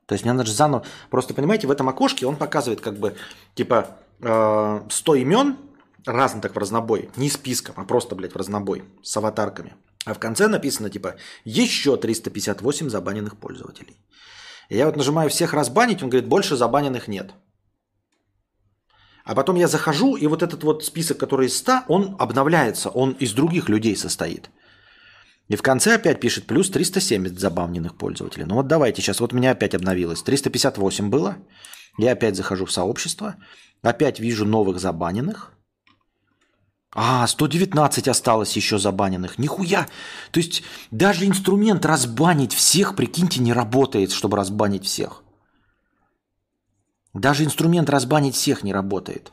То 0.07 0.15
есть 0.15 0.25
мне 0.25 0.33
надо 0.33 0.47
же 0.47 0.55
заново... 0.55 0.85
Просто, 1.11 1.35
понимаете, 1.35 1.67
в 1.67 1.71
этом 1.71 1.89
окошке 1.89 2.27
он 2.27 2.37
показывает 2.37 2.81
как 2.81 2.99
бы, 2.99 3.15
типа, 3.55 3.99
э, 4.21 4.81
100 4.89 5.15
имен, 5.17 5.57
разно 6.07 6.41
так 6.41 6.55
в 6.55 6.59
разнобой, 6.59 7.11
не 7.17 7.29
списком, 7.29 7.75
а 7.79 7.85
просто, 7.85 8.15
блядь, 8.15 8.33
в 8.33 8.37
разнобой, 8.37 8.85
с 9.03 9.17
аватарками. 9.17 9.75
А 10.05 10.15
в 10.15 10.19
конце 10.19 10.49
написано, 10.49 10.89
типа, 10.89 11.17
еще 11.45 11.97
358 11.97 12.89
забаненных 12.89 13.37
пользователей. 13.37 13.97
Я 14.69 14.87
вот 14.87 14.97
нажимаю 14.97 15.31
всех 15.31 15.55
разбанить, 15.55 16.03
он 16.03 16.11
говорит, 16.11 16.29
больше 16.29 16.57
забаненных 16.57 17.09
нет. 17.09 17.33
А 19.25 19.35
потом 19.35 19.57
я 19.57 19.69
захожу, 19.69 20.17
и 20.17 20.27
вот 20.27 20.43
этот 20.43 20.65
вот 20.65 20.85
список, 20.85 21.19
который 21.19 21.47
из 21.47 21.57
100, 21.59 21.85
он 21.89 22.17
обновляется, 22.19 22.89
он 22.89 23.13
из 23.13 23.33
других 23.33 23.69
людей 23.69 23.97
состоит. 23.97 24.51
И 25.49 25.57
в 25.57 25.63
конце 25.63 25.95
опять 25.95 26.21
пишет 26.21 26.47
плюс 26.47 26.71
370 26.71 27.39
забаненных 27.39 27.97
пользователей. 27.97 28.45
Ну 28.45 28.55
вот 28.55 28.69
давайте 28.69 29.03
сейчас, 29.03 29.21
вот 29.21 29.33
у 29.33 29.37
меня 29.37 29.53
опять 29.53 29.75
обновилось. 29.75 30.23
358 30.23 31.09
было. 31.09 31.37
Я 31.99 32.13
опять 32.13 32.37
захожу 32.37 32.67
в 32.67 32.73
сообщество. 32.73 33.37
Опять 33.83 34.21
вижу 34.21 34.45
новых 34.45 34.79
забаненных. 34.79 35.53
А, 36.95 37.27
119 37.27 38.09
осталось 38.09 38.57
еще 38.57 38.79
забаненных. 38.79 39.39
Нихуя! 39.39 39.87
То 40.31 40.41
есть 40.41 40.63
даже 40.91 41.27
инструмент 41.27 41.85
разбанить 41.85 42.55
всех, 42.55 42.97
прикиньте, 42.97 43.41
не 43.41 43.53
работает, 43.53 44.11
чтобы 44.11 44.37
разбанить 44.37 44.85
всех. 44.85 45.23
Даже 47.13 47.45
инструмент 47.45 47.91
разбанить 47.91 48.35
всех 48.35 48.63
не 48.63 48.73
работает. 48.73 49.33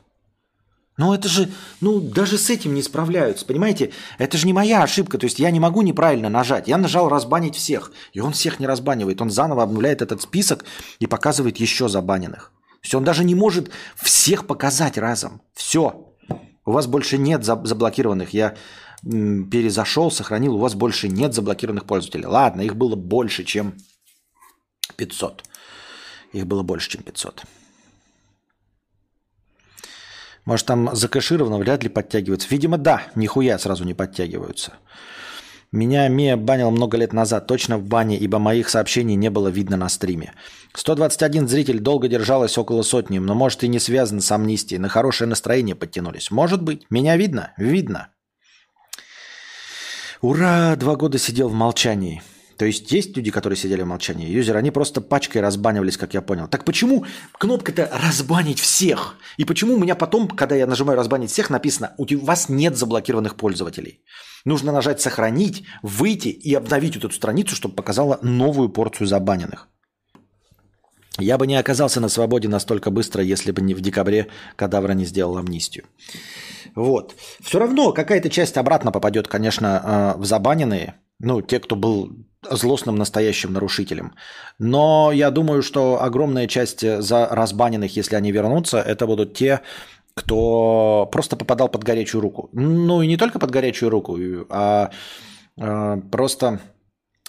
Ну 0.98 1.12
это 1.12 1.28
же, 1.28 1.50
ну 1.80 2.00
даже 2.00 2.38
с 2.38 2.48
этим 2.48 2.74
не 2.74 2.82
справляются, 2.82 3.44
понимаете? 3.44 3.92
Это 4.18 4.38
же 4.38 4.46
не 4.46 4.54
моя 4.54 4.82
ошибка, 4.82 5.18
то 5.18 5.24
есть 5.24 5.38
я 5.38 5.50
не 5.50 5.60
могу 5.60 5.82
неправильно 5.82 6.30
нажать. 6.30 6.68
Я 6.68 6.78
нажал 6.78 7.08
разбанить 7.08 7.54
всех, 7.54 7.92
и 8.12 8.20
он 8.20 8.32
всех 8.32 8.60
не 8.60 8.66
разбанивает. 8.66 9.20
Он 9.20 9.30
заново 9.30 9.62
обновляет 9.62 10.00
этот 10.00 10.22
список 10.22 10.64
и 10.98 11.06
показывает 11.06 11.58
еще 11.58 11.88
забаненных. 11.88 12.52
То 12.80 12.80
есть 12.82 12.94
он 12.94 13.04
даже 13.04 13.24
не 13.24 13.34
может 13.34 13.70
всех 13.96 14.46
показать 14.46 14.96
разом. 14.96 15.42
Все. 15.54 16.14
У 16.66 16.72
вас 16.72 16.86
больше 16.86 17.16
нет 17.16 17.44
заблокированных. 17.44 18.34
Я 18.34 18.56
перезашел, 19.02 20.10
сохранил. 20.10 20.56
У 20.56 20.58
вас 20.58 20.74
больше 20.74 21.08
нет 21.08 21.32
заблокированных 21.32 21.86
пользователей. 21.86 22.26
Ладно, 22.26 22.62
их 22.62 22.76
было 22.76 22.96
больше, 22.96 23.44
чем 23.44 23.74
500. 24.96 25.44
Их 26.32 26.46
было 26.46 26.62
больше, 26.62 26.90
чем 26.90 27.02
500. 27.02 27.44
Может, 30.44 30.66
там 30.66 30.94
закэшировано, 30.94 31.58
вряд 31.58 31.82
ли 31.82 31.88
подтягиваются. 31.88 32.48
Видимо, 32.50 32.78
да, 32.78 33.02
нихуя 33.14 33.58
сразу 33.58 33.84
не 33.84 33.94
подтягиваются. 33.94 34.74
Меня 35.76 36.08
Мия 36.08 36.38
банил 36.38 36.70
много 36.70 36.96
лет 36.96 37.12
назад, 37.12 37.46
точно 37.46 37.76
в 37.76 37.84
бане, 37.84 38.16
ибо 38.16 38.38
моих 38.38 38.70
сообщений 38.70 39.14
не 39.14 39.28
было 39.28 39.48
видно 39.48 39.76
на 39.76 39.90
стриме. 39.90 40.32
121 40.72 41.48
зритель 41.48 41.80
долго 41.80 42.08
держалось 42.08 42.56
около 42.56 42.80
сотни, 42.80 43.18
но 43.18 43.34
может 43.34 43.62
и 43.62 43.68
не 43.68 43.78
связано 43.78 44.22
с 44.22 44.32
амнистией. 44.32 44.78
На 44.78 44.88
хорошее 44.88 45.28
настроение 45.28 45.74
подтянулись. 45.74 46.30
Может 46.30 46.62
быть. 46.62 46.86
Меня 46.88 47.18
видно? 47.18 47.52
Видно. 47.58 48.08
Ура! 50.22 50.76
Два 50.76 50.96
года 50.96 51.18
сидел 51.18 51.50
в 51.50 51.54
молчании. 51.54 52.22
То 52.56 52.64
есть 52.64 52.90
есть 52.90 53.14
люди, 53.14 53.30
которые 53.30 53.58
сидели 53.58 53.82
в 53.82 53.86
молчании. 53.86 54.30
Юзеры, 54.30 54.58
они 54.58 54.70
просто 54.70 55.02
пачкой 55.02 55.42
разбанивались, 55.42 55.98
как 55.98 56.14
я 56.14 56.22
понял. 56.22 56.48
Так 56.48 56.64
почему 56.64 57.04
кнопка-то 57.32 57.90
разбанить 58.02 58.60
всех? 58.60 59.16
И 59.36 59.44
почему 59.44 59.74
у 59.74 59.78
меня 59.78 59.94
потом, 59.94 60.26
когда 60.28 60.56
я 60.56 60.66
нажимаю 60.66 60.98
разбанить 60.98 61.30
всех, 61.30 61.50
написано, 61.50 61.92
у 61.98 62.06
вас 62.24 62.48
нет 62.48 62.78
заблокированных 62.78 63.36
пользователей? 63.36 64.00
Нужно 64.46 64.70
нажать 64.70 65.00
сохранить, 65.00 65.64
выйти 65.82 66.28
и 66.28 66.54
обновить 66.54 66.94
вот 66.94 67.04
эту 67.06 67.14
страницу, 67.14 67.56
чтобы 67.56 67.74
показала 67.74 68.20
новую 68.22 68.68
порцию 68.68 69.08
забаненных. 69.08 69.68
Я 71.18 71.36
бы 71.36 71.48
не 71.48 71.56
оказался 71.56 72.00
на 72.00 72.08
свободе 72.08 72.48
настолько 72.48 72.90
быстро, 72.90 73.24
если 73.24 73.50
бы 73.50 73.60
не 73.60 73.74
в 73.74 73.80
декабре 73.80 74.28
кадавра 74.54 74.92
не 74.92 75.04
сделал 75.04 75.36
амнистию. 75.36 75.86
Вот. 76.76 77.16
Все 77.40 77.58
равно 77.58 77.92
какая-то 77.92 78.30
часть 78.30 78.56
обратно 78.56 78.92
попадет, 78.92 79.26
конечно, 79.26 80.14
э, 80.16 80.20
в 80.20 80.24
забаненные. 80.24 80.94
Ну, 81.18 81.42
те, 81.42 81.58
кто 81.58 81.74
был 81.74 82.12
злостным 82.48 82.94
настоящим 82.94 83.52
нарушителем. 83.52 84.14
Но 84.60 85.10
я 85.12 85.32
думаю, 85.32 85.62
что 85.62 86.00
огромная 86.02 86.46
часть 86.46 86.82
за 87.02 87.26
разбаненных, 87.26 87.96
если 87.96 88.14
они 88.14 88.30
вернутся, 88.30 88.78
это 88.78 89.06
будут 89.06 89.34
те, 89.34 89.62
кто 90.16 91.08
просто 91.12 91.36
попадал 91.36 91.68
под 91.68 91.84
горячую 91.84 92.22
руку. 92.22 92.48
Ну 92.52 93.02
и 93.02 93.06
не 93.06 93.16
только 93.16 93.38
под 93.38 93.50
горячую 93.50 93.90
руку, 93.90 94.18
а, 94.48 94.90
а 95.60 95.96
просто 96.10 96.60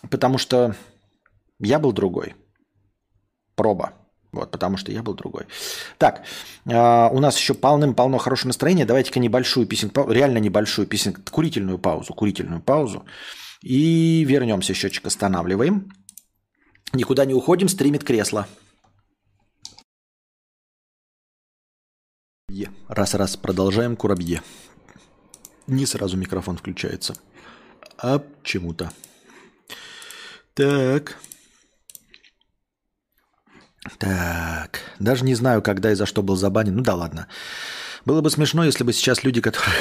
потому 0.10 0.38
что 0.38 0.76
я 1.60 1.80
был 1.80 1.92
другой. 1.92 2.36
Проба. 3.56 3.94
Вот, 4.32 4.52
потому 4.52 4.78
что 4.78 4.92
я 4.92 5.02
был 5.02 5.16
другой. 5.16 5.46
Так, 5.98 6.24
э, 6.66 7.10
у 7.12 7.20
нас 7.20 7.38
еще 7.38 7.54
полным-полно 7.54 8.18
хорошего 8.18 8.50
настроения. 8.50 8.86
Давайте-ка 8.86 9.20
небольшую 9.20 9.66
песенку, 9.66 10.12
реально 10.12 10.38
небольшую 10.38 10.86
песенку, 10.86 11.22
курительную 11.32 11.80
паузу, 11.80 12.14
курительную 12.14 12.62
паузу. 12.62 13.06
И 13.64 14.24
вернемся, 14.28 14.74
счетчик 14.74 15.06
останавливаем. 15.08 15.90
Никуда 16.94 17.26
не 17.26 17.34
уходим, 17.34 17.68
стримит 17.68 18.04
кресло. 18.04 18.48
Раз-раз, 22.88 23.36
продолжаем 23.36 23.98
курабье. 23.98 24.42
Не 25.68 25.86
сразу 25.86 26.16
микрофон 26.16 26.56
включается. 26.56 27.14
А 27.98 28.20
почему-то. 28.20 28.90
Так. 30.54 31.18
Так. 34.00 34.80
Даже 34.98 35.26
не 35.26 35.36
знаю, 35.36 35.62
когда 35.62 35.92
и 35.92 35.96
за 35.96 36.06
что 36.06 36.24
был 36.24 36.38
забанен. 36.38 36.74
Ну 36.74 36.84
да 36.84 36.96
ладно. 36.96 37.28
Было 38.06 38.22
бы 38.22 38.30
смешно, 38.30 38.64
если 38.64 38.86
бы 38.86 38.94
сейчас 38.94 39.26
люди, 39.26 39.42
которые 39.42 39.76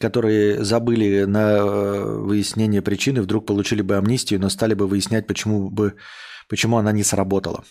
которые 0.00 0.64
забыли 0.64 1.22
на 1.22 1.58
э, 1.58 2.02
выяснение 2.02 2.82
причины, 2.82 3.22
вдруг 3.22 3.46
получили 3.46 3.82
бы 3.82 3.94
амнистию, 3.94 4.40
но 4.40 4.48
стали 4.48 4.74
бы 4.74 4.88
выяснять, 4.88 5.28
почему, 5.28 5.70
бы, 5.70 5.94
почему 6.48 6.78
она 6.78 6.90
не 6.90 7.04
сработала. 7.04 7.64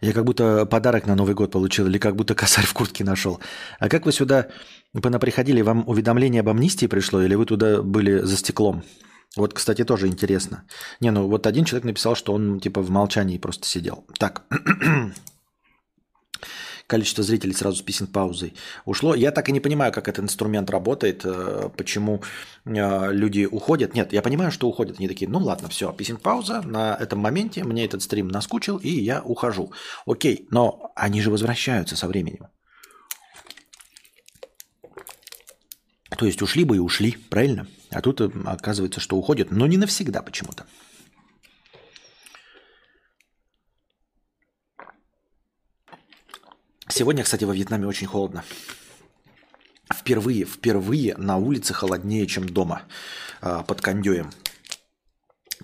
Я 0.00 0.12
как 0.12 0.24
будто 0.24 0.66
подарок 0.66 1.06
на 1.06 1.14
Новый 1.14 1.34
год 1.34 1.50
получил, 1.50 1.86
или 1.86 1.98
как 1.98 2.16
будто 2.16 2.34
косарь 2.34 2.64
в 2.64 2.72
куртке 2.72 3.04
нашел. 3.04 3.40
А 3.78 3.88
как 3.88 4.06
вы 4.06 4.12
сюда 4.12 4.48
приходили, 4.92 5.60
вам 5.60 5.84
уведомление 5.86 6.40
об 6.40 6.48
амнистии 6.48 6.86
пришло, 6.86 7.22
или 7.22 7.34
вы 7.34 7.46
туда 7.46 7.82
были 7.82 8.20
за 8.20 8.36
стеклом? 8.36 8.82
Вот, 9.36 9.54
кстати, 9.54 9.84
тоже 9.84 10.08
интересно. 10.08 10.64
Не, 11.00 11.10
ну 11.10 11.28
вот 11.28 11.46
один 11.46 11.64
человек 11.64 11.84
написал, 11.84 12.16
что 12.16 12.32
он 12.32 12.58
типа 12.60 12.80
в 12.80 12.90
молчании 12.90 13.38
просто 13.38 13.66
сидел. 13.66 14.04
Так. 14.18 14.42
Количество 16.90 17.22
зрителей 17.22 17.54
сразу 17.54 17.76
с 17.76 17.82
песен 17.82 18.08
паузой 18.08 18.54
ушло. 18.84 19.14
Я 19.14 19.30
так 19.30 19.48
и 19.48 19.52
не 19.52 19.60
понимаю, 19.60 19.92
как 19.92 20.08
этот 20.08 20.24
инструмент 20.24 20.68
работает, 20.70 21.22
э, 21.24 21.70
почему 21.76 22.22
э, 22.64 23.12
люди 23.12 23.46
уходят. 23.50 23.94
Нет, 23.94 24.12
я 24.12 24.22
понимаю, 24.22 24.50
что 24.50 24.68
уходят. 24.68 24.98
Они 24.98 25.06
такие, 25.06 25.30
ну 25.30 25.38
ладно, 25.38 25.68
все, 25.68 25.92
песен 25.92 26.16
пауза 26.16 26.62
на 26.62 26.96
этом 26.96 27.20
моменте, 27.20 27.62
мне 27.62 27.84
этот 27.84 28.02
стрим 28.02 28.28
наскучил, 28.28 28.76
и 28.78 28.90
я 28.90 29.22
ухожу. 29.22 29.72
Окей, 30.04 30.48
но 30.50 30.90
они 30.96 31.22
же 31.22 31.30
возвращаются 31.30 31.96
со 31.96 32.08
временем. 32.08 32.48
То 36.18 36.26
есть 36.26 36.42
ушли 36.42 36.64
бы 36.64 36.76
и 36.76 36.80
ушли, 36.80 37.16
правильно? 37.30 37.68
А 37.90 38.00
тут 38.00 38.20
э, 38.20 38.30
оказывается, 38.44 38.98
что 38.98 39.16
уходят, 39.16 39.52
но 39.52 39.68
не 39.68 39.76
навсегда 39.76 40.22
почему-то. 40.22 40.66
Сегодня, 47.00 47.24
кстати, 47.24 47.44
во 47.44 47.54
Вьетнаме 47.54 47.86
очень 47.86 48.06
холодно. 48.06 48.44
Впервые, 49.90 50.44
впервые 50.44 51.16
на 51.16 51.38
улице 51.38 51.72
холоднее, 51.72 52.26
чем 52.26 52.46
дома 52.46 52.82
а, 53.40 53.62
под 53.62 53.80
кондеем. 53.80 54.30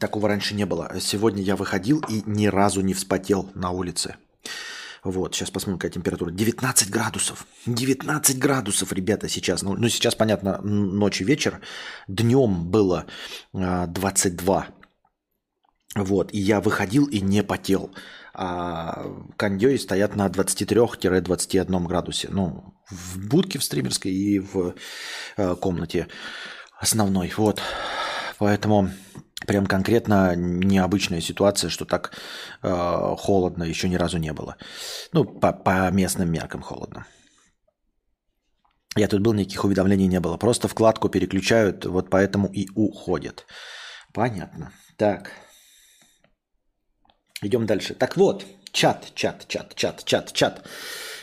Такого 0.01 0.29
раньше 0.29 0.55
не 0.55 0.65
было. 0.65 0.91
Сегодня 0.99 1.43
я 1.43 1.55
выходил 1.55 2.03
и 2.09 2.23
ни 2.25 2.47
разу 2.47 2.81
не 2.81 2.95
вспотел 2.95 3.51
на 3.53 3.69
улице. 3.69 4.17
Вот, 5.05 5.35
сейчас 5.35 5.51
посмотрим, 5.51 5.79
какая 5.79 5.93
температура. 5.93 6.31
19 6.31 6.89
градусов. 6.89 7.47
19 7.67 8.39
градусов, 8.39 8.95
ребята, 8.95 9.29
сейчас. 9.29 9.61
Ну, 9.61 9.75
ну 9.75 9.91
сейчас, 9.91 10.15
понятно, 10.15 10.63
ночь 10.63 11.21
и 11.21 11.25
вечер. 11.25 11.61
Днем 12.09 12.65
было 12.65 13.05
а, 13.53 13.87
22. 13.87 14.69
Вот, 15.97 16.33
и 16.33 16.39
я 16.39 16.61
выходил 16.61 17.07
и 17.07 17.21
не 17.21 17.43
потел 17.43 17.91
а 18.39 19.07
кондеи 19.39 19.77
стоят 19.77 20.15
на 20.15 20.29
23-21 20.29 21.87
градусе. 21.87 22.29
Ну, 22.31 22.75
в 22.91 23.29
будке 23.29 23.59
в 23.59 23.65
стримерской 23.65 24.13
и 24.13 24.39
в 24.39 24.75
э, 25.39 25.55
комнате 25.57 26.09
основной. 26.79 27.33
Вот. 27.37 27.63
Поэтому 28.39 28.91
прям 29.47 29.67
конкретно 29.67 30.37
необычная 30.37 31.23
ситуация, 31.23 31.71
что 31.71 31.87
так 31.87 32.13
э, 32.63 33.15
холодно 33.19 33.65
еще 33.65 33.89
ни 33.89 33.97
разу 33.97 34.19
не 34.19 34.35
было. 34.35 34.57
Ну, 35.13 35.25
по, 35.25 35.53
по 35.53 35.91
местным 35.91 36.31
меркам 36.31 36.61
холодно. 36.61 37.07
Я 38.97 39.09
тут 39.09 39.23
был, 39.23 39.33
никаких 39.33 39.65
уведомлений 39.65 40.09
не 40.09 40.21
было. 40.21 40.37
Просто 40.37 40.69
вкладку 40.69 41.09
переключают, 41.09 41.87
вот 41.87 42.11
поэтому 42.11 42.49
и 42.49 42.69
уходят. 42.75 43.47
Понятно. 44.13 44.73
Так. 44.99 45.31
Идем 47.43 47.67
дальше. 47.67 47.95
Так 47.95 48.17
вот, 48.17 48.45
чат, 48.73 49.13
чат, 49.15 49.47
чат, 49.49 49.75
чат, 49.75 50.05
чат, 50.05 50.33
чат. 50.33 50.67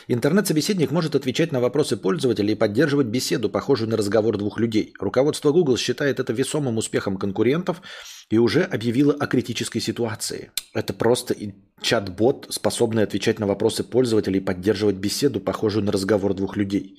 Интернет-собеседник 0.06 0.90
может 0.90 1.14
отвечать 1.14 1.50
на 1.50 1.60
вопросы 1.60 1.96
пользователей 1.96 2.52
и 2.52 2.56
поддерживать 2.56 3.06
беседу, 3.06 3.48
похожую 3.48 3.88
на 3.88 3.96
разговор 3.96 4.36
двух 4.36 4.60
людей. 4.60 4.92
Руководство 5.00 5.50
Google 5.50 5.78
считает 5.78 6.20
это 6.20 6.32
весомым 6.32 6.76
успехом 6.76 7.16
конкурентов 7.16 7.80
и 8.30 8.36
уже 8.36 8.62
объявило 8.62 9.14
о 9.14 9.26
критической 9.26 9.80
ситуации. 9.80 10.50
Это 10.74 10.92
просто 10.92 11.34
чат-бот, 11.80 12.48
способный 12.50 13.02
отвечать 13.02 13.38
на 13.38 13.46
вопросы 13.46 13.82
пользователей 13.82 14.40
и 14.40 14.44
поддерживать 14.44 14.96
беседу, 14.96 15.40
похожую 15.40 15.84
на 15.84 15.92
разговор 15.92 16.34
двух 16.34 16.56
людей. 16.56 16.98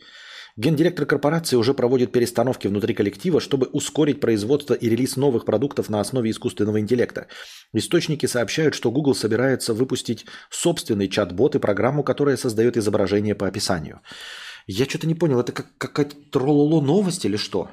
Гендиректор 0.57 1.05
корпорации 1.05 1.57
уже 1.57 1.73
проводит 1.73 2.13
перестановки 2.13 2.67
внутри 2.67 2.93
коллектива, 2.93 3.41
чтобы 3.41 3.67
ускорить 3.67 4.21
производство 4.21 4.73
и 4.73 4.87
релиз 4.87 5.17
новых 5.17 5.43
продуктов 5.43 5.89
на 5.89 5.99
основе 5.99 6.31
искусственного 6.31 6.79
интеллекта. 6.79 7.27
Источники 7.73 8.25
сообщают, 8.25 8.73
что 8.73 8.89
Google 8.89 9.15
собирается 9.15 9.73
выпустить 9.73 10.25
собственный 10.49 11.09
чат-бот 11.09 11.55
и 11.55 11.59
программу, 11.59 12.03
которая 12.03 12.37
создает 12.37 12.77
изображение 12.77 13.35
по 13.35 13.47
описанию. 13.47 13.99
Я 14.65 14.85
что-то 14.85 15.07
не 15.07 15.15
понял, 15.15 15.41
это 15.41 15.51
как 15.51 15.77
какая-то 15.77 16.15
троллоло 16.31 16.79
новость 16.79 17.25
или 17.25 17.35
что? 17.35 17.69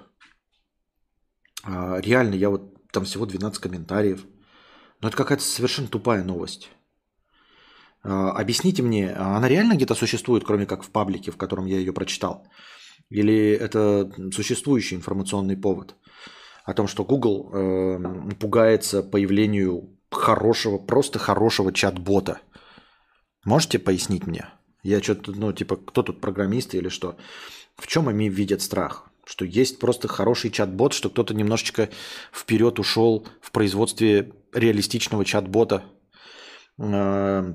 А, 1.62 2.00
реально, 2.00 2.34
я 2.34 2.50
вот 2.50 2.90
там 2.90 3.04
всего 3.04 3.26
12 3.26 3.60
комментариев. 3.60 4.26
Но 5.00 5.08
это 5.08 5.16
какая-то 5.16 5.44
совершенно 5.44 5.86
тупая 5.86 6.24
новость. 6.24 6.68
А, 8.02 8.32
объясните 8.32 8.82
мне, 8.82 9.12
она 9.12 9.48
реально 9.48 9.74
где-то 9.74 9.94
существует, 9.94 10.42
кроме 10.44 10.66
как 10.66 10.82
в 10.82 10.90
паблике, 10.90 11.30
в 11.30 11.36
котором 11.36 11.66
я 11.66 11.78
ее 11.78 11.92
прочитал? 11.92 12.44
Или 13.12 13.50
это 13.52 14.10
существующий 14.32 14.96
информационный 14.96 15.56
повод 15.56 15.96
о 16.64 16.72
том, 16.72 16.88
что 16.88 17.04
Google 17.04 17.50
э, 17.52 18.34
пугается 18.40 19.02
появлению 19.02 19.98
хорошего, 20.10 20.78
просто 20.78 21.18
хорошего 21.18 21.72
чат-бота? 21.72 22.40
Можете 23.44 23.78
пояснить 23.78 24.26
мне? 24.26 24.46
Я 24.82 25.02
что-то, 25.02 25.32
ну, 25.32 25.52
типа, 25.52 25.76
кто 25.76 26.02
тут 26.02 26.20
программисты 26.20 26.78
или 26.78 26.88
что? 26.88 27.16
В 27.76 27.86
чем 27.86 28.08
они 28.08 28.30
видят 28.30 28.62
страх? 28.62 29.10
Что 29.24 29.44
есть 29.44 29.78
просто 29.78 30.08
хороший 30.08 30.50
чат-бот, 30.50 30.94
что 30.94 31.10
кто-то 31.10 31.34
немножечко 31.34 31.90
вперед 32.32 32.78
ушел 32.78 33.26
в 33.40 33.52
производстве 33.52 34.32
реалистичного 34.54 35.24
чат-бота, 35.26 35.84
э, 36.78 37.54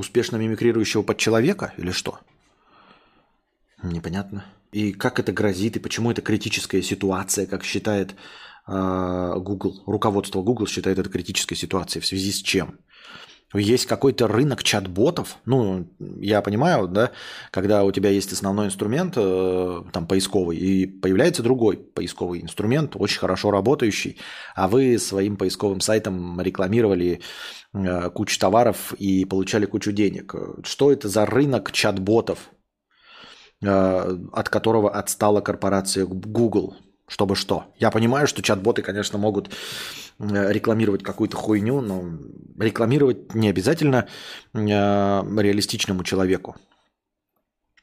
успешно 0.00 0.36
мимикрирующего 0.36 1.02
под 1.02 1.18
человека 1.18 1.72
или 1.76 1.92
что? 1.92 2.18
Непонятно. 3.82 4.44
И 4.72 4.92
как 4.92 5.18
это 5.18 5.32
грозит, 5.32 5.76
и 5.76 5.80
почему 5.80 6.10
это 6.10 6.22
критическая 6.22 6.82
ситуация, 6.82 7.46
как 7.46 7.64
считает 7.64 8.14
э, 8.66 9.34
Google. 9.36 9.82
Руководство 9.86 10.42
Google 10.42 10.66
считает 10.66 10.98
это 10.98 11.08
критической 11.08 11.56
ситуацией. 11.56 12.02
В 12.02 12.06
связи 12.06 12.32
с 12.32 12.42
чем? 12.42 12.78
Есть 13.52 13.86
какой-то 13.86 14.28
рынок 14.28 14.62
чат-ботов. 14.62 15.38
Ну, 15.44 15.88
я 15.98 16.40
понимаю, 16.40 16.86
да, 16.86 17.10
когда 17.50 17.82
у 17.82 17.90
тебя 17.90 18.10
есть 18.10 18.32
основной 18.32 18.66
инструмент, 18.66 19.14
э, 19.16 19.82
там, 19.92 20.06
поисковый, 20.06 20.56
и 20.56 20.86
появляется 20.86 21.42
другой 21.42 21.76
поисковый 21.76 22.42
инструмент, 22.42 22.94
очень 22.94 23.18
хорошо 23.18 23.50
работающий, 23.50 24.18
а 24.54 24.68
вы 24.68 24.98
своим 24.98 25.36
поисковым 25.36 25.80
сайтом 25.80 26.40
рекламировали 26.40 27.22
э, 27.74 28.10
кучу 28.10 28.38
товаров 28.38 28.92
и 28.94 29.24
получали 29.24 29.66
кучу 29.66 29.90
денег. 29.90 30.32
Что 30.62 30.92
это 30.92 31.08
за 31.08 31.26
рынок 31.26 31.72
чат-ботов, 31.72 32.50
э, 33.62 34.18
от 34.32 34.48
которого 34.48 34.90
отстала 34.92 35.40
корпорация 35.40 36.06
Google? 36.06 36.76
Чтобы 37.10 37.36
что? 37.36 37.64
Я 37.78 37.90
понимаю, 37.90 38.26
что 38.26 38.40
чат-боты, 38.40 38.80
конечно, 38.82 39.18
могут 39.18 39.50
Э, 40.20 40.52
рекламировать 40.52 41.02
какую-то 41.02 41.36
хуйню, 41.36 41.80
но 41.80 42.04
рекламировать 42.58 43.34
не 43.34 43.48
обязательно 43.48 44.06
э, 44.52 44.58
реалистичному 44.58 46.04
человеку. 46.04 46.56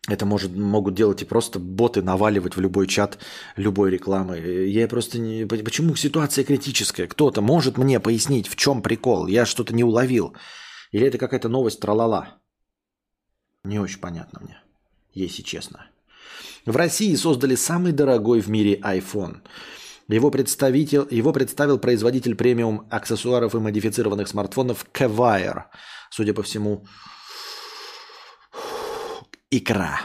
Это 0.07 0.25
может, 0.25 0.55
могут 0.55 0.93
делать 0.93 1.21
и 1.23 1.25
просто 1.25 1.57
боты 1.57 2.03
наваливать 2.03 2.55
в 2.55 2.61
любой 2.61 2.87
чат 2.87 3.17
любой 3.55 3.89
рекламы. 3.89 4.37
Я 4.37 4.87
просто 4.87 5.17
не... 5.19 5.45
Почему 5.45 5.95
ситуация 5.95 6.45
критическая? 6.45 7.07
Кто-то 7.07 7.41
может 7.41 7.77
мне 7.77 7.99
пояснить, 7.99 8.47
в 8.47 8.55
чем 8.55 8.83
прикол? 8.83 9.25
Я 9.25 9.45
что-то 9.45 9.73
не 9.73 9.83
уловил. 9.83 10.35
Или 10.91 11.07
это 11.07 11.17
какая-то 11.17 11.49
новость 11.49 11.79
тралала? 11.79 12.39
Не 13.63 13.79
очень 13.79 13.99
понятно 13.99 14.39
мне, 14.41 14.61
если 15.13 15.41
честно. 15.41 15.87
В 16.67 16.75
России 16.75 17.15
создали 17.15 17.55
самый 17.55 17.93
дорогой 17.93 18.41
в 18.41 18.49
мире 18.49 18.75
iPhone– 18.83 19.37
его, 20.09 20.31
представитель, 20.31 21.05
его 21.11 21.33
представил 21.33 21.79
производитель 21.79 22.35
премиум 22.35 22.87
аксессуаров 22.89 23.55
и 23.55 23.59
модифицированных 23.59 24.29
смартфонов 24.29 24.85
Kevire. 24.93 25.63
Судя 26.09 26.33
по 26.33 26.43
всему, 26.43 26.85
икра. 29.51 29.99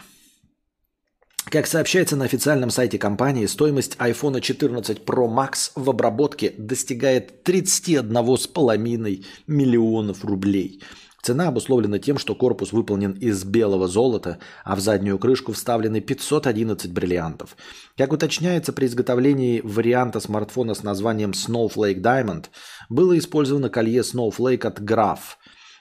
Как 1.44 1.68
сообщается 1.68 2.16
на 2.16 2.24
официальном 2.24 2.70
сайте 2.70 2.98
компании, 2.98 3.46
стоимость 3.46 3.94
iPhone 3.98 4.40
14 4.40 5.04
Pro 5.04 5.28
Max 5.28 5.70
в 5.76 5.88
обработке 5.88 6.52
достигает 6.58 7.48
31,5 7.48 9.24
миллионов 9.46 10.24
рублей– 10.24 10.82
Цена 11.22 11.48
обусловлена 11.48 12.00
тем, 12.00 12.18
что 12.18 12.34
корпус 12.34 12.72
выполнен 12.72 13.12
из 13.12 13.44
белого 13.44 13.86
золота, 13.86 14.38
а 14.64 14.74
в 14.74 14.80
заднюю 14.80 15.20
крышку 15.20 15.52
вставлены 15.52 16.00
511 16.00 16.92
бриллиантов. 16.92 17.56
Как 17.96 18.12
уточняется, 18.12 18.72
при 18.72 18.86
изготовлении 18.86 19.60
варианта 19.60 20.18
смартфона 20.18 20.74
с 20.74 20.82
названием 20.82 21.30
Snowflake 21.30 22.00
Diamond 22.00 22.46
было 22.88 23.16
использовано 23.16 23.68
колье 23.68 24.00
Snowflake 24.00 24.66
от 24.66 24.80
Graph, 24.80 25.36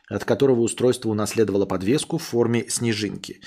от 0.09 0.25
которого 0.25 0.61
устройство 0.61 1.09
унаследовало 1.09 1.65
подвеску 1.65 2.19
в 2.19 2.23
форме 2.23 2.69
снежинки. 2.69 3.41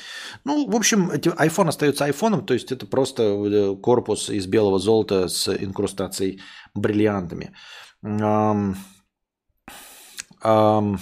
Ну, 0.44 0.68
в 0.68 0.74
общем, 0.74 1.12
iPhone 1.12 1.68
остается 1.68 2.06
айфоном, 2.06 2.44
то 2.44 2.54
есть 2.54 2.72
это 2.72 2.86
просто 2.86 3.22
э, 3.22 3.76
корпус 3.76 4.30
из 4.30 4.48
белого 4.48 4.80
золота 4.80 5.28
с 5.28 5.48
инкрустацией 5.48 6.40
бриллиантами. 6.74 7.54
Um, 8.02 8.74
um, 10.42 10.98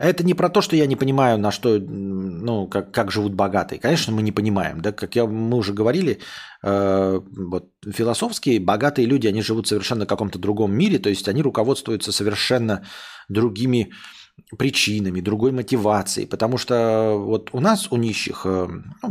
это 0.00 0.24
не 0.24 0.34
про 0.34 0.48
то, 0.48 0.62
что 0.62 0.76
я 0.76 0.86
не 0.86 0.96
понимаю, 0.96 1.38
на 1.38 1.50
что, 1.50 1.78
ну, 1.78 2.66
как, 2.66 2.90
как 2.90 3.10
живут 3.10 3.34
богатые. 3.34 3.78
Конечно, 3.78 4.14
мы 4.14 4.22
не 4.22 4.32
понимаем. 4.32 4.80
Да, 4.80 4.92
как 4.92 5.14
я, 5.14 5.26
мы 5.26 5.58
уже 5.58 5.74
говорили, 5.74 6.20
э, 6.62 7.20
вот, 7.36 7.68
философские 7.84 8.60
богатые 8.60 9.06
люди, 9.06 9.26
они 9.26 9.42
живут 9.42 9.68
совершенно 9.68 10.06
в 10.06 10.08
каком-то 10.08 10.38
другом 10.38 10.72
мире, 10.72 10.98
то 10.98 11.10
есть 11.10 11.28
они 11.28 11.42
руководствуются 11.42 12.12
совершенно 12.12 12.82
другими 13.28 13.92
причинами, 14.56 15.20
другой 15.20 15.52
мотивацией. 15.52 16.26
Потому 16.26 16.58
что 16.58 17.16
вот 17.18 17.50
у 17.52 17.60
нас, 17.60 17.90
у 17.90 17.96
нищих, 17.96 18.42
э, 18.44 18.68
ну, 19.02 19.08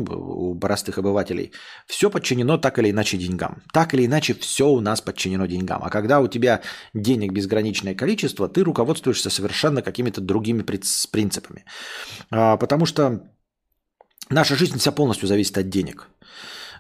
у 0.52 0.56
простых 0.60 0.98
обывателей, 0.98 1.52
все 1.88 2.10
подчинено 2.10 2.58
так 2.58 2.80
или 2.80 2.92
иначе 2.92 3.18
деньгам. 3.18 3.64
Так 3.74 3.94
или 3.94 4.06
иначе 4.06 4.34
все 4.34 4.68
у 4.70 4.80
нас 4.80 5.02
подчинено 5.02 5.46
деньгам. 5.48 5.82
А 5.84 5.90
когда 5.90 6.20
у 6.20 6.28
тебя 6.28 6.62
денег 6.94 7.32
безграничное 7.32 7.96
количество, 7.96 8.48
ты 8.48 8.64
руководствуешься 8.64 9.30
совершенно 9.30 9.82
какими-то 9.82 10.22
другими 10.22 10.64
принципами. 11.12 11.66
А, 12.32 12.58
потому 12.58 12.86
что 12.86 13.24
наша 14.30 14.56
жизнь 14.56 14.78
вся 14.78 14.92
полностью 14.92 15.28
зависит 15.28 15.58
от 15.58 15.70
денег. 15.70 16.10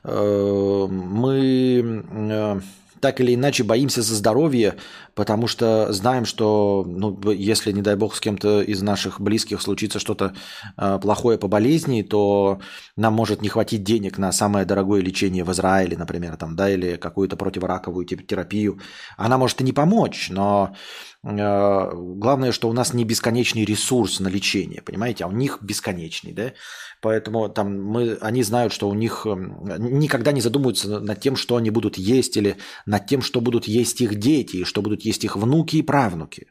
Э, 0.03 0.87
мы 0.89 2.03
э, 2.11 2.59
так 2.99 3.21
или 3.21 3.35
иначе 3.35 3.63
боимся 3.63 4.01
за 4.01 4.15
здоровье, 4.15 4.75
потому 5.15 5.47
что 5.47 5.91
знаем, 5.91 6.25
что 6.25 6.85
ну, 6.87 7.19
если, 7.31 7.71
не 7.71 7.81
дай 7.81 7.95
бог, 7.95 8.15
с 8.15 8.19
кем-то 8.19 8.61
из 8.61 8.81
наших 8.81 9.19
близких 9.19 9.61
случится 9.61 9.99
что-то 9.99 10.33
э, 10.77 10.99
плохое 11.01 11.37
по 11.37 11.47
болезни, 11.47 12.01
то 12.01 12.59
нам 12.95 13.13
может 13.13 13.41
не 13.41 13.49
хватить 13.49 13.83
денег 13.83 14.17
на 14.17 14.31
самое 14.31 14.65
дорогое 14.65 15.01
лечение 15.01 15.43
в 15.43 15.51
Израиле, 15.51 15.97
например, 15.97 16.37
там, 16.37 16.55
да, 16.55 16.69
или 16.69 16.95
какую-то 16.95 17.35
противораковую 17.35 18.05
терапию. 18.05 18.79
Она 19.17 19.37
может 19.37 19.61
и 19.61 19.63
не 19.63 19.73
помочь, 19.73 20.29
но 20.29 20.75
главное, 21.21 22.51
что 22.51 22.69
у 22.69 22.73
нас 22.73 22.93
не 22.93 23.03
бесконечный 23.03 23.65
ресурс 23.65 24.19
на 24.19 24.29
лечение, 24.29 24.81
понимаете, 24.81 25.25
а 25.25 25.27
у 25.27 25.31
них 25.31 25.59
бесконечный, 25.61 26.31
да. 26.31 26.53
Поэтому 27.01 27.49
там 27.49 27.81
мы, 27.81 28.17
они 28.21 28.43
знают, 28.43 28.71
что 28.71 28.89
у 28.89 28.93
них 28.93 29.25
эм, 29.25 29.65
никогда 29.99 30.31
не 30.31 30.41
задумываются 30.41 30.99
над 30.99 31.19
тем, 31.19 31.35
что 31.35 31.57
они 31.57 31.71
будут 31.71 31.97
есть, 31.97 32.37
или 32.37 32.57
над 32.85 33.05
тем, 33.07 33.21
что 33.21 33.41
будут 33.41 33.67
есть 33.67 33.99
их 34.01 34.15
дети, 34.15 34.57
и 34.57 34.63
что 34.63 34.81
будут 34.81 35.03
есть 35.03 35.23
их 35.23 35.35
внуки 35.35 35.77
и 35.77 35.81
правнуки. 35.81 36.47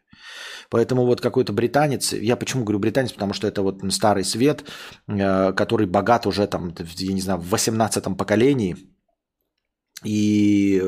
Поэтому 0.70 1.06
вот 1.06 1.22
какой-то 1.22 1.54
британец, 1.54 2.12
я 2.12 2.36
почему 2.36 2.64
говорю 2.64 2.78
британец, 2.78 3.12
потому 3.12 3.32
что 3.32 3.46
это 3.46 3.62
вот 3.62 3.80
старый 3.90 4.24
свет, 4.24 4.64
э, 5.06 5.52
который 5.54 5.86
богат 5.86 6.26
уже 6.26 6.46
там, 6.46 6.74
я 6.96 7.12
не 7.12 7.22
знаю, 7.22 7.40
в 7.40 7.48
18 7.48 8.16
поколении, 8.16 8.76
и 10.04 10.82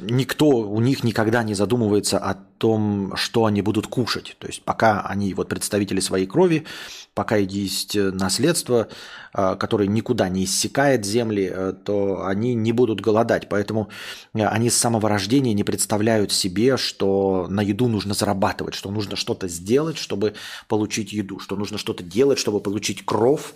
никто 0.00 0.48
у 0.48 0.80
них 0.80 1.04
никогда 1.04 1.42
не 1.42 1.54
задумывается 1.54 2.18
о 2.18 2.34
том, 2.34 3.14
что 3.16 3.44
они 3.44 3.62
будут 3.62 3.86
кушать. 3.86 4.36
То 4.38 4.46
есть 4.46 4.62
пока 4.62 5.02
они 5.02 5.34
вот 5.34 5.48
представители 5.48 6.00
своей 6.00 6.26
крови, 6.26 6.66
пока 7.14 7.36
есть 7.36 7.94
наследство, 7.94 8.88
а, 9.32 9.56
которое 9.56 9.88
никуда 9.88 10.28
не 10.28 10.44
иссякает 10.44 11.04
земли, 11.04 11.50
э, 11.52 11.72
то 11.84 12.26
они 12.26 12.54
не 12.54 12.72
будут 12.72 13.00
голодать. 13.00 13.48
Поэтому 13.48 13.88
э, 14.34 14.46
они 14.46 14.70
с 14.70 14.76
самого 14.76 15.08
рождения 15.08 15.54
не 15.54 15.64
представляют 15.64 16.32
себе, 16.32 16.76
что 16.76 17.46
на 17.48 17.60
еду 17.60 17.88
нужно 17.88 18.14
зарабатывать, 18.14 18.74
что 18.74 18.90
нужно 18.90 19.16
что-то 19.16 19.48
сделать, 19.48 19.98
чтобы 19.98 20.34
получить 20.68 21.12
еду, 21.12 21.38
что 21.38 21.56
нужно 21.56 21.78
что-то 21.78 22.02
делать, 22.02 22.38
чтобы 22.38 22.60
получить 22.60 23.04
кров, 23.04 23.54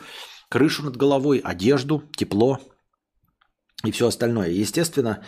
крышу 0.49 0.84
над 0.84 0.97
головой, 0.97 1.38
одежду, 1.38 2.03
тепло 2.16 2.61
и 3.84 3.90
все 3.90 4.07
остальное. 4.07 4.51
Естественно, 4.51 5.22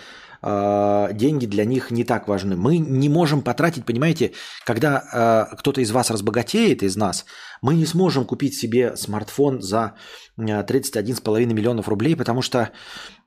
а, 0.46 1.10
деньги 1.12 1.46
для 1.46 1.64
них 1.64 1.90
не 1.90 2.04
так 2.04 2.28
важны. 2.28 2.54
Мы 2.54 2.76
не 2.76 3.08
можем 3.08 3.40
потратить, 3.40 3.86
понимаете, 3.86 4.32
когда 4.66 5.48
э, 5.50 5.56
кто-то 5.56 5.80
из 5.80 5.90
вас 5.90 6.10
разбогатеет, 6.10 6.82
из 6.82 6.96
нас, 6.96 7.24
мы 7.62 7.74
не 7.74 7.86
сможем 7.86 8.26
купить 8.26 8.54
себе 8.54 8.94
смартфон 8.94 9.62
за 9.62 9.94
31,5 10.38 11.46
миллионов 11.46 11.88
рублей, 11.88 12.14
потому 12.14 12.42
что 12.42 12.72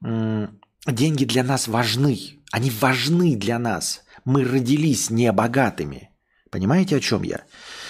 э, 0.05 0.47
деньги 0.85 1.25
для 1.25 1.43
нас 1.43 1.67
важны. 1.67 2.19
Они 2.51 2.69
важны 2.69 3.35
для 3.35 3.57
нас. 3.57 4.03
Мы 4.23 4.43
родились 4.43 5.09
не 5.09 5.31
богатыми. 5.31 6.11
Понимаете, 6.51 6.97
о 6.97 6.99
чем 6.99 7.23
я? 7.23 7.41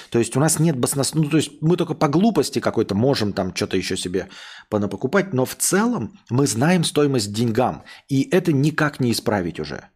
То 0.10 0.20
есть 0.20 0.36
у 0.36 0.40
нас 0.40 0.60
нет 0.60 0.78
баснос... 0.78 1.14
Ну, 1.14 1.26
то 1.26 1.38
есть 1.38 1.62
мы 1.62 1.78
только 1.78 1.94
по 1.94 2.08
глупости 2.08 2.60
какой-то 2.60 2.96
можем 2.96 3.34
там 3.34 3.56
что-то 3.56 3.78
еще 3.78 3.98
себе 3.98 4.30
понапокупать, 4.70 5.34
но 5.34 5.46
в 5.46 5.56
целом 5.56 6.20
мы 6.30 6.48
знаем 6.48 6.84
стоимость 6.84 7.34
деньгам, 7.34 7.84
и 8.08 8.28
это 8.32 8.54
никак 8.54 9.00
не 9.00 9.12
исправить 9.12 9.60
уже. 9.60 9.90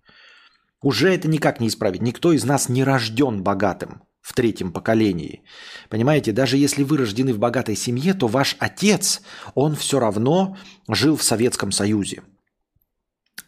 Уже 0.82 1.14
это 1.14 1.28
никак 1.28 1.60
не 1.60 1.68
исправить. 1.68 2.02
Никто 2.02 2.34
из 2.34 2.44
нас 2.44 2.68
не 2.68 2.84
рожден 2.84 3.44
богатым 3.44 4.02
в 4.22 4.34
третьем 4.34 4.72
поколении. 4.72 5.44
Понимаете, 5.90 6.32
даже 6.32 6.58
если 6.58 6.84
вы 6.84 6.98
рождены 6.98 7.34
в 7.34 7.40
богатой 7.40 7.76
семье, 7.76 8.14
то 8.14 8.28
ваш 8.28 8.56
отец, 8.60 9.22
он 9.56 9.76
все 9.76 10.00
равно 10.00 10.58
жил 10.88 11.16
в 11.16 11.24
Советском 11.24 11.72
Союзе. 11.72 12.24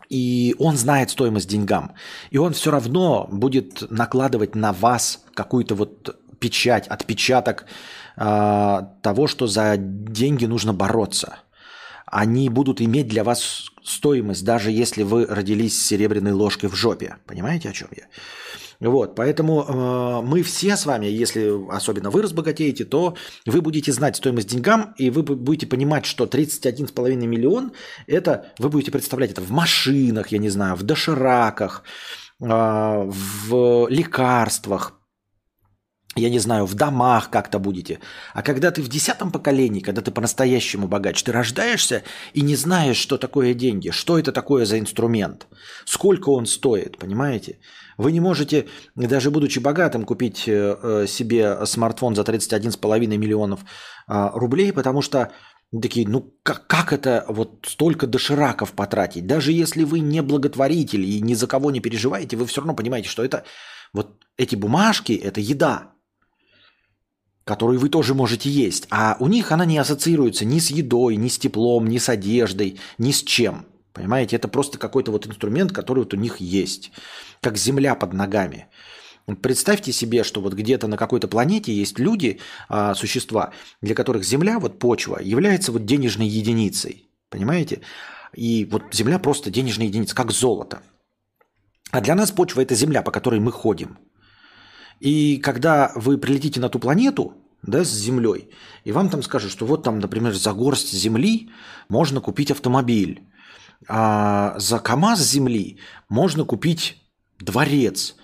И 0.09 0.55
он 0.59 0.77
знает 0.77 1.09
стоимость 1.09 1.49
деньгам. 1.49 1.93
И 2.29 2.37
он 2.37 2.53
все 2.53 2.69
равно 2.71 3.27
будет 3.31 3.89
накладывать 3.89 4.53
на 4.53 4.73
вас 4.73 5.23
какую-то 5.33 5.75
вот 5.75 6.19
печать, 6.43 6.87
отпечаток 6.87 7.65
э, 8.17 8.79
того, 9.01 9.27
что 9.27 9.47
за 9.47 9.77
деньги 9.77 10.47
нужно 10.47 10.73
бороться. 10.73 11.37
Они 12.05 12.49
будут 12.49 12.81
иметь 12.81 13.07
для 13.07 13.23
вас 13.23 13.71
стоимость, 13.83 14.43
даже 14.43 14.71
если 14.71 15.03
вы 15.03 15.25
родились 15.25 15.73
с 15.77 15.87
серебряной 15.87 16.33
ложкой 16.33 16.69
в 16.69 16.75
жопе. 16.75 17.15
Понимаете, 17.25 17.69
о 17.69 17.73
чем 17.73 17.87
я? 17.95 18.03
Вот, 18.89 19.15
поэтому 19.15 19.63
э, 19.63 20.27
мы 20.27 20.43
все 20.43 20.75
с 20.75 20.85
вами, 20.85 21.05
если 21.05 21.51
особенно 21.71 22.09
вы 22.09 22.21
разбогатеете, 22.21 22.83
то 22.83 23.15
вы 23.45 23.61
будете 23.61 23.93
знать 23.93 24.17
стоимость 24.17 24.49
деньгам, 24.49 24.93
и 24.97 25.09
вы 25.09 25.23
будете 25.23 25.67
понимать, 25.67 26.05
что 26.05 26.25
31,5 26.25 27.15
миллион, 27.25 27.71
это 28.07 28.47
вы 28.59 28.69
будете 28.69 28.91
представлять 28.91 29.31
это 29.31 29.41
в 29.41 29.51
машинах, 29.51 30.33
я 30.33 30.39
не 30.39 30.49
знаю, 30.49 30.75
в 30.75 30.83
дошираках, 30.83 31.83
э, 32.41 32.45
в 32.45 33.87
лекарствах, 33.89 34.93
я 36.15 36.29
не 36.29 36.39
знаю, 36.39 36.65
в 36.65 36.73
домах 36.75 37.29
как-то 37.29 37.59
будете. 37.59 37.99
А 38.33 38.41
когда 38.41 38.71
ты 38.71 38.81
в 38.81 38.87
десятом 38.87 39.31
поколении, 39.31 39.81
когда 39.81 40.01
ты 40.01 40.11
по-настоящему 40.11 40.87
богач, 40.87 41.23
ты 41.23 41.31
рождаешься 41.31 42.03
и 42.33 42.41
не 42.41 42.55
знаешь, 42.55 42.97
что 42.97 43.17
такое 43.17 43.53
деньги, 43.53 43.91
что 43.91 44.17
это 44.17 44.31
такое 44.31 44.65
за 44.65 44.79
инструмент, 44.79 45.47
сколько 45.85 46.29
он 46.29 46.45
стоит, 46.45 46.97
понимаете? 46.97 47.59
Вы 47.97 48.11
не 48.11 48.19
можете, 48.19 48.65
даже 48.95 49.29
будучи 49.29 49.59
богатым, 49.59 50.05
купить 50.05 50.47
э, 50.47 50.77
э, 50.83 51.07
себе 51.07 51.65
смартфон 51.65 52.15
за 52.15 52.23
31,5 52.23 53.17
миллионов 53.17 53.59
а, 54.07 54.31
рублей, 54.33 54.73
потому 54.73 55.01
что 55.01 55.31
такие, 55.81 56.07
ну 56.07 56.33
как, 56.43 56.67
как 56.67 56.91
это 56.91 57.25
вот 57.27 57.65
столько 57.67 58.07
дошираков 58.07 58.73
потратить? 58.73 59.27
Даже 59.27 59.51
если 59.51 59.83
вы 59.83 59.99
не 59.99 60.21
благотворитель 60.21 61.03
и 61.05 61.21
ни 61.21 61.35
за 61.35 61.47
кого 61.47 61.71
не 61.71 61.81
переживаете, 61.81 62.35
вы 62.35 62.45
все 62.45 62.61
равно 62.61 62.75
понимаете, 62.75 63.09
что 63.09 63.23
это 63.23 63.43
вот 63.93 64.17
эти 64.37 64.55
бумажки– 64.55 65.13
это 65.23 65.39
еда 65.39 65.92
которую 67.45 67.79
вы 67.79 67.89
тоже 67.89 68.13
можете 68.13 68.49
есть. 68.49 68.87
А 68.89 69.17
у 69.19 69.27
них 69.27 69.51
она 69.51 69.65
не 69.65 69.77
ассоциируется 69.77 70.45
ни 70.45 70.59
с 70.59 70.71
едой, 70.71 71.15
ни 71.15 71.27
с 71.27 71.37
теплом, 71.37 71.87
ни 71.87 71.97
с 71.97 72.09
одеждой, 72.09 72.79
ни 72.97 73.11
с 73.11 73.23
чем. 73.23 73.65
Понимаете, 73.91 74.37
это 74.37 74.47
просто 74.47 74.77
какой-то 74.77 75.11
вот 75.11 75.27
инструмент, 75.27 75.71
который 75.71 75.99
вот 75.99 76.13
у 76.13 76.17
них 76.17 76.37
есть. 76.37 76.91
Как 77.41 77.57
земля 77.57 77.95
под 77.95 78.13
ногами. 78.13 78.67
Представьте 79.41 79.91
себе, 79.91 80.23
что 80.23 80.41
вот 80.41 80.53
где-то 80.53 80.87
на 80.87 80.97
какой-то 80.97 81.27
планете 81.27 81.73
есть 81.73 81.99
люди, 81.99 82.39
а, 82.67 82.93
существа, 82.93 83.53
для 83.81 83.95
которых 83.95 84.25
Земля, 84.25 84.59
вот 84.59 84.79
почва, 84.79 85.19
является 85.21 85.71
вот 85.71 85.85
денежной 85.85 86.27
единицей. 86.27 87.07
Понимаете? 87.29 87.81
И 88.33 88.65
вот 88.65 88.83
Земля 88.91 89.19
просто 89.19 89.49
денежная 89.49 89.87
единица, 89.87 90.13
как 90.13 90.31
золото. 90.31 90.81
А 91.91 92.01
для 92.01 92.15
нас 92.15 92.31
почва– 92.31 92.61
это 92.63 92.75
Земля, 92.75 93.01
по 93.01 93.11
которой 93.11 93.39
мы 93.39 93.51
ходим– 93.51 93.97
и 95.03 95.37
когда 95.37 95.91
вы 95.95 96.17
прилетите 96.17 96.61
на 96.61 96.69
ту 96.69 96.79
планету, 96.79 97.33
да, 97.61 97.83
с 97.83 97.89
Землей, 97.89 98.49
и 98.85 98.93
вам 98.93 99.09
там 99.09 99.21
скажут, 99.21 99.51
что 99.51 99.65
вот 99.65 99.83
там, 99.83 99.99
например, 99.99 100.33
за 100.33 100.53
горсть 100.53 100.93
Земли 100.93 101.49
можно 101.89 102.21
купить 102.21 102.51
автомобиль, 102.51 103.21
а 103.89 104.57
за 104.59 104.79
КАМАЗ 104.79 105.19
Земли 105.19 105.77
можно 106.07 106.45
купить 106.45 107.03
дворец, 107.37 108.15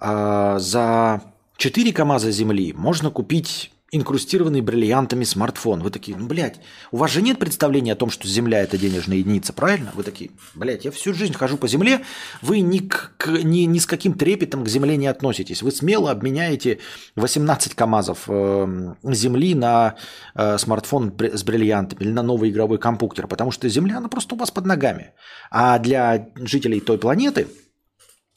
а 0.00 0.58
за 0.60 1.22
4 1.58 1.92
КАМАЗа 1.92 2.30
Земли 2.30 2.72
можно 2.72 3.10
купить 3.10 3.70
инкрустированный 3.94 4.60
бриллиантами 4.60 5.24
смартфон. 5.24 5.80
Вы 5.80 5.90
такие, 5.90 6.16
ну, 6.16 6.26
блядь, 6.26 6.60
у 6.90 6.96
вас 6.96 7.12
же 7.12 7.22
нет 7.22 7.38
представления 7.38 7.92
о 7.92 7.96
том, 7.96 8.10
что 8.10 8.26
Земля– 8.26 8.62
это 8.62 8.76
денежная 8.76 9.18
единица, 9.18 9.52
правильно? 9.52 9.92
Вы 9.94 10.02
такие, 10.02 10.30
блядь, 10.54 10.84
я 10.84 10.90
всю 10.90 11.14
жизнь 11.14 11.34
хожу 11.34 11.56
по 11.56 11.68
Земле, 11.68 12.00
вы 12.42 12.60
ни, 12.60 12.78
к, 12.78 13.12
ни, 13.28 13.60
ни 13.60 13.78
с 13.78 13.86
каким 13.86 14.14
трепетом 14.14 14.64
к 14.64 14.68
Земле 14.68 14.96
не 14.96 15.06
относитесь. 15.06 15.62
Вы 15.62 15.70
смело 15.70 16.10
обменяете 16.10 16.80
18 17.14 17.74
КАМАЗов 17.74 18.24
э, 18.26 18.94
Земли 19.04 19.54
на 19.54 19.94
э, 20.34 20.58
смартфон 20.58 21.14
с 21.18 21.44
бриллиантами 21.44 22.02
или 22.02 22.10
на 22.10 22.22
новый 22.22 22.50
игровой 22.50 22.78
компьютер, 22.78 23.28
потому 23.28 23.52
что 23.52 23.68
Земля, 23.68 23.98
она 23.98 24.08
просто 24.08 24.34
у 24.34 24.38
вас 24.38 24.50
под 24.50 24.66
ногами. 24.66 25.12
А 25.50 25.78
для 25.78 26.28
жителей 26.36 26.80
той 26.80 26.98
планеты– 26.98 27.46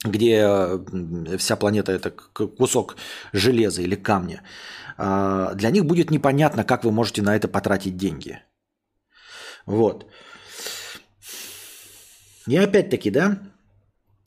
где 0.04 0.44
э, 0.44 1.36
вся 1.38 1.56
планета 1.56 1.92
это 1.92 2.10
кусок 2.10 2.96
железа 3.32 3.82
или 3.82 3.96
камня, 3.96 4.42
для 4.98 5.70
них 5.70 5.84
будет 5.84 6.10
непонятно, 6.10 6.64
как 6.64 6.84
вы 6.84 6.90
можете 6.90 7.22
на 7.22 7.36
это 7.36 7.48
потратить 7.48 7.96
деньги. 7.96 8.40
Вот. 9.66 10.06
И 12.48 12.56
опять-таки, 12.56 13.10
да, 13.10 13.38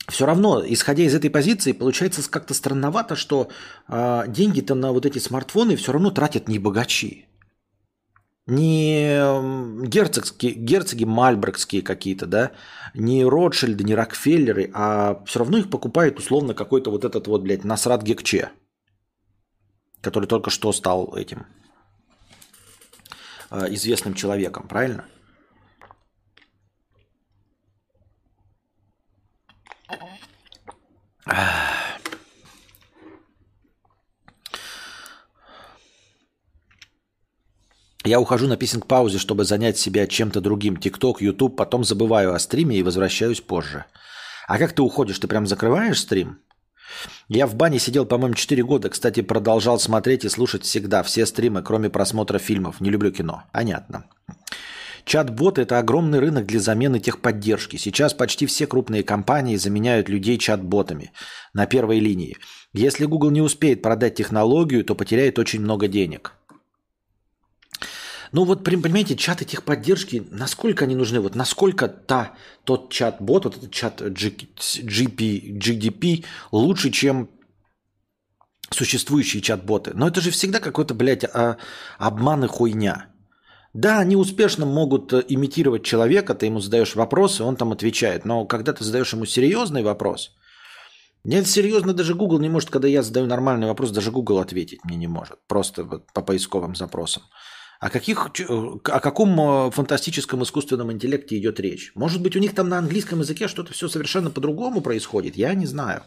все 0.08 0.26
равно, 0.26 0.62
исходя 0.66 1.02
из 1.02 1.14
этой 1.14 1.30
позиции, 1.30 1.72
получается 1.72 2.22
как-то 2.30 2.54
странновато, 2.54 3.16
что 3.16 3.48
э, 3.88 4.24
деньги-то 4.28 4.74
на 4.74 4.92
вот 4.92 5.06
эти 5.06 5.18
смартфоны 5.18 5.76
все 5.76 5.92
равно 5.92 6.10
тратят 6.10 6.48
не 6.48 6.58
богачи. 6.58 7.26
Не 8.46 9.86
герцогские, 9.86 10.54
герцоги 10.54 11.04
мальброкские 11.04 11.82
какие-то, 11.82 12.26
да, 12.26 12.50
не 12.94 13.24
Ротшильды, 13.24 13.84
не 13.84 13.94
Рокфеллеры, 13.94 14.70
а 14.74 15.22
все 15.26 15.38
равно 15.38 15.58
их 15.58 15.70
покупает 15.70 16.18
условно 16.18 16.52
какой-то 16.54 16.90
вот 16.90 17.04
этот 17.04 17.28
вот, 17.28 17.42
блядь, 17.42 17.64
Насрат 17.64 18.02
Гекче 18.02 18.50
который 20.02 20.26
только 20.26 20.50
что 20.50 20.72
стал 20.72 21.16
этим 21.16 21.46
э, 23.50 23.66
известным 23.70 24.14
человеком, 24.14 24.68
правильно? 24.68 25.06
Я 38.04 38.18
ухожу 38.18 38.48
на 38.48 38.56
писинг-паузе, 38.56 39.18
чтобы 39.18 39.44
занять 39.44 39.78
себя 39.78 40.08
чем-то 40.08 40.40
другим. 40.40 40.76
Тикток, 40.76 41.22
Ютуб, 41.22 41.56
потом 41.56 41.84
забываю 41.84 42.34
о 42.34 42.38
стриме 42.40 42.76
и 42.76 42.82
возвращаюсь 42.82 43.40
позже. 43.40 43.84
А 44.48 44.58
как 44.58 44.72
ты 44.72 44.82
уходишь? 44.82 45.20
Ты 45.20 45.28
прям 45.28 45.46
закрываешь 45.46 46.00
стрим? 46.00 46.40
Я 47.28 47.46
в 47.46 47.54
бане 47.54 47.78
сидел, 47.78 48.06
по-моему, 48.06 48.34
4 48.34 48.62
года. 48.62 48.88
Кстати, 48.88 49.22
продолжал 49.22 49.78
смотреть 49.78 50.24
и 50.24 50.28
слушать 50.28 50.64
всегда. 50.64 51.02
Все 51.02 51.26
стримы, 51.26 51.62
кроме 51.62 51.90
просмотра 51.90 52.38
фильмов. 52.38 52.80
Не 52.80 52.90
люблю 52.90 53.10
кино. 53.10 53.44
Понятно. 53.52 54.04
Чат-бот– 55.04 55.58
это 55.60 55.78
огромный 55.78 56.20
рынок 56.20 56.46
для 56.46 56.60
замены 56.60 57.00
техподдержки. 57.00 57.76
Сейчас 57.76 58.14
почти 58.14 58.46
все 58.46 58.66
крупные 58.66 59.02
компании 59.02 59.56
заменяют 59.56 60.08
людей 60.08 60.38
чат-ботами 60.38 61.12
на 61.52 61.66
первой 61.66 61.98
линии. 61.98 62.36
Если 62.72 63.06
Google 63.06 63.30
не 63.30 63.40
успеет 63.40 63.82
продать 63.82 64.14
технологию, 64.14 64.84
то 64.84 64.94
потеряет 64.94 65.38
очень 65.38 65.60
много 65.60 65.88
денег. 65.88 66.34
Ну 68.32 68.44
вот, 68.44 68.64
понимаете, 68.64 69.14
чаты 69.14 69.44
техподдержки, 69.44 70.26
насколько 70.30 70.86
они 70.86 70.96
нужны? 70.96 71.20
Вот 71.20 71.34
насколько 71.34 71.88
та, 71.88 72.32
тот 72.64 72.90
чат-бот, 72.90 73.44
вот 73.44 73.56
этот 73.58 73.70
чат 73.70 74.00
GP, 74.00 75.58
GDP 75.58 76.24
лучше, 76.50 76.90
чем 76.90 77.28
существующие 78.70 79.42
чат-боты. 79.42 79.92
Но 79.94 80.08
это 80.08 80.22
же 80.22 80.30
всегда 80.30 80.60
какой-то, 80.60 80.94
блядь, 80.94 81.24
а, 81.24 81.58
обман 81.98 82.44
и 82.44 82.48
хуйня. 82.48 83.06
Да, 83.74 84.00
они 84.00 84.16
успешно 84.16 84.66
могут 84.66 85.12
э, 85.12 85.24
имитировать 85.28 85.82
человека, 85.82 86.34
ты 86.34 86.46
ему 86.46 86.60
задаешь 86.60 86.94
вопросы, 86.94 87.42
он 87.42 87.56
там 87.56 87.72
отвечает. 87.72 88.24
Но 88.24 88.44
когда 88.44 88.72
ты 88.72 88.84
задаешь 88.84 89.12
ему 89.12 89.24
серьезный 89.26 89.82
вопрос, 89.82 90.34
нет, 91.24 91.46
серьезно, 91.46 91.94
даже 91.94 92.14
Google 92.14 92.40
не 92.40 92.48
может, 92.48 92.70
когда 92.70 92.88
я 92.88 93.02
задаю 93.02 93.26
нормальный 93.26 93.66
вопрос, 93.66 93.90
даже 93.90 94.10
Google 94.10 94.40
ответить 94.40 94.84
мне 94.84 94.96
не 94.96 95.06
может. 95.06 95.38
Просто 95.46 95.84
по 95.84 96.22
поисковым 96.22 96.74
запросам. 96.74 97.22
О, 97.82 97.90
каких, 97.90 98.30
о 98.48 99.00
каком 99.00 99.40
э, 99.40 99.70
фантастическом 99.72 100.44
искусственном 100.44 100.92
интеллекте 100.92 101.36
идет 101.36 101.58
речь? 101.58 101.90
Может 101.96 102.22
быть, 102.22 102.36
у 102.36 102.38
них 102.38 102.54
там 102.54 102.68
на 102.68 102.78
английском 102.78 103.18
языке 103.18 103.48
что-то 103.48 103.72
все 103.72 103.88
совершенно 103.88 104.30
по-другому 104.30 104.82
происходит? 104.82 105.36
Я 105.36 105.52
не 105.54 105.66
знаю. 105.66 106.04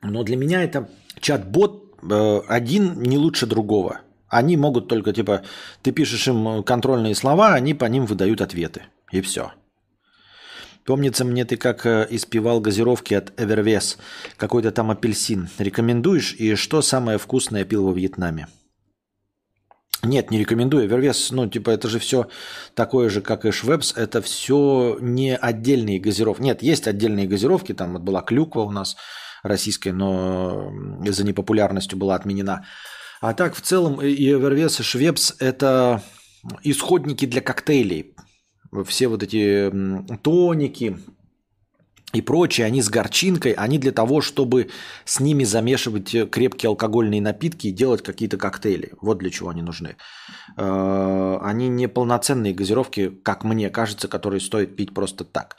Но 0.00 0.22
для 0.22 0.36
меня 0.36 0.62
это 0.62 0.88
чат-бот 1.18 1.96
э, 2.08 2.40
один 2.46 3.02
не 3.02 3.18
лучше 3.18 3.46
другого. 3.46 4.02
Они 4.28 4.56
могут 4.56 4.86
только, 4.86 5.12
типа, 5.12 5.42
ты 5.82 5.90
пишешь 5.90 6.28
им 6.28 6.62
контрольные 6.62 7.16
слова, 7.16 7.52
они 7.54 7.74
по 7.74 7.86
ним 7.86 8.06
выдают 8.06 8.42
ответы. 8.42 8.82
И 9.10 9.20
все. 9.20 9.50
Помнится 10.84 11.24
мне, 11.24 11.44
ты 11.44 11.56
как 11.56 11.86
э, 11.86 12.06
испевал 12.10 12.60
газировки 12.60 13.14
от 13.14 13.32
Эвервес, 13.40 13.96
какой-то 14.36 14.70
там 14.70 14.90
апельсин. 14.90 15.48
Рекомендуешь? 15.58 16.34
И 16.34 16.56
что 16.56 16.82
самое 16.82 17.16
вкусное 17.16 17.64
пил 17.64 17.86
во 17.86 17.92
Вьетнаме? 17.92 18.48
Нет, 20.02 20.30
не 20.30 20.38
рекомендую. 20.38 20.84
Эвервес, 20.84 21.30
ну, 21.30 21.48
типа, 21.48 21.70
это 21.70 21.88
же 21.88 21.98
все 21.98 22.28
такое 22.74 23.08
же, 23.08 23.22
как 23.22 23.46
и 23.46 23.50
Швепс. 23.50 23.96
Это 23.96 24.20
все 24.20 24.98
не 25.00 25.34
отдельные 25.34 25.98
газировки. 25.98 26.42
Нет, 26.42 26.62
есть 26.62 26.86
отдельные 26.86 27.26
газировки. 27.26 27.72
Там 27.72 27.94
вот 27.94 28.02
была 28.02 28.20
клюква 28.20 28.60
у 28.60 28.70
нас 28.70 28.96
российская, 29.42 29.92
но 29.92 30.70
из-за 31.04 31.24
непопулярностью 31.24 31.98
была 31.98 32.14
отменена. 32.14 32.66
А 33.22 33.32
так, 33.32 33.54
в 33.54 33.62
целом, 33.62 34.02
и 34.02 34.30
Эвервес, 34.30 34.80
и 34.80 34.82
Швепс– 34.82 35.34
это 35.38 36.02
исходники 36.62 37.24
для 37.24 37.40
коктейлей 37.40 38.14
все 38.82 39.08
вот 39.08 39.22
эти 39.22 39.70
тоники 40.22 40.98
и 42.14 42.20
прочее, 42.20 42.66
они 42.66 42.80
с 42.80 42.88
горчинкой, 42.88 43.52
они 43.52 43.78
для 43.78 43.90
того, 43.90 44.20
чтобы 44.20 44.70
с 45.04 45.18
ними 45.18 45.42
замешивать 45.42 46.14
э, 46.14 46.26
крепкие 46.26 46.68
алкогольные 46.68 47.20
напитки 47.20 47.66
и 47.66 47.72
делать 47.72 48.02
какие-то 48.02 48.36
коктейли. 48.36 48.92
Вот 49.00 49.18
для 49.18 49.30
чего 49.30 49.48
они 49.48 49.62
нужны. 49.62 49.96
Э, 50.56 51.38
они 51.42 51.68
не 51.68 51.88
полноценные 51.88 52.54
газировки, 52.54 53.08
как 53.08 53.42
мне 53.42 53.68
кажется, 53.68 54.06
которые 54.06 54.40
стоит 54.40 54.76
пить 54.76 54.94
просто 54.94 55.24
так. 55.24 55.56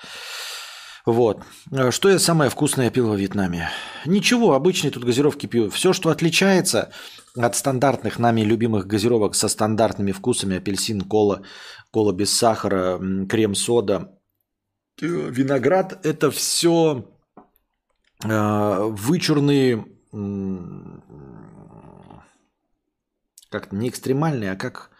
Вот. 1.06 1.44
Что 1.92 2.10
я 2.10 2.18
самое 2.18 2.50
вкусное 2.50 2.90
пил 2.90 3.10
во 3.10 3.16
Вьетнаме? 3.16 3.70
Ничего, 4.06 4.54
обычные 4.54 4.92
тут 4.92 5.04
газировки 5.04 5.46
пью. 5.46 5.70
Все, 5.70 5.94
что 5.94 6.10
отличается 6.10 6.92
от 7.38 7.56
стандартных 7.56 8.18
нами 8.18 8.42
любимых 8.42 8.88
газировок 8.88 9.36
со 9.36 9.48
стандартными 9.48 10.14
вкусами, 10.14 10.58
апельсин, 10.58 11.02
кола, 11.02 11.42
кола 11.96 12.12
без 12.12 12.38
сахара, 12.38 13.00
крем-сода, 13.30 14.20
э, 15.02 15.06
виноград, 15.06 16.06
это 16.06 16.30
все 16.30 17.10
э, 18.22 18.80
вычурные, 18.90 19.86
как 23.50 23.72
не 23.72 23.88
экстремальные, 23.88 24.52
а 24.52 24.56
как 24.58 24.92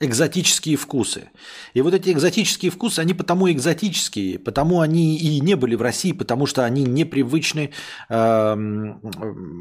экзотические 0.00 0.76
вкусы. 0.76 1.30
И 1.74 1.82
вот 1.82 1.94
эти 1.94 2.10
экзотические 2.10 2.70
вкусы, 2.70 3.00
они 3.00 3.14
потому 3.14 3.50
экзотические, 3.50 4.38
потому 4.38 4.80
они 4.80 5.16
и 5.18 5.40
не 5.40 5.56
были 5.56 5.74
в 5.74 5.82
России, 5.82 6.12
потому 6.12 6.46
что 6.46 6.64
они 6.64 6.84
непривычны 6.84 7.72
э, 8.08 8.56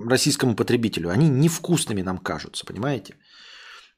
российскому 0.08 0.56
потребителю. 0.56 1.10
Они 1.10 1.28
невкусными 1.28 2.04
нам 2.04 2.18
кажутся, 2.20 2.66
понимаете? 2.66 3.16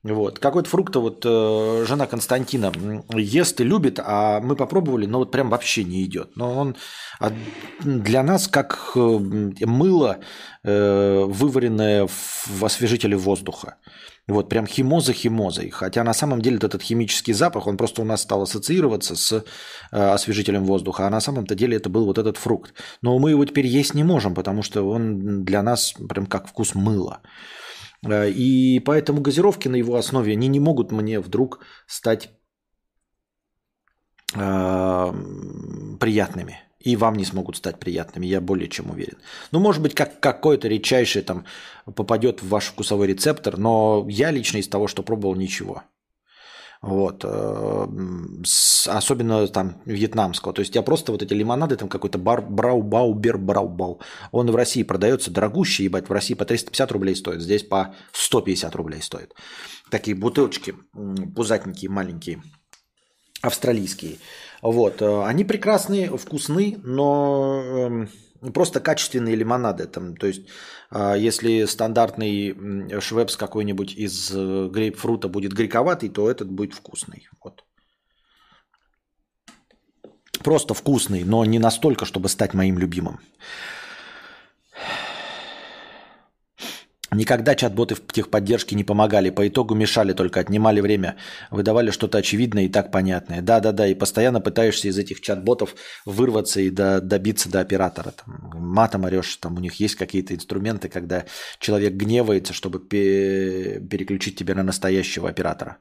Вот. 0.01 0.39
Какой-то 0.39 0.69
фрукт 0.69 0.95
вот 0.95 1.25
э, 1.25 1.85
жена 1.85 2.07
Константина 2.07 2.71
ест 3.13 3.59
и 3.59 3.65
любит, 3.65 3.99
а 4.01 4.39
мы 4.39 4.55
попробовали, 4.55 5.05
но 5.05 5.19
вот 5.19 5.31
прям 5.31 5.49
вообще 5.49 5.83
не 5.83 6.05
идет. 6.05 6.37
Но 6.37 6.55
он 6.55 6.77
для 7.81 8.23
нас 8.23 8.47
как 8.47 8.91
э, 8.95 8.99
мыло, 8.99 10.19
э, 10.63 11.23
вываренное 11.27 12.07
в 12.07 12.63
освежителе 12.63 13.17
воздуха. 13.17 13.75
Вот 14.29 14.47
прям 14.49 14.67
химоза 14.67 15.13
химозой. 15.13 15.69
Хотя 15.69 16.03
на 16.03 16.13
самом 16.13 16.41
деле 16.41 16.57
этот 16.57 16.83
химический 16.83 17.33
запах, 17.33 17.67
он 17.67 17.77
просто 17.77 18.01
у 18.01 18.05
нас 18.05 18.21
стал 18.21 18.43
ассоциироваться 18.43 19.15
с 19.15 19.31
э, 19.33 19.43
освежителем 19.91 20.65
воздуха, 20.65 21.07
а 21.07 21.09
на 21.09 21.19
самом-то 21.19 21.55
деле 21.55 21.77
это 21.77 21.89
был 21.89 22.05
вот 22.05 22.17
этот 22.17 22.37
фрукт. 22.37 22.73
Но 23.01 23.17
мы 23.19 23.31
его 23.31 23.43
теперь 23.45 23.65
есть 23.65 23.95
не 23.95 24.03
можем, 24.03 24.35
потому 24.35 24.61
что 24.61 24.87
он 24.87 25.43
для 25.43 25.63
нас 25.63 25.93
прям 26.09 26.27
как 26.27 26.47
вкус 26.47 26.75
мыла. 26.75 27.21
Э, 28.05 28.29
и 28.29 28.79
поэтому 28.79 29.21
газировки 29.21 29.67
на 29.67 29.77
его 29.77 29.95
основе, 29.95 30.33
они 30.33 30.47
не 30.47 30.59
могут 30.59 30.91
мне 30.91 31.19
вдруг 31.19 31.65
стать 31.87 32.29
э, 34.35 35.13
приятными 35.99 36.68
и 36.79 36.95
вам 36.95 37.15
не 37.15 37.25
смогут 37.25 37.57
стать 37.57 37.79
приятными, 37.79 38.25
я 38.25 38.41
более 38.41 38.69
чем 38.69 38.89
уверен. 38.89 39.17
Ну, 39.51 39.59
может 39.59 39.81
быть, 39.81 39.95
как 39.95 40.19
какой-то 40.19 40.67
редчайший 40.67 41.21
там 41.21 41.45
попадет 41.85 42.41
в 42.41 42.47
ваш 42.47 42.65
вкусовой 42.65 43.07
рецептор, 43.07 43.57
но 43.57 44.05
я 44.09 44.31
лично 44.31 44.57
из 44.57 44.67
того, 44.67 44.87
что 44.87 45.03
пробовал, 45.03 45.35
ничего. 45.35 45.83
Вот. 46.81 47.25
Э, 47.25 47.87
особенно 48.87 49.45
там 49.49 49.81
вьетнамского. 49.85 50.53
То 50.53 50.61
есть 50.61 50.75
я 50.75 50.81
просто 50.81 51.11
вот 51.11 51.21
эти 51.21 51.33
лимонады, 51.33 51.75
там 51.75 51.89
какой-то 51.89 52.17
бар, 52.17 52.41
брау-бау, 52.41 53.13
бер 53.13 53.37
брау-бау. 53.37 53.99
Он 54.31 54.49
в 54.49 54.55
России 54.55 54.83
продается 54.83 55.31
дорогущий, 55.31 55.85
ебать, 55.85 56.07
в 56.07 56.13
России 56.13 56.35
по 56.35 56.45
350 56.45 56.91
рублей 56.93 57.15
стоит, 57.15 57.41
здесь 57.41 57.63
по 57.63 57.93
150 58.13 58.73
рублей 58.75 59.01
стоит. 59.01 59.33
Такие 59.91 60.15
бутылочки 60.15 60.75
пузатенькие, 61.35 61.91
маленькие, 61.91 62.41
австралийские. 63.41 64.17
Вот. 64.61 65.01
Э, 65.01 65.23
они 65.25 65.43
прекрасные, 65.43 66.17
вкусны, 66.17 66.77
но 66.83 67.61
эм, 67.63 68.09
просто 68.53 68.79
качественные 68.79 69.35
лимонады. 69.35 69.85
Там, 69.87 70.15
то 70.15 70.27
есть, 70.27 70.47
э, 70.91 71.15
если 71.17 71.65
стандартный 71.65 72.99
швепс 73.01 73.37
какой-нибудь 73.37 73.93
из 73.93 74.31
э, 74.33 74.69
грейпфрута 74.71 75.27
будет 75.27 75.53
горьковатый, 75.53 76.09
то 76.09 76.29
этот 76.29 76.49
будет 76.51 76.73
вкусный. 76.73 77.27
Вот. 77.43 77.63
Просто 80.43 80.73
вкусный, 80.73 81.23
но 81.23 81.45
не 81.45 81.59
настолько, 81.59 82.05
чтобы 82.05 82.29
стать 82.29 82.53
моим 82.53 82.79
любимым. 82.79 83.19
Никогда 87.11 87.55
чат-боты 87.55 87.95
в 87.95 88.05
техподдержке 88.07 88.75
не 88.75 88.83
помогали, 88.83 89.29
по 89.31 89.47
итогу 89.47 89.73
мешали 89.73 90.13
только, 90.13 90.39
отнимали 90.39 90.79
время, 90.79 91.15
выдавали 91.49 91.89
что-то 91.91 92.19
очевидное 92.19 92.65
и 92.65 92.69
так 92.69 92.91
понятное. 92.91 93.41
Да-да-да, 93.41 93.87
и 93.87 93.95
постоянно 93.95 94.41
пытаешься 94.41 94.87
из 94.87 94.97
этих 94.97 95.21
чат-ботов 95.21 95.75
вырваться 96.05 96.61
и 96.61 96.69
до, 96.69 97.01
добиться 97.01 97.49
до 97.49 97.61
оператора. 97.61 98.11
Там, 98.11 98.51
матом 98.53 99.05
орешь, 99.05 99.37
там 99.37 99.55
у 99.55 99.59
них 99.59 99.75
есть 99.79 99.95
какие-то 99.95 100.35
инструменты, 100.35 100.87
когда 100.87 101.25
человек 101.59 101.93
гневается, 101.93 102.53
чтобы 102.53 102.79
переключить 102.79 104.37
тебя 104.37 104.53
на 104.53 104.63
настоящего 104.63 105.29
оператора. 105.29 105.77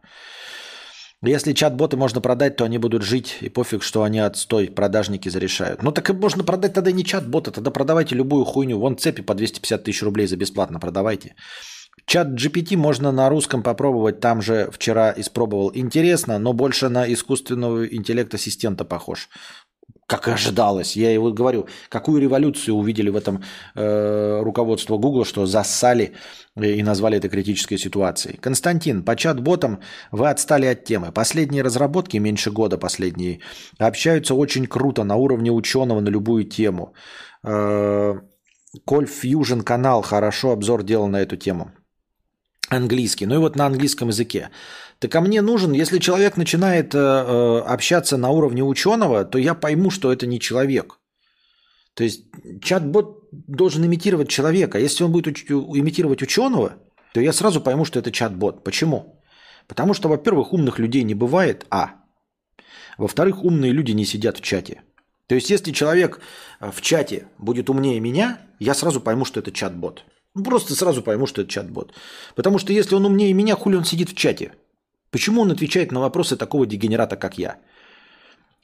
Если 1.21 1.53
чат-боты 1.53 1.97
можно 1.97 2.21
продать, 2.21 2.55
то 2.57 2.64
они 2.64 2.79
будут 2.79 3.03
жить, 3.03 3.39
и 3.41 3.49
пофиг, 3.49 3.83
что 3.83 4.05
они 4.05 4.21
отстой, 4.21 4.69
продажники 4.69 5.29
зарешают. 5.29 5.83
Ну 5.83 5.91
так 5.91 6.09
и 6.11 6.12
можно 6.12 6.45
продать 6.45 6.75
тогда 6.75 6.93
не 6.93 7.05
чат-боты, 7.05 7.51
тогда 7.51 7.73
продавайте 7.73 8.14
любую 8.14 8.45
хуйню. 8.45 8.79
Вон 8.79 8.97
цепи 8.97 9.23
по 9.23 9.35
250 9.35 9.83
тысяч 9.83 10.03
рублей 10.03 10.29
за 10.29 10.37
бесплатно 10.37 10.79
продавайте. 10.79 11.35
Чат 12.07 12.29
GPT 12.29 12.77
можно 12.77 13.11
на 13.11 13.29
русском 13.29 13.64
попробовать, 13.64 14.21
там 14.21 14.41
же 14.41 14.71
вчера 14.73 15.12
испробовал. 15.16 15.73
Интересно, 15.75 16.39
но 16.39 16.53
больше 16.53 16.89
на 16.89 17.12
искусственного 17.12 17.87
интеллект-ассистента 17.87 18.85
похож 18.85 19.29
как 20.09 20.26
и 20.26 20.30
ожидалось. 20.30 20.97
Я 20.97 21.12
его 21.12 21.32
говорю, 21.32 21.66
какую 21.91 22.22
революцию 22.22 22.76
увидели 22.76 23.11
в 23.11 23.16
этом 23.16 23.43
э, 23.74 24.41
руководство 24.43 24.97
Google, 24.97 25.24
что 25.26 25.45
зассали 25.45 26.14
и 26.57 26.82
назвали 26.82 27.18
это 27.18 27.28
критической 27.28 27.78
ситуацией. 27.78 28.39
Константин, 28.39 29.05
по 29.05 29.16
чат-ботам 29.16 29.80
вы 30.11 30.30
отстали 30.30 30.64
от 30.66 30.84
темы. 30.84 31.12
Последние 31.12 31.62
разработки, 31.62 32.16
меньше 32.16 32.51
года 32.51 32.78
последние, 32.78 33.41
общаются 33.78 34.34
очень 34.34 34.66
круто 34.66 35.05
на 35.05 35.16
уровне 35.16 35.51
ученого 35.51 36.01
на 36.01 36.09
любую 36.09 36.45
тему. 36.45 36.95
Э, 37.45 38.14
Коль 38.84 39.07
Fusion 39.07 39.62
канал 39.62 40.03
хорошо 40.03 40.53
обзор 40.53 40.82
делал 40.84 41.09
на 41.09 41.20
эту 41.20 41.36
тему. 41.36 41.70
Английский. 42.69 43.27
Ну 43.27 43.35
и 43.35 43.39
вот 43.39 43.57
на 43.57 43.66
английском 43.66 44.09
языке. 44.09 44.51
Так 44.99 45.14
а 45.14 45.21
мне 45.21 45.43
нужен, 45.43 45.73
если 45.73 45.99
человек 45.99 46.37
начинает 46.37 46.95
э, 46.95 46.99
э, 46.99 47.59
общаться 47.61 48.16
на 48.16 48.31
уровне 48.31 48.62
ученого, 48.62 49.25
то 49.25 49.39
я 49.39 49.55
пойму, 49.55 49.91
что 49.91 50.12
это 50.12 50.27
не 50.27 50.39
человек. 50.41 50.99
То 51.95 52.05
есть 52.05 52.25
чат-бот 52.62 53.29
должен 53.33 53.85
имитировать 53.85 54.29
человека. 54.29 54.79
Если 54.79 55.05
он 55.05 55.12
будет 55.12 55.27
уч- 55.27 55.51
имитировать 55.51 56.23
ученого, 56.23 56.77
то 57.14 57.21
я 57.21 57.33
сразу 57.33 57.61
пойму, 57.61 57.85
что 57.85 57.99
это 57.99 58.12
чат-бот. 58.12 58.64
Почему? 58.64 59.23
Потому 59.66 59.95
что, 59.95 60.09
во-первых, 60.09 60.53
умных 60.53 60.79
людей 60.79 61.05
не 61.05 61.14
бывает, 61.14 61.66
а. 61.71 61.91
Во-вторых, 62.99 63.45
умные 63.45 63.73
люди 63.73 63.93
не 63.93 64.05
сидят 64.05 64.39
в 64.39 64.43
чате. 64.43 64.83
То 65.27 65.35
есть, 65.35 65.51
если 65.51 65.73
человек 65.73 66.21
э, 66.61 66.71
в 66.71 66.81
чате 66.81 67.29
будет 67.39 67.71
умнее 67.71 68.01
меня, 68.01 68.41
я 68.59 68.75
сразу 68.75 69.01
пойму, 69.01 69.25
что 69.25 69.41
это 69.41 69.53
чат-бот. 69.53 70.05
Просто 70.45 70.74
сразу 70.74 71.03
пойму, 71.03 71.26
что 71.26 71.43
это 71.43 71.51
чат-бот. 71.51 71.93
Потому 72.34 72.59
что 72.59 72.72
если 72.72 72.95
он 72.95 73.07
умнее 73.07 73.32
меня, 73.34 73.57
хули 73.57 73.76
он 73.76 73.84
сидит 73.84 74.11
в 74.11 74.14
чате? 74.14 74.53
Почему 75.11 75.43
он 75.43 75.51
отвечает 75.51 75.93
на 75.93 76.01
вопросы 76.01 76.36
такого 76.36 76.66
дегенерата, 76.66 77.16
как 77.16 77.39
я? 77.39 77.59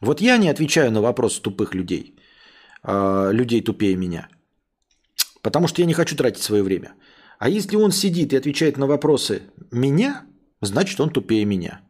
Вот 0.01 0.20
я 0.20 0.37
не 0.37 0.49
отвечаю 0.49 0.91
на 0.91 1.01
вопросы 1.01 1.41
тупых 1.41 1.75
людей, 1.75 2.16
э, 2.83 3.31
людей 3.33 3.62
тупее 3.62 3.97
меня, 3.97 4.29
потому 5.41 5.68
что 5.68 5.83
я 5.83 5.87
не 5.87 5.95
хочу 5.95 6.16
тратить 6.16 6.43
свое 6.43 6.62
время. 6.62 6.93
А 7.39 7.49
если 7.49 7.77
он 7.77 7.93
сидит 7.93 8.33
и 8.33 8.37
отвечает 8.37 8.77
на 8.77 8.87
вопросы 8.87 9.43
меня, 9.70 10.27
значит 10.61 11.01
он 11.01 11.11
тупее 11.11 11.45
меня. 11.45 11.81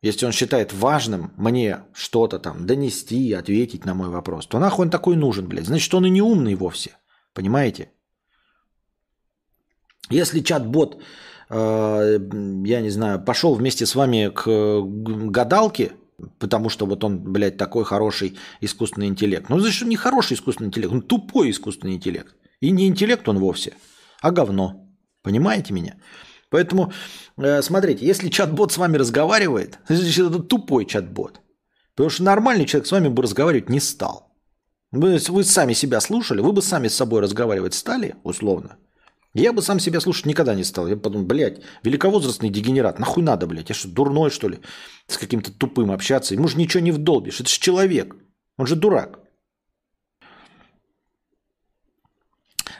Если 0.00 0.26
он 0.26 0.32
считает 0.32 0.72
важным 0.72 1.32
мне 1.36 1.84
что-то 1.92 2.38
там 2.38 2.66
донести, 2.66 3.32
ответить 3.32 3.84
на 3.84 3.94
мой 3.94 4.08
вопрос, 4.08 4.46
то 4.46 4.58
нахуй 4.58 4.86
он 4.86 4.90
такой 4.90 5.16
нужен, 5.16 5.46
блядь. 5.46 5.66
Значит, 5.66 5.94
он 5.94 6.06
и 6.06 6.10
не 6.10 6.22
умный 6.22 6.56
вовсе. 6.56 6.96
Понимаете? 7.34 7.92
Если 10.10 10.40
чат-бот 10.40 11.00
Э, 11.52 12.18
я 12.64 12.80
не 12.80 12.90
знаю, 12.90 13.20
пошел 13.20 13.54
вместе 13.54 13.84
с 13.84 13.94
вами 13.94 14.30
к 14.34 14.80
гадалке, 15.30 15.92
потому 16.38 16.70
что 16.70 16.86
вот 16.86 17.04
он, 17.04 17.18
блядь, 17.18 17.58
такой 17.58 17.84
хороший 17.84 18.38
искусственный 18.62 19.08
интеллект. 19.08 19.50
Ну, 19.50 19.58
значит, 19.58 19.82
он 19.82 19.88
не 19.90 19.96
хороший 19.96 20.34
искусственный 20.34 20.68
интеллект, 20.68 20.92
он 20.92 21.02
тупой 21.02 21.50
искусственный 21.50 21.94
интеллект. 21.94 22.34
И 22.60 22.70
не 22.70 22.86
интеллект 22.86 23.28
он 23.28 23.38
вовсе, 23.38 23.74
а 24.22 24.30
говно. 24.30 24.88
Понимаете 25.22 25.74
меня? 25.74 25.96
Поэтому, 26.48 26.92
э, 27.36 27.62
смотрите, 27.62 28.06
если 28.06 28.30
чат-бот 28.30 28.72
с 28.72 28.78
вами 28.78 28.96
разговаривает, 28.96 29.78
значит, 29.88 30.26
это 30.26 30.38
тупой 30.42 30.86
чат-бот. 30.86 31.40
Потому 31.94 32.10
что 32.10 32.22
нормальный 32.22 32.64
человек 32.64 32.86
с 32.86 32.92
вами 32.92 33.08
бы 33.08 33.22
разговаривать 33.22 33.68
не 33.68 33.80
стал. 33.80 34.34
Вы, 34.90 35.18
вы 35.28 35.44
сами 35.44 35.74
себя 35.74 36.00
слушали, 36.00 36.40
вы 36.40 36.52
бы 36.52 36.62
сами 36.62 36.88
с 36.88 36.94
собой 36.94 37.20
разговаривать 37.20 37.74
стали, 37.74 38.14
условно. 38.24 38.78
Я 39.34 39.54
бы 39.54 39.62
сам 39.62 39.80
себя 39.80 40.00
слушать 40.00 40.26
никогда 40.26 40.54
не 40.54 40.64
стал. 40.64 40.88
Я 40.88 40.96
бы 40.96 41.02
подумал, 41.02 41.26
блядь, 41.26 41.62
великовозрастный 41.82 42.50
дегенерат, 42.50 42.98
нахуй 42.98 43.22
надо, 43.22 43.46
блядь, 43.46 43.70
я 43.70 43.74
что, 43.74 43.88
дурной, 43.88 44.30
что 44.30 44.48
ли, 44.48 44.58
с 45.06 45.16
каким-то 45.16 45.50
тупым 45.52 45.90
общаться? 45.90 46.34
Ему 46.34 46.48
же 46.48 46.58
ничего 46.58 46.82
не 46.82 46.92
вдолбишь, 46.92 47.40
это 47.40 47.48
же 47.48 47.58
человек, 47.58 48.14
он 48.58 48.66
же 48.66 48.76
дурак. 48.76 49.20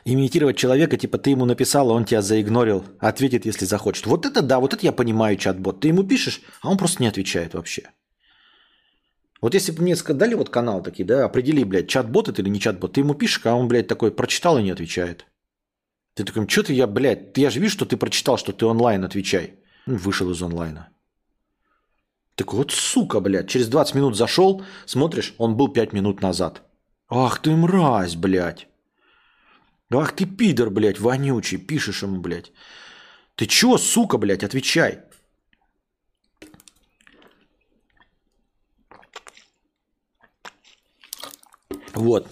Имитировать 0.05 0.57
человека, 0.57 0.97
типа 0.97 1.17
ты 1.17 1.31
ему 1.31 1.45
написал, 1.45 1.91
а 1.91 1.95
он 1.95 2.05
тебя 2.05 2.23
заигнорил, 2.23 2.85
ответит, 2.99 3.47
если 3.47 3.65
захочет. 3.65 4.07
Вот 4.07 4.27
это 4.27 4.43
да, 4.43 4.59
вот 4.59 4.75
это 4.75 4.85
я 4.85 4.93
понимаю 4.93 5.37
чат-бот. 5.37 5.81
Ты 5.81 5.89
ему 5.89 6.03
пишешь, 6.03 6.43
а 6.61 6.71
он 6.71 6.77
просто 6.77 7.03
не 7.03 7.09
отвечает 7.09 7.55
вообще. 7.55 7.91
Вот 9.41 9.55
если 9.55 9.73
бы 9.73 9.83
мне 9.83 9.97
сказали 9.97 10.35
вот 10.35 10.51
канал 10.51 10.83
такие, 10.83 11.05
да, 11.05 11.25
определи, 11.25 11.65
блядь, 11.65 11.89
чат-бот 11.89 12.29
это 12.29 12.43
или 12.43 12.49
не 12.49 12.61
чат-бот, 12.61 12.95
ты 12.95 13.01
ему 13.01 13.15
пишешь, 13.15 13.41
а 13.45 13.55
он, 13.55 13.69
блядь, 13.69 13.87
такой 13.87 14.11
прочитал 14.11 14.59
и 14.59 14.63
не 14.63 14.71
отвечает. 14.71 15.27
Ты 16.15 16.25
такой, 16.25 16.47
что 16.49 16.63
ты 16.63 16.75
я, 16.75 16.87
блядь, 16.87 17.39
я 17.39 17.51
же 17.51 17.61
вижу, 17.61 17.73
что 17.73 17.87
ты 17.87 17.97
прочитал, 17.97 18.37
что 18.37 18.53
ты 18.53 18.67
онлайн, 18.67 19.05
отвечай. 19.05 19.55
Ну, 19.87 19.97
вышел 19.97 20.31
из 20.31 20.43
онлайна. 20.43 20.89
Так 22.35 22.53
вот, 22.53 22.71
сука, 22.71 23.21
блядь, 23.21 23.49
через 23.49 23.69
20 23.69 23.95
минут 23.95 24.17
зашел, 24.17 24.63
смотришь, 24.87 25.35
он 25.39 25.57
был 25.57 25.69
5 25.73 25.93
минут 25.93 26.23
назад. 26.23 26.63
Ах 27.09 27.41
ты 27.41 27.51
мразь, 27.51 28.17
блядь. 28.17 28.69
Ах 29.91 30.13
ты 30.13 30.27
пидор, 30.27 30.71
блядь, 30.71 30.99
вонючий, 30.99 31.59
пишешь 31.59 32.03
ему, 32.03 32.21
блядь. 32.21 32.53
Ты 33.35 33.47
чё, 33.47 33.79
сука, 33.79 34.19
блядь, 34.19 34.45
отвечай. 34.45 35.01
Вот. 41.95 42.29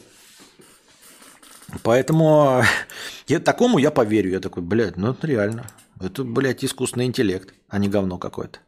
Поэтому 1.82 2.62
я, 3.28 3.40
такому 3.40 3.78
я 3.78 3.90
поверю. 3.90 4.30
Я 4.30 4.40
такой, 4.40 4.62
блядь, 4.62 4.96
ну 4.96 5.12
это 5.12 5.26
реально. 5.26 5.66
Это, 6.00 6.24
блядь, 6.24 6.64
искусственный 6.64 7.06
интеллект, 7.06 7.54
а 7.68 7.78
не 7.78 7.88
говно 7.88 8.18
какое-то. 8.18 8.60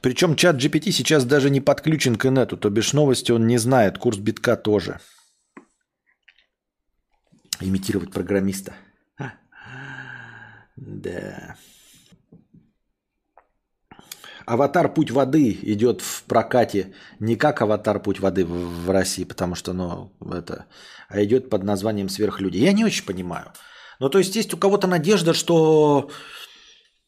Причем 0.00 0.34
чат 0.34 0.56
GPT 0.56 0.90
сейчас 0.90 1.24
даже 1.24 1.48
не 1.48 1.60
подключен 1.60 2.16
к 2.16 2.26
инету, 2.26 2.56
то 2.56 2.70
бишь 2.70 2.92
новости 2.92 3.30
он 3.30 3.46
не 3.46 3.58
знает, 3.58 3.98
курс 3.98 4.18
битка 4.18 4.56
тоже. 4.56 4.98
Имитировать 7.60 8.10
программиста. 8.10 8.74
Да. 10.76 11.56
Аватар 14.46 14.92
Путь 14.92 15.10
воды 15.10 15.56
идет 15.62 16.00
в 16.00 16.24
прокате 16.24 16.94
не 17.20 17.36
как 17.36 17.62
Аватар 17.62 18.00
Путь 18.00 18.18
воды 18.18 18.44
в, 18.44 18.90
России, 18.90 19.24
потому 19.24 19.54
что, 19.54 19.72
ну, 19.72 20.12
это, 20.32 20.66
а 21.12 21.22
идет 21.22 21.50
под 21.50 21.62
названием 21.62 22.08
Сверхлюди. 22.08 22.58
Я 22.58 22.72
не 22.72 22.84
очень 22.84 23.04
понимаю. 23.04 23.52
Ну, 24.00 24.08
то 24.08 24.18
есть 24.18 24.34
есть 24.34 24.52
у 24.54 24.56
кого-то 24.56 24.86
надежда, 24.86 25.34
что 25.34 26.10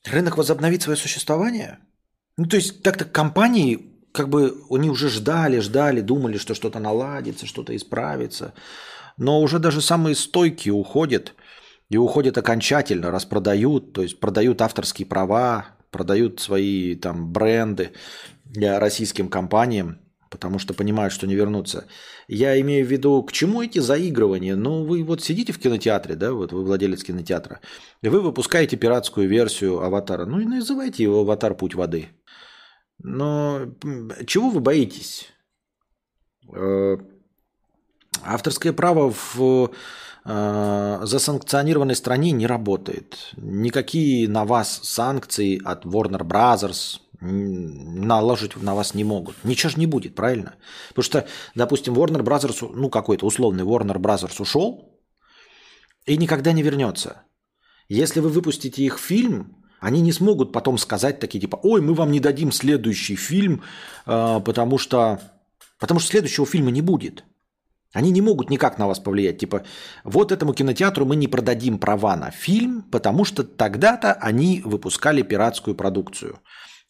рынок 0.04 0.36
возобновит 0.36 0.82
свое 0.82 0.96
существование? 0.96 1.78
Ну, 2.36 2.46
то 2.46 2.56
есть 2.56 2.82
так-то 2.82 3.04
компании, 3.04 3.92
как 4.12 4.28
бы 4.28 4.62
они 4.70 4.90
уже 4.90 5.08
ждали, 5.08 5.60
ждали, 5.60 6.00
думали, 6.00 6.38
что 6.38 6.54
что-то 6.54 6.78
наладится, 6.78 7.46
что-то 7.46 7.74
исправится. 7.74 8.54
Но 9.16 9.40
уже 9.40 9.58
даже 9.58 9.80
самые 9.80 10.14
стойкие 10.14 10.74
уходят. 10.74 11.34
И 11.90 11.96
уходят 11.96 12.38
окончательно, 12.38 13.10
распродают, 13.10 13.92
то 13.92 14.02
есть 14.02 14.18
продают 14.18 14.62
авторские 14.62 15.06
права, 15.06 15.66
продают 15.90 16.40
свои 16.40 16.96
там 16.96 17.30
бренды 17.30 17.92
российским 18.56 19.28
компаниям, 19.28 19.98
потому 20.34 20.58
что 20.58 20.74
понимают, 20.74 21.12
что 21.12 21.28
не 21.28 21.36
вернутся. 21.36 21.84
Я 22.26 22.60
имею 22.60 22.84
в 22.84 22.90
виду, 22.90 23.22
к 23.22 23.30
чему 23.30 23.62
эти 23.62 23.78
заигрывания? 23.78 24.56
Ну, 24.56 24.84
вы 24.84 25.04
вот 25.04 25.22
сидите 25.22 25.52
в 25.52 25.58
кинотеатре, 25.60 26.16
да, 26.16 26.32
вот 26.32 26.50
вы 26.52 26.64
владелец 26.64 27.04
кинотеатра, 27.04 27.60
и 28.02 28.08
вы 28.08 28.20
выпускаете 28.20 28.76
пиратскую 28.76 29.28
версию 29.28 29.80
аватара. 29.80 30.26
Ну 30.26 30.40
и 30.40 30.44
называйте 30.44 31.04
его 31.04 31.20
«Аватар. 31.20 31.54
Путь 31.54 31.74
воды». 31.74 32.08
Но 32.98 33.60
чего 34.26 34.50
вы 34.50 34.58
боитесь? 34.58 35.28
Э, 36.52 36.96
авторское 38.24 38.72
право 38.72 39.12
в 39.12 39.70
э, 40.24 41.00
засанкционированной 41.02 41.94
стране 41.94 42.32
не 42.32 42.48
работает. 42.48 43.34
Никакие 43.36 44.28
на 44.28 44.44
вас 44.44 44.80
санкции 44.82 45.60
от 45.64 45.84
Warner 45.84 46.22
Brothers 46.22 47.03
наложить 47.24 48.56
на 48.56 48.74
вас 48.74 48.94
не 48.94 49.04
могут. 49.04 49.36
Ничего 49.44 49.70
же 49.70 49.78
не 49.78 49.86
будет, 49.86 50.14
правильно? 50.14 50.54
Потому 50.88 51.04
что, 51.04 51.26
допустим, 51.54 51.94
Warner 51.94 52.22
Brothers, 52.22 52.70
ну 52.74 52.90
какой-то 52.90 53.26
условный 53.26 53.64
Warner 53.64 53.98
Brothers 53.98 54.40
ушел 54.40 54.98
и 56.06 56.16
никогда 56.16 56.52
не 56.52 56.62
вернется. 56.62 57.22
Если 57.88 58.20
вы 58.20 58.28
выпустите 58.28 58.82
их 58.82 58.98
фильм, 58.98 59.64
они 59.80 60.00
не 60.00 60.12
смогут 60.12 60.52
потом 60.52 60.78
сказать 60.78 61.20
такие 61.20 61.40
типа, 61.40 61.58
ой, 61.62 61.80
мы 61.80 61.94
вам 61.94 62.10
не 62.10 62.20
дадим 62.20 62.52
следующий 62.52 63.16
фильм, 63.16 63.62
э, 64.06 64.40
потому 64.44 64.78
что, 64.78 65.20
потому 65.78 66.00
что 66.00 66.10
следующего 66.10 66.46
фильма 66.46 66.70
не 66.70 66.82
будет. 66.82 67.24
Они 67.94 68.10
не 68.10 68.20
могут 68.20 68.50
никак 68.50 68.78
на 68.78 68.86
вас 68.88 68.98
повлиять. 68.98 69.38
Типа, 69.38 69.62
вот 70.02 70.32
этому 70.32 70.52
кинотеатру 70.52 71.06
мы 71.06 71.16
не 71.16 71.28
продадим 71.28 71.78
права 71.78 72.16
на 72.16 72.30
фильм, 72.30 72.82
потому 72.90 73.24
что 73.24 73.44
тогда-то 73.44 74.14
они 74.14 74.62
выпускали 74.64 75.22
пиратскую 75.22 75.76
продукцию. 75.76 76.40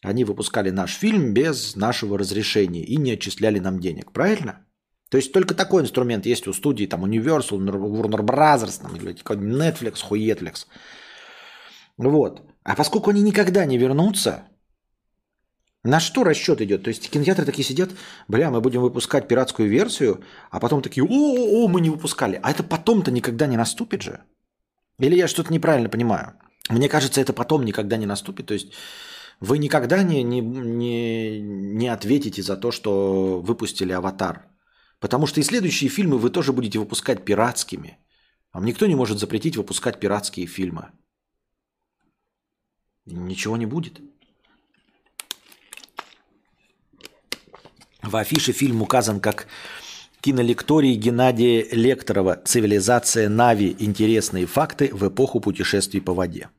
Они 0.05 0.23
выпускали 0.23 0.69
наш 0.69 0.93
фильм 0.93 1.33
без 1.33 1.75
нашего 1.75 2.17
разрешения 2.17 2.83
и 2.83 2.97
не 2.97 3.13
отчисляли 3.13 3.59
нам 3.59 3.79
денег. 3.79 4.11
Правильно? 4.11 4.65
То 5.09 5.17
есть 5.17 5.31
только 5.31 5.55
такой 5.55 5.81
инструмент 5.81 6.25
есть 6.25 6.47
у 6.47 6.53
студии, 6.53 6.85
там 6.85 7.05
Universal, 7.05 7.59
Warner 7.59 8.21
Brothers, 8.21 8.81
там, 8.81 8.95
или 8.95 9.15
Netflix, 9.15 10.03
Хуетфликс. 10.03 10.67
Вот. 11.97 12.41
А 12.63 12.75
поскольку 12.75 13.09
они 13.09 13.21
никогда 13.21 13.65
не 13.65 13.77
вернутся, 13.77 14.43
на 15.83 15.99
что 15.99 16.23
расчет 16.23 16.61
идет? 16.61 16.83
То 16.83 16.89
есть 16.89 17.09
кинотеатры 17.09 17.45
такие 17.45 17.63
сидят, 17.63 17.89
бля, 18.27 18.51
мы 18.51 18.61
будем 18.61 18.81
выпускать 18.81 19.27
пиратскую 19.27 19.69
версию, 19.69 20.23
а 20.51 20.59
потом 20.59 20.81
такие, 20.81 21.03
о-о-о, 21.03 21.67
мы 21.67 21.81
не 21.81 21.89
выпускали. 21.89 22.39
А 22.43 22.51
это 22.51 22.63
потом-то 22.63 23.11
никогда 23.11 23.47
не 23.47 23.57
наступит 23.57 24.01
же? 24.03 24.19
Или 24.99 25.15
я 25.15 25.27
что-то 25.27 25.51
неправильно 25.51 25.89
понимаю? 25.89 26.33
Мне 26.69 26.89
кажется, 26.89 27.21
это 27.21 27.33
потом 27.33 27.65
никогда 27.65 27.97
не 27.97 28.05
наступит. 28.05 28.47
То 28.47 28.53
есть 28.55 28.73
вы 29.39 29.57
никогда 29.57 30.03
не, 30.03 30.23
не, 30.23 30.41
не, 30.41 31.41
не 31.41 31.87
ответите 31.87 32.41
за 32.41 32.57
то, 32.57 32.71
что 32.71 33.41
выпустили 33.41 33.91
«Аватар». 33.91 34.47
Потому 34.99 35.27
что 35.27 35.39
и 35.39 35.43
следующие 35.43 35.89
фильмы 35.89 36.17
вы 36.17 36.29
тоже 36.29 36.53
будете 36.53 36.79
выпускать 36.79 37.25
пиратскими. 37.25 37.97
Вам 38.53 38.65
никто 38.65 38.87
не 38.87 38.95
может 38.95 39.19
запретить 39.19 39.57
выпускать 39.57 39.99
пиратские 39.99 40.47
фильмы. 40.47 40.91
Ничего 43.05 43.57
не 43.57 43.65
будет. 43.65 44.01
В 48.01 48.15
афише 48.15 48.51
фильм 48.51 48.81
указан 48.81 49.19
как 49.19 49.47
кинолекторий 50.21 50.95
Геннадия 50.95 51.67
Лекторова 51.71 52.41
«Цивилизация 52.45 53.29
Нави. 53.29 53.75
Интересные 53.79 54.45
факты 54.45 54.89
в 54.93 55.07
эпоху 55.07 55.39
путешествий 55.39 56.01
по 56.01 56.13
воде». 56.13 56.49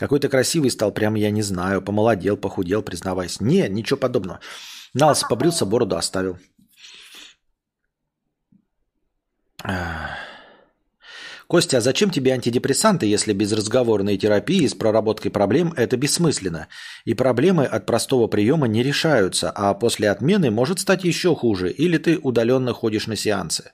Какой-то 0.00 0.30
красивый 0.30 0.70
стал, 0.70 0.92
прям 0.92 1.14
я 1.14 1.30
не 1.30 1.42
знаю, 1.42 1.82
помолодел, 1.82 2.38
похудел, 2.38 2.80
признавайся. 2.80 3.44
Не, 3.44 3.68
ничего 3.68 3.98
подобного. 3.98 4.40
Налс 4.94 5.22
побрился, 5.28 5.66
бороду 5.66 5.98
оставил. 5.98 6.38
Костя, 11.46 11.76
а 11.76 11.80
зачем 11.82 12.08
тебе 12.08 12.32
антидепрессанты, 12.32 13.04
если 13.04 13.34
без 13.34 13.52
разговорной 13.52 14.16
терапии 14.16 14.66
с 14.66 14.72
проработкой 14.72 15.30
проблем 15.30 15.74
это 15.76 15.98
бессмысленно? 15.98 16.68
И 17.04 17.12
проблемы 17.12 17.66
от 17.66 17.84
простого 17.84 18.26
приема 18.26 18.68
не 18.68 18.82
решаются, 18.82 19.50
а 19.50 19.74
после 19.74 20.08
отмены 20.08 20.50
может 20.50 20.80
стать 20.80 21.04
еще 21.04 21.36
хуже, 21.36 21.70
или 21.70 21.98
ты 21.98 22.16
удаленно 22.16 22.72
ходишь 22.72 23.06
на 23.06 23.16
сеансы? 23.16 23.72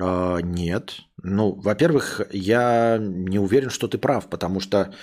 Э, 0.00 0.38
нет. 0.40 1.00
Ну, 1.22 1.52
во-первых, 1.52 2.20
я 2.32 2.98
не 3.00 3.38
уверен, 3.38 3.70
что 3.70 3.88
ты 3.88 3.98
прав, 3.98 4.28
потому 4.28 4.60
что 4.60 4.94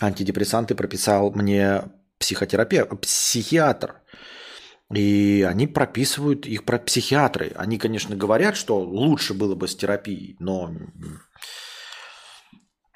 антидепрессанты 0.00 0.74
прописал 0.74 1.30
мне 1.32 1.82
психотерапевт, 2.18 3.00
психиатр. 3.00 4.00
И 4.92 5.46
они 5.48 5.68
прописывают 5.68 6.46
их 6.46 6.64
про 6.64 6.78
психиатры. 6.78 7.52
Они, 7.54 7.78
конечно, 7.78 8.16
говорят, 8.16 8.56
что 8.56 8.80
лучше 8.80 9.34
было 9.34 9.54
бы 9.54 9.68
с 9.68 9.76
терапией, 9.76 10.36
но 10.40 10.74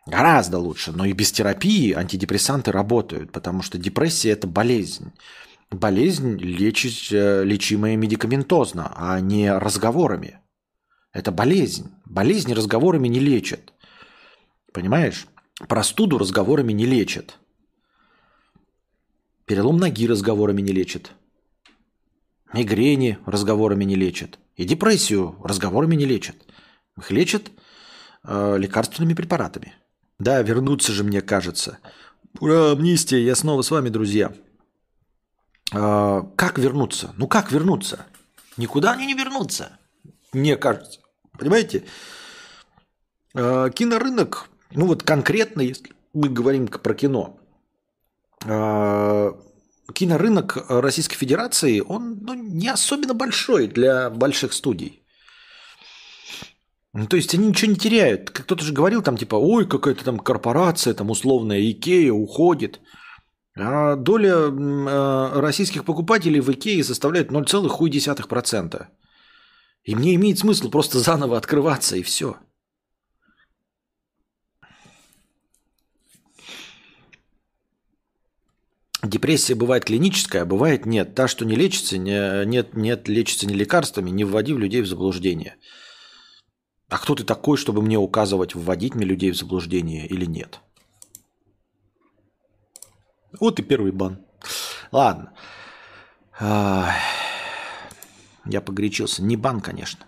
гораздо 0.06 0.58
лучше. 0.58 0.90
Но 0.90 1.04
и 1.04 1.12
без 1.12 1.30
терапии 1.30 1.92
антидепрессанты 1.92 2.72
работают, 2.72 3.30
потому 3.30 3.62
что 3.62 3.78
депрессия– 3.78 4.30
это 4.32 4.48
болезнь. 4.48 5.12
Болезнь 5.70 6.36
лечить, 6.36 7.12
э, 7.12 7.44
лечимая 7.44 7.96
медикаментозно, 7.96 8.92
а 8.96 9.20
не 9.20 9.56
разговорами. 9.56 10.40
Это 11.14 11.30
болезнь. 11.30 11.90
Болезни 12.04 12.52
разговорами 12.52 13.08
не 13.08 13.20
лечат. 13.20 13.72
Понимаешь? 14.72 15.26
Простуду 15.68 16.18
разговорами 16.18 16.72
не 16.72 16.84
лечат. 16.84 17.38
Перелом 19.46 19.76
ноги 19.78 20.08
разговорами 20.08 20.60
не 20.60 20.72
лечат. 20.72 21.12
Мигрени 22.52 23.18
разговорами 23.26 23.84
не 23.84 23.94
лечат. 23.94 24.38
И 24.56 24.64
депрессию 24.64 25.36
разговорами 25.42 25.94
не 25.94 26.04
лечат. 26.04 26.36
Их 26.98 27.10
лечат 27.12 27.50
э, 28.24 28.56
лекарственными 28.58 29.14
препаратами. 29.14 29.72
Да, 30.18 30.42
вернуться 30.42 30.92
же, 30.92 31.04
мне 31.04 31.20
кажется. 31.20 31.78
Ура, 32.40 32.72
амнистия, 32.72 33.24
я 33.24 33.36
снова 33.36 33.62
с 33.62 33.70
вами, 33.70 33.88
друзья. 33.88 34.32
Э, 35.72 36.22
как 36.34 36.58
вернуться? 36.58 37.14
Ну 37.16 37.28
как 37.28 37.52
вернуться? 37.52 38.06
Никуда 38.56 38.92
они 38.92 39.06
не 39.06 39.14
вернутся, 39.14 39.78
мне 40.32 40.56
кажется. 40.56 41.03
Понимаете? 41.38 41.84
Э, 43.34 43.70
кинорынок, 43.74 44.48
ну 44.72 44.86
вот 44.86 45.02
конкретно, 45.02 45.62
если 45.62 45.90
мы 46.12 46.28
говорим 46.28 46.68
про 46.68 46.94
кино, 46.94 47.38
э, 48.44 49.32
кинорынок 49.92 50.64
Российской 50.68 51.16
Федерации, 51.16 51.80
он 51.80 52.18
ну, 52.22 52.34
не 52.34 52.68
особенно 52.68 53.14
большой 53.14 53.66
для 53.66 54.10
больших 54.10 54.52
студий. 54.52 55.02
Ну, 56.92 57.06
то 57.06 57.16
есть 57.16 57.34
они 57.34 57.48
ничего 57.48 57.72
не 57.72 57.76
теряют. 57.76 58.30
Кто-то 58.30 58.64
же 58.64 58.72
говорил 58.72 59.02
там 59.02 59.16
типа, 59.16 59.34
ой, 59.34 59.66
какая-то 59.66 60.04
там 60.04 60.20
корпорация, 60.20 60.94
там 60.94 61.10
условная 61.10 61.60
Икея 61.60 62.12
уходит. 62.12 62.80
А 63.56 63.96
доля 63.96 64.36
э, 64.36 65.40
российских 65.40 65.84
покупателей 65.84 66.40
в 66.40 66.50
Икее 66.50 66.84
составляет 66.84 67.30
0,1%. 67.30 68.86
И 69.84 69.94
мне 69.94 70.14
имеет 70.14 70.38
смысл 70.38 70.70
просто 70.70 70.98
заново 70.98 71.36
открываться 71.36 71.96
и 71.96 72.02
все. 72.02 72.36
Депрессия 79.02 79.54
бывает 79.54 79.84
клиническая, 79.84 80.42
а 80.42 80.46
бывает 80.46 80.86
нет. 80.86 81.14
Та, 81.14 81.28
что 81.28 81.44
не 81.44 81.54
лечится, 81.54 81.98
не, 81.98 82.46
нет, 82.46 82.74
нет, 82.74 83.06
лечится 83.06 83.46
не 83.46 83.54
лекарствами, 83.54 84.08
не 84.08 84.24
вводи 84.24 84.54
в 84.54 84.58
людей 84.58 84.80
в 84.80 84.86
заблуждение. 84.86 85.56
А 86.88 86.98
кто 86.98 87.14
ты 87.14 87.24
такой, 87.24 87.58
чтобы 87.58 87.82
мне 87.82 87.98
указывать, 87.98 88.54
вводить 88.54 88.94
мне 88.94 89.04
людей 89.04 89.30
в 89.30 89.36
заблуждение 89.36 90.06
или 90.06 90.24
нет? 90.24 90.60
Вот 93.38 93.58
и 93.58 93.62
первый 93.62 93.92
бан. 93.92 94.24
Ладно. 94.90 95.34
Я 98.46 98.60
погорячился. 98.60 99.22
Не 99.22 99.36
бан, 99.36 99.60
конечно. 99.60 100.04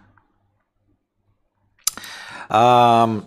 А, 2.48 3.22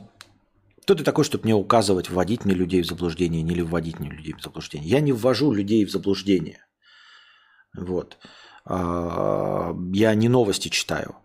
кто 0.84 0.96
ты 0.96 1.04
такой, 1.04 1.24
чтобы 1.24 1.46
мне 1.46 1.56
указывать, 1.56 2.10
вводить 2.10 2.46
мне 2.46 2.54
людей 2.54 2.82
в 2.82 2.88
заблуждение, 2.88 3.42
не 3.42 3.56
ли 3.56 3.62
вводить 3.62 4.00
мне 4.00 4.10
людей 4.10 4.34
в 4.34 4.42
заблуждение? 4.42 4.90
Я 4.90 5.02
не 5.02 5.12
ввожу 5.12 5.52
людей 5.52 5.86
в 5.86 5.92
заблуждение. 5.92 6.66
Вот. 7.76 8.18
А, 8.66 9.76
я 9.94 10.14
не 10.16 10.30
новости 10.30 10.70
читаю. 10.70 11.16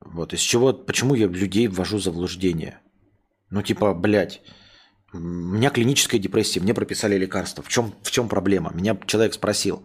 Вот 0.00 0.34
из 0.34 0.40
чего, 0.40 0.72
почему 0.72 1.14
я 1.14 1.26
людей 1.26 1.68
ввожу 1.68 1.98
в 1.98 2.02
заблуждение? 2.02 2.80
Ну, 3.50 3.62
типа, 3.62 3.94
блядь, 3.94 4.40
у 5.12 5.18
меня 5.18 5.70
клиническая 5.70 6.18
депрессия, 6.18 6.60
мне 6.60 6.74
прописали 6.74 7.18
лекарства. 7.18 7.62
В 7.62 7.68
чем, 7.68 7.94
в 8.02 8.10
чем 8.10 8.28
проблема? 8.28 8.72
Меня 8.72 8.98
человек 9.06 9.34
спросил, 9.34 9.84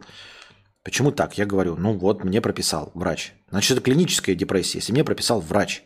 почему 0.88 1.12
так? 1.12 1.38
Я 1.38 1.46
говорю, 1.46 1.76
ну 1.76 1.98
вот, 1.98 2.24
мне 2.24 2.40
прописал 2.40 2.92
врач. 2.94 3.34
Значит, 3.50 3.72
это 3.74 3.82
клиническая 3.82 4.36
депрессия, 4.36 4.78
если 4.78 4.94
мне 4.94 5.04
прописал 5.04 5.42
врач, 5.42 5.84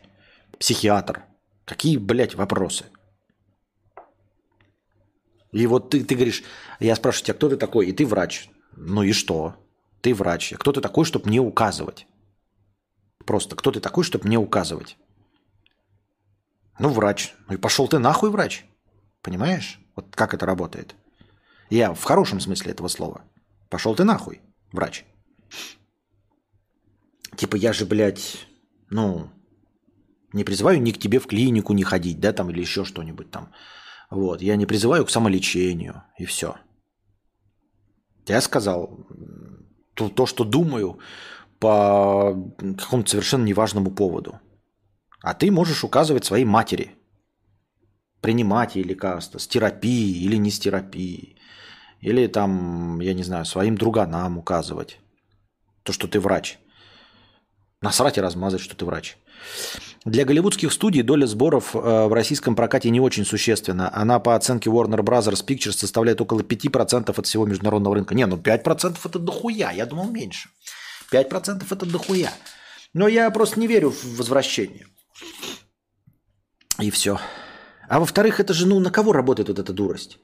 психиатр. 0.60 1.24
Какие, 1.64 1.96
блядь, 1.96 2.36
вопросы? 2.36 2.84
И 5.50 5.66
вот 5.66 5.90
ты, 5.90 6.04
ты 6.04 6.14
говоришь, 6.14 6.44
я 6.78 6.94
спрашиваю 6.94 7.24
тебя, 7.24 7.34
кто 7.34 7.48
ты 7.48 7.56
такой? 7.56 7.88
И 7.88 7.92
ты 7.92 8.06
врач. 8.06 8.48
Ну 8.76 9.02
и 9.02 9.10
что? 9.10 9.56
Ты 10.02 10.14
врач. 10.14 10.54
Кто 10.56 10.70
ты 10.70 10.80
такой, 10.80 11.04
чтобы 11.04 11.26
мне 11.26 11.40
указывать? 11.40 12.06
Просто 13.26 13.56
кто 13.56 13.72
ты 13.72 13.80
такой, 13.80 14.04
чтобы 14.04 14.28
мне 14.28 14.38
указывать? 14.38 14.96
Ну, 16.78 16.90
врач. 16.90 17.34
Ну 17.48 17.54
и 17.54 17.56
пошел 17.56 17.88
ты 17.88 17.98
нахуй, 17.98 18.30
врач. 18.30 18.66
Понимаешь? 19.20 19.80
Вот 19.96 20.14
как 20.14 20.32
это 20.32 20.46
работает. 20.46 20.94
Я 21.70 21.92
в 21.92 22.04
хорошем 22.04 22.38
смысле 22.38 22.70
этого 22.70 22.86
слова. 22.86 23.22
Пошел 23.68 23.96
ты 23.96 24.04
нахуй, 24.04 24.40
врач. 24.72 25.04
Типа 27.36 27.56
я 27.56 27.72
же, 27.72 27.86
блядь, 27.86 28.46
ну, 28.90 29.30
не 30.32 30.44
призываю 30.44 30.82
ни 30.82 30.92
к 30.92 30.98
тебе 30.98 31.18
в 31.18 31.26
клинику 31.26 31.72
не 31.72 31.84
ходить, 31.84 32.20
да, 32.20 32.32
там, 32.32 32.50
или 32.50 32.60
еще 32.60 32.84
что-нибудь 32.84 33.30
там. 33.30 33.52
Вот, 34.10 34.42
я 34.42 34.56
не 34.56 34.66
призываю 34.66 35.04
к 35.04 35.10
самолечению, 35.10 36.02
и 36.18 36.24
все. 36.24 36.56
Я 38.26 38.40
сказал 38.40 39.06
то, 39.94 40.08
то 40.08 40.26
что 40.26 40.44
думаю, 40.44 40.98
по 41.58 42.34
какому-то 42.58 43.10
совершенно 43.10 43.44
неважному 43.44 43.90
поводу. 43.90 44.40
А 45.22 45.34
ты 45.34 45.50
можешь 45.50 45.84
указывать 45.84 46.24
своей 46.24 46.44
матери, 46.44 46.96
принимать 48.20 48.76
ей 48.76 48.84
лекарства, 48.84 49.38
с 49.38 49.46
терапией 49.46 50.24
или 50.24 50.36
не 50.36 50.50
с 50.50 50.58
терапией. 50.58 51.38
Или 52.02 52.26
там, 52.26 53.00
я 53.00 53.14
не 53.14 53.22
знаю, 53.22 53.44
своим 53.44 53.78
друганам 53.78 54.36
указывать. 54.36 54.98
То, 55.84 55.92
что 55.92 56.08
ты 56.08 56.18
врач. 56.18 56.58
Насрать 57.80 58.18
и 58.18 58.20
размазать, 58.20 58.60
что 58.60 58.76
ты 58.76 58.84
врач. 58.84 59.16
Для 60.04 60.24
голливудских 60.24 60.72
студий 60.72 61.02
доля 61.02 61.26
сборов 61.26 61.74
э, 61.74 61.78
в 61.78 62.12
российском 62.12 62.56
прокате 62.56 62.90
не 62.90 63.00
очень 63.00 63.24
существенна. 63.24 63.88
Она 63.94 64.18
по 64.18 64.34
оценке 64.34 64.68
Warner 64.68 65.00
Bros. 65.00 65.44
Pictures 65.46 65.72
составляет 65.72 66.20
около 66.20 66.40
5% 66.40 67.14
от 67.16 67.26
всего 67.26 67.46
международного 67.46 67.94
рынка. 67.94 68.14
Не, 68.14 68.26
ну 68.26 68.36
5% 68.36 68.98
это 69.04 69.18
дохуя, 69.18 69.70
я 69.70 69.86
думал 69.86 70.10
меньше. 70.10 70.48
5% 71.12 71.64
это 71.70 71.86
дохуя. 71.86 72.32
Но 72.94 73.06
я 73.06 73.30
просто 73.30 73.60
не 73.60 73.68
верю 73.68 73.90
в 73.90 74.16
возвращение. 74.16 74.86
И 76.80 76.90
все. 76.90 77.20
А 77.88 78.00
во-вторых, 78.00 78.40
это 78.40 78.54
же, 78.54 78.66
ну, 78.66 78.80
на 78.80 78.90
кого 78.90 79.12
работает 79.12 79.48
вот 79.48 79.58
эта 79.58 79.72
дурость? 79.72 80.18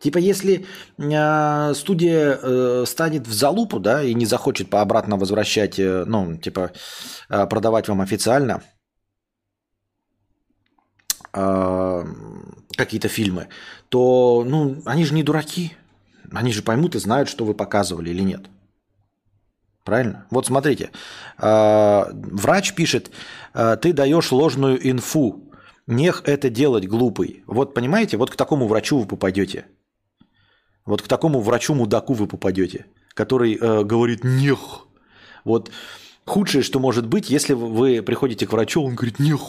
Типа, 0.00 0.16
если 0.16 0.64
э, 0.96 1.74
студия 1.74 2.38
э, 2.42 2.84
станет 2.86 3.26
в 3.26 3.32
залупу, 3.32 3.78
да, 3.78 4.02
и 4.02 4.14
не 4.14 4.24
захочет 4.24 4.70
по 4.70 4.80
обратно 4.80 5.16
возвращать, 5.16 5.78
э, 5.78 6.04
ну, 6.06 6.38
типа, 6.38 6.72
э, 7.28 7.46
продавать 7.46 7.86
вам 7.88 8.00
официально 8.00 8.62
э, 11.34 12.04
какие-то 12.76 13.08
фильмы, 13.08 13.48
то, 13.90 14.42
ну, 14.46 14.80
они 14.86 15.04
же 15.04 15.12
не 15.12 15.22
дураки. 15.22 15.76
Они 16.32 16.52
же 16.52 16.62
поймут 16.62 16.94
и 16.94 16.98
знают, 16.98 17.28
что 17.28 17.44
вы 17.44 17.52
показывали 17.52 18.08
или 18.08 18.22
нет. 18.22 18.46
Правильно? 19.84 20.26
Вот 20.30 20.46
смотрите, 20.46 20.92
э, 21.36 22.04
врач 22.12 22.72
пишет, 22.72 23.10
ты 23.52 23.92
даешь 23.92 24.32
ложную 24.32 24.78
инфу, 24.90 25.52
нех 25.86 26.22
это 26.24 26.48
делать 26.48 26.86
глупый. 26.86 27.42
Вот 27.46 27.74
понимаете, 27.74 28.16
вот 28.16 28.30
к 28.30 28.36
такому 28.36 28.66
врачу 28.66 29.00
вы 29.00 29.06
попадете. 29.06 29.66
Вот 30.86 31.02
к 31.02 31.08
такому 31.08 31.40
врачу-мудаку 31.40 32.14
вы 32.14 32.26
попадете, 32.26 32.86
который 33.14 33.54
э, 33.54 33.84
говорит 33.84 34.24
нех. 34.24 34.86
Вот 35.44 35.70
худшее, 36.24 36.62
что 36.62 36.78
может 36.80 37.06
быть, 37.06 37.30
если 37.30 37.54
вы 37.54 38.02
приходите 38.02 38.46
к 38.46 38.52
врачу, 38.52 38.82
он 38.82 38.94
говорит 38.94 39.18
нех. 39.18 39.40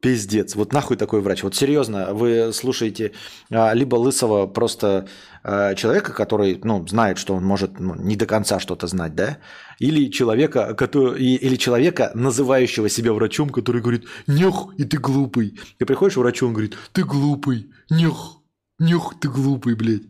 Пиздец, 0.00 0.56
вот 0.56 0.72
нахуй 0.72 0.96
такой 0.96 1.20
врач. 1.20 1.44
Вот 1.44 1.54
серьезно, 1.54 2.12
вы 2.12 2.52
слушаете 2.52 3.12
а, 3.52 3.72
либо 3.72 3.94
лысого 3.94 4.48
просто 4.48 5.06
а, 5.44 5.76
человека, 5.76 6.12
который, 6.12 6.60
ну, 6.64 6.84
знает, 6.88 7.18
что 7.18 7.36
он 7.36 7.44
может 7.44 7.78
ну, 7.78 7.94
не 7.94 8.16
до 8.16 8.26
конца 8.26 8.58
что-то 8.58 8.88
знать, 8.88 9.14
да, 9.14 9.38
или 9.78 10.10
человека, 10.10 10.74
который, 10.74 11.22
или 11.22 11.54
человека, 11.54 12.10
называющего 12.16 12.88
себя 12.88 13.12
врачом, 13.12 13.50
который 13.50 13.80
говорит, 13.80 14.06
нех, 14.26 14.74
и 14.76 14.82
ты 14.82 14.98
глупый. 14.98 15.60
Ты 15.78 15.86
приходишь 15.86 16.14
к 16.14 16.18
врачу, 16.18 16.48
он 16.48 16.54
говорит, 16.54 16.76
ты 16.90 17.04
глупый, 17.04 17.70
нех, 17.88 18.38
нех, 18.80 19.14
ты 19.20 19.28
глупый, 19.28 19.76
блядь. 19.76 20.02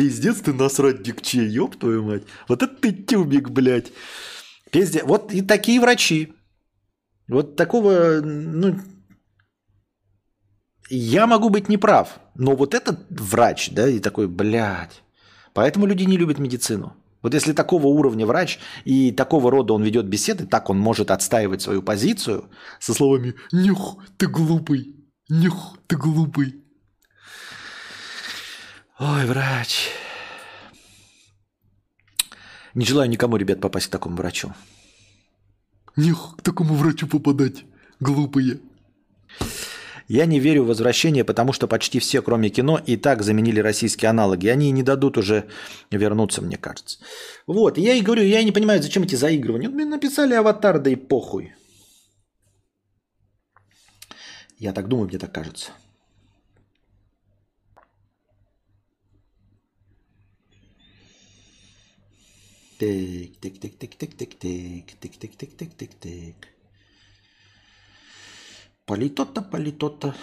Пиздец, 0.00 0.40
ты 0.40 0.54
насрать 0.54 1.02
дикче, 1.02 1.46
ёб 1.46 1.76
твою 1.76 2.02
мать. 2.02 2.22
Вот 2.48 2.62
это 2.62 2.74
ты 2.74 2.90
тюбик, 2.90 3.50
блядь. 3.50 3.92
Пиздец. 4.70 5.02
Вот 5.04 5.30
и 5.30 5.42
такие 5.42 5.78
врачи. 5.78 6.32
Вот 7.28 7.54
такого, 7.54 8.22
ну, 8.22 8.80
я 10.88 11.26
могу 11.26 11.50
быть 11.50 11.68
неправ, 11.68 12.18
но 12.34 12.56
вот 12.56 12.72
этот 12.72 13.00
врач, 13.10 13.72
да, 13.72 13.90
и 13.90 13.98
такой, 13.98 14.26
блядь. 14.26 15.02
Поэтому 15.52 15.84
люди 15.84 16.04
не 16.04 16.16
любят 16.16 16.38
медицину. 16.38 16.96
Вот 17.20 17.34
если 17.34 17.52
такого 17.52 17.88
уровня 17.88 18.24
врач 18.24 18.58
и 18.86 19.12
такого 19.12 19.50
рода 19.50 19.74
он 19.74 19.82
ведет 19.82 20.06
беседы, 20.06 20.46
так 20.46 20.70
он 20.70 20.78
может 20.78 21.10
отстаивать 21.10 21.60
свою 21.60 21.82
позицию 21.82 22.46
со 22.78 22.94
словами 22.94 23.34
«Нюх, 23.52 23.98
ты 24.16 24.28
глупый! 24.28 24.96
Нюх, 25.28 25.76
ты 25.86 25.96
глупый!» 25.98 26.59
Ой, 29.00 29.24
врач. 29.24 29.88
Не 32.74 32.84
желаю 32.84 33.08
никому, 33.08 33.38
ребят, 33.38 33.58
попасть 33.58 33.86
к 33.86 33.90
такому 33.90 34.16
врачу. 34.16 34.52
Нюх, 35.96 36.36
к 36.36 36.42
такому 36.42 36.74
врачу 36.74 37.06
попадать, 37.06 37.64
глупые. 37.98 38.60
Я 40.06 40.26
не 40.26 40.38
верю 40.38 40.64
в 40.64 40.66
возвращение, 40.66 41.24
потому 41.24 41.54
что 41.54 41.66
почти 41.66 41.98
все, 41.98 42.20
кроме 42.20 42.50
кино, 42.50 42.78
и 42.84 42.98
так 42.98 43.22
заменили 43.22 43.60
российские 43.60 44.10
аналоги. 44.10 44.48
Они 44.48 44.70
не 44.70 44.82
дадут 44.82 45.16
уже 45.16 45.48
вернуться, 45.90 46.42
мне 46.42 46.58
кажется. 46.58 46.98
Вот, 47.46 47.78
я 47.78 47.94
и 47.94 48.02
говорю, 48.02 48.24
я 48.24 48.44
не 48.44 48.52
понимаю, 48.52 48.82
зачем 48.82 49.04
эти 49.04 49.14
заигрывания. 49.14 49.70
Мне 49.70 49.86
написали 49.86 50.34
аватар, 50.34 50.78
да 50.78 50.90
и 50.90 50.96
похуй. 50.96 51.54
Я 54.58 54.74
так 54.74 54.88
думаю, 54.88 55.08
мне 55.08 55.18
так 55.18 55.32
кажется. 55.32 55.70
Тик, 62.80 63.36
тик, 63.40 63.60
тик, 63.60 63.78
тик, 63.78 63.94
тик, 63.94 64.16
тик, 64.16 64.38
тик, 64.38 64.86
тик, 65.00 65.18
тик, 65.20 65.36
тик, 65.36 65.56
тик, 65.56 65.74
тик, 65.76 65.90
тик. 66.00 66.48
Политота, 68.86 69.42
политота. 69.42 70.14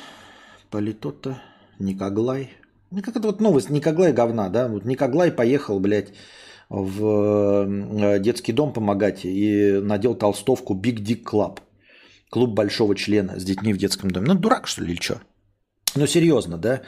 Политота, 0.72 1.40
Никоглай. 1.78 2.50
Ну, 2.90 3.04
как 3.04 3.16
это 3.16 3.28
вот 3.28 3.42
новость, 3.42 3.70
Никоглай 3.70 4.12
говна, 4.12 4.50
да? 4.50 4.68
Вот 4.70 4.86
Никоглай 4.86 5.32
поехал, 5.32 5.80
блядь, 5.80 6.14
в 6.70 7.06
э, 7.06 8.20
детский 8.20 8.54
дом 8.54 8.74
помогать 8.74 9.24
и 9.24 9.80
надел 9.84 10.16
толстовку 10.16 10.74
Big 10.74 11.04
Dick 11.04 11.24
Club. 11.24 11.60
Клуб 12.32 12.56
большого 12.56 12.96
члена 12.96 13.40
с 13.40 13.44
детьми 13.44 13.72
в 13.72 13.78
детском 13.78 14.10
доме. 14.10 14.30
Ну, 14.30 14.34
дурак, 14.34 14.66
что 14.66 14.82
ли, 14.82 14.94
или 14.94 15.00
что? 15.00 15.22
Ну, 15.96 16.08
серьезно, 16.08 16.58
да? 16.58 16.82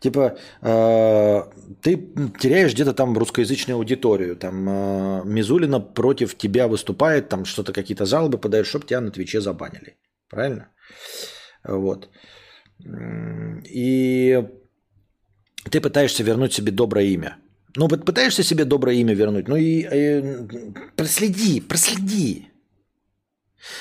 Типа, 0.00 0.38
э, 0.62 1.42
ты 1.82 1.96
теряешь 2.40 2.72
где-то 2.72 2.94
там 2.94 3.18
русскоязычную 3.18 3.76
аудиторию, 3.76 4.36
там 4.36 4.68
э, 4.68 5.22
Мизулина 5.24 5.80
против 5.80 6.34
тебя 6.38 6.68
выступает, 6.68 7.28
там 7.28 7.44
что-то 7.44 7.72
какие-то 7.72 8.06
жалобы 8.06 8.38
подает, 8.38 8.66
чтобы 8.66 8.86
тебя 8.86 9.00
на 9.00 9.10
Твиче 9.10 9.40
забанили. 9.40 9.96
Правильно? 10.30 10.68
Вот. 11.64 12.08
И 13.70 14.42
ты 15.70 15.80
пытаешься 15.80 16.22
вернуть 16.22 16.54
себе 16.54 16.72
доброе 16.72 17.04
имя. 17.04 17.36
Ну, 17.76 17.86
вот 17.86 18.06
пытаешься 18.06 18.42
себе 18.42 18.64
доброе 18.64 18.96
имя 18.96 19.14
вернуть, 19.14 19.48
ну 19.48 19.56
и 19.56 19.82
э, 19.82 20.46
проследи, 20.96 21.60
проследи. 21.60 22.48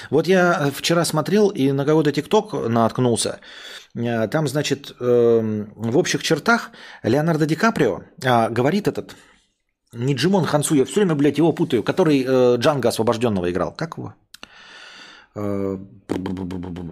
Вот 0.09 0.27
я 0.27 0.69
вчера 0.75 1.05
смотрел 1.05 1.49
и 1.49 1.71
на 1.71 1.85
кого-то 1.85 2.11
ТикТок 2.11 2.53
наткнулся. 2.69 3.39
Там, 3.93 4.47
значит, 4.47 4.95
э, 4.99 5.65
в 5.75 5.97
общих 5.97 6.23
чертах 6.23 6.71
Леонардо 7.03 7.45
Ди 7.45 7.55
Каприо 7.55 8.03
э, 8.23 8.49
говорит 8.49 8.87
этот, 8.87 9.15
не 9.93 10.13
Джимон 10.13 10.45
Хансу, 10.45 10.75
я 10.75 10.85
все 10.85 11.01
время, 11.01 11.15
блядь, 11.15 11.37
его 11.37 11.51
путаю, 11.53 11.83
который 11.83 12.23
э, 12.27 12.57
Джанга 12.57 12.89
освобожденного 12.89 13.49
играл. 13.49 13.73
Как 13.75 13.97
его? 13.97 14.13
Э, 15.35 15.77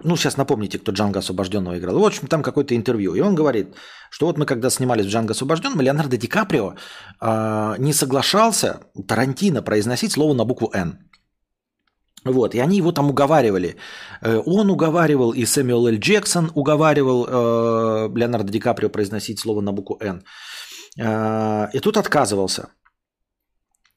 ну, 0.04 0.16
сейчас 0.16 0.36
напомните, 0.36 0.78
кто 0.78 0.92
Джанго 0.92 1.18
Освобожденного 1.18 1.78
играл. 1.78 1.98
В 1.98 2.04
общем, 2.04 2.28
там 2.28 2.42
какое-то 2.42 2.74
интервью. 2.74 3.14
И 3.14 3.20
он 3.20 3.34
говорит, 3.34 3.74
что 4.10 4.26
вот 4.26 4.38
мы 4.38 4.46
когда 4.46 4.70
снимались 4.70 5.06
в 5.06 5.08
Джанго 5.08 5.32
Освобожденном, 5.32 5.80
Леонардо 5.80 6.16
Ди 6.16 6.26
Каприо 6.26 6.74
э, 7.20 7.74
не 7.78 7.92
соглашался 7.92 8.80
Тарантино 9.06 9.62
произносить 9.62 10.12
слово 10.12 10.34
на 10.34 10.44
букву 10.44 10.70
«Н». 10.72 10.98
Вот, 12.28 12.54
и 12.54 12.58
они 12.58 12.76
его 12.76 12.92
там 12.92 13.10
уговаривали. 13.10 13.76
Э, 14.22 14.42
он 14.44 14.70
уговаривал, 14.70 15.32
и 15.32 15.44
Сэмюэл 15.44 15.88
Л. 15.88 15.98
Джексон 15.98 16.50
уговаривал 16.54 17.26
э, 17.28 18.08
Леонардо 18.14 18.52
Ди 18.52 18.60
Каприо 18.60 18.90
произносить 18.90 19.38
слово 19.38 19.60
на 19.60 19.72
букву 19.72 19.98
«Н». 20.00 20.22
Э, 20.98 21.68
и 21.72 21.80
тут 21.80 21.96
отказывался. 21.96 22.68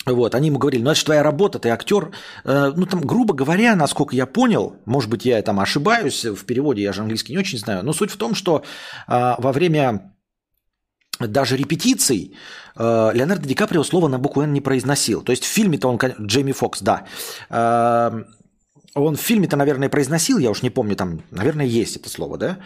Вот, 0.06 0.34
они 0.34 0.48
ему 0.48 0.58
говорили, 0.58 0.82
ну 0.82 0.90
это 0.90 1.00
же 1.00 1.06
твоя 1.06 1.22
работа, 1.24 1.60
ты 1.60 1.70
актер. 1.70 2.12
Э, 2.44 2.72
ну 2.76 2.86
там, 2.86 3.02
грубо 3.02 3.34
говоря, 3.34 3.76
насколько 3.76 4.16
я 4.16 4.26
понял, 4.26 4.78
может 4.86 5.10
быть, 5.10 5.26
я 5.26 5.42
там 5.42 5.60
ошибаюсь 5.60 6.26
в 6.26 6.46
переводе, 6.46 6.82
я 6.82 6.94
же 6.94 7.02
английский 7.02 7.34
не 7.34 7.40
очень 7.40 7.60
знаю, 7.60 7.84
но 7.84 7.94
суть 7.94 8.12
в 8.12 8.18
том, 8.18 8.34
что 8.34 8.64
э, 9.08 9.36
во 9.38 9.52
время 9.52 10.16
даже 11.28 11.58
репетиций 11.58 12.36
э, 12.76 13.12
Леонардо 13.14 13.48
Ди 13.48 13.56
Каприо 13.56 13.84
слово 13.84 14.08
на 14.08 14.20
букву 14.20 14.42
«Н» 14.42 14.54
не 14.54 14.62
произносил. 14.62 15.22
То 15.22 15.32
есть 15.32 15.44
в 15.44 15.48
фильме-то 15.48 15.88
он, 15.88 15.98
Джейми 15.98 16.52
Фокс, 16.52 16.82
да, 16.82 17.06
э, 17.50 18.24
он 18.96 19.16
в 19.16 19.22
фильме-то, 19.22 19.58
наверное, 19.58 19.90
произносил, 19.90 20.38
я 20.40 20.50
уж 20.50 20.62
не 20.64 20.70
помню, 20.70 20.96
там, 20.96 21.22
наверное, 21.32 21.66
есть 21.66 21.96
это 21.96 22.10
слово, 22.10 22.38
да, 22.38 22.58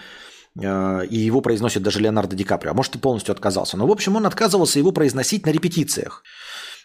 э, 0.59 1.07
и 1.07 1.17
его 1.17 1.41
произносит 1.41 1.83
даже 1.83 1.99
Леонардо 1.99 2.35
Ди 2.35 2.43
Каприо, 2.43 2.71
а 2.71 2.73
может 2.73 2.95
и 2.95 2.99
полностью 2.99 3.33
отказался. 3.33 3.77
Но, 3.77 3.87
в 3.87 3.91
общем, 3.91 4.15
он 4.15 4.25
отказывался 4.25 4.79
его 4.79 4.91
произносить 4.91 5.45
на 5.45 5.51
репетициях. 5.51 6.23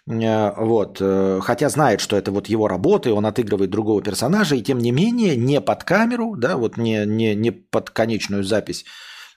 Вот. 0.06 1.02
Хотя 1.42 1.68
знает, 1.68 2.00
что 2.00 2.16
это 2.16 2.32
вот 2.32 2.48
его 2.48 2.68
работа, 2.68 3.10
и 3.10 3.12
он 3.12 3.26
отыгрывает 3.26 3.70
другого 3.70 4.02
персонажа, 4.02 4.56
и 4.56 4.62
тем 4.62 4.78
не 4.78 4.92
менее 4.92 5.36
не 5.36 5.60
под 5.60 5.84
камеру, 5.84 6.36
да, 6.36 6.56
вот 6.56 6.78
не, 6.78 7.04
не, 7.06 7.34
не 7.34 7.50
под 7.50 7.90
конечную 7.90 8.42
запись, 8.42 8.86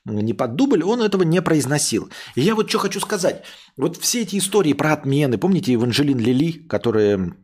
не 0.06 0.34
под 0.34 0.56
дубль, 0.56 0.84
он 0.84 1.02
этого 1.02 1.24
не 1.24 1.42
произносил. 1.42 2.10
И 2.36 2.42
я 2.42 2.56
вот 2.56 2.70
что 2.70 2.80
хочу 2.80 3.00
сказать. 3.00 3.44
Вот 3.78 3.98
все 3.98 4.22
эти 4.22 4.38
истории 4.38 4.74
про 4.74 4.94
отмены, 4.94 5.38
помните 5.38 5.74
Эванжелин 5.74 6.20
Лили, 6.20 6.52
которая 6.68 7.36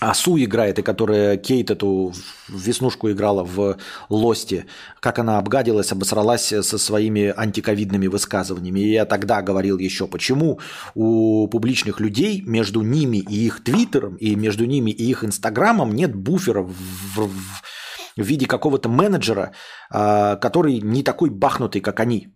Асу 0.00 0.38
играет, 0.38 0.78
и 0.78 0.82
которая 0.82 1.36
Кейт 1.36 1.70
эту 1.70 2.12
веснушку 2.48 3.10
играла 3.10 3.42
в 3.42 3.78
Лосте, 4.08 4.66
как 5.00 5.18
она 5.18 5.38
обгадилась, 5.38 5.90
обосралась 5.90 6.46
со 6.46 6.78
своими 6.78 7.34
антиковидными 7.36 8.06
высказываниями. 8.06 8.80
И 8.80 8.92
я 8.92 9.06
тогда 9.06 9.42
говорил 9.42 9.78
еще, 9.78 10.06
почему 10.06 10.60
у 10.94 11.48
публичных 11.48 11.98
людей 11.98 12.42
между 12.46 12.82
ними 12.82 13.18
и 13.18 13.46
их 13.46 13.64
твиттером, 13.64 14.14
и 14.16 14.36
между 14.36 14.66
ними 14.66 14.92
и 14.92 15.10
их 15.10 15.24
инстаграмом 15.24 15.92
нет 15.92 16.14
буфера 16.14 16.62
в, 16.62 16.72
в, 17.16 17.30
в 18.18 18.26
виде 18.26 18.46
какого-то 18.46 18.88
менеджера, 18.88 19.52
а, 19.90 20.36
который 20.36 20.80
не 20.80 21.02
такой 21.02 21.30
бахнутый, 21.30 21.80
как 21.80 22.00
они 22.00 22.34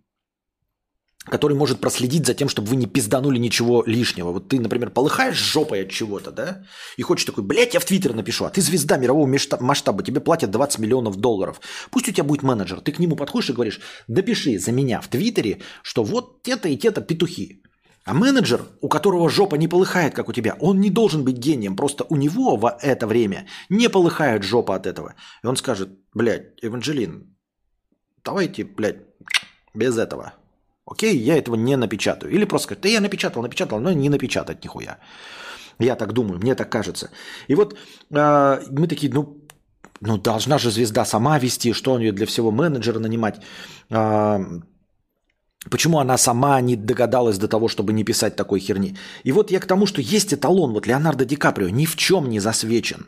который 1.25 1.55
может 1.55 1.79
проследить 1.79 2.25
за 2.25 2.33
тем, 2.33 2.49
чтобы 2.49 2.67
вы 2.67 2.75
не 2.75 2.85
пизданули 2.85 3.37
ничего 3.39 3.83
лишнего. 3.87 4.33
Вот 4.33 4.49
ты, 4.49 4.59
например, 4.59 4.89
полыхаешь 4.89 5.37
жопой 5.37 5.83
от 5.83 5.89
чего-то, 5.89 6.31
да, 6.31 6.63
и 6.97 7.01
хочешь 7.01 7.25
такой, 7.25 7.45
блядь, 7.45 7.73
я 7.73 7.79
в 7.79 7.85
Твиттер 7.85 8.13
напишу, 8.13 8.43
а 8.45 8.49
ты 8.49 8.61
звезда 8.61 8.97
мирового 8.97 9.25
масштаба, 9.61 10.03
тебе 10.03 10.19
платят 10.19 10.51
20 10.51 10.79
миллионов 10.79 11.15
долларов. 11.15 11.61
Пусть 11.91 12.09
у 12.09 12.11
тебя 12.11 12.25
будет 12.25 12.43
менеджер, 12.43 12.81
ты 12.81 12.91
к 12.91 12.99
нему 12.99 13.15
подходишь 13.15 13.51
и 13.51 13.53
говоришь, 13.53 13.79
допиши 14.09 14.59
за 14.59 14.73
меня 14.73 14.99
в 14.99 15.07
Твиттере, 15.07 15.61
что 15.81 16.03
вот 16.03 16.43
те-то 16.43 16.67
и 16.67 16.75
те-то 16.75 16.99
петухи. 16.99 17.61
А 18.05 18.13
менеджер, 18.13 18.65
у 18.81 18.89
которого 18.89 19.29
жопа 19.29 19.55
не 19.55 19.69
полыхает, 19.69 20.13
как 20.13 20.27
у 20.27 20.33
тебя, 20.33 20.57
он 20.59 20.81
не 20.81 20.89
должен 20.89 21.23
быть 21.23 21.37
гением, 21.37 21.75
просто 21.75 22.05
у 22.09 22.17
него 22.17 22.57
в 22.57 22.77
это 22.81 23.07
время 23.07 23.47
не 23.69 23.87
полыхает 23.89 24.43
жопа 24.43 24.75
от 24.75 24.85
этого. 24.85 25.15
И 25.41 25.47
он 25.47 25.55
скажет, 25.55 25.89
блядь, 26.13 26.53
Эванжелин, 26.61 27.33
давайте, 28.23 28.65
блядь, 28.65 28.97
без 29.73 29.97
этого. 29.97 30.33
Окей, 30.85 31.17
я 31.17 31.37
этого 31.37 31.55
не 31.55 31.77
напечатаю. 31.77 32.33
Или 32.33 32.43
просто 32.43 32.65
сказать, 32.65 32.81
да 32.81 32.89
я 32.89 32.99
напечатал, 32.99 33.41
напечатал, 33.41 33.79
но 33.79 33.93
не 33.93 34.09
напечатать 34.09 34.63
нихуя. 34.63 34.99
Я 35.79 35.95
так 35.95 36.11
думаю, 36.11 36.39
мне 36.39 36.55
так 36.55 36.69
кажется. 36.69 37.09
И 37.47 37.55
вот 37.55 37.77
э, 38.11 38.61
мы 38.69 38.87
такие, 38.87 39.11
ну, 39.13 39.37
ну, 40.01 40.17
должна 40.17 40.57
же 40.57 40.71
звезда 40.71 41.05
сама 41.05 41.39
вести, 41.39 41.71
что 41.71 41.93
у 41.93 41.99
нее 41.99 42.11
для 42.11 42.25
всего 42.25 42.51
менеджера 42.51 42.99
нанимать. 42.99 43.39
Э, 43.89 44.39
почему 45.69 45.99
она 45.99 46.17
сама 46.17 46.59
не 46.61 46.75
догадалась 46.75 47.37
до 47.37 47.47
того, 47.47 47.67
чтобы 47.67 47.93
не 47.93 48.03
писать 48.03 48.35
такой 48.35 48.59
херни? 48.59 48.97
И 49.23 49.31
вот 49.31 49.51
я 49.51 49.59
к 49.59 49.65
тому, 49.65 49.85
что 49.85 50.01
есть 50.01 50.33
эталон, 50.33 50.73
вот 50.73 50.87
Леонардо 50.87 51.25
Ди 51.25 51.35
Каприо 51.35 51.69
ни 51.69 51.85
в 51.85 51.95
чем 51.95 52.29
не 52.29 52.39
засвечен. 52.39 53.07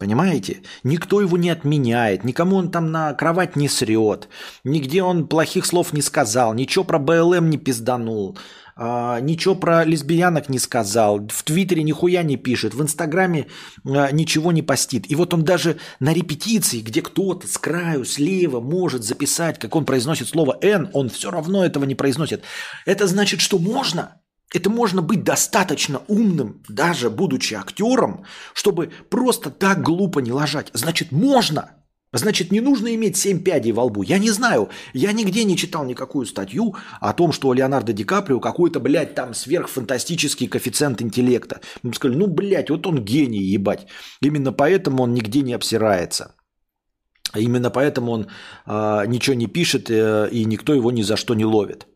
Понимаете? 0.00 0.62
Никто 0.82 1.20
его 1.20 1.36
не 1.36 1.50
отменяет, 1.50 2.24
никому 2.24 2.56
он 2.56 2.70
там 2.70 2.90
на 2.90 3.12
кровать 3.12 3.54
не 3.54 3.68
срет, 3.68 4.30
нигде 4.64 5.02
он 5.02 5.28
плохих 5.28 5.66
слов 5.66 5.92
не 5.92 6.00
сказал, 6.00 6.54
ничего 6.54 6.84
про 6.84 6.98
БЛМ 6.98 7.50
не 7.50 7.58
пизданул, 7.58 8.38
а, 8.82 9.20
ничего 9.20 9.54
про 9.54 9.84
лесбиянок 9.84 10.48
не 10.48 10.58
сказал, 10.58 11.20
в 11.28 11.42
Твиттере 11.42 11.82
нихуя 11.82 12.22
не 12.22 12.38
пишет, 12.38 12.72
в 12.72 12.80
Инстаграме 12.80 13.46
а, 13.84 14.10
ничего 14.10 14.52
не 14.52 14.62
постит. 14.62 15.10
И 15.10 15.14
вот 15.14 15.34
он 15.34 15.44
даже 15.44 15.76
на 16.00 16.14
репетиции, 16.14 16.80
где 16.80 17.02
кто-то 17.02 17.46
с 17.46 17.58
краю, 17.58 18.06
слева 18.06 18.58
может 18.60 19.04
записать, 19.04 19.58
как 19.58 19.76
он 19.76 19.84
произносит 19.84 20.28
слово 20.28 20.58
«Н», 20.62 20.88
он 20.94 21.10
все 21.10 21.30
равно 21.30 21.62
этого 21.62 21.84
не 21.84 21.94
произносит. 21.94 22.42
Это 22.86 23.06
значит, 23.06 23.42
что 23.42 23.58
можно– 23.58 24.16
это 24.54 24.68
можно 24.68 25.00
быть 25.00 25.22
достаточно 25.22 26.00
умным, 26.08 26.62
даже 26.68 27.08
будучи 27.08 27.54
актером, 27.54 28.24
чтобы 28.52 28.90
просто 29.08 29.50
так 29.50 29.82
глупо 29.82 30.18
не 30.18 30.32
ложать. 30.32 30.70
Значит, 30.72 31.12
можно. 31.12 31.70
Значит, 32.12 32.50
не 32.50 32.60
нужно 32.60 32.92
иметь 32.94 33.16
семь 33.16 33.40
пядей 33.42 33.70
во 33.72 33.84
лбу. 33.84 34.02
Я 34.02 34.18
не 34.18 34.30
знаю, 34.30 34.68
я 34.92 35.12
нигде 35.12 35.44
не 35.44 35.56
читал 35.56 35.84
никакую 35.84 36.26
статью 36.26 36.74
о 37.00 37.12
том, 37.12 37.30
что 37.32 37.48
у 37.48 37.52
Леонардо 37.52 37.92
Ди 37.92 38.04
Каприо 38.04 38.40
какой-то, 38.40 38.80
блядь, 38.80 39.14
там 39.14 39.32
сверхфантастический 39.32 40.48
коэффициент 40.48 41.00
интеллекта. 41.02 41.60
Мы 41.84 41.94
сказали, 41.94 42.18
ну, 42.18 42.26
блядь, 42.26 42.70
вот 42.70 42.86
он 42.86 43.04
гений, 43.04 43.54
ебать. 43.54 43.86
Именно 44.22 44.52
поэтому 44.52 45.04
он 45.04 45.14
нигде 45.14 45.42
не 45.42 45.52
обсирается. 45.52 46.34
Именно 47.36 47.70
поэтому 47.70 48.12
он 48.12 48.26
э, 48.66 49.06
ничего 49.06 49.36
не 49.36 49.46
пишет, 49.46 49.88
э, 49.88 50.28
и 50.32 50.44
никто 50.44 50.74
его 50.74 50.90
ни 50.90 51.02
за 51.02 51.16
что 51.16 51.34
не 51.34 51.44
ловит. 51.44 51.86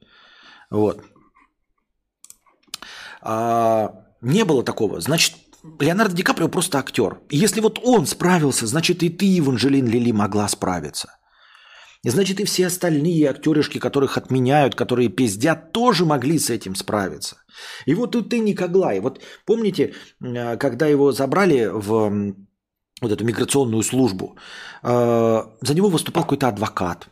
Вот. 0.71 1.03
А, 3.21 3.91
не 4.21 4.45
было 4.45 4.63
такого. 4.63 5.01
Значит, 5.01 5.35
Леонардо 5.81 6.15
Ди 6.15 6.23
Каприо 6.23 6.49
просто 6.49 6.79
актер. 6.79 7.21
И 7.31 7.39
если 7.39 7.61
вот 7.61 7.81
он 7.83 8.07
справился, 8.07 8.67
значит 8.67 9.03
и 9.03 9.09
ты, 9.09 9.25
Еванжелин 9.25 9.87
Лили, 9.87 10.13
могла 10.13 10.47
справиться. 10.49 11.09
И 12.03 12.11
значит 12.11 12.39
и 12.39 12.45
все 12.45 12.67
остальные 12.67 13.31
актеришки, 13.31 13.79
которых 13.79 14.19
отменяют, 14.19 14.75
которые 14.75 15.09
пиздят, 15.09 15.73
тоже 15.73 16.05
могли 16.05 16.39
с 16.39 16.51
этим 16.51 16.75
справиться. 16.75 17.39
И 17.87 17.95
вот 17.95 18.13
тут 18.13 18.29
ты 18.29 18.41
Никоглай. 18.41 19.01
Вот 19.01 19.23
помните, 19.47 19.95
э, 20.23 20.57
когда 20.59 20.87
его 20.87 21.13
забрали 21.13 21.71
в 21.73 22.35
вот 23.01 23.13
эту 23.13 23.25
миграционную 23.25 23.83
службу, 23.83 24.37
э, 24.83 25.43
за 25.63 25.75
него 25.75 25.89
выступал 25.89 26.25
какой-то 26.25 26.49
адвокат. 26.49 27.09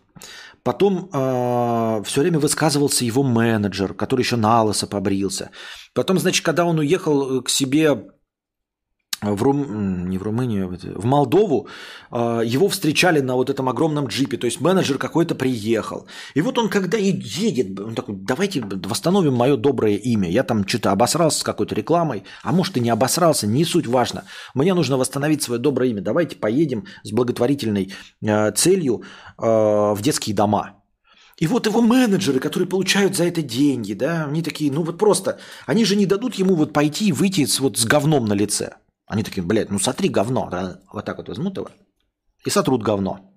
Потом 0.63 1.09
э, 1.11 2.03
все 2.05 2.21
время 2.21 2.39
высказывался 2.39 3.07
его 3.07 3.23
менеджер, 3.23 3.95
который 3.95 4.21
еще 4.21 4.37
на 4.37 4.63
лысо 4.63 4.87
побрился. 4.87 5.51
Потом, 5.95 6.19
значит, 6.19 6.45
когда 6.45 6.67
он 6.67 6.79
уехал 6.79 7.43
к 7.43 7.49
себе 7.49 8.12
в, 9.23 9.43
Рум... 9.43 10.09
не 10.09 10.19
в 10.19 10.23
Румынию, 10.23 10.77
в 10.83 11.05
Молдову, 11.05 11.69
а, 12.11 12.41
его 12.41 12.69
встречали 12.69 13.21
на 13.21 13.35
вот 13.35 13.51
этом 13.51 13.69
огромном 13.69 14.07
джипе, 14.07 14.37
то 14.37 14.47
есть 14.47 14.61
менеджер 14.61 14.99
какой-то 14.99 15.35
приехал. 15.35 16.07
И 16.35 16.43
вот 16.43 16.59
он 16.59 16.69
когда 16.69 16.99
едет, 16.99 17.79
он 17.79 17.95
такой, 17.95 18.17
давайте 18.17 18.63
восстановим 18.63 19.35
мое 19.35 19.57
доброе 19.57 19.97
имя. 19.97 20.29
Я 20.29 20.43
там 20.43 20.67
что-то 20.67 20.91
обосрался 20.91 21.41
с 21.41 21.43
какой-то 21.43 21.75
рекламой, 21.75 22.25
а 22.43 22.53
может 22.53 22.77
и 22.77 22.81
не 22.81 22.91
обосрался, 22.91 23.47
не 23.47 23.65
суть 23.65 23.87
важно. 23.87 24.25
Мне 24.55 24.75
нужно 24.75 24.99
восстановить 24.99 25.43
свое 25.43 25.61
доброе 25.61 25.91
имя. 25.91 26.03
Давайте 26.03 26.37
поедем 26.37 26.87
с 27.05 27.13
благотворительной 27.13 27.93
а, 28.27 28.51
целью 28.53 29.03
а, 29.39 29.95
в 29.95 30.03
детские 30.03 30.35
дома. 30.35 30.83
И 31.39 31.47
вот 31.47 31.67
его 31.67 31.81
менеджеры, 31.81 32.39
которые 32.39 32.69
получают 32.69 33.17
за 33.17 33.25
это 33.25 33.43
деньги, 33.43 33.95
да, 33.95 34.27
они 34.27 34.43
такие, 34.43 34.71
ну 34.71 34.83
вот 34.83 34.99
просто, 34.99 35.41
они 35.67 35.85
же 35.85 35.97
не 35.97 36.07
дадут 36.07 36.35
ему 36.35 36.55
вот 36.55 36.73
пойти 36.73 37.09
и 37.09 37.13
выйти 37.13 37.47
с, 37.47 37.59
вот 37.59 37.79
с 37.79 37.85
говном 37.85 38.27
на 38.27 38.35
лице. 38.35 38.75
Они 39.13 39.23
такие, 39.23 39.43
блядь, 39.43 39.71
ну 39.71 39.79
сотри 39.79 40.09
говно. 40.09 40.49
Вот 40.91 41.05
так 41.05 41.19
вот 41.19 41.29
возьмут 41.29 41.55
его 41.59 41.69
и 42.47 42.49
сотрут 42.49 42.83
говно. 42.83 43.31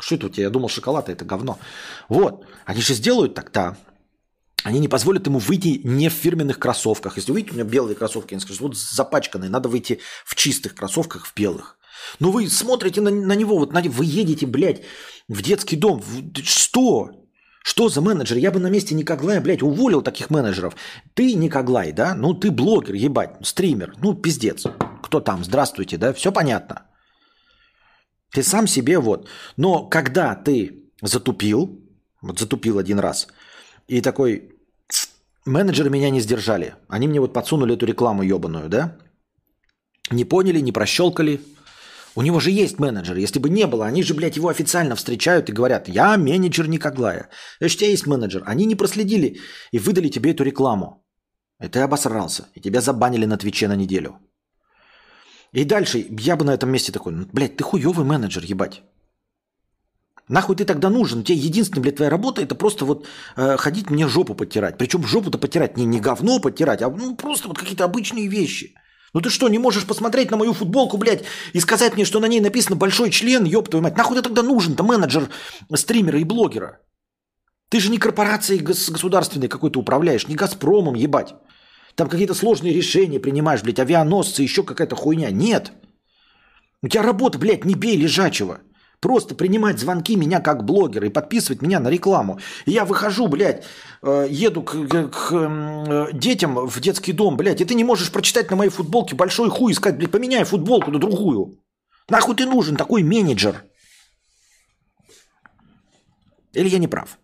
Что 0.00 0.16
это 0.16 0.26
у 0.26 0.28
тебя? 0.28 0.46
Я 0.46 0.50
думал, 0.50 0.68
шоколад 0.68 1.08
это 1.08 1.24
говно. 1.24 1.56
Вот. 2.08 2.44
Они 2.64 2.80
же 2.80 2.94
сделают 2.94 3.32
так-то. 3.32 3.76
Они 4.64 4.80
не 4.80 4.88
позволят 4.88 5.24
ему 5.28 5.38
выйти 5.38 5.80
не 5.84 6.08
в 6.08 6.12
фирменных 6.12 6.58
кроссовках. 6.58 7.16
Если 7.16 7.30
увидите 7.30 7.52
у 7.52 7.54
меня 7.54 7.64
белые 7.64 7.94
кроссовки, 7.94 8.34
они 8.34 8.40
скажут, 8.40 8.60
вот 8.60 8.76
запачканные, 8.76 9.50
надо 9.50 9.68
выйти 9.68 10.00
в 10.24 10.34
чистых 10.34 10.74
кроссовках, 10.74 11.26
в 11.26 11.34
белых. 11.36 11.78
Но 12.18 12.32
вы 12.32 12.48
смотрите 12.48 13.00
на, 13.00 13.12
на 13.12 13.36
него, 13.36 13.56
вот 13.56 13.72
на, 13.72 13.82
вы 13.82 14.04
едете, 14.04 14.46
блядь, 14.46 14.82
в 15.28 15.42
детский 15.42 15.76
дом. 15.76 16.02
Что? 16.42 17.23
Что 17.64 17.88
за 17.88 18.00
менеджер? 18.00 18.36
Я 18.36 18.50
бы 18.50 18.60
на 18.60 18.70
месте 18.70 18.94
Никоглая, 18.94 19.40
блядь, 19.40 19.62
уволил 19.62 20.02
таких 20.02 20.30
менеджеров. 20.30 20.76
Ты 21.14 21.34
Никоглай, 21.34 21.92
да? 21.92 22.14
Ну, 22.14 22.34
ты 22.34 22.50
блогер, 22.50 22.94
ебать, 22.94 23.30
стример. 23.42 23.94
Ну, 24.02 24.14
пиздец 24.14 24.66
кто 25.14 25.20
там, 25.20 25.44
здравствуйте, 25.44 25.96
да, 25.96 26.12
все 26.12 26.32
понятно. 26.32 26.74
Ты 28.32 28.42
сам 28.42 28.66
себе 28.66 28.98
вот. 28.98 29.28
Но 29.56 29.88
когда 29.88 30.34
ты 30.34 30.90
затупил, 31.02 31.78
вот 32.22 32.38
затупил 32.38 32.78
один 32.78 32.98
раз, 32.98 33.28
и 33.86 34.00
такой, 34.00 34.50
менеджеры 35.46 35.90
меня 35.90 36.10
не 36.10 36.20
сдержали. 36.20 36.74
Они 36.88 37.06
мне 37.06 37.20
вот 37.20 37.32
подсунули 37.32 37.74
эту 37.74 37.86
рекламу 37.86 38.22
ебаную, 38.22 38.68
да? 38.68 38.96
Не 40.10 40.24
поняли, 40.24 40.60
не 40.60 40.72
прощелкали. 40.72 41.40
У 42.16 42.22
него 42.22 42.40
же 42.40 42.50
есть 42.50 42.78
менеджер. 42.78 43.16
Если 43.16 43.40
бы 43.40 43.50
не 43.50 43.66
было, 43.66 43.86
они 43.86 44.02
же, 44.02 44.14
блядь, 44.14 44.36
его 44.36 44.48
официально 44.48 44.94
встречают 44.94 45.48
и 45.48 45.52
говорят, 45.52 45.88
я 45.88 46.16
менеджер 46.16 46.68
Никоглая. 46.68 47.28
Значит, 47.58 47.76
у 47.76 47.80
тебя 47.80 47.90
есть 47.90 48.06
менеджер. 48.06 48.42
Они 48.46 48.66
не 48.66 48.76
проследили 48.76 49.40
и 49.72 49.78
выдали 49.78 50.08
тебе 50.08 50.30
эту 50.30 50.44
рекламу. 50.44 51.04
И 51.60 51.68
ты 51.68 51.80
обосрался. 51.80 52.46
И 52.54 52.60
тебя 52.60 52.80
забанили 52.80 53.26
на 53.26 53.36
Твиче 53.36 53.68
на 53.68 53.76
неделю. 53.76 54.18
И 55.52 55.64
дальше 55.64 56.06
я 56.20 56.36
бы 56.36 56.44
на 56.44 56.54
этом 56.54 56.70
месте 56.70 56.92
такой, 56.92 57.12
ну, 57.12 57.26
блядь, 57.32 57.56
ты 57.56 57.64
хуёвый 57.64 58.04
менеджер, 58.04 58.44
ебать. 58.44 58.82
Нахуй 60.28 60.56
ты 60.56 60.64
тогда 60.64 60.90
нужен? 60.90 61.20
У 61.20 61.22
тебя 61.22 61.38
единственная, 61.38 61.82
блядь, 61.82 61.96
твоя 61.96 62.10
работа 62.10 62.42
это 62.42 62.54
просто 62.54 62.84
вот 62.84 63.06
э, 63.36 63.56
ходить 63.56 63.90
мне 63.90 64.08
жопу 64.08 64.34
подтирать. 64.34 64.78
Причем 64.78 65.04
жопу-то 65.04 65.38
подтирать 65.38 65.76
не, 65.76 65.84
не 65.84 66.00
говно 66.00 66.40
подтирать, 66.40 66.82
а 66.82 66.90
ну, 66.90 67.14
просто 67.16 67.48
вот 67.48 67.58
какие-то 67.58 67.84
обычные 67.84 68.28
вещи. 68.28 68.74
Ну 69.14 69.20
ты 69.20 69.30
что, 69.30 69.48
не 69.48 69.58
можешь 69.58 69.86
посмотреть 69.86 70.30
на 70.32 70.36
мою 70.36 70.52
футболку, 70.52 70.96
блядь, 70.98 71.24
и 71.52 71.60
сказать 71.60 71.94
мне, 71.94 72.04
что 72.04 72.18
на 72.18 72.26
ней 72.26 72.40
написано 72.40 72.76
большой 72.76 73.10
член, 73.10 73.44
ёб 73.44 73.68
твою 73.68 73.82
мать. 73.82 73.96
Нахуй 73.96 74.16
ты 74.16 74.22
тогда 74.22 74.42
нужен-то 74.42 74.82
менеджер 74.82 75.30
стримера 75.74 76.18
и 76.18 76.24
блогера? 76.24 76.80
Ты 77.68 77.80
же 77.80 77.90
не 77.90 77.98
корпорацией 77.98 78.60
государственной 78.60 79.48
какой-то 79.48 79.78
управляешь, 79.78 80.26
не 80.26 80.34
Газпромом, 80.34 80.94
ебать. 80.94 81.34
Там 81.94 82.08
какие-то 82.08 82.34
сложные 82.34 82.74
решения 82.74 83.20
принимаешь, 83.20 83.62
блядь, 83.62 83.78
авианосцы, 83.78 84.42
еще 84.42 84.64
какая-то 84.64 84.96
хуйня. 84.96 85.30
Нет. 85.30 85.72
У 86.82 86.88
тебя 86.88 87.02
работа, 87.02 87.38
блядь, 87.38 87.64
не 87.64 87.74
бей 87.74 87.96
лежачего. 87.96 88.60
Просто 89.04 89.34
принимать 89.34 89.78
звонки 89.78 90.16
меня 90.16 90.40
как 90.40 90.64
блогера 90.64 91.06
и 91.06 91.10
подписывать 91.10 91.60
меня 91.60 91.78
на 91.78 91.88
рекламу. 91.88 92.38
Я 92.64 92.86
выхожу, 92.86 93.28
блядь, 93.28 93.62
э, 94.00 94.26
еду 94.30 94.62
к, 94.62 94.72
к, 94.88 95.08
к 95.08 95.30
э, 95.30 96.06
детям 96.14 96.54
в 96.66 96.80
детский 96.80 97.12
дом, 97.12 97.36
блядь, 97.36 97.60
и 97.60 97.66
ты 97.66 97.74
не 97.74 97.84
можешь 97.84 98.10
прочитать 98.10 98.50
на 98.50 98.56
моей 98.56 98.70
футболке 98.70 99.14
большой 99.14 99.50
хуй 99.50 99.72
и 99.72 99.74
сказать, 99.74 99.98
блядь, 99.98 100.10
поменяй 100.10 100.44
футболку 100.44 100.90
на 100.90 100.98
другую. 100.98 101.58
Нахуй 102.08 102.34
ты 102.34 102.46
нужен 102.46 102.76
такой 102.76 103.02
менеджер? 103.02 103.64
Или 106.54 106.70
я 106.70 106.78
не 106.78 106.88
прав? 106.88 107.18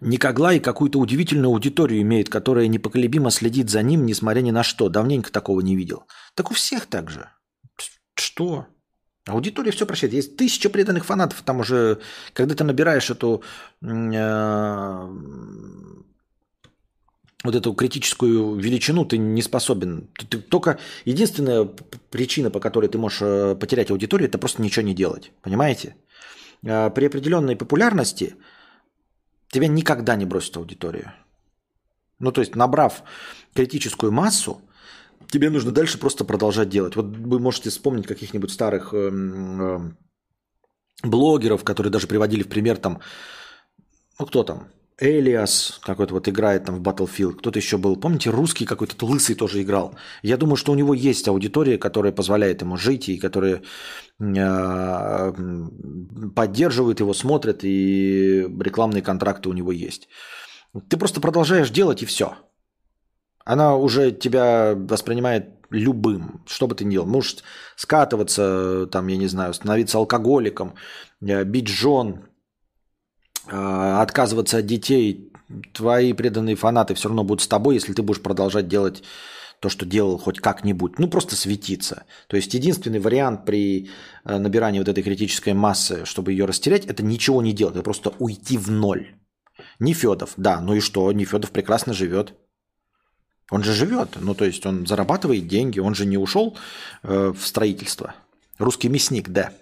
Никоглай 0.00 0.60
какую-то 0.60 1.00
удивительную 1.00 1.50
аудиторию 1.50 2.02
имеет, 2.02 2.28
которая 2.28 2.68
непоколебимо 2.68 3.32
следит 3.32 3.68
за 3.68 3.82
ним, 3.82 4.06
несмотря 4.06 4.42
ни 4.42 4.52
на 4.52 4.62
что. 4.62 4.88
Давненько 4.88 5.32
такого 5.32 5.60
не 5.60 5.74
видел. 5.74 6.04
Так 6.36 6.52
у 6.52 6.54
всех 6.54 6.86
так 6.86 7.10
же. 7.10 7.28
Что? 8.14 8.68
Аудитория 9.28 9.70
все 9.70 9.86
прощает. 9.86 10.12
Есть 10.12 10.36
тысяча 10.36 10.70
преданных 10.70 11.04
фанатов. 11.04 11.42
Там 11.42 11.60
уже, 11.60 12.00
когда 12.32 12.54
ты 12.54 12.64
набираешь 12.64 13.10
эту 13.10 13.42
э, 13.82 15.08
вот 17.44 17.54
эту 17.54 17.74
критическую 17.74 18.56
величину, 18.56 19.04
ты 19.04 19.18
не 19.18 19.42
способен. 19.42 20.08
Ты, 20.18 20.26
ты, 20.26 20.38
только 20.38 20.78
единственная 21.04 21.68
причина, 22.10 22.50
по 22.50 22.60
которой 22.60 22.88
ты 22.88 22.98
можешь 22.98 23.22
э, 23.22 23.54
потерять 23.54 23.90
аудиторию, 23.90 24.28
это 24.28 24.38
просто 24.38 24.62
ничего 24.62 24.84
не 24.84 24.94
делать. 24.94 25.32
Понимаете? 25.42 25.96
Э, 26.64 26.90
при 26.90 27.06
определенной 27.06 27.56
популярности 27.56 28.36
тебя 29.48 29.68
никогда 29.68 30.16
не 30.16 30.24
бросит 30.24 30.56
аудитория. 30.56 31.14
Ну, 32.18 32.32
то 32.32 32.40
есть, 32.40 32.56
набрав 32.56 33.02
критическую 33.54 34.10
массу, 34.10 34.60
тебе 35.30 35.50
нужно 35.50 35.72
дальше 35.72 35.98
просто 35.98 36.24
продолжать 36.24 36.68
делать. 36.68 36.96
Вот 36.96 37.06
вы 37.06 37.38
можете 37.38 37.70
вспомнить 37.70 38.06
каких-нибудь 38.06 38.50
старых 38.50 38.92
э, 38.92 39.10
э, 39.10 39.78
блогеров, 41.02 41.64
которые 41.64 41.90
даже 41.90 42.06
приводили 42.06 42.42
в 42.42 42.48
пример 42.48 42.76
там, 42.76 43.00
ну, 44.18 44.26
кто 44.26 44.42
там, 44.42 44.68
Элиас 45.00 45.78
какой-то 45.84 46.14
вот 46.14 46.28
играет 46.28 46.64
там 46.64 46.76
в 46.76 46.82
Battlefield, 46.82 47.34
кто-то 47.34 47.58
еще 47.58 47.78
был. 47.78 47.96
Помните, 47.96 48.30
русский 48.30 48.66
какой-то 48.66 49.06
лысый 49.06 49.36
тоже 49.36 49.62
играл. 49.62 49.94
Я 50.22 50.36
думаю, 50.36 50.56
что 50.56 50.72
у 50.72 50.74
него 50.74 50.92
есть 50.92 51.28
аудитория, 51.28 51.78
которая 51.78 52.12
позволяет 52.12 52.62
ему 52.62 52.76
жить 52.76 53.08
и 53.08 53.18
которая 53.18 53.62
э, 54.18 55.32
поддерживает 56.34 56.98
его, 56.98 57.14
смотрит, 57.14 57.60
и 57.62 58.40
рекламные 58.60 59.02
контракты 59.02 59.48
у 59.48 59.52
него 59.52 59.70
есть. 59.70 60.08
Ты 60.88 60.96
просто 60.96 61.20
продолжаешь 61.20 61.70
делать, 61.70 62.02
и 62.02 62.06
все. 62.06 62.34
Она 63.48 63.76
уже 63.76 64.12
тебя 64.12 64.74
воспринимает 64.76 65.46
любым, 65.70 66.42
что 66.46 66.66
бы 66.66 66.74
ты 66.74 66.84
ни 66.84 66.90
делал. 66.90 67.06
Можешь 67.06 67.38
скатываться, 67.76 68.86
там, 68.92 69.06
я 69.06 69.16
не 69.16 69.26
знаю, 69.26 69.54
становиться 69.54 69.96
алкоголиком, 69.96 70.74
э, 71.22 71.44
бить 71.44 71.68
жен, 71.68 72.28
а, 73.50 74.02
отказываться 74.02 74.58
от 74.58 74.66
детей, 74.66 75.32
твои 75.72 76.12
преданные 76.12 76.56
фанаты 76.56 76.92
все 76.92 77.08
равно 77.08 77.24
будут 77.24 77.40
с 77.40 77.48
тобой, 77.48 77.76
если 77.76 77.94
ты 77.94 78.02
будешь 78.02 78.20
продолжать 78.20 78.68
делать 78.68 79.02
то, 79.60 79.70
что 79.70 79.86
делал 79.86 80.18
хоть 80.18 80.40
как-нибудь. 80.40 80.98
Ну, 80.98 81.08
просто 81.08 81.34
светиться. 81.34 82.04
То 82.26 82.36
есть 82.36 82.52
единственный 82.52 83.00
вариант 83.00 83.46
при 83.46 83.88
э, 84.26 84.36
набирании 84.36 84.78
вот 84.78 84.88
этой 84.88 85.02
критической 85.02 85.54
массы, 85.54 86.04
чтобы 86.04 86.32
ее 86.32 86.44
растерять, 86.44 86.84
это 86.84 87.02
ничего 87.02 87.40
не 87.40 87.54
делать, 87.54 87.76
это 87.76 87.82
просто 87.82 88.12
уйти 88.18 88.58
в 88.58 88.70
ноль. 88.70 89.14
Не 89.78 89.94
Федов, 89.94 90.34
да, 90.36 90.60
ну 90.60 90.74
и 90.74 90.80
что, 90.80 91.10
не 91.12 91.24
Федов 91.24 91.50
прекрасно 91.50 91.94
живет. 91.94 92.34
Он 93.50 93.62
же 93.62 93.72
живет, 93.72 94.10
ну 94.20 94.34
то 94.34 94.44
есть 94.44 94.64
он 94.66 94.86
зарабатывает 94.86 95.46
деньги, 95.46 95.80
он 95.80 95.94
же 95.94 96.04
не 96.04 96.18
ушел 96.18 96.56
э, 97.02 97.32
в 97.34 97.46
строительство. 97.46 98.14
Русский 98.58 98.88
мясник, 98.88 99.28
да. 99.30 99.52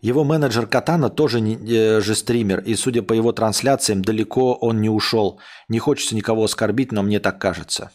Его 0.00 0.24
менеджер 0.24 0.66
Катана 0.66 1.10
тоже 1.10 1.40
не, 1.40 1.56
э, 1.56 2.00
же 2.00 2.14
стример, 2.14 2.60
и 2.60 2.74
судя 2.74 3.02
по 3.02 3.12
его 3.12 3.32
трансляциям, 3.32 4.02
далеко 4.02 4.54
он 4.54 4.80
не 4.80 4.88
ушел. 4.88 5.40
Не 5.68 5.78
хочется 5.78 6.14
никого 6.14 6.44
оскорбить, 6.44 6.92
но 6.92 7.02
мне 7.02 7.20
так 7.20 7.40
кажется. 7.40 7.90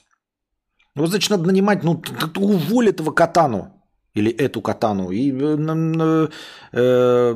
Ну, 0.95 1.06
значит, 1.06 1.30
надо 1.30 1.44
нанимать, 1.44 1.84
ну, 1.84 2.02
уволь 2.38 2.90
этого 2.90 3.11
Катану. 3.11 3.74
Или 4.14 4.32
эту 4.32 4.61
Катану. 4.61 5.11
И 5.11 5.32
э, 5.32 6.28
э, 6.72 7.36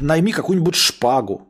найми 0.00 0.32
какую-нибудь 0.32 0.74
шпагу. 0.74 1.47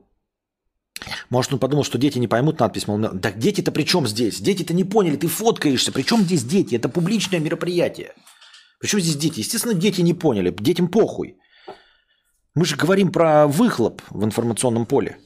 Может, 1.30 1.52
он 1.52 1.58
подумал, 1.58 1.84
что 1.84 1.98
дети 1.98 2.18
не 2.18 2.28
поймут 2.28 2.60
надпись. 2.60 2.86
Мол, 2.86 2.98
да 2.98 3.32
дети-то 3.32 3.72
при 3.72 3.84
чем 3.84 4.06
здесь? 4.06 4.40
Дети-то 4.40 4.74
не 4.74 4.84
поняли, 4.84 5.16
ты 5.16 5.26
фоткаешься. 5.26 5.92
При 5.92 6.02
чем 6.02 6.22
здесь 6.22 6.44
дети? 6.44 6.74
Это 6.76 6.88
публичное 6.88 7.40
мероприятие. 7.40 8.12
Причем 8.80 9.00
здесь 9.00 9.16
дети? 9.16 9.40
Естественно, 9.40 9.74
дети 9.74 10.00
не 10.00 10.14
поняли. 10.14 10.54
Детям 10.58 10.88
похуй. 10.88 11.36
Мы 12.54 12.64
же 12.64 12.76
говорим 12.76 13.12
про 13.12 13.46
выхлоп 13.46 14.02
в 14.10 14.24
информационном 14.24 14.86
поле. 14.86 15.18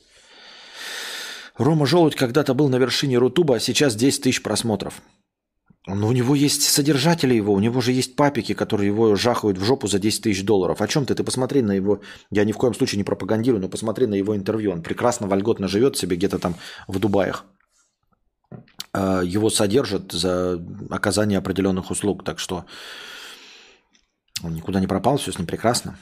Рома 1.57 1.87
Желудь 1.87 2.17
когда-то 2.17 2.55
был 2.55 2.69
на 2.69 2.77
вершине 2.77 3.19
Рутуба, 3.19 3.57
а 3.57 3.61
сейчас 3.61 3.95
10 3.95 4.23
тысяч 4.23 4.43
просмотров. 4.43 5.03
Но 5.87 6.07
у 6.07 6.13
него 6.13 6.37
есть 6.37 6.63
содержатели 6.63 7.35
его, 7.35 7.53
у 7.53 7.59
него 7.59 7.81
же 7.81 7.91
есть 7.91 8.15
папики, 8.15 8.55
которые 8.55 8.87
его 8.87 9.17
жахают 9.17 9.59
в 9.59 9.65
жопу 9.65 9.89
за 9.89 9.99
10 9.99 10.23
тысяч 10.23 10.45
долларов. 10.45 10.81
О 10.81 10.87
чем 10.87 11.07
ты? 11.07 11.15
Ты 11.17 11.25
посмотри 11.25 11.61
на 11.61 11.73
его... 11.73 12.01
Я 12.31 12.45
ни 12.45 12.53
в 12.53 12.57
коем 12.57 12.73
случае 12.73 12.99
не 12.99 13.05
пропагандирую, 13.05 13.61
но 13.61 13.69
посмотри 13.69 14.07
на 14.07 14.15
его 14.15 14.37
интервью. 14.37 14.71
Он 14.71 14.83
прекрасно, 14.83 15.27
вольготно 15.27 15.67
живет 15.67 15.97
себе 15.97 16.17
где-то 16.17 16.39
там 16.39 16.55
в 16.87 17.01
Дубаях. 17.01 17.45
э, 18.95 19.23
его 19.25 19.51
содержат 19.51 20.13
за 20.13 20.63
оказание 20.91 21.39
определенных 21.39 21.91
услуг. 21.91 22.23
Так 22.25 22.39
что 22.39 22.65
он 24.45 24.55
никуда 24.55 24.79
не 24.79 24.87
пропал, 24.87 25.17
все 25.17 25.33
с 25.33 25.39
ним 25.39 25.49
прекрасно. 25.49 25.99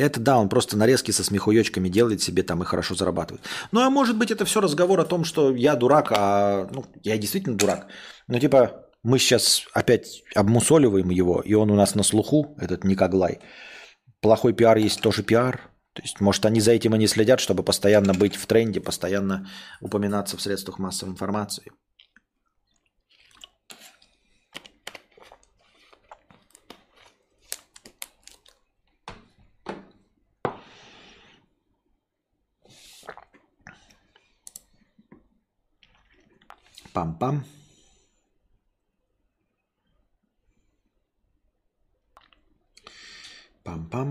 Это 0.00 0.20
да, 0.20 0.38
он 0.38 0.48
просто 0.48 0.76
нарезки 0.76 1.10
со 1.10 1.22
смехуёчками 1.22 1.88
делает 1.88 2.22
себе 2.22 2.42
там 2.42 2.62
и 2.62 2.66
хорошо 2.66 2.94
зарабатывает. 2.94 3.44
Ну 3.72 3.80
а 3.80 3.90
может 3.90 4.16
быть 4.16 4.30
это 4.30 4.44
все 4.44 4.60
разговор 4.60 5.00
о 5.00 5.04
том, 5.04 5.24
что 5.24 5.54
я 5.54 5.76
дурак, 5.76 6.12
а 6.12 6.68
ну, 6.72 6.84
я 7.02 7.18
действительно 7.18 7.56
дурак. 7.56 7.86
Ну 8.28 8.38
типа 8.38 8.86
мы 9.02 9.18
сейчас 9.18 9.64
опять 9.72 10.22
обмусоливаем 10.34 11.10
его, 11.10 11.40
и 11.40 11.54
он 11.54 11.70
у 11.70 11.74
нас 11.74 11.94
на 11.94 12.02
слуху, 12.02 12.56
этот 12.58 12.84
Никоглай. 12.84 13.40
Плохой 14.20 14.52
пиар 14.52 14.76
есть 14.76 15.00
тоже 15.00 15.22
пиар. 15.22 15.70
То 15.92 16.02
есть, 16.02 16.20
может, 16.20 16.46
они 16.46 16.60
за 16.60 16.70
этим 16.70 16.94
и 16.94 16.98
не 16.98 17.08
следят, 17.08 17.40
чтобы 17.40 17.64
постоянно 17.64 18.14
быть 18.14 18.36
в 18.36 18.46
тренде, 18.46 18.80
постоянно 18.80 19.48
упоминаться 19.80 20.36
в 20.36 20.40
средствах 20.40 20.78
массовой 20.78 21.12
информации. 21.12 21.72
Пам-пам. 37.00 37.36
Пам-пам. 43.64 44.08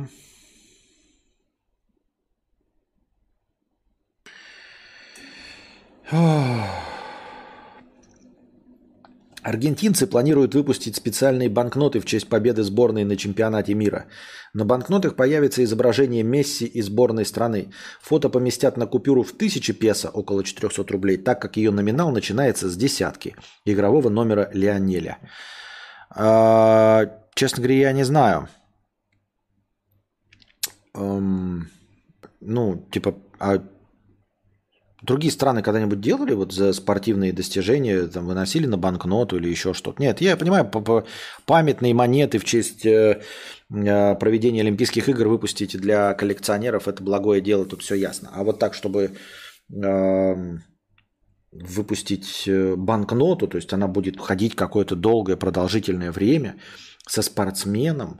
Аргентинцы 9.42 10.06
планируют 10.06 10.54
выпустить 10.54 10.96
специальные 10.96 11.50
банкноты 11.50 12.00
в 12.00 12.06
честь 12.06 12.28
победы 12.28 12.64
сборной 12.64 13.06
на 13.06 13.16
чемпионате 13.16 13.74
мира. 13.74 14.06
На 14.54 14.66
банкнотах 14.66 15.16
появится 15.16 15.64
изображение 15.64 16.24
Месси 16.24 16.66
и 16.66 16.82
сборной 16.82 17.26
страны. 17.26 17.72
Фото 18.02 18.30
поместят 18.30 18.78
на 18.78 18.86
купюру 18.86 19.24
в 19.24 19.32
1000 19.32 19.74
песо, 19.74 20.10
около 20.10 20.44
400 20.44 20.92
рублей, 20.92 21.18
так 21.18 21.42
как 21.42 21.56
ее 21.56 21.72
номинал 21.72 22.12
начинается 22.12 22.70
с 22.70 22.76
десятки 22.76 23.36
игрового 23.66 24.10
номера 24.10 24.50
Лионеля. 24.54 25.20
А, 26.10 27.06
честно 27.34 27.64
говоря, 27.64 27.80
я 27.80 27.92
не 27.94 28.04
знаю. 28.04 28.50
Эм, 30.96 31.70
ну, 32.42 32.88
типа, 32.92 33.16
а 33.40 33.64
Другие 35.02 35.32
страны 35.32 35.62
когда-нибудь 35.62 36.02
делали 36.02 36.34
вот 36.34 36.52
за 36.52 36.74
спортивные 36.74 37.32
достижения, 37.32 38.08
там, 38.08 38.26
выносили 38.26 38.66
на 38.66 38.78
банкноту 38.78 39.38
или 39.38 39.48
еще 39.48 39.74
что-то? 39.74 40.02
Нет, 40.02 40.20
я 40.20 40.36
понимаю, 40.36 40.70
памятные 41.46 41.94
монеты 41.94 42.38
в 42.38 42.44
честь 42.44 42.86
э, 42.86 43.22
э, 43.72 44.16
проведения 44.16 44.62
Олимпийских 44.62 45.08
игр 45.08 45.30
выпустить 45.30 45.80
для 45.80 46.14
коллекционеров– 46.16 46.88
это 46.88 47.02
благое 47.02 47.42
дело, 47.42 47.66
тут 47.66 47.82
все 47.82 47.96
ясно. 47.96 48.30
А 48.34 48.44
вот 48.44 48.60
так, 48.60 48.74
чтобы 48.74 49.16
эм, 49.74 50.64
выпустить 51.54 52.44
э, 52.48 52.76
банкноту, 52.76 53.48
то 53.48 53.56
есть 53.56 53.72
она 53.72 53.88
будет 53.88 54.20
ходить 54.20 54.56
какое-то 54.56 54.98
долгое 54.98 55.38
продолжительное 55.38 56.12
время 56.12 56.58
со 57.08 57.22
спортсменом. 57.22 58.20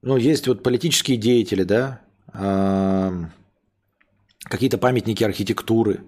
Ну, 0.00 0.16
есть 0.16 0.46
вот 0.46 0.62
политические 0.62 1.16
деятели, 1.16 1.64
да, 1.64 2.02
эм, 2.34 3.32
какие-то 4.44 4.78
памятники 4.78 5.24
архитектуры, 5.24 6.04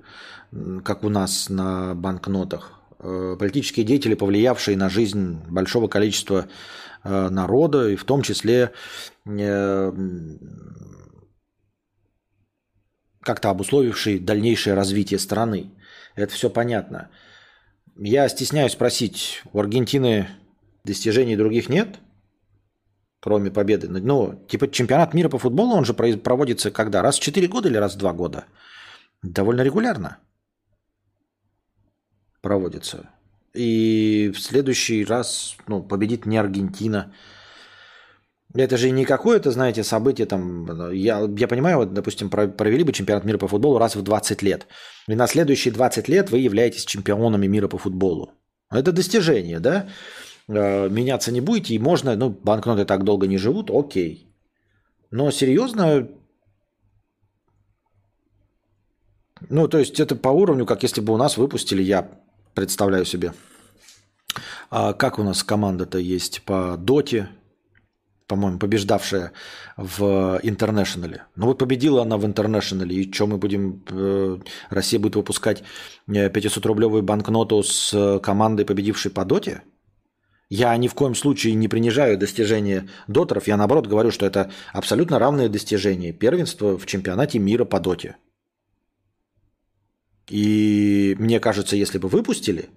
как 0.84 1.04
у 1.04 1.08
нас 1.08 1.48
на 1.48 1.94
банкнотах, 1.94 2.80
э, 2.98 3.36
политические 3.38 3.84
деятели, 3.84 4.14
повлиявшие 4.14 4.76
на 4.76 4.88
жизнь 4.88 5.40
большого 5.48 5.88
количества 5.88 6.48
э, 7.02 7.28
народа, 7.28 7.88
и 7.88 7.96
в 7.96 8.04
том 8.04 8.22
числе 8.22 8.72
э, 9.26 9.92
как-то 13.20 13.50
обусловившие 13.50 14.20
дальнейшее 14.20 14.74
развитие 14.74 15.18
страны. 15.18 15.72
Это 16.14 16.32
все 16.32 16.50
понятно. 16.50 17.10
Я 17.96 18.28
стесняюсь 18.28 18.72
спросить, 18.72 19.42
у 19.52 19.60
Аргентины 19.60 20.28
достижений 20.84 21.36
других 21.36 21.68
нет? 21.68 21.98
Кроме 23.24 23.50
победы. 23.50 23.88
Ну, 23.88 24.34
типа 24.48 24.68
чемпионат 24.70 25.14
мира 25.14 25.30
по 25.30 25.38
футболу, 25.38 25.74
он 25.76 25.84
же 25.84 25.94
проводится 25.94 26.70
когда? 26.70 27.02
Раз 27.02 27.16
в 27.16 27.22
4 27.22 27.48
года 27.48 27.68
или 27.68 27.78
раз 27.78 27.94
в 27.94 27.98
2 27.98 28.12
года? 28.12 28.44
Довольно 29.22 29.62
регулярно 29.62 30.18
проводится. 32.42 33.08
И 33.54 34.30
в 34.34 34.38
следующий 34.38 35.06
раз 35.06 35.56
ну, 35.68 35.82
победит 35.82 36.26
не 36.26 36.36
Аргентина. 36.36 37.14
Это 38.54 38.76
же 38.76 38.90
не 38.90 39.06
какое-то, 39.06 39.50
знаете, 39.50 39.84
событие 39.84 40.26
там. 40.26 40.92
Я, 40.92 41.26
я 41.38 41.48
понимаю, 41.48 41.78
вот, 41.78 41.94
допустим, 41.94 42.28
провели 42.28 42.84
бы 42.84 42.92
чемпионат 42.92 43.24
мира 43.24 43.38
по 43.38 43.48
футболу 43.48 43.78
раз 43.78 43.96
в 43.96 44.02
20 44.02 44.42
лет. 44.42 44.66
И 45.08 45.14
на 45.14 45.26
следующие 45.26 45.72
20 45.72 46.08
лет 46.08 46.30
вы 46.30 46.40
являетесь 46.40 46.84
чемпионами 46.84 47.48
мира 47.48 47.68
по 47.68 47.78
футболу. 47.78 48.32
Это 48.70 48.92
достижение, 48.92 49.60
да? 49.60 49.86
Э, 50.46 50.88
меняться 50.90 51.32
не 51.32 51.40
будете, 51.40 51.74
и 51.74 51.78
можно, 51.78 52.16
ну, 52.16 52.28
банкноты 52.28 52.84
так 52.84 53.04
долго 53.04 53.26
не 53.26 53.38
живут, 53.38 53.70
окей. 53.70 54.30
Но 55.10 55.30
серьезно, 55.30 56.08
ну, 59.48 59.68
то 59.68 59.78
есть 59.78 60.00
это 60.00 60.16
по 60.16 60.28
уровню, 60.28 60.66
как 60.66 60.82
если 60.82 61.00
бы 61.00 61.14
у 61.14 61.16
нас 61.16 61.38
выпустили, 61.38 61.82
я 61.82 62.10
представляю 62.54 63.06
себе. 63.06 63.32
А 64.70 64.92
как 64.92 65.18
у 65.18 65.22
нас 65.22 65.42
команда-то 65.42 65.98
есть 65.98 66.42
по 66.42 66.76
доте, 66.76 67.28
по-моему, 68.26 68.58
побеждавшая 68.58 69.32
в 69.76 70.40
интернешнале. 70.42 71.24
Ну 71.36 71.46
вот 71.46 71.58
победила 71.58 72.02
она 72.02 72.18
в 72.18 72.26
интернешнале, 72.26 72.96
и 72.96 73.12
что 73.12 73.26
мы 73.26 73.38
будем... 73.38 73.82
Э, 73.90 74.38
Россия 74.68 75.00
будет 75.00 75.16
выпускать 75.16 75.62
500-рублевую 76.06 77.00
э, 77.00 77.02
банкноту 77.02 77.62
с 77.62 78.20
командой, 78.22 78.66
победившей 78.66 79.10
по 79.10 79.24
доте? 79.24 79.62
Я 80.56 80.76
ни 80.76 80.86
в 80.86 80.94
коем 80.94 81.16
случае 81.16 81.54
не 81.54 81.66
принижаю 81.66 82.16
достижения 82.16 82.88
дотеров, 83.08 83.48
я 83.48 83.56
наоборот 83.56 83.88
говорю, 83.88 84.12
что 84.12 84.24
это 84.24 84.52
абсолютно 84.72 85.18
равное 85.18 85.48
достижение 85.48 86.12
первенства 86.12 86.78
в 86.78 86.86
чемпионате 86.86 87.40
мира 87.40 87.64
по 87.64 87.80
доте. 87.80 88.16
И 90.28 91.16
мне 91.18 91.40
кажется, 91.40 91.74
если 91.74 91.98
бы 91.98 92.06
выпустили, 92.08 92.70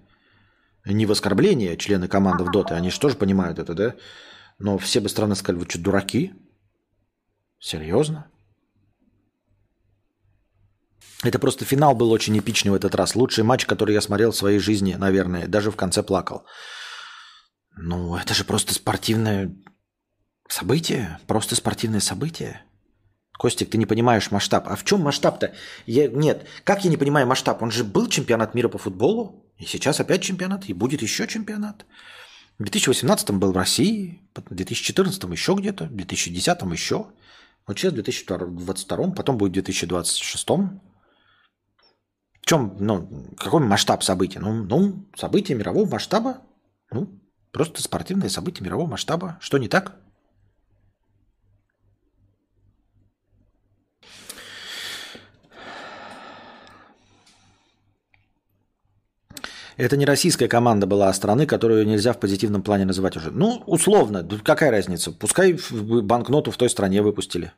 не 0.84 1.06
в 1.06 1.12
оскорбление 1.12 1.76
члены 1.76 2.08
команды 2.08 2.42
в 2.42 2.50
доте, 2.50 2.74
они 2.74 2.90
же 2.90 2.98
тоже 2.98 3.14
понимают 3.14 3.60
это, 3.60 3.74
да? 3.74 3.94
Но 4.58 4.76
все 4.78 4.98
бы 4.98 5.08
страны 5.08 5.36
сказали, 5.36 5.60
вы 5.62 5.70
что, 5.70 5.78
дураки? 5.78 6.32
Серьезно? 7.60 8.26
Это 11.22 11.38
просто 11.38 11.64
финал 11.64 11.94
был 11.94 12.10
очень 12.10 12.36
эпичный 12.36 12.72
в 12.72 12.74
этот 12.74 12.96
раз. 12.96 13.14
Лучший 13.14 13.44
матч, 13.44 13.66
который 13.66 13.94
я 13.94 14.00
смотрел 14.00 14.32
в 14.32 14.36
своей 14.36 14.58
жизни, 14.58 14.96
наверное. 14.98 15.46
Даже 15.46 15.70
в 15.70 15.76
конце 15.76 16.02
плакал. 16.02 16.42
Ну, 17.80 18.16
это 18.16 18.34
же 18.34 18.44
просто 18.44 18.74
спортивное 18.74 19.54
событие, 20.48 21.18
просто 21.26 21.54
спортивное 21.54 22.00
событие. 22.00 22.62
Костик, 23.38 23.70
ты 23.70 23.78
не 23.78 23.86
понимаешь 23.86 24.32
масштаб. 24.32 24.66
А 24.68 24.74
в 24.74 24.84
чем 24.84 25.02
масштаб-то? 25.02 25.54
Я... 25.86 26.08
Нет, 26.08 26.44
как 26.64 26.84
я 26.84 26.90
не 26.90 26.96
понимаю 26.96 27.28
масштаб? 27.28 27.62
Он 27.62 27.70
же 27.70 27.84
был 27.84 28.08
чемпионат 28.08 28.54
мира 28.54 28.68
по 28.68 28.78
футболу, 28.78 29.44
и 29.58 29.64
сейчас 29.64 30.00
опять 30.00 30.22
чемпионат, 30.22 30.68
и 30.68 30.72
будет 30.72 31.02
еще 31.02 31.28
чемпионат. 31.28 31.86
В 32.58 32.64
2018 32.64 33.30
был 33.32 33.52
в 33.52 33.56
России, 33.56 34.28
в 34.34 34.52
2014 34.52 35.22
еще 35.24 35.54
где-то, 35.54 35.84
в 35.84 35.94
2010 35.94 36.62
еще. 36.72 37.06
Вот 37.64 37.78
сейчас 37.78 37.92
в 37.92 37.94
2022, 37.94 39.10
потом 39.12 39.38
будет 39.38 39.52
в 39.52 39.54
2026. 39.54 40.48
В 40.48 40.80
чем, 42.44 42.76
ну, 42.80 43.34
какой 43.36 43.60
масштаб 43.60 44.02
события? 44.02 44.40
Ну, 44.40 44.64
ну, 44.64 45.08
события 45.14 45.54
мирового 45.54 45.88
масштаба, 45.88 46.38
ну, 46.90 47.17
Просто 47.58 47.82
спортивное 47.82 48.28
событие 48.28 48.64
мирового 48.64 48.86
масштаба. 48.86 49.36
Что 49.40 49.58
не 49.58 49.66
так? 49.66 49.96
Это 59.76 59.96
не 59.96 60.04
российская 60.04 60.46
команда 60.46 60.86
была, 60.86 61.08
а 61.08 61.12
страны, 61.12 61.46
которую 61.46 61.84
нельзя 61.84 62.12
в 62.12 62.20
позитивном 62.20 62.62
плане 62.62 62.84
называть 62.84 63.16
уже. 63.16 63.32
Ну, 63.32 63.64
условно, 63.66 64.22
какая 64.44 64.70
разница? 64.70 65.10
Пускай 65.10 65.58
банкноту 65.72 66.52
в 66.52 66.56
той 66.56 66.70
стране 66.70 67.02
выпустили. 67.02 67.50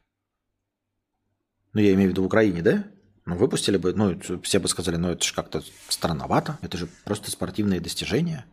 Ну, 1.74 1.82
я 1.82 1.92
имею 1.92 2.08
в 2.08 2.12
виду 2.12 2.22
в 2.22 2.26
Украине, 2.26 2.62
да? 2.62 2.84
Ну, 3.26 3.36
выпустили 3.36 3.76
бы, 3.76 3.92
ну, 3.92 4.18
все 4.44 4.60
бы 4.60 4.68
сказали, 4.68 4.96
ну, 4.96 5.10
это 5.10 5.22
же 5.22 5.34
как-то 5.34 5.62
странновато, 5.90 6.58
это 6.62 6.78
же 6.78 6.88
просто 7.04 7.30
спортивные 7.30 7.80
достижения. 7.80 8.46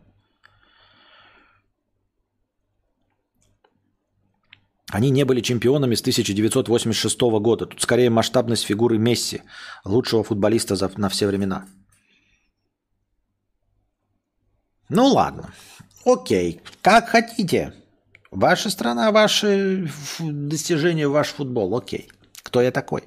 Они 4.90 5.10
не 5.10 5.24
были 5.24 5.40
чемпионами 5.40 5.94
с 5.94 6.00
1986 6.00 7.20
года. 7.20 7.66
Тут 7.66 7.82
скорее 7.82 8.08
масштабность 8.08 8.64
фигуры 8.64 8.98
Месси, 8.98 9.42
лучшего 9.84 10.24
футболиста 10.24 10.76
за, 10.76 10.90
на 10.96 11.08
все 11.08 11.26
времена. 11.26 11.66
Ну 14.88 15.06
ладно. 15.06 15.52
Окей. 16.06 16.62
Как 16.80 17.08
хотите. 17.08 17.74
Ваша 18.30 18.70
страна, 18.70 19.12
ваши 19.12 19.90
достижения, 20.18 21.06
ваш 21.06 21.28
футбол. 21.28 21.76
Окей. 21.76 22.08
Кто 22.48 22.62
я 22.62 22.70
такой? 22.70 23.02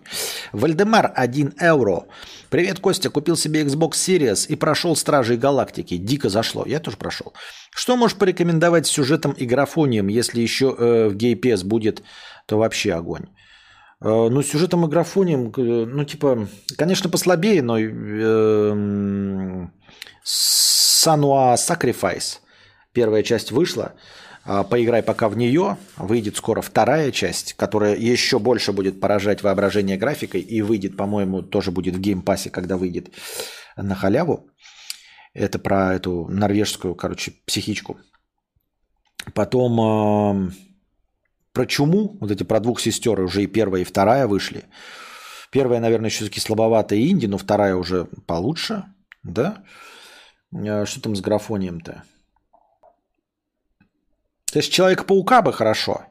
Вальдемар 0.51 1.11
1 1.15 1.55
евро. 1.59 2.05
Привет, 2.51 2.79
Костя. 2.79 3.09
Купил 3.09 3.35
себе 3.35 3.63
Xbox 3.63 3.93
Series 3.93 4.47
и 4.47 4.55
прошел 4.55 4.95
Стражей 4.95 5.35
Галактики. 5.35 5.97
Дико 5.97 6.29
зашло. 6.29 6.63
Я 6.67 6.79
тоже 6.79 6.97
прошел. 6.97 7.33
Что 7.71 7.97
можешь 7.97 8.17
порекомендовать 8.17 8.85
сюжетом 8.85 9.31
и 9.31 9.47
графонием, 9.47 10.09
если 10.09 10.41
еще 10.41 10.75
э, 10.77 11.07
в 11.07 11.15
GPS 11.15 11.65
будет, 11.65 12.03
то 12.45 12.59
вообще 12.59 12.93
огонь? 12.93 13.25
Э, 13.99 14.27
ну, 14.29 14.43
сюжетом 14.43 14.85
и 14.85 14.87
графонием, 14.87 15.51
э, 15.57 15.85
ну, 15.85 16.03
типа, 16.05 16.47
конечно, 16.77 17.09
послабее, 17.09 17.63
но 17.63 17.79
э, 17.79 19.67
Sanua 20.23 21.55
Sacrifice. 21.55 22.37
Первая 22.93 23.23
часть 23.23 23.51
вышла. 23.51 23.93
А, 24.43 24.63
поиграй 24.63 25.03
пока 25.03 25.29
в 25.29 25.37
нее. 25.37 25.77
Выйдет 25.97 26.37
скоро 26.37 26.61
вторая 26.61 27.11
часть, 27.11 27.53
которая 27.53 27.95
еще 27.95 28.39
больше 28.39 28.71
будет 28.73 28.99
поражать 28.99 29.43
воображение 29.43 29.97
графикой. 29.97 30.41
И 30.41 30.61
выйдет, 30.61 30.97
по-моему, 30.97 31.41
тоже 31.41 31.71
будет 31.71 31.95
в 31.95 31.99
Game 31.99 32.19
Pass 32.19 32.39
е, 32.39 32.49
когда 32.49 32.77
выйдет 32.77 33.11
на 33.75 33.95
халяву. 33.95 34.47
Это 35.33 35.59
про 35.59 35.93
эту 35.93 36.27
норвежскую, 36.27 36.95
короче, 36.95 37.33
психичку. 37.45 37.99
Потом 39.33 40.49
э, 40.49 40.51
про 41.53 41.65
чуму, 41.65 42.17
вот 42.19 42.31
эти 42.31 42.43
про 42.43 42.59
двух 42.59 42.81
сестер 42.81 43.19
уже 43.19 43.43
и 43.43 43.47
первая, 43.47 43.81
и 43.81 43.85
вторая 43.85 44.27
вышли. 44.27 44.65
Первая, 45.51 45.79
наверное, 45.79 46.09
еще 46.09 46.25
таки 46.25 46.39
слабоватая 46.39 46.99
инди, 46.99 47.27
но 47.27 47.37
вторая 47.37 47.75
уже 47.75 48.05
получше, 48.25 48.85
да? 49.23 49.63
А, 50.53 50.85
что 50.85 51.01
там 51.01 51.15
с 51.15 51.21
графонием-то? 51.21 52.03
То 54.51 54.59
есть 54.59 54.71
Человека-паука 54.73 55.41
бы 55.41 55.53
хорошо, 55.53 56.05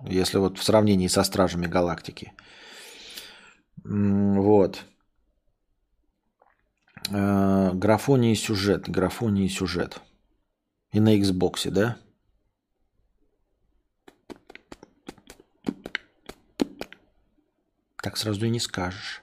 если 0.00 0.38
вот 0.38 0.58
в 0.58 0.62
сравнении 0.62 1.08
со 1.08 1.22
Стражами 1.22 1.66
Галактики. 1.66 2.32
Вот. 3.84 4.82
Э, 7.10 7.72
графоний 7.74 8.34
сюжет. 8.34 8.88
Графоний 8.88 9.48
сюжет. 9.50 10.00
И 10.92 11.00
на 11.00 11.18
Xbox, 11.18 11.70
да? 11.70 11.98
Так 18.02 18.16
сразу 18.16 18.46
и 18.46 18.48
не 18.48 18.60
скажешь. 18.60 19.22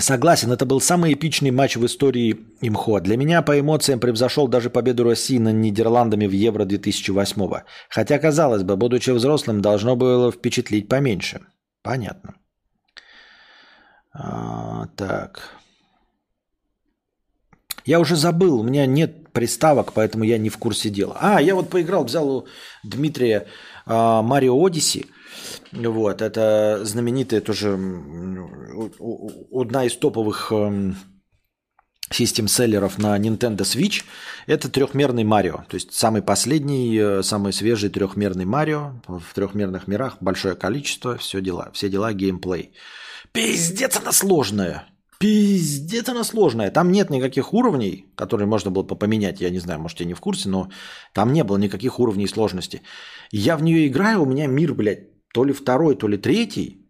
Согласен, 0.00 0.50
это 0.50 0.64
был 0.64 0.80
самый 0.80 1.12
эпичный 1.12 1.50
матч 1.50 1.76
в 1.76 1.84
истории 1.84 2.38
имхо. 2.62 3.00
Для 3.00 3.16
меня 3.16 3.42
по 3.42 3.58
эмоциям 3.58 4.00
превзошел 4.00 4.48
даже 4.48 4.70
победу 4.70 5.04
России 5.04 5.38
над 5.38 5.54
Нидерландами 5.54 6.26
в 6.26 6.32
Евро 6.32 6.64
2008 6.64 7.62
Хотя, 7.90 8.18
казалось 8.18 8.62
бы, 8.62 8.76
будучи 8.76 9.10
взрослым, 9.10 9.60
должно 9.60 9.96
было 9.96 10.32
впечатлить 10.32 10.88
поменьше. 10.88 11.42
Понятно. 11.82 12.36
А, 14.12 14.86
так. 14.96 15.50
Я 17.84 18.00
уже 18.00 18.16
забыл, 18.16 18.60
у 18.60 18.62
меня 18.62 18.86
нет 18.86 19.32
приставок, 19.32 19.92
поэтому 19.92 20.24
я 20.24 20.38
не 20.38 20.48
в 20.48 20.58
курсе 20.58 20.88
дела. 20.88 21.16
А, 21.20 21.40
я 21.40 21.54
вот 21.54 21.68
поиграл, 21.68 22.04
взял 22.04 22.28
у 22.28 22.46
Дмитрия 22.84 23.46
Марио 23.86 24.64
Одиссе. 24.64 25.06
Вот, 25.72 26.22
это 26.22 26.80
знаменитая 26.84 27.40
тоже 27.40 27.78
одна 29.52 29.84
из 29.84 29.96
топовых 29.96 30.50
эм, 30.50 30.96
систем-селлеров 32.10 32.98
на 32.98 33.16
Nintendo 33.18 33.60
Switch. 33.60 34.04
Это 34.46 34.68
трехмерный 34.68 35.24
Марио. 35.24 35.64
То 35.68 35.74
есть 35.74 35.92
самый 35.92 36.22
последний, 36.22 36.96
э, 36.98 37.22
самый 37.22 37.52
свежий 37.52 37.88
трехмерный 37.88 38.44
Марио. 38.44 38.94
В 39.06 39.32
трехмерных 39.34 39.86
мирах 39.86 40.16
большое 40.20 40.54
количество, 40.56 41.16
все 41.16 41.40
дела, 41.40 41.70
все 41.72 41.88
дела, 41.88 42.12
геймплей. 42.12 42.72
Пиздец, 43.32 43.96
она 43.96 44.12
сложная. 44.12 44.86
Пиздец, 45.18 46.08
она 46.08 46.24
сложная. 46.24 46.70
Там 46.70 46.90
нет 46.90 47.10
никаких 47.10 47.52
уровней, 47.52 48.06
которые 48.16 48.48
можно 48.48 48.70
было 48.70 48.82
бы 48.82 48.96
поменять. 48.96 49.40
Я 49.40 49.50
не 49.50 49.60
знаю, 49.60 49.78
может, 49.78 50.00
я 50.00 50.06
не 50.06 50.14
в 50.14 50.20
курсе, 50.20 50.48
но 50.48 50.70
там 51.12 51.32
не 51.32 51.44
было 51.44 51.58
никаких 51.58 52.00
уровней 52.00 52.26
сложности. 52.26 52.82
Я 53.30 53.56
в 53.56 53.62
нее 53.62 53.86
играю, 53.86 54.22
у 54.22 54.26
меня 54.26 54.46
мир, 54.46 54.74
блядь, 54.74 55.09
то 55.32 55.44
ли 55.44 55.52
второй, 55.52 55.96
то 55.96 56.08
ли 56.08 56.16
третий, 56.16 56.86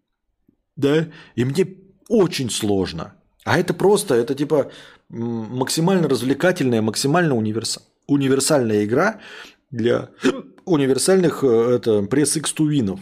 да, 0.77 1.09
и 1.35 1.45
мне 1.45 1.67
очень 2.09 2.51
сложно. 2.51 3.15
А 3.45 3.59
это 3.59 3.75
просто, 3.75 4.15
это 4.15 4.35
типа 4.35 4.71
максимально 5.09 6.09
развлекательная, 6.09 6.83
максимально 6.83 7.35
универс... 7.35 7.81
универсальная 8.07 8.85
игра 8.85 9.21
для 9.71 10.11
универсальных 10.65 11.45
э, 11.45 11.77
это, 11.77 12.03
пресс-икс 12.03 12.53
тувинов. 12.53 13.01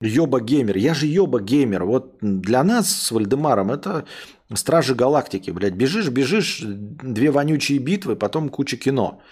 Йоба 0.00 0.40
геймер. 0.40 0.76
Я 0.76 0.94
же 0.94 1.06
йоба 1.06 1.40
геймер. 1.40 1.84
Вот 1.84 2.18
для 2.20 2.64
нас 2.64 2.90
с 2.90 3.12
Вальдемаром 3.12 3.70
это 3.70 4.04
Стражи 4.52 4.94
Галактики. 4.94 5.50
Блядь, 5.50 5.74
бежишь, 5.74 6.08
бежишь, 6.08 6.60
две 6.62 7.30
вонючие 7.30 7.78
битвы, 7.78 8.16
потом 8.16 8.48
куча 8.48 8.76
кино. 8.76 9.22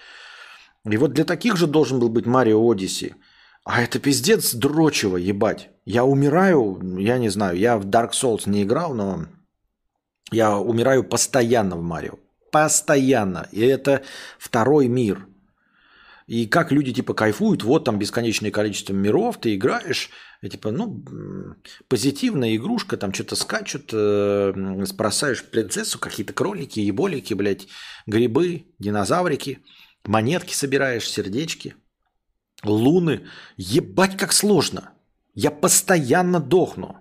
И 0.88 0.96
вот 0.96 1.12
для 1.12 1.24
таких 1.24 1.56
же 1.56 1.66
должен 1.66 1.98
был 1.98 2.08
быть 2.08 2.26
Марио 2.26 2.70
Одиссе. 2.70 3.16
А 3.64 3.82
это 3.82 3.98
пиздец 3.98 4.54
дрочево, 4.54 5.16
ебать. 5.16 5.70
Я 5.84 6.04
умираю, 6.04 6.80
я 6.98 7.18
не 7.18 7.28
знаю, 7.28 7.58
я 7.58 7.78
в 7.78 7.86
Dark 7.86 8.12
Souls 8.12 8.48
не 8.48 8.62
играл, 8.62 8.94
но 8.94 9.26
я 10.30 10.56
умираю 10.58 11.04
постоянно 11.04 11.76
в 11.76 11.82
Марио. 11.82 12.18
Постоянно. 12.52 13.48
И 13.52 13.60
это 13.60 14.02
второй 14.38 14.88
мир. 14.88 15.26
И 16.26 16.46
как 16.46 16.70
люди 16.70 16.92
типа 16.92 17.12
кайфуют, 17.12 17.64
вот 17.64 17.84
там 17.84 17.98
бесконечное 17.98 18.52
количество 18.52 18.92
миров, 18.92 19.38
ты 19.40 19.56
играешь, 19.56 20.10
и, 20.42 20.48
типа, 20.48 20.70
ну, 20.70 21.04
позитивная 21.88 22.54
игрушка, 22.54 22.96
там 22.96 23.12
что-то 23.12 23.34
скачут, 23.34 23.90
э, 23.92 24.52
принцессу, 25.50 25.98
какие-то 25.98 26.32
кролики, 26.32 26.78
еболики, 26.78 27.34
блядь, 27.34 27.66
грибы, 28.06 28.66
динозаврики, 28.78 29.58
монетки 30.04 30.54
собираешь, 30.54 31.10
сердечки– 31.10 31.74
Луны. 32.64 33.26
Ебать, 33.56 34.16
как 34.16 34.32
сложно. 34.32 34.90
Я 35.34 35.50
постоянно 35.50 36.40
дохну. 36.40 36.96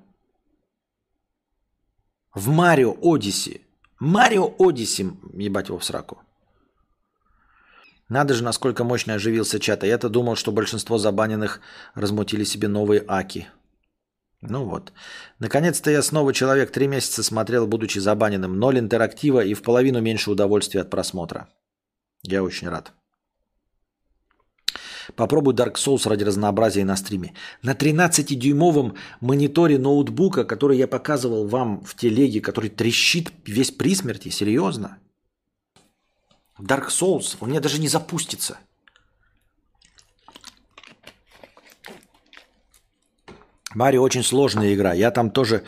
В 2.33 2.49
Марио 2.49 2.95
Одиссе. 3.01 3.61
Марио 3.99 4.53
Одиссе, 4.59 5.11
ебать 5.33 5.67
его 5.67 5.79
в 5.79 5.83
сраку. 5.83 6.19
Надо 8.07 8.33
же, 8.33 8.43
насколько 8.43 8.83
мощно 8.83 9.15
оживился 9.15 9.59
чат. 9.59 9.83
А 9.83 9.87
я-то 9.87 10.09
думал, 10.09 10.35
что 10.35 10.51
большинство 10.51 10.97
забаненных 10.97 11.61
размутили 11.93 12.43
себе 12.43 12.67
новые 12.67 13.03
аки. 13.07 13.47
Ну 14.41 14.63
вот. 14.63 14.93
Наконец-то 15.37 15.91
я 15.91 16.01
снова 16.01 16.33
человек 16.33 16.71
три 16.71 16.87
месяца 16.87 17.23
смотрел, 17.23 17.67
будучи 17.67 17.99
забаненным. 17.99 18.57
Ноль 18.57 18.79
интерактива 18.79 19.43
и 19.43 19.53
в 19.53 19.61
половину 19.61 20.01
меньше 20.01 20.31
удовольствия 20.31 20.81
от 20.81 20.89
просмотра. 20.89 21.49
Я 22.23 22.41
очень 22.41 22.69
рад. 22.69 22.93
Попробуй 25.15 25.53
Dark 25.53 25.75
Souls 25.75 26.07
ради 26.07 26.23
разнообразия 26.23 26.85
на 26.85 26.95
стриме. 26.95 27.33
На 27.61 27.73
13-дюймовом 27.73 28.95
мониторе 29.21 29.77
ноутбука, 29.77 30.43
который 30.43 30.77
я 30.77 30.87
показывал 30.87 31.47
вам 31.47 31.81
в 31.83 31.95
телеге, 31.95 32.41
который 32.41 32.69
трещит 32.69 33.31
весь 33.45 33.71
при 33.71 33.95
смерти, 33.95 34.29
серьезно? 34.29 34.97
Dark 36.59 36.89
Souls, 36.89 37.37
у 37.39 37.45
меня 37.45 37.59
даже 37.59 37.79
не 37.79 37.87
запустится. 37.87 38.57
Марио 43.73 44.01
очень 44.01 44.23
сложная 44.23 44.73
игра. 44.73 44.93
Я 44.93 45.11
там 45.11 45.29
тоже 45.31 45.63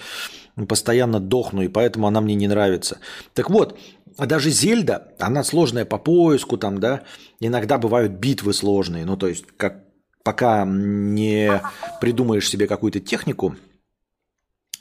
постоянно 0.67 1.19
дохну, 1.19 1.61
и 1.61 1.67
поэтому 1.67 2.07
она 2.07 2.19
мне 2.19 2.35
не 2.35 2.47
нравится. 2.47 2.99
Так 3.33 3.49
вот, 3.49 3.79
а 4.17 4.25
даже 4.25 4.49
Зельда, 4.49 5.13
она 5.19 5.43
сложная 5.43 5.85
по 5.85 5.97
поиску, 5.97 6.57
там, 6.57 6.79
да, 6.79 7.01
иногда 7.39 7.77
бывают 7.77 8.13
битвы 8.13 8.53
сложные, 8.53 9.05
ну, 9.05 9.17
то 9.17 9.27
есть, 9.27 9.45
как, 9.57 9.83
пока 10.23 10.65
не 10.65 11.61
придумаешь 11.99 12.49
себе 12.49 12.67
какую-то 12.67 12.99
технику 12.99 13.55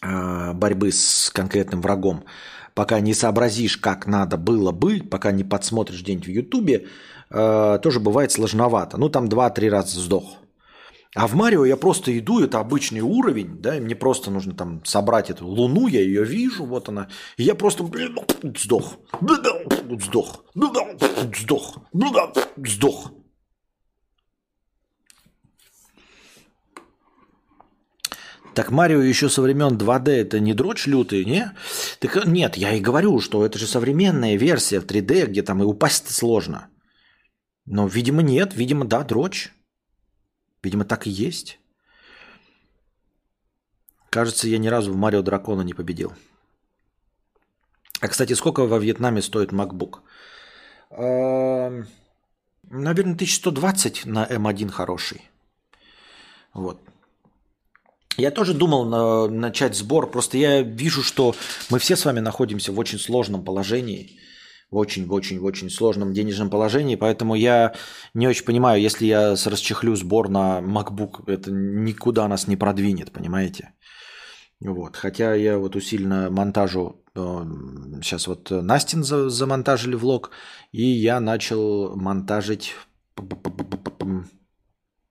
э, 0.03 0.53
борьбы 0.53 0.93
с 0.93 1.31
конкретным 1.31 1.81
врагом, 1.81 2.25
пока 2.75 3.01
не 3.01 3.15
сообразишь, 3.15 3.77
как 3.77 4.07
надо 4.07 4.37
было 4.37 4.73
бы, 4.73 5.01
пока 5.01 5.33
не 5.33 5.45
подсмотришь 5.45 6.03
где-нибудь 6.03 6.27
в 6.27 6.31
Ютубе, 6.31 6.87
э, 7.31 7.79
тоже 7.83 8.01
бывает 8.01 8.33
сложновато. 8.33 8.97
Ну, 8.97 9.09
там 9.09 9.29
два-три 9.29 9.69
раза 9.71 10.01
сдох. 10.01 10.37
А 11.17 11.27
в 11.27 11.35
Марио 11.35 11.65
я 11.65 11.77
просто 11.77 12.17
иду, 12.17 12.41
это 12.41 12.61
обычный 12.61 13.01
уровень, 13.01 13.61
да, 13.61 13.77
и 13.77 13.81
мне 13.81 13.97
просто 13.97 14.31
нужно 14.31 14.55
там 14.55 14.85
собрать 14.85 15.29
эту 15.29 15.45
луну, 15.47 15.89
я 15.89 16.01
ее 16.01 16.25
вижу, 16.25 16.65
вот 16.65 16.89
она, 16.89 17.09
и 17.37 17.43
я 17.43 17.57
просто 17.57 17.85
сдох, 17.85 18.97
сдох, 19.21 20.45
сдох, 21.35 21.79
сдох. 22.57 23.13
Так 28.55 28.71
Марио 28.71 29.01
еще 29.01 29.29
со 29.29 29.43
времен 29.43 29.77
2D 29.77 30.09
это 30.11 30.41
не 30.41 30.55
дрочь 30.55 30.87
лютый, 30.87 31.25
не? 31.25 31.53
Так 31.99 32.27
нет, 32.27 32.57
я 32.57 32.73
и 32.73 32.81
говорю, 32.81 33.21
что 33.21 33.45
это 33.45 33.59
же 33.59 33.67
современная 33.67 34.37
версия 34.37 34.81
в 34.81 34.87
3D, 34.87 35.27
где 35.27 35.43
там 35.43 35.63
и 35.63 35.67
упасть 35.67 36.11
сложно. 36.11 36.69
Но, 37.65 37.87
видимо, 37.87 38.23
нет. 38.23 38.55
Видимо, 38.55 38.85
да, 38.85 39.05
дрочь. 39.05 39.53
Видимо, 40.63 40.85
так 40.85 41.07
и 41.07 41.11
есть. 41.11 41.59
Кажется, 44.11 44.49
я 44.49 44.59
ни 44.59 44.69
разу 44.69 44.93
в 44.93 44.97
Марио 44.97 45.23
Дракона 45.23 45.63
не 45.63 45.75
победил. 45.75 46.13
А, 48.01 48.09
кстати, 48.09 48.33
сколько 48.33 48.67
во 48.67 48.79
Вьетнаме 48.79 49.23
стоит 49.23 49.53
MacBook? 49.53 50.01
Эм, 50.91 51.87
наверное, 52.65 53.15
1120 53.15 54.07
на 54.07 54.27
M1 54.27 54.71
хороший. 54.71 55.23
Вот. 56.53 56.81
Я 58.17 58.31
тоже 58.31 58.55
думал 58.55 58.85
на, 58.85 59.29
начать 59.29 59.77
сбор, 59.77 60.11
просто 60.11 60.37
я 60.37 60.63
вижу, 60.63 61.03
что 61.03 61.35
мы 61.71 61.79
все 61.79 61.97
с 61.97 62.05
вами 62.05 62.21
находимся 62.21 62.73
в 62.73 62.79
очень 62.79 62.99
сложном 62.99 63.45
положении, 63.45 64.19
в 64.71 64.77
очень-очень-очень 64.77 65.71
сложном 65.71 66.13
денежном 66.13 66.51
положении, 66.51 66.97
поэтому 66.97 67.35
я 67.35 67.75
не 68.15 68.29
очень 68.29 68.45
понимаю, 68.45 68.81
если 68.81 69.07
я 69.07 69.31
расчехлю 69.33 69.97
сбор 69.97 70.29
на 70.29 70.61
MacBook, 70.61 71.25
это 71.27 71.51
никуда 71.51 72.29
нас 72.29 72.47
не 72.47 72.57
продвинет, 72.57 73.13
понимаете? 73.13 73.73
Вот. 74.61 74.97
Хотя 74.97 75.35
я 75.35 75.59
вот 75.59 75.75
усиленно 75.75 76.31
монтажу, 76.31 77.03
сейчас 77.15 78.27
э, 78.27 78.31
вот 78.31 78.51
Настин 78.51 79.03
замонтажили 79.03 79.95
влог, 79.95 80.31
и 80.71 80.83
я 80.83 81.19
начал 81.19 81.97
монтажить 81.97 82.75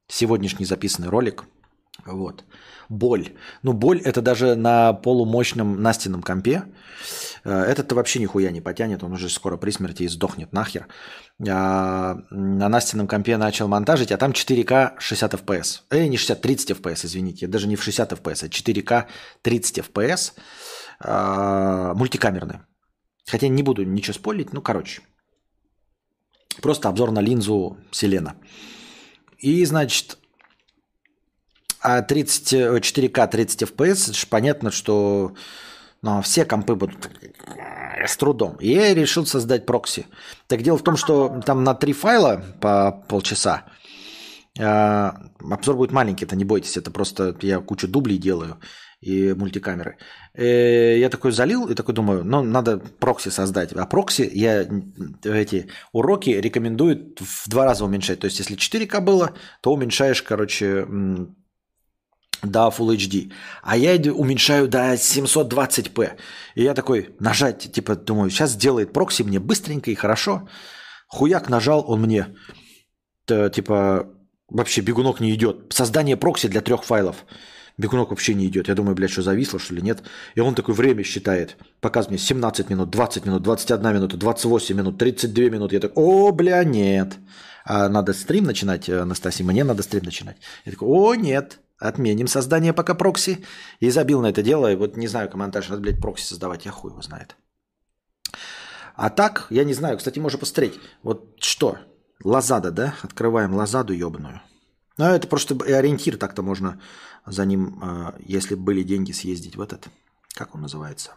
сегодняшний 0.07 0.65
записанный 0.65 1.09
ролик. 1.09 1.45
Вот 2.13 2.43
боль. 2.89 3.35
Ну, 3.63 3.73
боль 3.73 4.01
это 4.03 4.21
даже 4.21 4.55
на 4.55 4.93
полумощном 4.93 5.81
Настином 5.81 6.21
компе. 6.21 6.63
Э, 7.43 7.61
этот-то 7.61 7.95
вообще 7.95 8.19
нихуя 8.19 8.51
не 8.51 8.61
потянет, 8.61 9.03
он 9.03 9.13
уже 9.13 9.29
скоро 9.29 9.57
при 9.57 9.71
смерти 9.71 10.03
и 10.03 10.07
сдохнет 10.07 10.51
нахер. 10.51 10.87
А 11.47 12.17
на 12.31 12.69
Настином 12.69 13.07
компе 13.07 13.37
начал 13.37 13.67
монтажить, 13.67 14.11
а 14.11 14.17
там 14.17 14.31
4К 14.31 14.99
60 14.99 15.33
FPS. 15.35 15.81
Э, 15.91 16.07
не 16.07 16.17
60, 16.17 16.41
30 16.41 16.71
FPS, 16.71 17.05
извините. 17.05 17.47
Даже 17.47 17.67
не 17.67 17.75
в 17.75 17.83
60 17.83 18.11
FPS, 18.11 18.45
а 18.45 18.47
4К 18.47 19.05
30 19.43 19.79
FPS. 19.79 20.33
А, 21.01 21.93
мультикамерный. 21.93 22.59
Хотя 23.25 23.47
не 23.47 23.63
буду 23.63 23.83
ничего 23.83 24.13
спорить, 24.13 24.51
ну, 24.53 24.61
короче. 24.61 25.01
Просто 26.61 26.89
обзор 26.89 27.11
на 27.11 27.21
линзу 27.21 27.77
Селена. 27.91 28.35
И, 29.37 29.63
значит, 29.65 30.17
а 31.81 32.01
30, 32.01 32.53
4К 32.53 33.27
30 33.27 33.63
FPS, 33.63 34.09
это 34.09 34.13
же 34.13 34.27
понятно, 34.27 34.71
что 34.71 35.33
ну, 36.01 36.21
все 36.21 36.45
компы 36.45 36.75
будут 36.75 37.09
с 38.05 38.17
трудом. 38.17 38.55
И 38.59 38.69
я 38.69 38.93
решил 38.93 39.25
создать 39.25 39.65
прокси. 39.65 40.07
Так 40.47 40.61
дело 40.61 40.77
в 40.77 40.83
том, 40.83 40.97
что 40.97 41.41
там 41.45 41.63
на 41.63 41.75
три 41.75 41.93
файла 41.93 42.43
по 42.61 43.03
полчаса 43.07 43.65
э, 44.57 44.63
обзор 44.63 45.75
будет 45.75 45.91
маленький, 45.91 46.25
это 46.25 46.35
не 46.35 46.45
бойтесь, 46.45 46.77
это 46.77 46.91
просто 46.91 47.35
я 47.41 47.59
кучу 47.59 47.87
дублей 47.87 48.17
делаю 48.17 48.59
и 49.01 49.33
мультикамеры. 49.33 49.97
И 50.35 50.41
э, 50.41 50.99
я 50.99 51.09
такой 51.09 51.31
залил 51.31 51.67
и 51.67 51.75
такой 51.75 51.95
думаю, 51.95 52.23
ну, 52.23 52.41
надо 52.41 52.77
прокси 52.77 53.29
создать. 53.29 53.73
А 53.73 53.85
прокси 53.85 54.29
я 54.33 54.67
эти 55.23 55.69
уроки 55.91 56.29
рекомендую 56.29 57.15
в 57.19 57.49
два 57.49 57.65
раза 57.65 57.85
уменьшать. 57.85 58.19
То 58.19 58.25
есть, 58.25 58.39
если 58.39 58.57
4К 58.57 58.99
было, 59.01 59.33
то 59.61 59.73
уменьшаешь, 59.73 60.21
короче, 60.21 60.85
до 62.41 62.69
Full 62.69 62.95
HD. 62.95 63.31
А 63.61 63.77
я 63.77 63.95
уменьшаю 64.13 64.67
до 64.67 64.93
720p. 64.93 66.11
И 66.55 66.63
я 66.63 66.73
такой 66.73 67.15
нажать, 67.19 67.71
типа, 67.71 67.95
думаю, 67.95 68.29
сейчас 68.29 68.51
сделает 68.51 68.93
прокси 68.93 69.23
мне 69.23 69.39
быстренько 69.39 69.91
и 69.91 69.95
хорошо. 69.95 70.47
Хуяк 71.07 71.49
нажал, 71.49 71.83
он 71.87 72.01
мне, 72.01 72.27
типа, 73.27 74.07
вообще 74.47 74.81
бегунок 74.81 75.19
не 75.19 75.33
идет. 75.33 75.73
Создание 75.73 76.17
прокси 76.17 76.47
для 76.47 76.61
трех 76.61 76.83
файлов. 76.83 77.25
Бегунок 77.77 78.09
вообще 78.09 78.33
не 78.33 78.45
идет. 78.47 78.67
Я 78.67 78.75
думаю, 78.75 78.93
блядь, 78.95 79.11
что 79.11 79.21
зависло, 79.21 79.57
что 79.57 79.73
ли, 79.73 79.81
нет? 79.81 80.03
И 80.35 80.41
он 80.41 80.53
такое 80.53 80.75
время 80.75 81.03
считает. 81.03 81.55
Показывает 81.79 82.19
мне 82.19 82.27
17 82.27 82.69
минут, 82.69 82.89
20 82.89 83.25
минут, 83.25 83.41
21 83.41 83.93
минута, 83.93 84.17
28 84.17 84.75
минут, 84.75 84.97
32 84.97 85.45
минуты. 85.45 85.75
Я 85.75 85.81
такой, 85.81 86.03
о, 86.03 86.31
бля, 86.31 86.63
нет. 86.63 87.13
А 87.65 87.87
надо 87.87 88.13
стрим 88.13 88.43
начинать, 88.45 88.89
Анастасия, 88.89 89.45
мне 89.45 89.63
надо 89.63 89.81
стрим 89.83 90.03
начинать. 90.03 90.37
Я 90.65 90.73
такой, 90.73 90.87
о, 90.89 91.15
нет. 91.15 91.59
Отменим 91.79 92.27
создание 92.27 92.73
пока 92.73 92.93
прокси. 92.93 93.45
И 93.79 93.89
забил 93.89 94.21
на 94.21 94.27
это 94.27 94.43
дело. 94.43 94.71
И 94.71 94.75
вот 94.75 94.97
не 94.97 95.07
знаю, 95.07 95.29
комментарий, 95.29 95.69
надо, 95.69 95.81
блядь, 95.81 96.01
прокси 96.01 96.25
создавать. 96.25 96.65
Я 96.65 96.71
хуй 96.71 96.91
его 96.91 97.01
знает. 97.01 97.35
А 98.95 99.09
так, 99.09 99.47
я 99.49 99.63
не 99.63 99.73
знаю. 99.73 99.97
Кстати, 99.97 100.19
можно 100.19 100.37
посмотреть. 100.37 100.79
Вот 101.03 101.35
что? 101.39 101.77
Лазада, 102.23 102.71
да? 102.71 102.95
Открываем 103.01 103.53
Лазаду 103.53 103.93
ебаную. 103.93 104.41
Ну, 104.97 105.05
это 105.05 105.27
просто 105.27 105.55
ориентир. 105.55 106.17
Так-то 106.17 106.41
можно 106.41 106.81
за 107.25 107.45
ним, 107.45 107.79
а, 107.81 108.15
если 108.19 108.55
были 108.55 108.83
деньги, 108.83 109.13
съездить 109.13 109.55
в 109.55 109.61
этот. 109.61 109.87
Как 110.33 110.55
он 110.55 110.61
называется? 110.61 111.13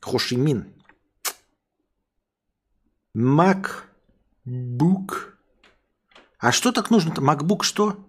Хошимин. 0.00 0.74
MacBook. 3.16 3.72
А 6.38 6.52
что 6.52 6.72
так 6.72 6.90
нужно-то? 6.90 7.22
MacBook 7.22 7.62
что? 7.62 8.06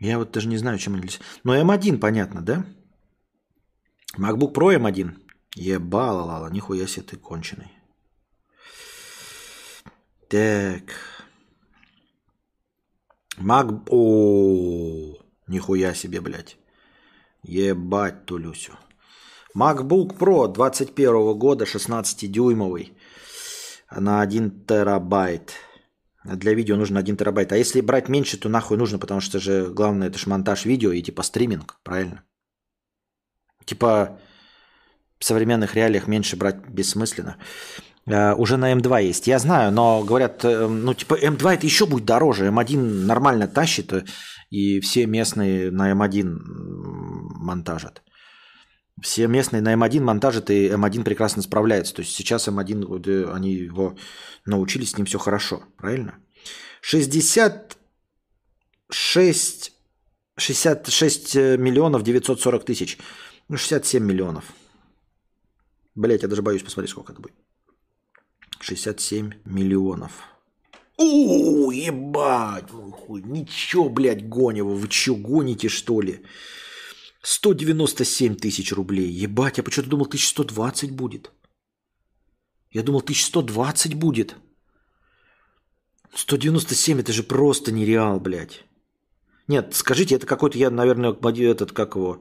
Я 0.00 0.18
вот 0.18 0.32
даже 0.32 0.48
не 0.48 0.56
знаю, 0.56 0.78
чем 0.78 0.94
они 0.94 1.08
Но 1.44 1.56
M1 1.56 1.98
понятно, 1.98 2.40
да? 2.40 2.64
MacBook 4.18 4.54
Pro 4.54 4.74
M1. 4.74 5.16
Ебала-лала, 5.54 6.48
нихуя 6.50 6.86
себе 6.86 7.06
ты 7.06 7.16
конченый. 7.16 7.70
Так. 10.28 10.94
Mac... 13.36 13.86
О, 13.90 15.16
нихуя 15.46 15.94
себе, 15.94 16.20
блядь. 16.20 16.56
Ебать 17.42 18.24
ту 18.26 18.38
Люсю. 18.38 18.72
MacBook 19.54 20.16
Pro 20.16 20.46
21 20.48 21.36
года, 21.38 21.64
16-дюймовый, 21.64 22.96
на 23.90 24.20
1 24.20 24.66
терабайт. 24.66 25.54
Для 26.24 26.54
видео 26.54 26.76
нужно 26.76 27.00
1 27.00 27.16
терабайт. 27.16 27.52
А 27.52 27.56
если 27.56 27.80
брать 27.80 28.08
меньше, 28.08 28.36
то 28.36 28.48
нахуй 28.48 28.76
нужно, 28.76 28.98
потому 28.98 29.20
что 29.20 29.38
же 29.40 29.72
главное 29.72 30.08
это 30.08 30.18
же 30.18 30.28
монтаж 30.28 30.66
видео 30.66 30.92
и 30.92 31.02
типа 31.02 31.22
стриминг, 31.22 31.80
правильно? 31.82 32.24
Типа 33.64 34.18
в 35.18 35.24
современных 35.24 35.74
реалиях 35.74 36.08
меньше 36.08 36.36
брать 36.36 36.68
бессмысленно. 36.68 37.36
Э, 38.06 38.34
уже 38.34 38.56
на 38.56 38.72
M2 38.72 39.04
есть. 39.04 39.26
Я 39.26 39.38
знаю, 39.38 39.70
но 39.70 40.02
говорят, 40.02 40.42
э, 40.44 40.66
ну 40.66 40.94
типа 40.94 41.14
M2 41.22 41.54
это 41.54 41.66
еще 41.66 41.86
будет 41.86 42.06
дороже. 42.06 42.46
M1 42.46 42.76
нормально 43.04 43.46
тащит, 43.46 43.92
э, 43.92 44.04
и 44.48 44.80
все 44.80 45.06
местные 45.06 45.70
на 45.70 45.92
M1 45.92 46.38
монтажат. 47.38 48.02
Все 49.02 49.28
местные 49.28 49.62
на 49.62 49.74
M1 49.74 50.00
монтажат, 50.00 50.50
и 50.50 50.68
M1 50.68 51.04
прекрасно 51.04 51.42
справляется. 51.42 51.94
То 51.94 52.02
есть 52.02 52.14
сейчас 52.14 52.48
M1, 52.48 53.32
они 53.32 53.52
его 53.52 53.96
научились, 54.44 54.90
с 54.90 54.96
ним 54.96 55.06
все 55.06 55.18
хорошо, 55.18 55.62
правильно? 55.76 56.18
66, 56.82 59.72
66 60.36 61.34
миллионов 61.34 62.02
940 62.02 62.64
тысяч. 62.64 62.98
Ну, 63.48 63.56
67 63.56 64.04
миллионов. 64.04 64.44
Блять, 65.94 66.22
я 66.22 66.28
даже 66.28 66.42
боюсь 66.42 66.62
посмотреть, 66.62 66.90
сколько 66.90 67.12
это 67.12 67.20
будет. 67.20 67.34
67 68.60 69.32
миллионов. 69.44 70.12
О, 70.96 71.72
ебать, 71.72 72.70
хуй, 72.70 73.22
ничего, 73.22 73.88
блядь, 73.88 74.28
гонево, 74.28 74.74
вы 74.74 74.90
что, 74.90 75.16
гоните, 75.16 75.68
что 75.68 76.02
ли? 76.02 76.22
197 77.22 78.36
тысяч 78.36 78.72
рублей. 78.72 79.10
Ебать, 79.10 79.58
я 79.58 79.64
почему-то 79.64 79.90
думал 79.90 80.06
1120 80.06 80.90
будет. 80.92 81.30
Я 82.70 82.82
думал 82.82 83.00
1120 83.00 83.94
будет. 83.94 84.36
197 86.14 87.00
это 87.00 87.12
же 87.12 87.22
просто 87.22 87.72
нереал, 87.72 88.20
блядь. 88.20 88.64
Нет, 89.48 89.74
скажите, 89.74 90.14
это 90.14 90.26
какой-то, 90.26 90.56
я, 90.58 90.70
наверное, 90.70 91.12
этот, 91.12 91.72
как 91.72 91.96
его, 91.96 92.20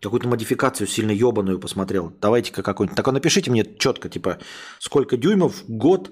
какую-то 0.00 0.28
модификацию 0.28 0.86
сильно 0.86 1.10
ебаную 1.10 1.60
посмотрел. 1.60 2.10
Давайте-ка 2.20 2.62
какой-нибудь. 2.62 2.96
Так 2.96 3.06
напишите 3.12 3.50
мне 3.50 3.64
четко, 3.78 4.08
типа, 4.08 4.38
сколько 4.78 5.16
дюймов, 5.16 5.64
год 5.68 6.10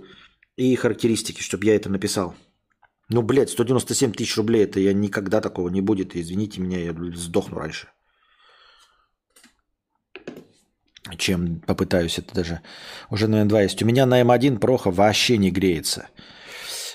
и 0.56 0.76
характеристики, 0.76 1.40
чтобы 1.40 1.64
я 1.64 1.74
это 1.74 1.88
написал. 1.88 2.34
Ну, 3.08 3.22
блядь, 3.22 3.50
197 3.50 4.12
тысяч 4.12 4.36
рублей, 4.36 4.64
это 4.64 4.78
я 4.78 4.92
никогда 4.92 5.40
такого 5.40 5.70
не 5.70 5.80
будет. 5.80 6.14
Извините 6.14 6.60
меня, 6.60 6.78
я 6.78 6.94
сдохну 7.14 7.56
раньше. 7.56 7.88
Чем 11.16 11.60
попытаюсь 11.60 12.18
это 12.18 12.34
даже. 12.34 12.60
Уже 13.10 13.28
на 13.28 13.42
N2 13.42 13.62
есть. 13.62 13.82
У 13.82 13.86
меня 13.86 14.06
на 14.06 14.20
M1 14.20 14.58
проха 14.58 14.90
вообще 14.90 15.38
не 15.38 15.50
греется. 15.50 16.08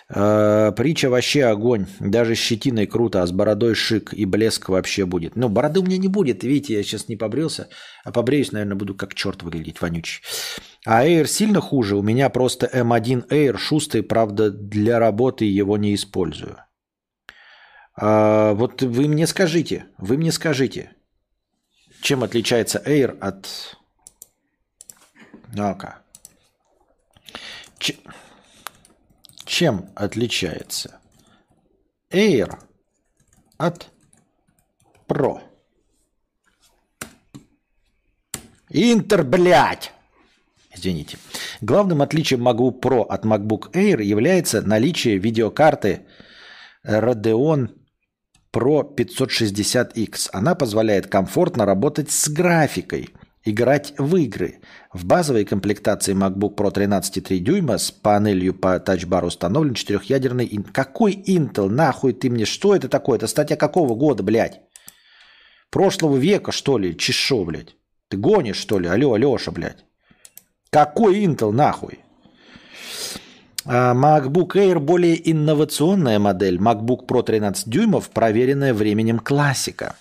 Э, 0.10 0.72
притча 0.76 1.10
вообще 1.10 1.45
огонь. 1.45 1.88
Даже 1.99 2.35
щетиной 2.35 2.85
круто, 2.88 3.23
а 3.23 3.27
с 3.27 3.31
бородой 3.31 3.73
шик 3.76 4.14
и 4.14 4.26
блеск 4.26 4.69
вообще 4.69 5.06
будет. 5.06 5.35
Ну, 5.35 5.49
бороды 5.49 5.80
у 5.80 5.84
меня 5.84 5.98
не 5.98 6.07
будет. 6.07 6.44
Видите, 6.44 6.76
я 6.76 6.84
сейчас 6.84 7.07
не 7.07 7.15
побрился. 7.15 7.69
А 8.03 8.11
побреюсь, 8.11 8.52
наверное, 8.52 8.76
буду 8.76 8.95
как 8.95 9.14
черт 9.14 9.44
выглядеть, 9.44 9.81
вонючий. 9.81 10.22
А 10.85 11.06
Air 11.06 11.26
сильно 11.26 11.61
хуже. 11.61 11.95
У 11.95 12.02
меня 12.02 12.30
просто 12.30 12.68
M1 12.68 13.30
Air 13.30 13.57
шустый, 13.57 14.03
правда, 14.03 14.52
для 14.52 14.99
работы 14.99 15.45
его 15.45 15.77
не 15.77 15.95
использую. 15.95 16.57
А, 17.95 18.53
вот 18.53 18.81
вы 18.81 19.07
мне 19.07 19.27
скажите, 19.27 19.85
вы 19.98 20.18
мне 20.18 20.31
скажите, 20.31 20.91
чем 22.02 22.23
отличается 22.23 22.81
Air 22.85 23.18
от... 23.19 23.77
Ну-ка. 25.53 25.99
Чем 29.45 29.89
отличается 29.95 30.99
Air 32.11 32.57
от 33.57 33.91
Pro? 35.07 35.41
Интер, 38.69 39.23
блядь! 39.23 39.93
Извините. 40.71 41.19
Главным 41.61 42.01
отличием 42.01 42.47
MacBook 42.47 42.81
Pro 42.81 43.05
от 43.05 43.23
MacBook 43.23 43.71
Air 43.73 44.01
является 44.01 44.63
наличие 44.63 45.19
видеокарты 45.19 46.07
Radeon 46.84 47.69
Pro 48.51 48.95
560X. 48.95 50.30
Она 50.34 50.55
позволяет 50.55 51.05
комфортно 51.07 51.65
работать 51.67 52.09
с 52.09 52.27
графикой, 52.27 53.09
играть 53.45 53.94
в 53.98 54.15
игры. 54.15 54.60
В 54.91 55.06
базовой 55.06 55.45
комплектации 55.45 56.15
MacBook 56.15 56.56
Pro 56.56 56.72
13,3 56.72 57.40
дюйма 57.40 57.78
с 57.78 57.91
панелью 57.91 58.53
по 58.53 58.80
тачбару 58.80 59.28
установлен 59.28 59.74
четырехъядерный... 59.74 60.48
Какой 60.72 61.14
Intel? 61.14 61.70
Нахуй 61.70 62.14
ты 62.14 62.30
мне? 62.30 62.45
Что 62.45 62.76
это 62.76 62.88
такое? 62.88 63.18
Это 63.18 63.28
статья 63.28 63.56
какого 63.56 63.95
года, 63.95 64.24
блядь? 64.24 64.61
Прошлого 65.70 66.18
века, 66.18 66.52
что 66.52 66.78
ли? 66.78 66.98
Чешо, 66.98 67.44
блядь? 67.44 67.76
Ты 68.10 68.18
гонишь, 68.18 68.57
что 68.57 68.80
ли? 68.80 68.88
Алло, 68.88 69.14
Алеша, 69.14 69.52
блядь. 69.52 69.86
Какой 70.70 71.24
Intel, 71.26 71.52
нахуй? 71.52 71.99
А, 73.65 73.94
MacBook 73.94 74.56
Air 74.56 74.80
более 74.80 75.32
инновационная 75.32 76.20
модель. 76.20 76.57
MacBook 76.57 77.06
Pro 77.07 77.24
13 77.24 77.70
дюймов, 77.70 78.10
проверенная 78.10 78.74
временем 78.74 79.20
классика. 79.20 79.95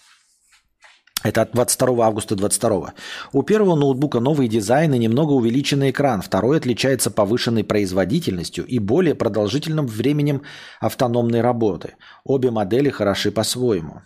Это 1.22 1.42
от 1.42 1.52
22 1.52 2.04
августа 2.04 2.34
22. 2.34 2.94
У 3.32 3.42
первого 3.42 3.76
ноутбука 3.76 4.20
новый 4.20 4.48
дизайн 4.48 4.94
и 4.94 4.98
немного 4.98 5.32
увеличенный 5.32 5.90
экран. 5.90 6.20
Второй 6.20 6.56
отличается 6.56 7.10
повышенной 7.10 7.64
производительностью 7.64 8.66
и 8.66 8.78
более 8.78 9.14
продолжительным 9.14 9.86
временем 9.86 10.42
автономной 10.80 11.40
работы. 11.40 11.94
Обе 12.24 12.50
модели 12.50 12.90
хороши 12.90 13.30
по-своему. 13.30 14.02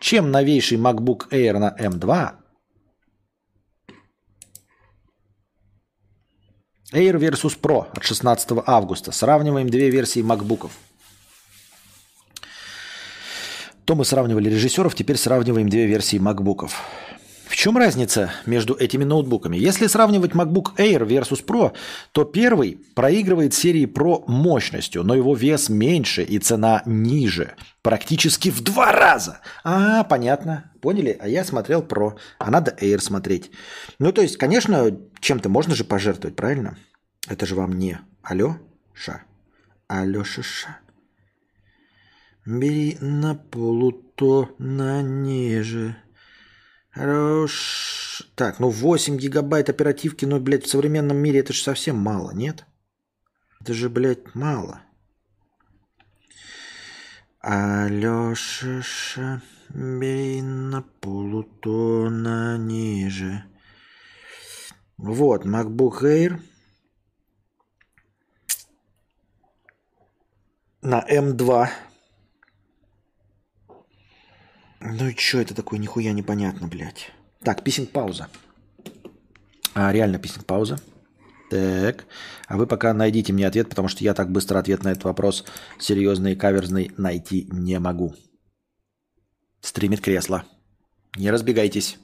Чем 0.00 0.30
новейший 0.30 0.78
MacBook 0.78 1.28
Air 1.30 1.58
на 1.58 1.76
M2 1.78 2.30
Air 6.94 7.18
versus 7.18 7.58
Pro 7.60 7.86
от 7.92 8.02
16 8.02 8.50
августа. 8.64 9.12
Сравниваем 9.12 9.68
две 9.68 9.90
версии 9.90 10.22
макбуков. 10.22 10.72
То 13.88 13.94
мы 13.94 14.04
сравнивали 14.04 14.50
режиссеров, 14.50 14.94
теперь 14.94 15.16
сравниваем 15.16 15.70
две 15.70 15.86
версии 15.86 16.18
макбуков. 16.18 16.82
В 17.46 17.56
чем 17.56 17.78
разница 17.78 18.30
между 18.44 18.74
этими 18.74 19.02
ноутбуками? 19.02 19.56
Если 19.56 19.86
сравнивать 19.86 20.32
MacBook 20.32 20.76
Air 20.76 21.06
versus 21.06 21.42
Pro, 21.42 21.72
то 22.12 22.24
первый 22.24 22.78
проигрывает 22.94 23.54
серии 23.54 23.86
Pro 23.86 24.24
мощностью, 24.26 25.04
но 25.04 25.14
его 25.14 25.34
вес 25.34 25.70
меньше 25.70 26.22
и 26.22 26.38
цена 26.38 26.82
ниже. 26.84 27.54
Практически 27.80 28.50
в 28.50 28.60
два 28.60 28.92
раза. 28.92 29.40
А, 29.64 30.04
понятно. 30.04 30.70
Поняли? 30.82 31.16
А 31.18 31.26
я 31.26 31.42
смотрел 31.42 31.80
Pro, 31.80 32.18
а 32.38 32.50
надо 32.50 32.76
Air 32.78 32.98
смотреть. 32.98 33.50
Ну, 33.98 34.12
то 34.12 34.20
есть, 34.20 34.36
конечно, 34.36 34.98
чем-то 35.20 35.48
можно 35.48 35.74
же 35.74 35.84
пожертвовать, 35.84 36.36
правильно? 36.36 36.76
Это 37.26 37.46
же 37.46 37.54
вам 37.54 37.78
не 37.78 37.98
алло, 38.22 38.58
ша. 38.92 39.22
Алло, 39.88 40.24
ша. 40.24 40.76
Бери 42.48 42.96
на 43.02 43.34
полу 43.34 43.92
то 43.92 44.54
на 44.58 45.02
ниже. 45.02 45.96
Хорош. 46.90 48.22
Так, 48.36 48.58
ну 48.58 48.70
8 48.70 49.18
гигабайт 49.18 49.68
оперативки, 49.68 50.24
ну, 50.24 50.40
блядь, 50.40 50.64
в 50.64 50.70
современном 50.70 51.18
мире 51.18 51.40
это 51.40 51.52
же 51.52 51.62
совсем 51.62 51.98
мало, 51.98 52.30
нет? 52.30 52.64
Это 53.60 53.74
же, 53.74 53.90
блядь, 53.90 54.34
мало. 54.34 54.80
Алёша, 57.40 58.82
бей 59.68 60.40
на 60.40 60.80
полутона 61.00 62.56
ниже. 62.56 63.44
Вот, 64.96 65.44
MacBook 65.44 66.02
Air 66.02 66.40
на 70.80 71.04
M2 71.06 71.68
ну 74.80 75.08
и 75.08 75.16
что 75.16 75.38
это 75.38 75.54
такое? 75.54 75.78
Нихуя 75.78 76.12
непонятно, 76.12 76.68
блядь. 76.68 77.10
Так, 77.42 77.62
писинг 77.64 77.90
пауза. 77.90 78.28
А, 79.74 79.92
реально 79.92 80.18
писинг 80.18 80.44
пауза. 80.44 80.78
Так. 81.50 82.06
А 82.46 82.56
вы 82.56 82.66
пока 82.66 82.92
найдите 82.92 83.32
мне 83.32 83.46
ответ, 83.46 83.68
потому 83.68 83.88
что 83.88 84.04
я 84.04 84.14
так 84.14 84.30
быстро 84.30 84.58
ответ 84.58 84.84
на 84.84 84.88
этот 84.88 85.04
вопрос 85.04 85.44
серьезный 85.78 86.32
и 86.32 86.36
каверзный 86.36 86.92
найти 86.96 87.48
не 87.50 87.78
могу. 87.78 88.14
Стримит 89.60 90.00
кресло. 90.00 90.44
Не 91.16 91.30
разбегайтесь. 91.30 91.98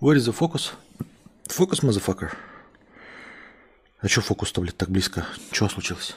Where 0.00 0.16
is 0.16 0.26
the 0.26 0.32
focus? 0.32 0.72
Focus, 1.48 1.82
motherfucker. 1.82 2.32
А 4.04 4.08
что 4.08 4.20
фокус-то, 4.20 4.60
блядь, 4.60 4.76
так 4.76 4.90
близко? 4.90 5.26
Что 5.50 5.66
случилось? 5.66 6.14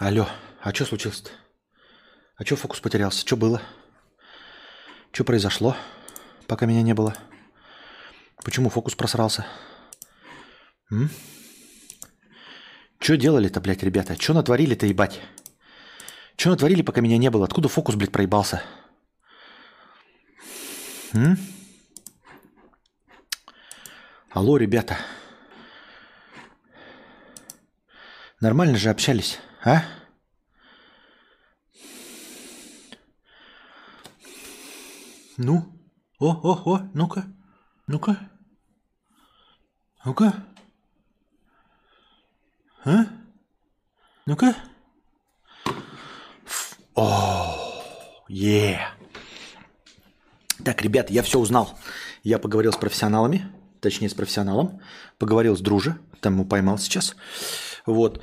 Алло, 0.00 0.28
а 0.60 0.74
что 0.74 0.84
случилось-то? 0.84 1.30
А 2.34 2.44
что 2.44 2.56
фокус 2.56 2.80
потерялся? 2.80 3.20
Что 3.24 3.36
было? 3.36 3.62
Что 5.12 5.22
произошло, 5.22 5.76
пока 6.48 6.66
меня 6.66 6.82
не 6.82 6.94
было? 6.94 7.16
Почему 8.42 8.70
фокус 8.70 8.96
просрался? 8.96 9.46
М? 10.90 11.10
Что 12.98 13.16
делали-то, 13.16 13.60
блядь, 13.60 13.84
ребята? 13.84 14.20
Что 14.20 14.34
натворили-то, 14.34 14.84
ебать? 14.84 15.20
Что 16.36 16.50
натворили, 16.50 16.82
пока 16.82 17.02
меня 17.02 17.18
не 17.18 17.30
было? 17.30 17.44
Откуда 17.44 17.68
фокус, 17.68 17.94
блядь, 17.94 18.10
проебался? 18.10 18.64
М? 21.12 21.38
Алло, 24.30 24.56
ребята. 24.56 24.98
Нормально 28.40 28.76
же 28.76 28.90
общались, 28.90 29.38
а? 29.64 29.82
Ну? 35.38 35.72
О, 36.18 36.32
о, 36.32 36.62
о, 36.64 36.90
ну-ка, 36.92 37.24
ну-ка. 37.86 38.30
Ну-ка. 40.04 40.34
А? 42.84 43.06
Ну-ка. 44.26 44.54
О, 46.94 48.24
е. 48.28 48.80
Так, 50.62 50.82
ребят, 50.82 51.10
я 51.10 51.22
все 51.22 51.38
узнал. 51.38 51.78
Я 52.22 52.38
поговорил 52.38 52.72
с 52.72 52.76
профессионалами, 52.76 53.50
точнее 53.80 54.10
с 54.10 54.14
профессионалом, 54.14 54.80
поговорил 55.18 55.56
с 55.56 55.60
друже, 55.60 55.98
там 56.20 56.34
ему 56.34 56.44
поймал 56.44 56.78
сейчас. 56.78 57.16
Вот. 57.86 58.20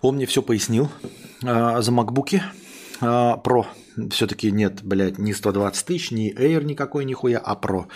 Он 0.00 0.16
мне 0.16 0.26
все 0.26 0.42
пояснил 0.42 0.90
а, 1.44 1.80
за 1.82 1.92
макбуки 1.92 2.42
а, 3.00 3.40
Pro. 3.42 3.66
Все-таки 4.10 4.50
нет, 4.50 4.82
блядь, 4.82 5.18
не 5.18 5.32
120 5.32 5.86
тысяч, 5.86 6.10
не 6.10 6.32
Air 6.32 6.64
никакой 6.64 7.04
нихуя, 7.04 7.38
а 7.38 7.54
Pro. 7.54 7.86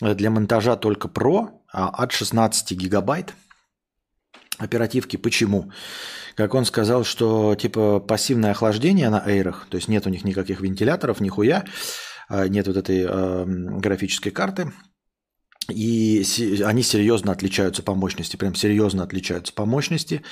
Для 0.00 0.30
монтажа 0.30 0.76
только 0.76 1.08
Pro 1.08 1.50
а 1.72 1.88
от 1.88 2.12
16 2.12 2.72
гигабайт 2.72 3.34
оперативки. 4.58 5.16
Почему? 5.16 5.70
Как 6.34 6.54
он 6.54 6.64
сказал, 6.64 7.04
что 7.04 7.54
типа 7.54 8.00
пассивное 8.00 8.52
охлаждение 8.52 9.08
на 9.08 9.24
Air, 9.26 9.54
то 9.68 9.76
есть 9.76 9.88
нет 9.88 10.06
у 10.06 10.10
них 10.10 10.24
никаких 10.24 10.60
вентиляторов, 10.60 11.20
нихуя, 11.20 11.64
а, 12.28 12.48
нет 12.48 12.66
вот 12.66 12.76
этой 12.76 13.04
э, 13.06 13.44
графической 13.46 14.32
карты, 14.32 14.72
и 15.70 16.24
они 16.64 16.82
серьезно 16.82 17.32
отличаются 17.32 17.82
по 17.82 17.94
мощности, 17.94 18.36
прям 18.36 18.54
серьезно 18.54 19.02
отличаются 19.02 19.52
по 19.52 19.64
мощности. 19.64 20.22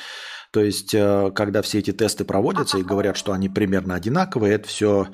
То 0.52 0.60
есть, 0.60 0.94
э, 0.94 1.30
когда 1.34 1.62
все 1.62 1.78
эти 1.78 1.92
тесты 1.92 2.24
проводятся 2.24 2.78
и 2.78 2.82
говорят, 2.84 3.16
что 3.16 3.32
они 3.32 3.48
примерно 3.48 3.94
одинаковые, 3.94 4.54
это 4.54 4.68
все 4.68 5.08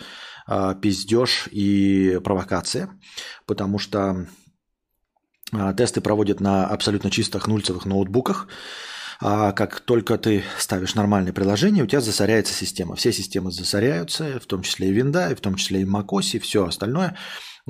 э, 0.48 0.74
пиздеж 0.80 1.48
и 1.51 2.20
провокация, 2.22 2.88
потому 3.46 3.78
что 3.78 4.26
А, 5.52 5.72
тесты 5.72 6.01
проводят 6.01 6.40
на 6.40 6.66
абсолютно 6.66 7.10
чистых 7.10 7.46
нульцевых 7.46 7.86
ноутбуках. 7.86 8.48
А 9.20 9.52
как 9.52 9.80
только 9.80 10.18
ты 10.18 10.42
ставишь 10.59 10.96
нормальное 10.96 11.32
приложение, 11.32 11.84
у 11.84 11.86
тебя 11.86 12.01
засоряется 12.01 12.52
система. 12.52 12.96
Все 12.96 13.12
системы 13.12 13.52
засоряются, 13.52 14.40
в 14.40 14.46
том 14.46 14.62
числе 14.62 14.88
и 14.88 14.92
винда, 14.92 15.30
и 15.30 15.34
в 15.34 15.40
том 15.40 15.55
числе 15.55 15.82
и 15.82 15.84
macOS, 15.84 16.36
и 16.36 16.38
все 16.40 16.66
остальное. 16.66 17.16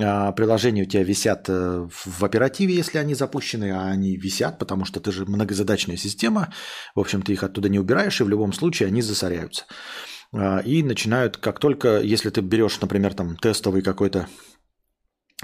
А, 0.00 0.32
приложения 0.32 0.82
у 0.82 0.86
тебя 0.86 1.04
висят 1.04 1.48
э, 1.48 1.86
в 1.88 2.24
оперативе, 2.24 2.74
если 2.74 2.98
они 2.98 3.14
запущены, 3.14 3.70
а 3.70 3.86
они 3.86 4.16
висят, 4.16 4.58
потому 4.58 4.84
что 4.84 5.00
ты 5.00 5.12
же 5.12 5.24
многозадачная 5.24 5.96
система. 5.96 6.52
В 6.94 7.00
общем, 7.00 7.22
ты 7.22 7.32
их 7.32 7.44
оттуда 7.44 7.68
не 7.68 7.78
убираешь, 7.78 8.20
и 8.20 8.24
в 8.24 8.28
любом 8.28 8.52
случае 8.52 8.88
они 8.88 9.02
засоряются. 9.02 9.66
А, 10.32 10.58
и 10.58 10.82
начинают, 10.82 11.36
как 11.36 11.60
только, 11.60 12.00
если 12.00 12.30
ты 12.30 12.40
берешь, 12.40 12.80
например, 12.80 13.14
там 13.14 13.36
тестовый 13.36 13.82
какой-то 13.82 14.26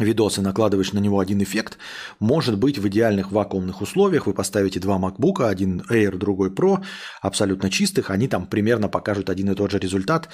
видос 0.03 0.39
и 0.39 0.41
накладываешь 0.41 0.93
на 0.93 0.99
него 0.99 1.19
один 1.19 1.43
эффект, 1.43 1.79
может 2.19 2.59
быть 2.59 2.79
в 2.79 2.89
идеальных 2.89 3.33
вакуумных 3.33 3.81
условиях 3.81 4.27
вы 4.27 4.35
поставите 4.35 4.81
два 4.81 4.99
MacBook, 4.99 5.49
один 5.49 5.83
Air, 5.91 6.17
другой 6.17 6.51
Pro, 6.51 6.83
абсолютно 7.23 7.71
чистых, 7.71 8.11
они 8.11 8.29
там 8.29 8.47
примерно 8.47 8.89
покажут 8.89 9.31
один 9.31 9.51
и 9.51 9.55
тот 9.55 9.71
же 9.71 9.79
результат, 9.79 10.29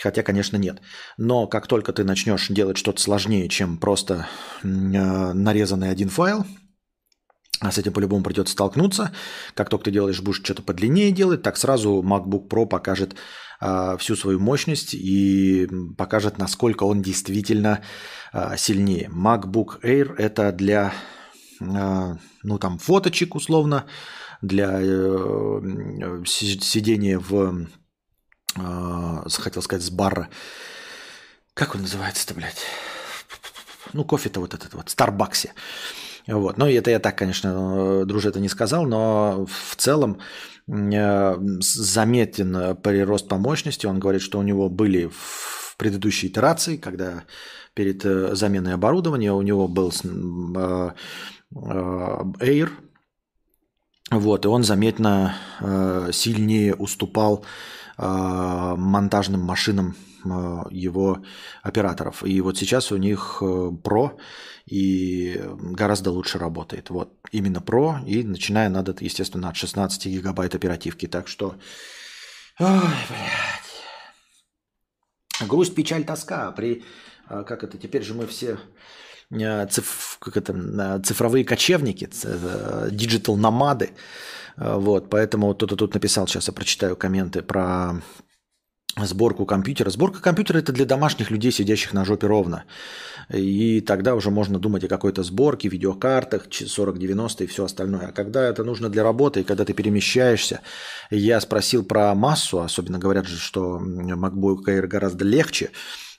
хотя, 0.00 0.22
конечно, 0.22 0.56
нет. 0.56 0.80
Но 1.18 1.46
как 1.46 1.66
только 1.66 1.92
ты 1.92 2.04
начнешь 2.04 2.48
делать 2.48 2.76
что-то 2.76 3.00
сложнее, 3.00 3.48
чем 3.48 3.78
просто 3.78 4.26
э, 4.62 4.66
нарезанный 4.66 5.90
один 5.90 6.08
файл, 6.08 6.44
а 7.62 7.70
с 7.70 7.78
этим 7.78 7.92
по-любому 7.92 8.24
придется 8.24 8.52
столкнуться. 8.52 9.12
Как 9.54 9.68
только 9.68 9.84
ты 9.84 9.90
делаешь, 9.92 10.20
будешь 10.20 10.42
что-то 10.42 10.62
подлиннее 10.62 11.12
делать, 11.12 11.42
так 11.42 11.56
сразу 11.56 12.02
MacBook 12.02 12.48
Pro 12.48 12.66
покажет 12.66 13.14
а, 13.60 13.96
всю 13.96 14.16
свою 14.16 14.40
мощность 14.40 14.94
и 14.94 15.68
покажет, 15.96 16.38
насколько 16.38 16.82
он 16.82 17.02
действительно 17.02 17.80
а, 18.32 18.56
сильнее. 18.56 19.08
MacBook 19.14 19.80
Air 19.82 20.14
это 20.16 20.50
для, 20.52 20.92
а, 21.60 22.16
ну 22.42 22.58
там, 22.58 22.78
фоточек 22.78 23.36
условно, 23.36 23.86
для 24.40 24.80
э, 24.80 26.24
сидения 26.26 27.16
в, 27.16 27.68
хотел 29.28 29.62
сказать, 29.62 29.84
с 29.84 29.90
бара. 29.90 30.28
Как 31.54 31.76
он 31.76 31.82
называется-то, 31.82 32.34
блядь? 32.34 32.60
Ну, 33.92 34.04
кофе-то 34.04 34.40
вот 34.40 34.54
этот 34.54 34.74
вот, 34.74 34.88
в 34.88 34.90
Старбаксе. 34.90 35.52
Вот. 36.26 36.56
Ну, 36.58 36.66
это 36.66 36.90
я 36.90 36.98
так, 36.98 37.18
конечно, 37.18 38.04
друже 38.04 38.28
это 38.28 38.40
не 38.40 38.48
сказал, 38.48 38.86
но 38.86 39.46
в 39.46 39.76
целом 39.76 40.18
Э, 40.68 41.36
заметен 41.60 42.76
прирост 42.76 43.28
по 43.28 43.36
мощности. 43.36 43.86
Он 43.86 43.98
говорит, 43.98 44.22
что 44.22 44.38
у 44.38 44.42
него 44.42 44.68
были 44.68 45.10
в 45.12 45.74
предыдущей 45.76 46.28
итерации, 46.28 46.76
когда 46.76 47.24
перед 47.74 48.04
э, 48.04 48.34
заменой 48.34 48.74
оборудования 48.74 49.32
у 49.32 49.42
него 49.42 49.66
был 49.66 49.92
э, 49.92 50.90
Air, 51.54 52.70
вот, 54.10 54.44
и 54.44 54.48
он 54.48 54.62
заметно 54.62 55.34
сильнее 56.12 56.74
уступал 56.74 57.44
монтажным 57.98 59.40
машинам 59.40 59.94
его 60.70 61.22
операторов. 61.62 62.22
И 62.24 62.40
вот 62.40 62.58
сейчас 62.58 62.92
у 62.92 62.96
них 62.96 63.38
Pro, 63.40 64.18
и 64.66 65.40
гораздо 65.76 66.10
лучше 66.10 66.38
работает. 66.38 66.90
Вот 66.90 67.14
именно 67.32 67.58
Pro, 67.58 68.04
и 68.06 68.22
начиная 68.22 68.68
надо, 68.68 68.94
естественно, 69.00 69.48
от 69.48 69.56
16 69.56 70.06
гигабайт 70.06 70.54
оперативки. 70.54 71.06
Так 71.06 71.28
что, 71.28 71.54
ой, 72.58 72.68
блядь. 73.08 73.72
Грусть, 75.48 75.74
печаль, 75.74 76.04
тоска. 76.04 76.52
При, 76.52 76.84
а, 77.26 77.42
как 77.42 77.64
это, 77.64 77.78
теперь 77.78 78.02
же 78.02 78.14
мы 78.14 78.26
все 78.26 78.58
циф, 79.70 80.18
как 80.20 80.36
это, 80.36 81.00
цифровые 81.04 81.44
кочевники, 81.44 82.08
диджитал-номады. 82.90 83.90
Вот, 84.56 85.08
поэтому 85.08 85.54
кто-то 85.54 85.76
тут 85.76 85.94
написал, 85.94 86.26
сейчас 86.26 86.48
я 86.48 86.52
прочитаю 86.52 86.96
комменты 86.96 87.40
про 87.42 88.02
сборку 88.96 89.46
компьютера. 89.46 89.90
Сборка 89.90 90.20
компьютера 90.20 90.58
это 90.58 90.72
для 90.72 90.84
домашних 90.84 91.30
людей, 91.30 91.50
сидящих 91.50 91.92
на 91.92 92.04
жопе 92.04 92.26
ровно. 92.26 92.64
И 93.30 93.80
тогда 93.80 94.14
уже 94.14 94.30
можно 94.30 94.58
думать 94.58 94.84
о 94.84 94.88
какой-то 94.88 95.22
сборке, 95.22 95.68
видеокартах, 95.68 96.50
4090 96.50 97.44
и 97.44 97.46
все 97.46 97.64
остальное. 97.64 98.08
А 98.08 98.12
когда 98.12 98.44
это 98.44 98.64
нужно 98.64 98.88
для 98.88 99.02
работы, 99.02 99.40
и 99.40 99.44
когда 99.44 99.64
ты 99.64 99.72
перемещаешься, 99.72 100.60
я 101.10 101.40
спросил 101.40 101.84
про 101.84 102.14
массу, 102.14 102.60
особенно 102.60 102.98
говорят 102.98 103.26
же, 103.26 103.38
что 103.38 103.80
MacBook 103.80 104.64
Air 104.66 104.86
гораздо 104.86 105.24
легче, 105.24 105.70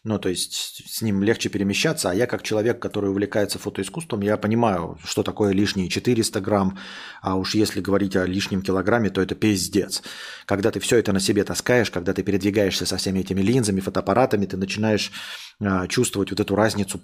ну, 0.06 0.20
то 0.20 0.28
есть 0.28 0.84
с 0.86 1.02
ним 1.02 1.24
легче 1.24 1.48
перемещаться, 1.48 2.12
а 2.12 2.14
я 2.14 2.28
как 2.28 2.44
человек, 2.44 2.82
который 2.82 3.10
увлекается 3.10 3.58
фотоискусством, 3.58 4.20
я 4.20 4.36
понимаю, 4.36 4.98
что 5.06 5.24
такое 5.24 5.54
лишние 5.54 5.88
400 5.88 6.42
грамм, 6.42 6.78
а 7.22 7.36
уж 7.36 7.56
если 7.56 7.80
говорить 7.80 8.18
о 8.18 8.26
лишнем 8.26 8.62
килограмме, 8.62 9.10
то 9.10 9.22
это 9.22 9.34
пиздец. 9.34 10.04
Когда 10.46 10.72
ты 10.72 10.82
все 10.82 10.98
это 10.98 11.14
на 11.14 11.22
себе 11.22 11.46
таскаешь, 11.46 11.90
когда 11.90 12.14
ты 12.14 12.22
передвигаешься 12.22 12.86
со 12.86 12.98
всеми 12.98 13.20
этими 13.20 13.42
линзами, 13.42 13.80
фотоаппаратами, 13.80 14.46
ты 14.46 14.58
начинаешь 14.58 15.14
а, 15.62 15.88
чувствовать 15.88 16.32
вот 16.32 16.40
эту 16.42 16.56
разницу, 16.56 17.00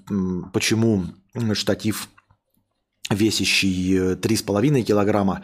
почему 0.51 1.05
штатив 1.53 2.09
весящий 3.09 4.15
3,5 4.15 4.81
килограмма, 4.81 5.43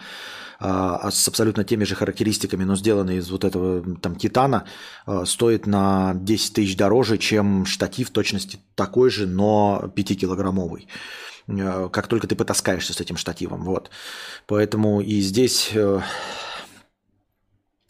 а, 0.60 0.98
а 0.98 1.12
с 1.12 1.28
абсолютно 1.28 1.64
теми 1.64 1.84
же 1.84 1.96
характеристиками, 1.96 2.64
но 2.64 2.76
сделанный 2.76 3.18
из 3.18 3.30
вот 3.30 3.44
этого 3.44 3.84
там 3.98 4.16
титана, 4.16 4.66
а, 5.06 5.26
стоит 5.26 5.68
на 5.68 6.14
10 6.16 6.54
тысяч 6.54 6.78
дороже, 6.78 7.18
чем 7.18 7.66
штатив 7.66 8.10
точности 8.10 8.60
такой 8.76 9.10
же, 9.10 9.28
но 9.28 9.92
5-килограммовый 9.96 10.88
а, 11.48 11.90
как 11.90 12.08
только 12.08 12.28
ты 12.28 12.36
потаскаешься 12.36 12.94
с 12.94 13.02
этим 13.02 13.18
штативом. 13.18 13.64
Вот. 13.64 13.90
Поэтому 14.48 15.02
и 15.02 15.20
здесь, 15.22 15.72
э, 15.74 16.02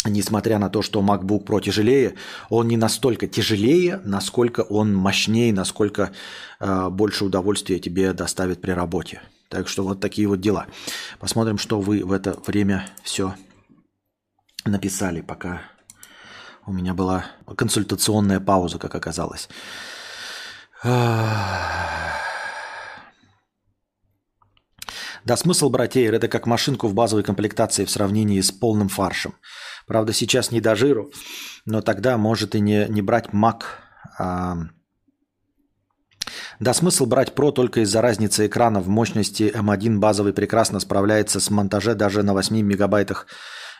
несмотря 0.05 0.59
на 0.59 0.69
то, 0.69 0.81
что 0.81 1.01
MacBook 1.01 1.45
Pro 1.45 1.61
тяжелее, 1.61 2.15
он 2.49 2.67
не 2.67 2.77
настолько 2.77 3.27
тяжелее, 3.27 4.01
насколько 4.03 4.61
он 4.61 4.93
мощнее, 4.93 5.53
насколько 5.53 6.11
э, 6.59 6.89
больше 6.89 7.25
удовольствия 7.25 7.79
тебе 7.79 8.13
доставит 8.13 8.61
при 8.61 8.71
работе. 8.71 9.21
Так 9.49 9.67
что 9.67 9.83
вот 9.83 9.99
такие 9.99 10.27
вот 10.27 10.41
дела. 10.41 10.67
Посмотрим, 11.19 11.57
что 11.57 11.79
вы 11.79 12.03
в 12.03 12.11
это 12.11 12.37
время 12.45 12.87
все 13.03 13.35
написали, 14.65 15.21
пока 15.21 15.61
у 16.65 16.73
меня 16.73 16.93
была 16.93 17.25
консультационная 17.55 18.39
пауза, 18.39 18.79
как 18.79 18.95
оказалось. 18.95 19.49
Да, 25.23 25.37
смысл 25.37 25.69
брать 25.69 25.95
Air– 25.95 26.11
это 26.15 26.27
как 26.27 26.45
машинку 26.45 26.87
в 26.87 26.93
базовой 26.93 27.23
комплектации 27.23 27.85
в 27.85 27.89
сравнении 27.89 28.39
с 28.41 28.51
полным 28.51 28.89
фаршем. 28.89 29.33
Правда, 29.87 30.13
сейчас 30.13 30.51
не 30.51 30.61
до 30.61 30.75
жиру, 30.75 31.11
но 31.65 31.81
тогда 31.81 32.17
может 32.17 32.53
и 32.53 32.59
не, 32.59 32.87
не 32.89 33.01
брать 33.01 33.29
Mac, 33.29 33.63
а 34.19 34.55
да, 36.59 36.73
смысл 36.73 37.05
брать 37.05 37.33
Pro 37.35 37.51
только 37.51 37.81
из-за 37.81 38.01
разницы 38.01 38.47
экрана 38.47 38.79
в 38.79 38.87
мощности 38.87 39.51
M1 39.53 39.97
базовый 39.97 40.33
прекрасно 40.33 40.79
справляется 40.79 41.39
с 41.39 41.49
монтаже 41.49 41.95
даже 41.95 42.23
на 42.23 42.33
8 42.33 42.61
мегабайтах 42.61 43.27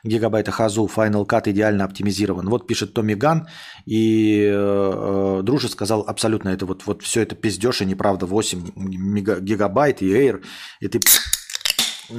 гигабайтах 0.06 0.62
АЗУ. 0.62 0.90
Final 0.94 1.26
Cut 1.26 1.50
идеально 1.50 1.84
оптимизирован. 1.84 2.48
Вот 2.50 2.68
пишет 2.68 2.94
Томми 2.94 3.16
Ган, 3.16 3.48
и 3.86 4.44
э, 4.46 4.52
э, 4.54 5.42
Дружи 5.44 5.68
сказал 5.68 6.06
абсолютно 6.08 6.50
это 6.50 6.66
вот, 6.66 6.86
вот 6.86 7.02
все 7.02 7.22
это 7.22 7.36
пиздеж 7.36 7.82
и 7.82 7.86
неправда. 7.86 8.26
8 8.26 8.72
мега, 8.76 9.40
гигабайт 9.40 10.02
и 10.02 10.12
Air, 10.12 10.44
и 10.80 10.88
ты 10.88 11.00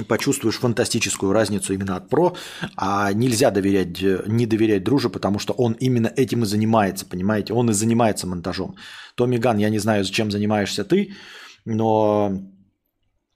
почувствуешь 0.07 0.59
фантастическую 0.59 1.31
разницу 1.31 1.73
именно 1.73 1.95
от 1.95 2.11
Pro, 2.11 2.35
а 2.75 3.13
нельзя 3.13 3.51
доверять, 3.51 4.01
не 4.27 4.45
доверять 4.45 4.83
друже, 4.83 5.09
потому 5.09 5.39
что 5.39 5.53
он 5.53 5.73
именно 5.73 6.11
этим 6.15 6.43
и 6.43 6.45
занимается, 6.45 7.05
понимаете? 7.05 7.53
Он 7.53 7.69
и 7.69 7.73
занимается 7.73 8.27
монтажом. 8.27 8.75
Томми 9.17 9.37
Ган, 9.37 9.57
я 9.57 9.69
не 9.69 9.79
знаю, 9.79 10.03
зачем 10.03 10.31
занимаешься 10.31 10.83
ты, 10.83 11.13
но 11.65 12.31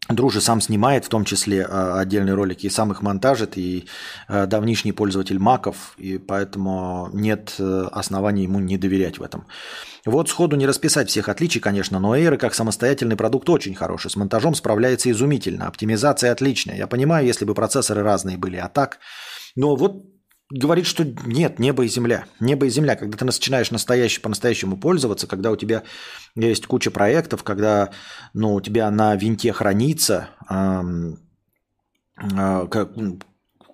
Друже 0.09 0.41
сам 0.41 0.61
снимает, 0.61 1.05
в 1.05 1.09
том 1.09 1.25
числе 1.25 1.63
а, 1.63 1.99
отдельные 1.99 2.33
ролики, 2.33 2.65
и 2.65 2.69
сам 2.69 2.91
их 2.91 3.01
монтажит, 3.01 3.57
и 3.57 3.85
а, 4.27 4.45
давнишний 4.45 4.93
пользователь 4.93 5.37
маков, 5.39 5.95
и 5.97 6.17
поэтому 6.17 7.09
нет 7.13 7.55
э, 7.59 7.87
оснований 7.91 8.43
ему 8.43 8.59
не 8.59 8.77
доверять 8.77 9.19
в 9.19 9.23
этом. 9.23 9.45
Вот 10.05 10.29
сходу 10.29 10.55
не 10.55 10.67
расписать 10.67 11.09
всех 11.09 11.29
отличий, 11.29 11.61
конечно, 11.61 11.99
но 11.99 12.15
Air 12.15 12.37
как 12.37 12.55
самостоятельный 12.55 13.15
продукт 13.15 13.49
очень 13.49 13.75
хороший. 13.75 14.09
С 14.09 14.15
монтажом 14.15 14.55
справляется 14.55 15.09
изумительно, 15.11 15.67
оптимизация 15.67 16.31
отличная. 16.31 16.77
Я 16.77 16.87
понимаю, 16.87 17.27
если 17.27 17.45
бы 17.45 17.53
процессоры 17.53 18.03
разные 18.03 18.37
были, 18.37 18.57
а 18.57 18.67
так... 18.67 18.99
Но 19.55 19.75
вот 19.75 20.10
говорит, 20.51 20.85
что 20.85 21.03
нет, 21.03 21.59
небо 21.59 21.85
и 21.85 21.87
земля. 21.87 22.25
Небо 22.39 22.65
и 22.65 22.69
земля. 22.69 22.95
Когда 22.95 23.17
ты 23.17 23.25
начинаешь 23.25 23.71
настоящий, 23.71 24.21
по-настоящему 24.21 24.77
пользоваться, 24.77 25.27
когда 25.27 25.51
у 25.51 25.55
тебя 25.55 25.83
есть 26.35 26.67
куча 26.67 26.91
проектов, 26.91 27.43
когда 27.43 27.91
ну, 28.33 28.55
у 28.55 28.61
тебя 28.61 28.91
на 28.91 29.15
винте 29.15 29.53
хранится, 29.53 30.29
эм, 30.49 31.19
э, 32.17 32.67
как, 32.69 32.91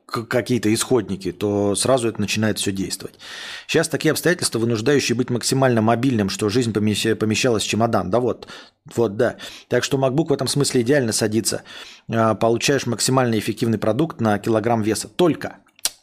какие-то 0.07 0.73
исходники, 0.73 1.31
то 1.33 1.75
сразу 1.75 2.07
это 2.07 2.21
начинает 2.21 2.59
все 2.59 2.71
действовать. 2.71 3.19
Сейчас 3.67 3.89
такие 3.89 4.11
обстоятельства, 4.11 4.59
вынуждающие 4.59 5.15
быть 5.15 5.29
максимально 5.29 5.81
мобильным, 5.81 6.29
что 6.29 6.47
жизнь 6.47 6.71
помещалась 6.71 7.63
в 7.63 7.67
чемодан. 7.67 8.09
Да 8.09 8.19
вот, 8.21 8.47
вот, 8.95 9.17
да. 9.17 9.35
Так 9.67 9.83
что 9.83 9.97
MacBook 9.97 10.27
в 10.27 10.33
этом 10.33 10.47
смысле 10.47 10.81
идеально 10.81 11.11
садится. 11.11 11.63
А, 12.09 12.35
получаешь 12.35 12.85
максимально 12.85 13.37
эффективный 13.37 13.79
продукт 13.79 14.21
на 14.21 14.39
килограмм 14.39 14.81
веса. 14.81 15.09
Только 15.09 15.57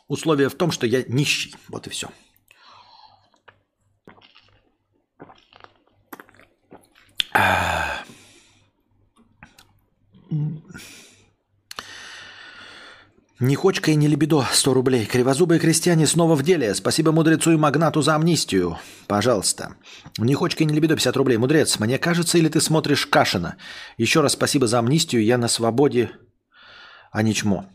условие 0.08 0.48
в 0.48 0.54
том, 0.54 0.70
что 0.70 0.86
я 0.86 1.02
нищий. 1.04 1.54
Вот 1.68 1.86
и 1.86 1.90
все. 1.90 2.08
Не 13.40 13.56
хочка 13.56 13.90
и 13.90 13.96
не 13.96 14.06
лебедо, 14.06 14.46
100 14.50 14.74
рублей. 14.74 15.06
Кривозубые 15.06 15.58
крестьяне 15.58 16.06
снова 16.06 16.36
в 16.36 16.42
деле. 16.42 16.74
Спасибо 16.74 17.10
мудрецу 17.10 17.52
и 17.52 17.56
магнату 17.56 18.00
за 18.00 18.14
амнистию. 18.14 18.78
Пожалуйста. 19.08 19.74
Не 20.18 20.34
хочка 20.34 20.62
и 20.62 20.66
не 20.66 20.72
лебедо, 20.72 20.94
50 20.94 21.16
рублей. 21.16 21.36
Мудрец, 21.36 21.78
мне 21.80 21.98
кажется, 21.98 22.38
или 22.38 22.48
ты 22.48 22.60
смотришь 22.60 23.06
Кашина? 23.06 23.56
Еще 23.98 24.20
раз 24.20 24.32
спасибо 24.32 24.68
за 24.68 24.78
амнистию. 24.78 25.24
Я 25.24 25.36
на 25.36 25.48
свободе, 25.48 26.12
а 27.10 27.22
не 27.22 27.34
чмо. 27.34 27.66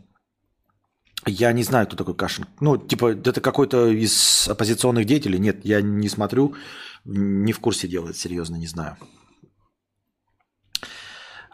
Я 1.26 1.52
не 1.52 1.62
знаю, 1.62 1.86
кто 1.86 1.96
такой 1.96 2.14
Кашин. 2.14 2.46
Ну, 2.60 2.78
типа, 2.78 3.12
это 3.12 3.40
какой-то 3.40 3.88
из 3.88 4.48
оппозиционных 4.48 5.04
деятелей? 5.04 5.38
Нет, 5.38 5.64
я 5.64 5.82
не 5.82 6.08
смотрю, 6.08 6.54
не 7.04 7.52
в 7.52 7.60
курсе 7.60 7.88
делает, 7.88 8.16
серьезно, 8.16 8.56
не 8.56 8.66
знаю. 8.66 8.96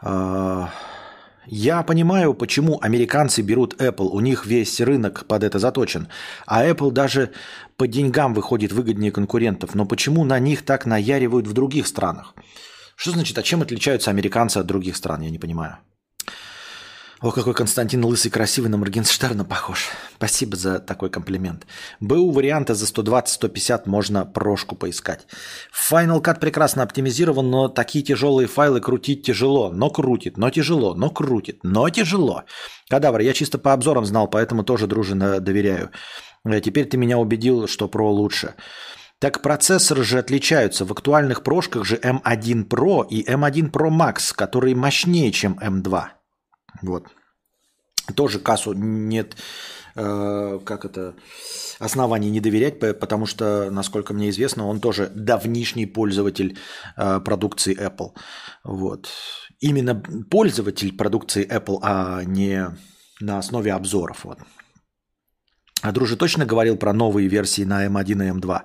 А, 0.01 0.69
я 1.45 1.83
понимаю, 1.83 2.33
почему 2.33 2.79
американцы 2.81 3.41
берут 3.41 3.81
Apple. 3.81 4.07
У 4.07 4.19
них 4.19 4.45
весь 4.45 4.79
рынок 4.79 5.25
под 5.27 5.43
это 5.43 5.59
заточен. 5.59 6.07
А 6.45 6.65
Apple 6.65 6.91
даже 6.91 7.31
по 7.75 7.87
деньгам 7.87 8.33
выходит 8.33 8.71
выгоднее 8.71 9.11
конкурентов. 9.11 9.75
Но 9.75 9.85
почему 9.85 10.23
на 10.23 10.39
них 10.39 10.63
так 10.63 10.85
наяривают 10.85 11.47
в 11.47 11.53
других 11.53 11.87
странах? 11.87 12.35
Что 12.95 13.11
значит, 13.11 13.37
а 13.37 13.43
чем 13.43 13.61
отличаются 13.61 14.11
американцы 14.11 14.57
от 14.57 14.65
других 14.65 14.95
стран? 14.95 15.21
Я 15.21 15.29
не 15.29 15.39
понимаю. 15.39 15.77
О, 17.19 17.31
какой 17.31 17.55
Константин 17.55 18.05
Лысый 18.05 18.29
красивый 18.29 18.69
на 18.69 18.77
Моргенштерна 18.77 19.43
похож. 19.43 19.89
Спасибо 20.17 20.55
за 20.55 20.77
такой 20.77 21.09
комплимент. 21.09 21.65
БУ 21.99 22.29
варианта 22.29 22.75
за 22.75 22.85
120-150 22.85 23.83
можно 23.85 24.23
прошку 24.23 24.75
поискать. 24.75 25.25
Final 25.89 26.21
Cut 26.21 26.39
прекрасно 26.39 26.83
оптимизирован, 26.83 27.49
но 27.49 27.69
такие 27.69 28.05
тяжелые 28.05 28.47
файлы 28.47 28.81
крутить 28.81 29.25
тяжело. 29.25 29.71
Но 29.71 29.89
крутит, 29.89 30.37
но 30.37 30.51
тяжело, 30.51 30.93
но 30.93 31.09
крутит, 31.09 31.61
но 31.63 31.89
тяжело. 31.89 32.43
Кадавр, 32.87 33.21
я 33.21 33.33
чисто 33.33 33.57
по 33.57 33.73
обзорам 33.73 34.05
знал, 34.05 34.27
поэтому 34.27 34.63
тоже 34.63 34.85
дружно 34.85 35.39
доверяю. 35.39 35.89
Э, 36.45 36.61
теперь 36.61 36.85
ты 36.85 36.97
меня 36.97 37.17
убедил, 37.17 37.67
что 37.67 37.87
Pro 37.87 38.09
лучше. 38.09 38.53
Так 39.17 39.41
процессоры 39.41 40.03
же 40.03 40.19
отличаются. 40.19 40.85
В 40.85 40.91
актуальных 40.91 41.41
прошках 41.41 41.83
же 41.83 41.95
M1 41.95 42.67
Pro 42.67 43.07
и 43.09 43.27
M1 43.27 43.71
Pro 43.71 43.89
Max, 43.89 44.35
которые 44.35 44.75
мощнее, 44.75 45.31
чем 45.31 45.57
M2. 45.59 46.16
Вот. 46.81 47.07
Тоже 48.15 48.39
кассу 48.39 48.73
нет, 48.73 49.35
э, 49.95 50.59
как 50.65 50.85
это, 50.85 51.15
оснований 51.79 52.29
не 52.29 52.39
доверять, 52.39 52.79
потому 52.79 53.25
что, 53.25 53.69
насколько 53.71 54.13
мне 54.13 54.29
известно, 54.29 54.67
он 54.67 54.79
тоже 54.79 55.11
давнишний 55.13 55.85
пользователь 55.85 56.57
э, 56.95 57.19
продукции 57.19 57.75
Apple. 57.75 58.11
Вот. 58.63 59.09
Именно 59.59 60.01
пользователь 60.29 60.95
продукции 60.95 61.45
Apple, 61.45 61.79
а 61.81 62.23
не 62.23 62.69
на 63.19 63.39
основе 63.39 63.73
обзоров. 63.73 64.23
Вот. 64.23 64.39
А 65.81 65.91
Дружи 65.91 66.15
точно 66.15 66.45
говорил 66.45 66.77
про 66.77 66.93
новые 66.93 67.27
версии 67.27 67.63
на 67.63 67.85
M1 67.87 68.25
и 68.25 68.39
M2. 68.39 68.61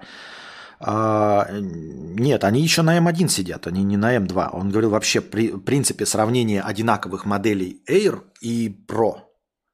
А, 0.85 1.47
нет, 1.53 2.43
они 2.43 2.61
еще 2.61 2.83
на 2.83 2.99
M1 2.99 3.29
сидят, 3.29 3.69
они 3.69 3.85
не 3.85 3.97
на 3.97 4.17
M2. 4.17 4.51
Он 4.53 4.69
говорил 4.69 4.91
вообще 4.91 5.21
при 5.21 5.57
принципе 5.57 6.07
сравнение 6.07 6.61
одинаковых 6.61 7.25
моделей 7.25 7.83
Air 7.89 8.25
и 8.41 8.69
Pro. 8.69 9.21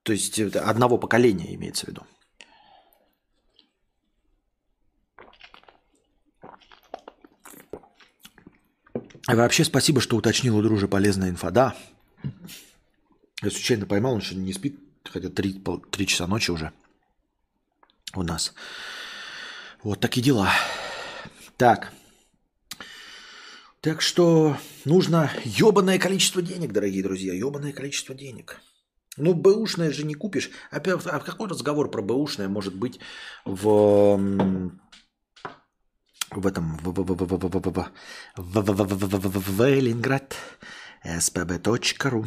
То 0.03 0.13
есть 0.13 0.39
одного 0.39 0.99
поколения 0.99 1.55
имеется 1.55 1.87
в 1.87 1.89
виду. 1.89 2.03
А 9.27 9.35
вообще 9.35 9.65
спасибо, 9.65 10.03
что 10.03 10.17
уточнил 10.17 10.59
у 10.59 10.63
дружи 10.63 10.89
полезная 10.89 11.31
инфа. 11.31 11.51
Да, 11.51 11.75
я 13.43 13.51
случайно 13.51 13.87
поймал, 13.87 14.13
он 14.13 14.19
еще 14.19 14.35
не 14.35 14.53
спит, 14.53 14.79
хотя 15.05 15.31
3, 15.31 15.63
3 15.91 16.07
часа 16.07 16.27
ночи 16.27 16.51
уже 16.51 16.73
у 18.15 18.23
нас. 18.23 18.53
Вот 19.83 20.01
такие 20.01 20.23
дела. 20.23 20.51
Так. 21.59 21.93
Так 23.81 24.01
что 24.01 24.57
нужно 24.85 25.31
ебаное 25.45 25.99
количество 25.99 26.41
денег, 26.41 26.73
дорогие 26.73 27.03
друзья, 27.03 27.35
ебаное 27.35 27.73
количество 27.73 28.15
денег. 28.15 28.61
Ну, 29.17 29.35
бэушное 29.35 29.91
же 29.91 30.05
не 30.05 30.15
купишь. 30.15 30.51
Опять, 30.71 31.01
а 31.07 31.19
какой 31.19 31.49
разговор 31.49 31.91
про 31.91 32.01
бэушное 32.01 32.49
может 32.49 32.77
быть 32.77 33.01
в 33.45 34.17
в 36.31 36.47
этом 36.47 36.79
в 36.79 36.93
в, 36.93 37.03
в, 37.03 37.15
в, 37.15 37.27
в, 37.27 37.49
в, 37.49 38.85
в, 38.85 39.19
в, 39.19 39.27
в, 39.27 39.57
в 39.57 39.65
Ленинград 39.65 40.37
спб.ру 41.19 42.27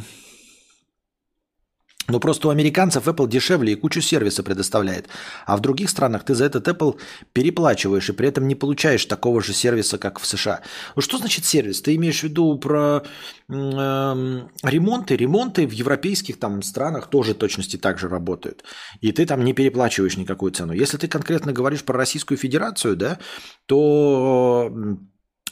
но 2.08 2.18
просто 2.18 2.48
у 2.48 2.50
американцев 2.50 3.06
Apple 3.06 3.28
дешевле 3.28 3.72
и 3.72 3.76
кучу 3.76 4.00
сервиса 4.00 4.42
предоставляет. 4.42 5.08
А 5.46 5.56
в 5.56 5.60
других 5.60 5.88
странах 5.88 6.24
ты 6.24 6.34
за 6.34 6.44
этот 6.44 6.66
Apple 6.66 6.98
переплачиваешь 7.32 8.08
и 8.08 8.12
при 8.12 8.28
этом 8.28 8.48
не 8.48 8.54
получаешь 8.54 9.04
такого 9.06 9.40
же 9.42 9.52
сервиса, 9.52 9.98
как 9.98 10.18
в 10.18 10.26
США. 10.26 10.60
Ну 10.96 11.02
что 11.02 11.18
значит 11.18 11.44
сервис? 11.44 11.80
Ты 11.80 11.94
имеешь 11.94 12.20
в 12.20 12.24
виду 12.24 12.58
про 12.58 13.02
э, 13.48 13.52
ремонты? 13.52 15.16
Ремонты 15.16 15.66
в 15.66 15.72
европейских 15.72 16.38
там 16.38 16.62
странах 16.62 17.08
тоже 17.08 17.34
точности 17.34 17.76
так 17.76 17.98
же 17.98 18.08
работают. 18.08 18.64
И 19.00 19.12
ты 19.12 19.24
там 19.24 19.44
не 19.44 19.52
переплачиваешь 19.52 20.16
никакую 20.16 20.52
цену. 20.52 20.72
Если 20.72 20.96
ты 20.96 21.08
конкретно 21.08 21.52
говоришь 21.52 21.84
про 21.84 21.96
Российскую 21.96 22.38
Федерацию, 22.38 22.96
да, 22.96 23.18
то 23.66 24.72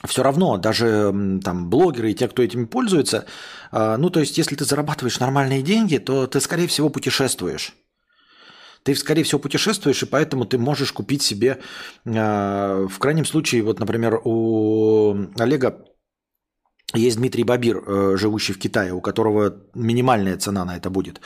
все 0.06 0.22
равно 0.22 0.56
даже 0.56 1.40
там 1.44 1.68
блогеры 1.68 2.10
и 2.10 2.14
те, 2.14 2.28
кто 2.28 2.42
этими 2.42 2.64
пользуется, 2.64 3.26
а, 3.70 3.96
ну 3.96 4.10
то 4.10 4.20
есть 4.20 4.38
если 4.38 4.56
ты 4.56 4.64
зарабатываешь 4.64 5.20
нормальные 5.20 5.62
деньги, 5.62 5.98
то 5.98 6.26
ты 6.26 6.40
скорее 6.40 6.66
всего 6.66 6.88
путешествуешь. 6.88 7.74
Ты, 8.82 8.94
скорее 8.94 9.24
всего, 9.24 9.38
путешествуешь, 9.38 10.02
и 10.02 10.06
поэтому 10.06 10.46
ты 10.46 10.56
можешь 10.56 10.92
купить 10.92 11.22
себе, 11.22 11.60
а, 12.06 12.86
в 12.86 12.98
крайнем 12.98 13.26
случае, 13.26 13.62
вот, 13.62 13.78
например, 13.78 14.20
у 14.24 15.16
Олега 15.38 15.84
есть 16.94 17.18
Дмитрий 17.18 17.44
Бабир, 17.44 17.82
э, 17.86 18.16
живущий 18.16 18.52
в 18.52 18.58
Китае, 18.58 18.92
у 18.92 19.00
которого 19.00 19.54
минимальная 19.74 20.36
цена 20.38 20.64
на 20.64 20.76
это 20.76 20.90
будет. 20.90 21.20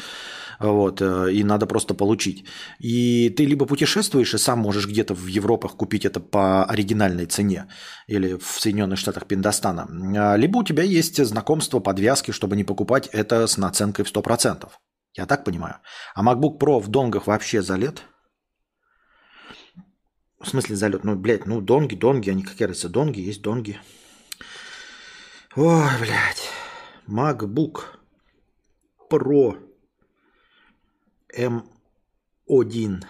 Вот, 0.60 1.00
э, 1.00 1.32
и 1.32 1.44
надо 1.44 1.66
просто 1.66 1.94
получить. 1.94 2.44
И 2.78 3.30
ты 3.30 3.44
либо 3.44 3.66
путешествуешь 3.66 4.34
и 4.34 4.38
сам 4.38 4.58
можешь 4.58 4.86
где-то 4.86 5.14
в 5.14 5.26
Европах 5.26 5.76
купить 5.76 6.04
это 6.04 6.20
по 6.20 6.64
оригинальной 6.64 7.26
цене, 7.26 7.66
или 8.06 8.34
в 8.38 8.60
Соединенных 8.60 8.98
Штатах 8.98 9.26
Пиндостана, 9.26 9.88
а, 10.16 10.36
либо 10.36 10.58
у 10.58 10.64
тебя 10.64 10.82
есть 10.82 11.24
знакомство, 11.24 11.80
подвязки, 11.80 12.30
чтобы 12.32 12.56
не 12.56 12.64
покупать 12.64 13.08
это 13.12 13.46
с 13.46 13.58
наценкой 13.58 14.04
в 14.04 14.08
100%. 14.08 14.68
Я 15.16 15.26
так 15.26 15.44
понимаю. 15.44 15.76
А 16.14 16.24
MacBook 16.24 16.58
Pro 16.58 16.80
в 16.80 16.88
донгах 16.88 17.26
вообще 17.26 17.62
залет? 17.62 18.02
В 20.40 20.48
смысле 20.48 20.76
залет? 20.76 21.04
Ну, 21.04 21.16
блядь, 21.16 21.46
ну 21.46 21.60
донги, 21.60 21.94
донги, 21.94 22.30
они 22.30 22.42
какие 22.42 22.68
разница? 22.68 22.88
Донги 22.88 23.20
есть 23.20 23.42
донги. 23.42 23.78
Ой, 25.56 25.88
блядь. 26.00 26.50
MacBook 27.06 27.82
Pro 29.10 29.56
М1 31.36 33.04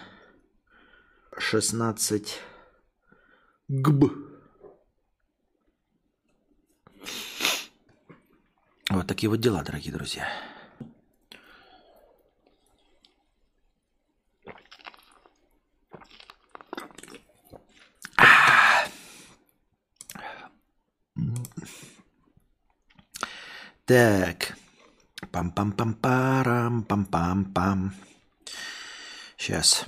16 1.36 2.40
ГБ. 3.68 4.06
Вот 8.90 9.06
такие 9.06 9.28
вот 9.28 9.40
дела, 9.40 9.62
дорогие 9.62 9.92
друзья. 9.92 10.26
Так. 23.84 24.56
Пам-пам-пам-парам, 25.30 26.84
пам-пам-пам. 26.84 27.92
Сейчас. 29.44 29.84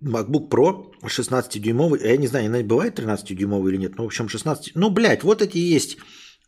MacBook 0.00 0.48
Pro 0.48 0.92
16-дюймовый, 1.02 2.00
э, 2.00 2.10
я 2.10 2.16
не 2.16 2.28
знаю, 2.28 2.64
бывает 2.64 2.96
13-дюймовый 2.96 3.72
или 3.72 3.78
нет, 3.78 3.96
но 3.96 4.04
в 4.04 4.06
общем 4.06 4.28
16, 4.28 4.76
ну, 4.76 4.90
блядь, 4.90 5.24
вот 5.24 5.42
эти 5.42 5.58
есть 5.58 5.98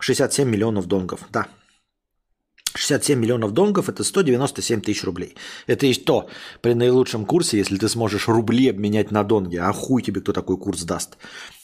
67 0.02 0.48
миллионов 0.48 0.86
донгов. 0.86 1.20
Да, 1.30 1.46
67 2.74 3.18
миллионов 3.18 3.52
донгов– 3.52 3.88
это 3.90 4.02
197 4.02 4.80
тысяч 4.80 5.04
рублей. 5.04 5.36
Это 5.66 5.86
и 5.86 5.94
то, 5.94 6.28
при 6.60 6.74
наилучшем 6.74 7.24
курсе, 7.24 7.58
если 7.58 7.76
ты 7.76 7.88
сможешь 7.88 8.26
рубли 8.28 8.68
обменять 8.70 9.12
на 9.12 9.22
донги, 9.22 9.56
а 9.56 9.72
хуй 9.72 10.02
тебе 10.02 10.20
кто 10.20 10.32
такой 10.32 10.58
курс 10.58 10.82
даст. 10.82 11.18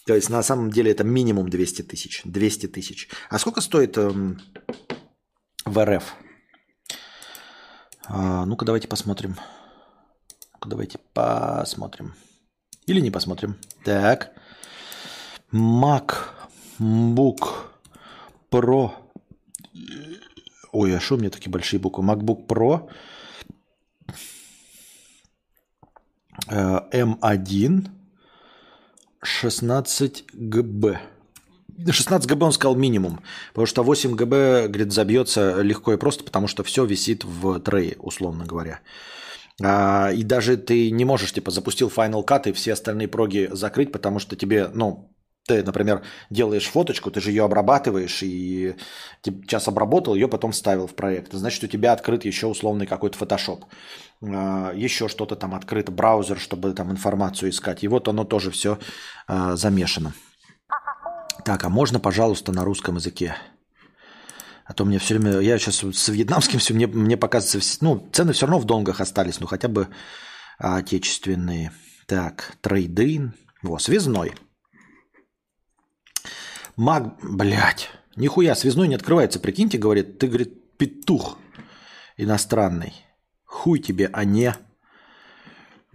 То 0.07 0.15
есть 0.15 0.31
на 0.31 0.43
самом 0.43 0.71
деле 0.71 0.93
это 0.93 1.03
минимум 1.05 1.49
200 1.49 1.83
тысяч. 1.83 2.23
200 2.25 2.69
тысяч. 2.69 3.09
А 3.29 3.39
сколько 3.39 3.61
стоит 3.61 3.99
эм, 3.99 4.41
в 5.65 5.85
РФ? 5.85 6.15
А, 8.07 8.45
ну-ка 8.47 8.65
давайте 8.65 8.87
посмотрим. 8.87 9.37
Ну-ка 10.53 10.69
давайте 10.69 10.99
посмотрим. 11.13 12.15
Или 12.87 13.01
не 13.01 13.11
посмотрим. 13.11 13.57
Так. 13.85 14.31
MacBook 15.53 16.27
Pro 18.51 18.91
Ой, 20.73 20.97
а 20.97 21.01
что 21.01 21.15
у 21.15 21.19
меня 21.19 21.31
такие 21.31 21.51
большие 21.51 21.81
буквы? 21.81 22.05
MacBook 22.05 22.47
Pro 22.47 22.89
M1 26.49 27.89
16 29.23 30.25
ГБ. 30.35 31.01
16 31.91 32.29
ГБ 32.29 32.47
он 32.47 32.53
сказал 32.53 32.77
минимум, 32.77 33.21
потому 33.49 33.67
что 33.67 33.83
8 33.83 34.15
ГБ, 34.15 34.69
говорит, 34.69 34.93
забьется 34.93 35.61
легко 35.63 35.93
и 35.93 35.97
просто, 35.97 36.25
потому 36.25 36.49
что 36.49 36.65
все 36.65 36.85
висит 36.85 37.25
в 37.25 37.61
трее, 37.61 37.97
условно 37.99 38.45
говоря. 38.45 38.81
А, 39.63 40.11
и 40.13 40.23
даже 40.23 40.57
ты 40.57 40.91
не 40.91 41.05
можешь, 41.05 41.33
типа, 41.33 41.51
запустил 41.51 41.89
Final 41.89 42.25
Cut 42.25 42.49
и 42.49 42.53
все 42.53 42.73
остальные 42.73 43.09
проги 43.09 43.49
закрыть, 43.53 43.93
потому 43.93 44.19
что 44.19 44.37
тебе, 44.37 44.71
ну, 44.75 45.13
ты, 45.49 45.65
например, 45.65 46.03
делаешь 46.31 46.69
фоточку, 46.69 47.11
ты 47.11 47.21
же 47.21 47.31
ее 47.31 47.45
обрабатываешь 47.45 48.23
и 48.23 48.77
сейчас 49.25 49.67
обработал, 49.67 50.15
ее 50.15 50.29
потом 50.29 50.53
вставил 50.53 50.87
в 50.87 50.95
проект. 50.95 51.33
Значит, 51.33 51.65
у 51.65 51.67
тебя 51.67 51.93
открыт 51.93 52.25
еще 52.25 52.47
условный 52.47 52.87
какой-то 52.87 53.17
фотошоп. 53.17 53.65
А, 54.23 54.73
еще 54.75 55.09
что-то 55.09 55.37
там 55.37 55.55
открыто, 55.55 55.91
браузер, 55.91 56.39
чтобы 56.39 56.75
там 56.75 56.91
информацию 56.91 57.51
искать. 57.51 57.83
И 57.83 57.89
вот 57.89 58.09
оно 58.09 58.25
тоже 58.25 58.51
все 58.51 58.79
а, 59.27 59.57
замешано. 59.57 60.13
Так, 61.45 61.65
а 61.65 61.71
можно, 61.71 61.99
пожалуйста, 61.99 62.53
на 62.53 62.65
русском 62.65 62.97
языке? 62.97 63.35
А 64.67 64.75
то 64.75 64.85
мне 64.85 64.99
все 64.99 65.17
время... 65.17 65.41
Я 65.41 65.59
сейчас 65.59 65.83
с 65.83 66.09
вьетнамским 66.09 66.59
все... 66.59 66.75
Мне, 66.75 66.87
мне 66.87 67.17
показывается... 67.17 67.79
Ну, 67.81 68.07
цены 68.13 68.35
все 68.35 68.45
равно 68.45 68.59
в 68.59 68.67
донгах 68.67 69.01
остались. 69.01 69.41
Ну, 69.41 69.47
хотя 69.47 69.69
бы 69.69 69.89
отечественные. 70.59 71.73
Так, 72.07 72.57
трейдин. 72.61 73.33
Во, 73.63 73.79
связной. 73.79 74.35
Маг, 76.79 77.19
блядь, 77.25 77.91
нихуя, 78.15 78.55
связной 78.55 78.87
не 78.87 78.95
открывается, 78.95 79.41
прикиньте, 79.41 79.79
говорит, 79.79 80.21
ты, 80.21 80.29
говорит, 80.29 80.77
петух 80.79 81.37
иностранный. 82.17 82.95
Хуй 83.45 83.81
тебе, 83.81 84.09
а 84.13 84.25
не, 84.25 84.55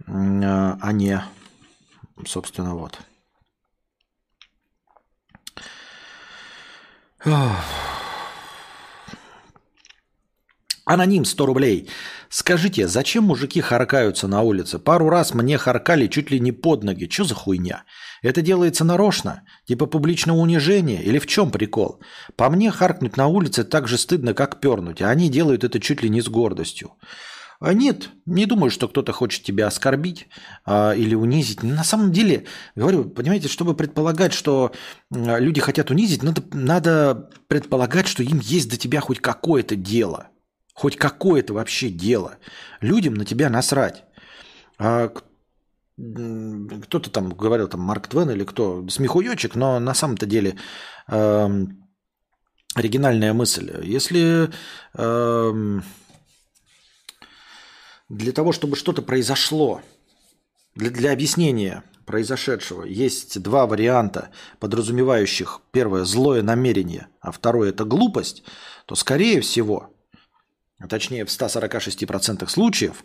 а 0.06 0.92
не, 0.92 1.24
собственно, 2.26 2.74
вот. 2.74 2.98
Аноним 10.84 11.24
100 11.24 11.46
рублей. 11.46 11.88
Скажите, 12.28 12.88
зачем 12.88 13.24
мужики 13.24 13.62
харкаются 13.62 14.28
на 14.28 14.42
улице? 14.42 14.78
Пару 14.78 15.08
раз 15.08 15.32
мне 15.32 15.56
харкали 15.56 16.08
чуть 16.08 16.30
ли 16.30 16.38
не 16.40 16.52
под 16.52 16.82
ноги. 16.82 17.08
Что 17.08 17.24
за 17.24 17.34
хуйня? 17.34 17.84
Это 18.24 18.40
делается 18.40 18.84
нарочно? 18.84 19.42
Типа 19.66 19.84
публичного 19.84 20.38
унижения? 20.38 21.02
Или 21.02 21.18
в 21.18 21.26
чем 21.26 21.50
прикол? 21.50 22.00
По 22.36 22.48
мне 22.48 22.70
харкнуть 22.70 23.18
на 23.18 23.26
улице 23.26 23.64
так 23.64 23.86
же 23.86 23.98
стыдно, 23.98 24.32
как 24.32 24.60
пернуть, 24.60 25.02
а 25.02 25.10
они 25.10 25.28
делают 25.28 25.62
это 25.62 25.78
чуть 25.78 26.02
ли 26.02 26.08
не 26.08 26.22
с 26.22 26.28
гордостью. 26.28 26.92
А 27.60 27.74
нет, 27.74 28.08
не 28.24 28.46
думаю, 28.46 28.70
что 28.70 28.88
кто-то 28.88 29.12
хочет 29.12 29.42
тебя 29.42 29.66
оскорбить 29.66 30.28
а, 30.64 30.92
или 30.92 31.14
унизить. 31.14 31.62
На 31.62 31.84
самом 31.84 32.12
деле, 32.12 32.46
говорю, 32.74 33.04
понимаете, 33.04 33.48
чтобы 33.48 33.74
предполагать, 33.74 34.32
что 34.32 34.72
люди 35.10 35.60
хотят 35.60 35.90
унизить, 35.90 36.22
надо, 36.22 36.42
надо 36.52 37.30
предполагать, 37.46 38.06
что 38.08 38.22
им 38.22 38.40
есть 38.40 38.70
до 38.70 38.78
тебя 38.78 39.00
хоть 39.00 39.20
какое-то 39.20 39.76
дело. 39.76 40.28
Хоть 40.72 40.96
какое-то 40.96 41.52
вообще 41.52 41.90
дело. 41.90 42.38
Людям 42.80 43.14
на 43.14 43.26
тебя 43.26 43.50
насрать. 43.50 44.04
А 44.78 45.12
кто-то 45.96 47.10
там 47.10 47.30
говорил, 47.30 47.68
там 47.68 47.80
Марк 47.80 48.08
Твен 48.08 48.30
или 48.30 48.44
кто, 48.44 48.86
смехуёчек, 48.88 49.54
но 49.54 49.78
на 49.78 49.94
самом-то 49.94 50.26
деле 50.26 50.56
э, 51.08 51.66
оригинальная 52.74 53.32
мысль. 53.32 53.72
Если 53.82 54.50
э, 54.94 55.80
для 58.08 58.32
того, 58.32 58.52
чтобы 58.52 58.76
что-то 58.76 59.02
произошло, 59.02 59.82
для, 60.74 60.90
для 60.90 61.12
объяснения 61.12 61.84
произошедшего 62.06 62.84
есть 62.84 63.40
два 63.40 63.66
варианта, 63.66 64.30
подразумевающих 64.58 65.60
первое 65.70 66.04
злое 66.04 66.42
намерение, 66.42 67.06
а 67.20 67.30
второе 67.30 67.70
это 67.70 67.84
глупость, 67.84 68.42
то 68.86 68.94
скорее 68.94 69.40
всего, 69.40 69.94
точнее 70.88 71.24
в 71.24 71.28
146% 71.28 72.46
случаев, 72.48 73.04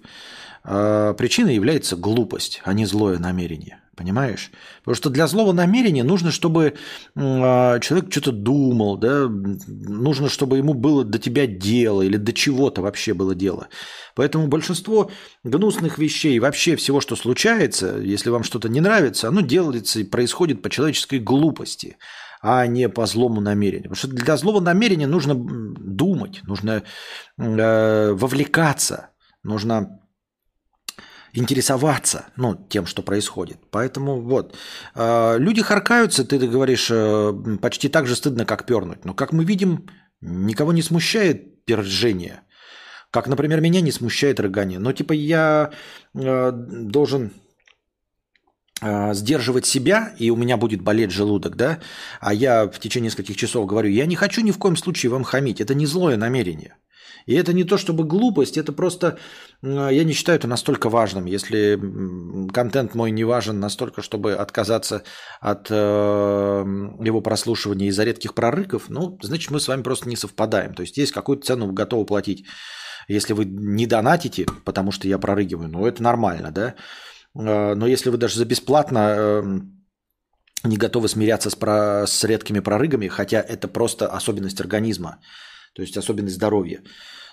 э, 0.63 1.13
причиной 1.17 1.55
является 1.55 1.95
глупость, 1.95 2.61
а 2.63 2.73
не 2.73 2.85
злое 2.85 3.17
намерение. 3.19 3.81
Понимаешь? 3.99 4.51
Потому 4.79 4.95
что 4.95 5.09
для 5.09 5.27
злого 5.27 5.51
намерения 5.51 6.05
нужно, 6.05 6.31
чтобы 6.31 6.75
э, 7.15 7.19
человек 7.81 8.09
что-то 8.09 8.31
думал, 8.31 8.95
да? 8.95 9.27
нужно, 9.27 10.29
чтобы 10.29 10.57
ему 10.57 10.73
было 10.73 11.03
до 11.03 11.19
тебя 11.19 11.47
дело 11.47 12.01
или 12.01 12.15
до 12.15 12.31
чего-то 12.31 12.81
вообще 12.81 13.13
было 13.13 13.35
дело. 13.35 13.67
Поэтому 14.15 14.47
большинство 14.47 15.11
гнусных 15.43 15.97
вещей, 15.97 16.39
вообще 16.39 16.77
всего, 16.77 17.01
что 17.01 17.17
случается, 17.17 17.97
если 17.97 18.29
вам 18.29 18.43
что-то 18.43 18.69
не 18.69 18.79
нравится, 18.79 19.27
оно 19.27 19.41
делается 19.41 19.99
и 19.99 20.05
происходит 20.05 20.61
по 20.61 20.69
человеческой 20.69 21.19
глупости 21.19 21.97
а 22.41 22.65
не 22.67 22.87
по 22.87 23.05
злому 23.05 23.41
намерению. 23.41 23.89
Потому 23.89 23.97
что 23.97 24.07
для 24.07 24.37
злого 24.37 24.61
намерения 24.61 25.07
нужно 25.07 25.35
думать, 25.35 26.41
нужно 26.43 26.83
э, 27.37 28.11
вовлекаться, 28.13 29.09
нужно 29.43 29.98
интересоваться 31.33 32.25
ну, 32.35 32.55
тем, 32.69 32.85
что 32.85 33.01
происходит. 33.01 33.57
Поэтому 33.71 34.21
вот. 34.21 34.55
Э, 34.95 35.37
люди 35.37 35.61
харкаются, 35.61 36.25
ты 36.25 36.37
говоришь, 36.37 36.89
э, 36.91 37.33
почти 37.61 37.89
так 37.89 38.07
же 38.07 38.15
стыдно, 38.15 38.45
как 38.45 38.65
пернуть. 38.65 39.05
Но, 39.05 39.13
как 39.13 39.33
мы 39.33 39.43
видим, 39.43 39.87
никого 40.21 40.73
не 40.73 40.81
смущает 40.81 41.65
пержение. 41.65 42.41
Как, 43.11 43.27
например, 43.27 43.61
меня 43.61 43.81
не 43.81 43.91
смущает 43.91 44.39
рыгание. 44.39 44.79
Но, 44.79 44.93
типа, 44.93 45.13
я 45.13 45.71
э, 46.13 46.51
должен 46.51 47.31
э, 48.81 49.13
сдерживать 49.13 49.65
себя, 49.65 50.13
и 50.19 50.29
у 50.29 50.35
меня 50.35 50.57
будет 50.57 50.81
болеть 50.81 51.11
желудок, 51.11 51.55
да, 51.55 51.79
а 52.19 52.33
я 52.33 52.67
в 52.67 52.79
течение 52.79 53.07
нескольких 53.07 53.35
часов 53.35 53.65
говорю, 53.65 53.89
я 53.89 54.05
не 54.05 54.15
хочу 54.15 54.41
ни 54.41 54.51
в 54.51 54.57
коем 54.57 54.75
случае 54.75 55.11
вам 55.11 55.23
хамить, 55.23 55.61
это 55.61 55.73
не 55.73 55.85
злое 55.85 56.17
намерение. 56.17 56.75
И 57.25 57.33
это 57.35 57.53
не 57.53 57.63
то 57.63 57.77
чтобы 57.77 58.03
глупость, 58.03 58.57
это 58.57 58.71
просто, 58.71 59.17
я 59.61 60.03
не 60.03 60.13
считаю 60.13 60.37
это 60.37 60.47
настолько 60.47 60.89
важным. 60.89 61.25
Если 61.25 61.79
контент 62.51 62.95
мой 62.95 63.11
не 63.11 63.23
важен 63.23 63.59
настолько, 63.59 64.01
чтобы 64.01 64.33
отказаться 64.33 65.03
от 65.41 65.67
э, 65.69 65.75
его 65.75 67.21
прослушивания 67.21 67.89
из-за 67.89 68.03
редких 68.03 68.33
прорыков, 68.33 68.89
ну, 68.89 69.17
значит, 69.21 69.51
мы 69.51 69.59
с 69.59 69.67
вами 69.67 69.81
просто 69.81 70.09
не 70.09 70.15
совпадаем. 70.15 70.73
То 70.73 70.81
есть 70.81 70.97
есть 70.97 71.11
какую-то 71.11 71.45
цену 71.45 71.67
вы 71.67 71.73
готовы 71.73 72.05
платить. 72.05 72.45
Если 73.07 73.33
вы 73.33 73.45
не 73.45 73.87
донатите, 73.87 74.45
потому 74.65 74.91
что 74.91 75.07
я 75.07 75.17
прорыгиваю, 75.17 75.67
ну, 75.69 75.85
это 75.85 76.03
нормально, 76.03 76.51
да. 76.51 76.75
Э, 77.35 77.75
но 77.75 77.87
если 77.87 78.09
вы 78.09 78.17
даже 78.17 78.37
за 78.37 78.45
бесплатно 78.45 78.99
эм, 78.99 79.79
не 80.63 80.77
готовы 80.77 81.07
смиряться 81.07 81.49
с, 81.49 81.55
про, 81.55 82.05
с 82.07 82.23
редкими 82.23 82.59
прорыгами, 82.59 83.07
хотя 83.07 83.37
это 83.37 83.67
просто 83.67 84.07
особенность 84.07 84.61
организма, 84.61 85.19
то 85.79 85.83
есть 85.83 85.97
особенность 85.97 86.35
здоровья. 86.35 86.81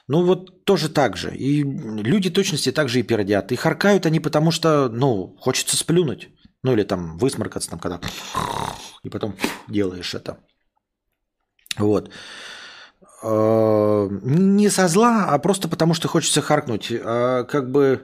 Ну 0.08 0.22
вот 0.22 0.64
тоже 0.64 0.88
так 0.88 1.16
же. 1.16 1.34
И 1.34 1.64
люди 2.02 2.30
точности 2.30 2.72
так 2.72 2.88
же 2.88 3.00
и 3.00 3.02
пердят. 3.02 3.52
И 3.52 3.56
харкают 3.56 4.06
они 4.06 4.20
потому, 4.20 4.50
что, 4.52 4.88
ну, 4.88 5.36
хочется 5.40 5.76
сплюнуть. 5.76 6.28
Ну 6.62 6.72
или 6.72 6.84
там 6.84 7.18
высморкаться, 7.18 7.70
там, 7.70 7.78
когда 7.78 8.00
и 9.04 9.10
потом 9.10 9.34
делаешь 9.68 10.14
это. 10.14 10.38
Вот. 11.78 12.10
Э, 13.22 14.08
не 14.22 14.70
со 14.70 14.88
зла, 14.88 15.26
а 15.28 15.38
просто 15.38 15.68
потому, 15.68 15.94
что 15.94 16.08
хочется 16.08 16.40
харкнуть. 16.40 16.92
А 16.92 17.44
как 17.44 17.70
бы 17.70 18.00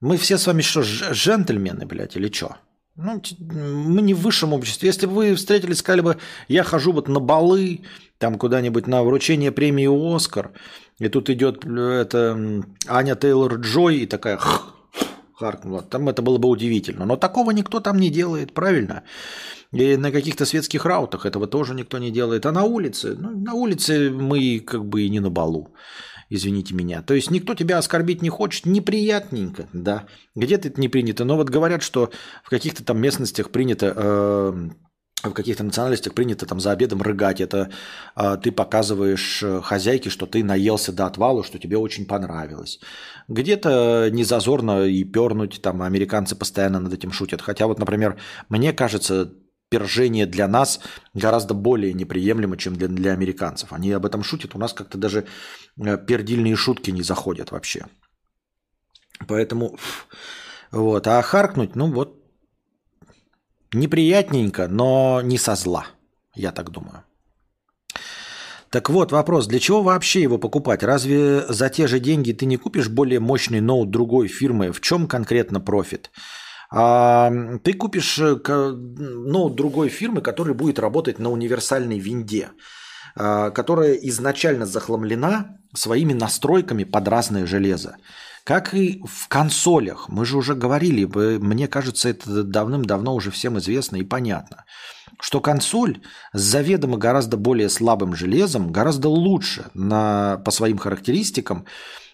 мы 0.00 0.16
все 0.18 0.36
с 0.36 0.46
вами 0.46 0.62
что, 0.62 0.82
джентльмены, 0.82 1.86
блядь, 1.86 2.16
или 2.16 2.30
что? 2.30 2.56
Ну, 2.96 3.20
мы 3.40 4.02
не 4.02 4.14
в 4.14 4.20
высшем 4.20 4.52
обществе. 4.52 4.86
Если 4.88 5.06
бы 5.06 5.14
вы 5.14 5.34
встретились, 5.34 5.78
сказали 5.78 6.00
бы, 6.00 6.16
я 6.46 6.62
хожу 6.62 6.92
вот 6.92 7.08
на 7.08 7.18
балы, 7.18 7.80
там 8.18 8.38
куда-нибудь 8.38 8.86
на 8.86 9.02
вручение 9.02 9.50
премии 9.50 10.14
«Оскар», 10.14 10.52
и 11.00 11.08
тут 11.08 11.28
идет 11.28 11.64
это 11.66 12.62
Аня 12.86 13.16
Тейлор 13.16 13.54
Джой 13.56 13.96
и 13.96 14.06
такая 14.06 14.38
харкнула, 15.34 15.82
там 15.82 16.08
это 16.08 16.22
было 16.22 16.38
бы 16.38 16.48
удивительно. 16.48 17.04
Но 17.04 17.16
такого 17.16 17.50
никто 17.50 17.80
там 17.80 17.98
не 17.98 18.10
делает, 18.10 18.54
правильно? 18.54 19.02
И 19.72 19.96
на 19.96 20.12
каких-то 20.12 20.46
светских 20.46 20.84
раутах 20.84 21.26
этого 21.26 21.48
тоже 21.48 21.74
никто 21.74 21.98
не 21.98 22.12
делает. 22.12 22.46
А 22.46 22.52
на 22.52 22.62
улице, 22.62 23.16
ну, 23.18 23.30
на 23.30 23.54
улице 23.54 24.10
мы 24.10 24.60
как 24.60 24.84
бы 24.84 25.02
и 25.02 25.10
не 25.10 25.18
на 25.18 25.30
балу. 25.30 25.74
Извините 26.30 26.74
меня. 26.74 27.02
То 27.02 27.14
есть 27.14 27.30
никто 27.30 27.54
тебя 27.54 27.78
оскорбить 27.78 28.22
не 28.22 28.30
хочет, 28.30 28.66
неприятненько, 28.66 29.68
да. 29.72 30.06
Где-то 30.34 30.68
это 30.68 30.80
не 30.80 30.88
принято. 30.88 31.24
Но 31.24 31.36
вот 31.36 31.50
говорят, 31.50 31.82
что 31.82 32.10
в 32.42 32.50
каких-то 32.50 32.84
там 32.84 32.98
местностях 33.00 33.50
принято 33.50 33.92
э, 33.94 34.68
в 35.30 35.32
каких-то 35.32 35.64
национальностях 35.64 36.14
принято 36.14 36.46
там 36.46 36.60
за 36.60 36.72
обедом 36.72 37.02
рыгать. 37.02 37.40
Это 37.40 37.70
э, 38.16 38.36
ты 38.42 38.52
показываешь 38.52 39.42
э, 39.42 39.60
хозяйке, 39.62 40.10
что 40.10 40.26
ты 40.26 40.44
наелся 40.44 40.92
до 40.92 41.06
отвала, 41.06 41.42
что 41.44 41.58
тебе 41.58 41.76
очень 41.76 42.06
понравилось. 42.06 42.80
Где-то 43.28 44.08
не 44.10 44.24
зазорно 44.24 44.84
и 44.84 45.04
пернуть, 45.04 45.60
там 45.62 45.82
американцы 45.82 46.36
постоянно 46.36 46.80
над 46.80 46.92
этим 46.92 47.12
шутят. 47.12 47.40
Хотя 47.40 47.66
вот, 47.66 47.78
например, 47.78 48.18
мне 48.48 48.72
кажется, 48.72 49.32
пержение 49.74 50.26
для 50.26 50.48
нас 50.48 50.80
гораздо 51.14 51.54
более 51.54 51.92
неприемлемо, 51.92 52.56
чем 52.56 52.76
для, 52.76 52.88
для 52.88 53.12
американцев. 53.12 53.72
Они 53.72 53.92
об 53.92 54.06
этом 54.06 54.22
шутят. 54.22 54.54
У 54.54 54.58
нас 54.58 54.72
как-то 54.72 54.98
даже 54.98 55.26
э, 55.84 55.98
пердильные 56.06 56.56
шутки 56.56 56.92
не 56.92 57.02
заходят 57.02 57.52
вообще. 57.52 57.86
Поэтому 59.28 59.78
вот. 60.70 61.06
А 61.06 61.22
харкнуть, 61.22 61.76
ну 61.76 61.92
вот, 61.92 62.24
Неприятненько, 63.74 64.68
но 64.68 65.20
не 65.22 65.36
со 65.36 65.56
зла, 65.56 65.86
я 66.34 66.52
так 66.52 66.70
думаю. 66.70 67.02
Так 68.70 68.88
вот, 68.88 69.12
вопрос, 69.12 69.46
для 69.46 69.58
чего 69.58 69.82
вообще 69.82 70.22
его 70.22 70.38
покупать? 70.38 70.82
Разве 70.82 71.44
за 71.48 71.68
те 71.68 71.86
же 71.86 71.98
деньги 72.00 72.32
ты 72.32 72.46
не 72.46 72.56
купишь 72.56 72.88
более 72.88 73.20
мощный 73.20 73.60
ноут 73.60 73.90
другой 73.90 74.28
фирмы? 74.28 74.72
В 74.72 74.80
чем 74.80 75.08
конкретно 75.08 75.60
профит? 75.60 76.10
А, 76.76 77.30
ты 77.62 77.72
купишь 77.74 78.18
э, 78.18 78.34
ноут 78.44 79.54
другой 79.54 79.88
фирмы, 79.88 80.22
который 80.22 80.54
будет 80.54 80.80
работать 80.80 81.20
на 81.20 81.30
универсальной 81.30 82.00
винде, 82.00 82.50
а, 83.14 83.50
которая 83.50 83.92
изначально 83.92 84.66
захламлена 84.66 85.58
своими 85.72 86.14
настройками 86.14 86.82
под 86.82 87.06
разное 87.06 87.46
железо. 87.46 87.96
Как 88.44 88.74
и 88.74 89.02
в 89.06 89.28
консолях. 89.28 90.10
Мы 90.10 90.26
же 90.26 90.36
уже 90.36 90.54
говорили, 90.54 91.06
мне 91.38 91.66
кажется, 91.66 92.10
это 92.10 92.42
давным-давно 92.42 93.14
уже 93.14 93.30
всем 93.30 93.58
известно 93.58 93.96
и 93.96 94.04
понятно, 94.04 94.66
что 95.18 95.40
консоль 95.40 96.02
с 96.34 96.42
заведомо 96.42 96.98
гораздо 96.98 97.38
более 97.38 97.70
слабым 97.70 98.14
железом 98.14 98.70
гораздо 98.70 99.08
лучше 99.08 99.70
на, 99.72 100.42
по 100.44 100.50
своим 100.50 100.76
характеристикам, 100.76 101.64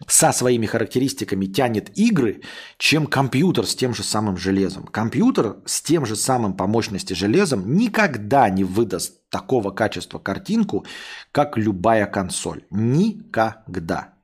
со 0.07 0.31
своими 0.31 0.67
характеристиками 0.67 1.47
тянет 1.47 1.99
игры, 1.99 2.43
чем 2.79 3.09
компьютер 3.09 3.67
с 3.67 3.75
тем 3.75 3.93
же 3.93 4.05
самым 4.05 4.37
железом. 4.37 4.85
Компьютер 4.85 5.57
с 5.67 5.83
тем 5.83 6.07
же 6.07 6.15
самым 6.15 6.55
по 6.55 6.69
мощности 6.69 7.13
железом 7.13 7.75
никогда 7.75 8.49
не 8.51 8.63
выдаст 8.63 9.29
такого 9.31 9.73
качества 9.73 10.21
картинку, 10.21 10.87
как 11.33 11.59
любая 11.59 12.07
консоль. 12.07 12.63
Никогда. 12.71 14.15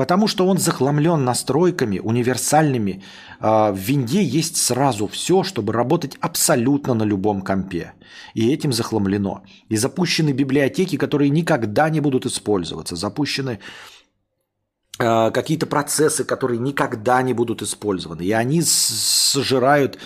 Потому 0.00 0.28
что 0.28 0.46
он 0.46 0.56
захламлен 0.56 1.24
настройками 1.24 1.98
универсальными. 1.98 3.02
А, 3.38 3.70
в 3.70 3.76
винде 3.76 4.22
есть 4.22 4.56
сразу 4.56 5.06
все, 5.06 5.42
чтобы 5.42 5.74
работать 5.74 6.16
абсолютно 6.22 6.94
на 6.94 7.02
любом 7.02 7.42
компе. 7.42 7.92
И 8.32 8.50
этим 8.50 8.72
захламлено. 8.72 9.42
И 9.68 9.76
запущены 9.76 10.32
библиотеки, 10.32 10.96
которые 10.96 11.28
никогда 11.28 11.90
не 11.90 12.00
будут 12.00 12.24
использоваться. 12.24 12.96
Запущены 12.96 13.58
а, 14.98 15.30
какие-то 15.32 15.66
процессы, 15.66 16.24
которые 16.24 16.58
никогда 16.58 17.20
не 17.20 17.34
будут 17.34 17.60
использованы. 17.60 18.22
И 18.22 18.32
они 18.32 18.62
сжирают 18.62 19.98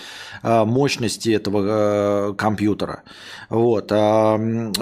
а, 0.43 0.65
мощности 0.65 1.29
этого 1.29 2.33
компьютера. 2.33 3.03
Вот. 3.49 3.93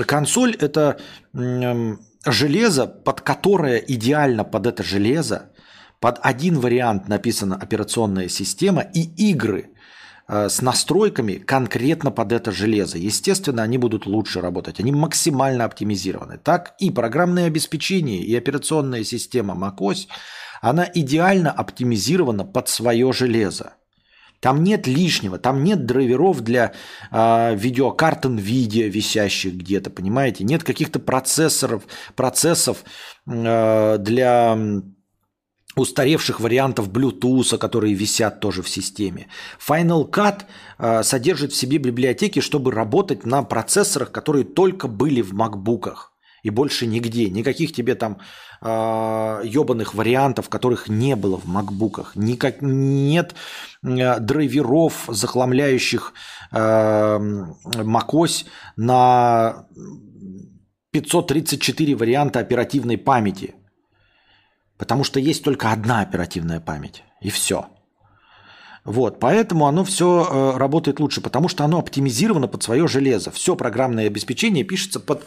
Консоль 0.08 0.56
это 0.60 0.98
железо, 2.26 2.88
под 2.88 3.22
которое 3.22 3.78
идеально 3.78 4.44
под 4.44 4.68
это 4.68 4.84
железо, 4.84 5.52
под 6.00 6.20
один 6.22 6.60
вариант 6.60 7.08
написана 7.08 7.56
операционная 7.56 8.28
система 8.28 8.82
и 8.82 9.04
игры 9.32 9.70
э, 10.28 10.50
с 10.50 10.62
настройками 10.62 11.36
конкретно 11.36 12.12
под 12.12 12.32
это 12.32 12.52
железо. 12.52 12.98
Естественно, 12.98 13.64
они 13.64 13.78
будут 13.78 14.06
лучше 14.06 14.42
работать, 14.42 14.80
они 14.80 14.92
максимально 14.92 15.66
оптимизированы. 15.66 16.38
Так 16.38 16.76
и 16.80 16.92
программное 16.92 17.48
обеспечение, 17.48 18.22
и 18.22 18.36
операционная 18.36 19.04
система 19.04 19.54
macOS, 19.54 20.08
она 20.62 20.90
идеально 20.94 21.52
оптимизирована 21.52 22.46
под 22.46 22.68
свое 22.70 23.12
железо. 23.14 23.74
Там 24.44 24.62
нет 24.62 24.88
лишнего, 24.88 25.38
там 25.38 25.64
нет 25.64 25.86
драйверов 25.86 26.42
для 26.42 26.74
э, 27.12 27.56
видеокарт 27.56 28.26
NVIDIA 28.26 28.90
висящих 28.90 29.54
где-то, 29.54 29.90
понимаете? 29.90 30.44
Нет 30.44 30.66
каких-то 30.66 31.00
процессоров, 31.00 31.84
процессов 32.18 32.84
э, 33.26 33.98
для 34.00 34.58
устаревших 35.78 36.42
вариантов 36.42 36.90
Bluetooth, 36.90 37.58
которые 37.58 37.94
висят 37.94 38.42
тоже 38.42 38.64
в 38.64 38.68
системе. 38.68 39.28
Final 39.66 40.12
Cut 40.12 40.42
э, 40.78 41.04
содержит 41.04 41.54
в 41.54 41.56
себе 41.56 41.78
библиотеки, 41.78 42.42
чтобы 42.42 42.72
работать 42.72 43.26
на 43.26 43.44
процессорах, 43.44 44.12
которые 44.12 44.44
только 44.44 44.90
были 44.90 45.22
в 45.22 45.32
макбуках 45.32 46.13
и 46.44 46.50
больше 46.50 46.86
нигде. 46.86 47.30
Никаких 47.30 47.74
тебе 47.74 47.96
там 47.96 48.14
э, 48.14 48.18
а, 48.62 49.42
ебаных 49.44 49.96
вариантов, 49.96 50.50
которых 50.50 50.90
не 50.90 51.16
было 51.16 51.38
в 51.38 51.46
макбуках. 51.46 52.16
Никак, 52.16 52.62
нет 52.62 53.34
э, 53.82 54.20
драйверов, 54.20 55.06
захламляющих 55.08 56.14
э, 56.52 56.58
macOS 56.58 58.46
на 58.76 59.66
534 60.92 61.96
варианта 61.96 62.40
оперативной 62.40 62.98
памяти. 62.98 63.56
Потому 64.78 65.06
что 65.06 65.20
есть 65.20 65.44
только 65.44 65.72
одна 65.72 66.02
оперативная 66.02 66.60
память. 66.60 67.04
И 67.22 67.30
все. 67.30 67.68
Вот, 68.84 69.18
поэтому 69.22 69.68
оно 69.68 69.86
все 69.86 70.06
э, 70.30 70.58
работает 70.58 71.00
лучше, 71.00 71.22
потому 71.22 71.48
что 71.48 71.64
оно 71.64 71.80
оптимизировано 71.80 72.50
под 72.50 72.64
свое 72.64 72.86
железо. 72.90 73.32
Все 73.32 73.56
программное 73.56 74.08
обеспечение 74.08 74.66
пишется 74.66 75.00
под 75.00 75.26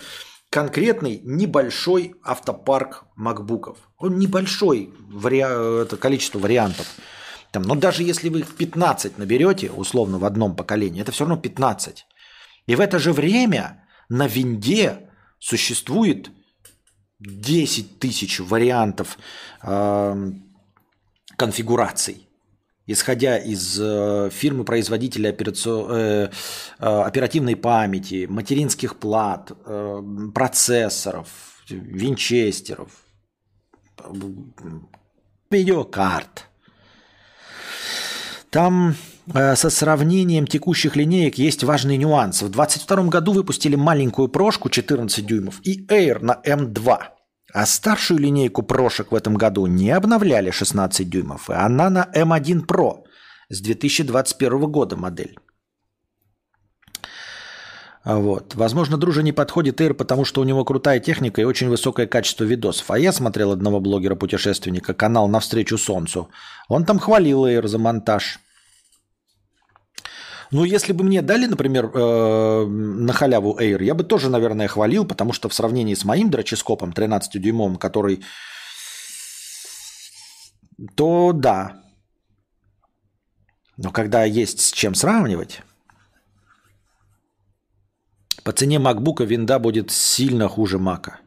конкретный 0.57 1.21
небольшой 1.23 2.15
автопарк 2.25 3.05
макбуков. 3.15 3.77
Он 3.99 4.19
небольшой 4.19 4.91
вари... 5.11 5.41
это 5.41 5.99
количество 5.99 6.39
вариантов. 6.39 6.87
Там, 7.51 7.65
но 7.65 7.75
даже 7.75 8.03
если 8.03 8.31
вы 8.31 8.43
15 8.43 9.19
наберете, 9.19 9.71
условно, 9.71 10.17
в 10.17 10.25
одном 10.25 10.57
поколении, 10.57 11.03
это 11.03 11.13
все 11.13 11.25
равно 11.25 11.37
15. 11.37 12.07
И 12.69 12.75
в 12.75 12.81
это 12.81 12.99
же 12.99 13.13
время 13.13 13.87
на 14.09 14.27
винде 14.27 15.11
существует 15.39 16.31
10 17.19 17.99
тысяч 17.99 18.41
вариантов 18.41 19.19
э, 19.63 20.31
конфигураций 21.37 22.26
исходя 22.87 23.37
из 23.37 23.79
э, 23.81 24.31
фирмы-производителя 24.33 25.31
операцион... 25.31 25.91
э, 25.91 26.31
э, 26.79 26.87
оперативной 26.87 27.57
памяти, 27.57 28.27
материнских 28.29 28.97
плат, 28.97 29.53
э, 29.67 30.03
процессоров, 30.35 31.29
винчестеров, 31.69 32.91
видеокарт. 35.51 36.47
Там 38.51 38.95
э, 39.35 39.57
со 39.57 39.69
сравнением 39.69 40.47
текущих 40.47 40.95
линеек 40.95 41.37
есть 41.39 41.65
важный 41.65 41.97
нюанс. 41.97 42.43
В 42.43 42.49
2022 42.49 43.05
году 43.09 43.33
выпустили 43.33 43.75
маленькую 43.75 44.29
прошку 44.29 44.71
14 44.71 45.27
дюймов 45.27 45.61
и 45.65 45.85
Air 45.87 46.21
на 46.21 46.41
M2– 46.45 46.99
а 47.57 47.65
старшую 47.65 48.19
линейку 48.21 48.63
прошек 48.63 49.13
в 49.13 49.15
этом 49.15 49.35
году 49.35 49.67
не 49.67 49.91
обновляли 49.91 50.51
16 50.51 51.09
дюймов, 51.09 51.49
и 51.49 51.55
она 51.55 51.89
на 51.89 52.07
M1 52.15 52.67
Pro 52.67 53.05
с 53.49 53.63
2021 53.63 54.71
года 54.71 54.97
модель. 54.97 55.39
Вот. 58.05 58.55
Возможно, 58.55 58.99
дружа 58.99 59.23
не 59.23 59.33
подходит 59.33 59.81
Air, 59.81 59.95
потому 59.95 60.27
что 60.27 60.43
у 60.43 60.45
него 60.45 60.67
крутая 60.67 61.01
техника 61.01 61.41
и 61.41 61.45
очень 61.45 61.71
высокое 61.71 62.07
качество 62.07 62.45
видосов. 62.45 62.91
А 62.91 62.99
я 62.99 63.11
смотрел 63.11 63.53
одного 63.53 63.81
блогера-путешественника, 63.81 64.93
канал 64.93 65.27
«Навстречу 65.27 65.79
солнцу». 65.79 66.29
Он 66.69 66.85
там 66.85 66.99
хвалил 66.99 67.47
Air 67.47 67.67
за 67.67 67.79
монтаж. 67.79 68.39
Ну, 70.53 70.65
если 70.65 70.93
бы 70.93 71.05
мне 71.05 71.23
дали, 71.23 71.47
например, 71.47 71.91
э, 71.93 72.67
на 72.67 73.13
халяву 73.13 73.59
Air, 73.59 73.83
я 73.83 73.95
бы 73.95 74.05
тоже, 74.05 74.31
наверное, 74.31 74.69
хвалил, 74.69 75.05
потому 75.05 75.33
что 75.33 75.49
в 75.49 75.55
сравнении 75.55 75.95
с 75.95 76.05
моим 76.05 76.31
дроческопом 76.31 76.91
13-дюймовым, 76.91 77.79
который... 77.79 78.21
То 80.95 81.33
да. 81.33 81.83
Но 83.77 83.91
когда 83.91 84.25
есть 84.25 84.61
с 84.61 84.73
чем 84.73 84.95
сравнивать, 84.95 85.63
по 88.45 88.53
цене 88.53 88.77
MacBook 88.77 89.25
винда 89.25 89.59
будет 89.59 89.91
сильно 89.91 90.49
хуже 90.49 90.79
Мака. 90.79 91.19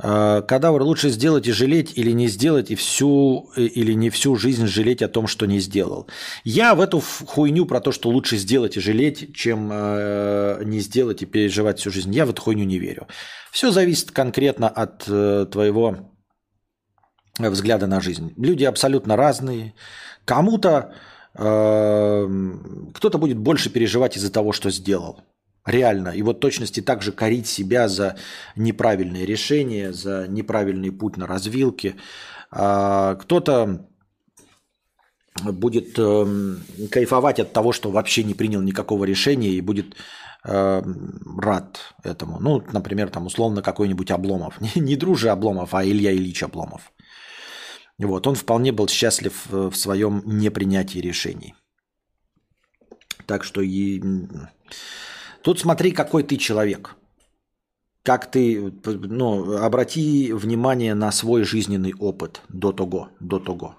Э, 0.00 0.42
кадавр 0.46 0.82
лучше 0.82 1.10
сделать 1.10 1.48
и 1.48 1.52
жалеть 1.52 1.92
или 1.96 2.12
не 2.12 2.28
сделать 2.28 2.70
и 2.70 2.76
всю 2.76 3.50
или 3.56 3.94
не 3.94 4.10
всю 4.10 4.36
жизнь 4.36 4.66
жалеть 4.66 5.02
о 5.02 5.08
том, 5.08 5.26
что 5.26 5.46
не 5.46 5.58
сделал. 5.58 6.06
Я 6.44 6.74
в 6.74 6.80
эту 6.80 7.00
хуйню 7.00 7.66
про 7.66 7.80
то, 7.80 7.90
что 7.90 8.08
лучше 8.08 8.36
сделать 8.36 8.76
и 8.76 8.80
жалеть, 8.80 9.34
чем 9.34 9.70
э, 9.72 10.62
не 10.64 10.78
сделать 10.80 11.22
и 11.22 11.26
переживать 11.26 11.80
всю 11.80 11.90
жизнь. 11.90 12.14
Я 12.14 12.26
в 12.26 12.30
эту 12.30 12.42
хуйню 12.42 12.64
не 12.64 12.78
верю. 12.78 13.08
Все 13.50 13.72
зависит 13.72 14.12
конкретно 14.12 14.68
от 14.68 15.04
э, 15.08 15.46
твоего 15.50 16.12
взгляда 17.38 17.86
на 17.86 18.00
жизнь. 18.00 18.34
Люди 18.36 18.64
абсолютно 18.64 19.16
разные. 19.16 19.74
Кому-то 20.24 20.94
э, 21.34 22.28
кто-то 22.94 23.18
будет 23.18 23.38
больше 23.38 23.68
переживать 23.70 24.16
из-за 24.16 24.30
того, 24.30 24.52
что 24.52 24.70
сделал. 24.70 25.20
Реально. 25.68 26.08
И 26.16 26.22
вот 26.22 26.40
точности 26.40 26.80
также 26.80 27.12
корить 27.12 27.46
себя 27.46 27.88
за 27.88 28.16
неправильные 28.56 29.26
решения, 29.26 29.92
за 29.92 30.26
неправильный 30.28 30.90
путь 30.90 31.18
на 31.18 31.26
развилке. 31.26 31.94
А 32.50 33.16
кто-то 33.16 33.86
будет 35.44 35.98
э, 35.98 36.26
кайфовать 36.90 37.40
от 37.40 37.52
того, 37.52 37.72
что 37.72 37.90
вообще 37.90 38.24
не 38.24 38.34
принял 38.34 38.62
никакого 38.62 39.04
решения 39.04 39.50
и 39.50 39.60
будет 39.60 39.94
э, 40.44 40.82
рад 41.38 41.78
этому. 42.02 42.40
Ну, 42.40 42.62
например, 42.72 43.10
там 43.10 43.26
условно 43.26 43.62
какой-нибудь 43.62 44.10
Обломов. 44.10 44.58
Не, 44.74 44.96
Дружи 44.96 45.28
Обломов, 45.28 45.74
а 45.74 45.84
Илья 45.84 46.12
Ильич 46.12 46.42
Обломов. 46.42 46.92
Вот, 47.98 48.26
он 48.26 48.36
вполне 48.36 48.72
был 48.72 48.88
счастлив 48.88 49.34
в 49.50 49.74
своем 49.74 50.22
непринятии 50.24 51.00
решений. 51.00 51.54
Так 53.26 53.44
что 53.44 53.60
и 53.60 54.02
Тут 55.42 55.60
смотри, 55.60 55.92
какой 55.92 56.22
ты 56.22 56.36
человек. 56.36 56.96
Как 58.02 58.30
ты, 58.30 58.72
ну, 58.84 59.56
обрати 59.58 60.32
внимание 60.32 60.94
на 60.94 61.12
свой 61.12 61.42
жизненный 61.44 61.94
опыт 61.94 62.42
до 62.48 62.72
того, 62.72 63.10
до 63.20 63.38
того. 63.38 63.76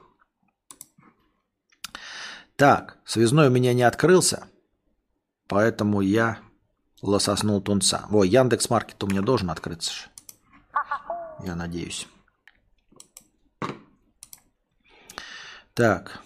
Так, 2.56 2.98
связной 3.06 3.48
у 3.48 3.52
меня 3.52 3.74
не 3.74 3.84
открылся, 3.84 4.48
поэтому 5.48 6.02
я 6.02 6.40
лососнул 7.02 7.62
тунца. 7.62 8.06
Ой, 8.12 8.28
Яндекс 8.28 8.70
Маркет 8.70 9.04
у 9.04 9.08
меня 9.08 9.22
должен 9.22 9.50
открыться. 9.50 10.10
Я 11.44 11.56
надеюсь. 11.56 12.08
Так. 15.74 16.22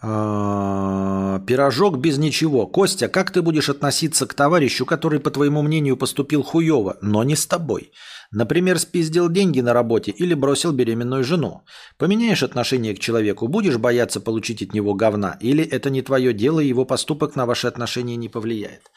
Пирожок 0.00 1.98
без 1.98 2.18
ничего. 2.18 2.66
Костя, 2.66 3.08
как 3.08 3.30
ты 3.30 3.42
будешь 3.42 3.68
относиться 3.68 4.26
к 4.26 4.34
товарищу, 4.34 4.84
который, 4.84 5.20
по 5.20 5.30
твоему 5.30 5.62
мнению, 5.62 5.96
поступил 5.96 6.42
хуево, 6.42 6.98
но 7.00 7.24
не 7.24 7.34
с 7.34 7.46
тобой? 7.46 7.92
Например, 8.30 8.78
спиздил 8.78 9.28
деньги 9.28 9.60
на 9.60 9.72
работе 9.72 10.10
или 10.10 10.34
бросил 10.34 10.72
беременную 10.72 11.24
жену. 11.24 11.62
Поменяешь 11.96 12.42
отношение 12.42 12.94
к 12.94 12.98
человеку, 12.98 13.48
будешь 13.48 13.78
бояться 13.78 14.20
получить 14.20 14.62
от 14.62 14.74
него 14.74 14.94
говна, 14.94 15.38
или 15.40 15.64
это 15.64 15.90
не 15.90 16.02
твое 16.02 16.32
дело, 16.32 16.60
и 16.60 16.66
его 16.66 16.84
поступок 16.84 17.36
на 17.36 17.46
ваши 17.46 17.66
отношения 17.66 18.16
не 18.16 18.28
повлияет? 18.28 18.90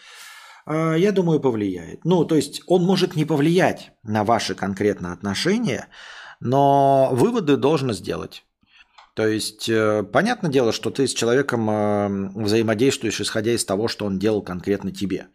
А, 0.65 0.95
я 0.95 1.11
думаю, 1.11 1.39
повлияет. 1.39 2.05
Ну, 2.05 2.25
то 2.25 2.35
есть 2.35 2.61
он 2.67 2.83
может 2.83 3.15
не 3.15 3.25
повлиять 3.25 3.91
на 4.03 4.23
ваши 4.23 4.55
конкретно 4.55 5.13
отношения, 5.13 5.87
но 6.39 7.09
выводы 7.11 7.57
должен 7.57 7.93
сделать. 7.93 8.43
То 9.19 9.27
есть, 9.27 9.67
э, 9.67 10.03
понятное 10.03 10.49
дело, 10.49 10.71
что 10.71 10.91
ты 10.91 11.05
с 11.05 11.13
человеком 11.13 11.69
э, 11.69 12.31
взаимодействуешь, 12.35 13.19
исходя 13.19 13.51
из 13.51 13.65
того, 13.65 13.89
что 13.89 14.05
он 14.05 14.17
делал 14.17 14.41
конкретно 14.41 14.93
тебе. 14.93 15.27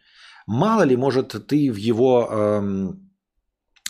Мало 0.47 0.81
ли, 0.81 0.97
может, 0.97 1.35
ты 1.47 1.71
в 1.71 1.75
его 1.75 2.27
эм, 2.31 3.11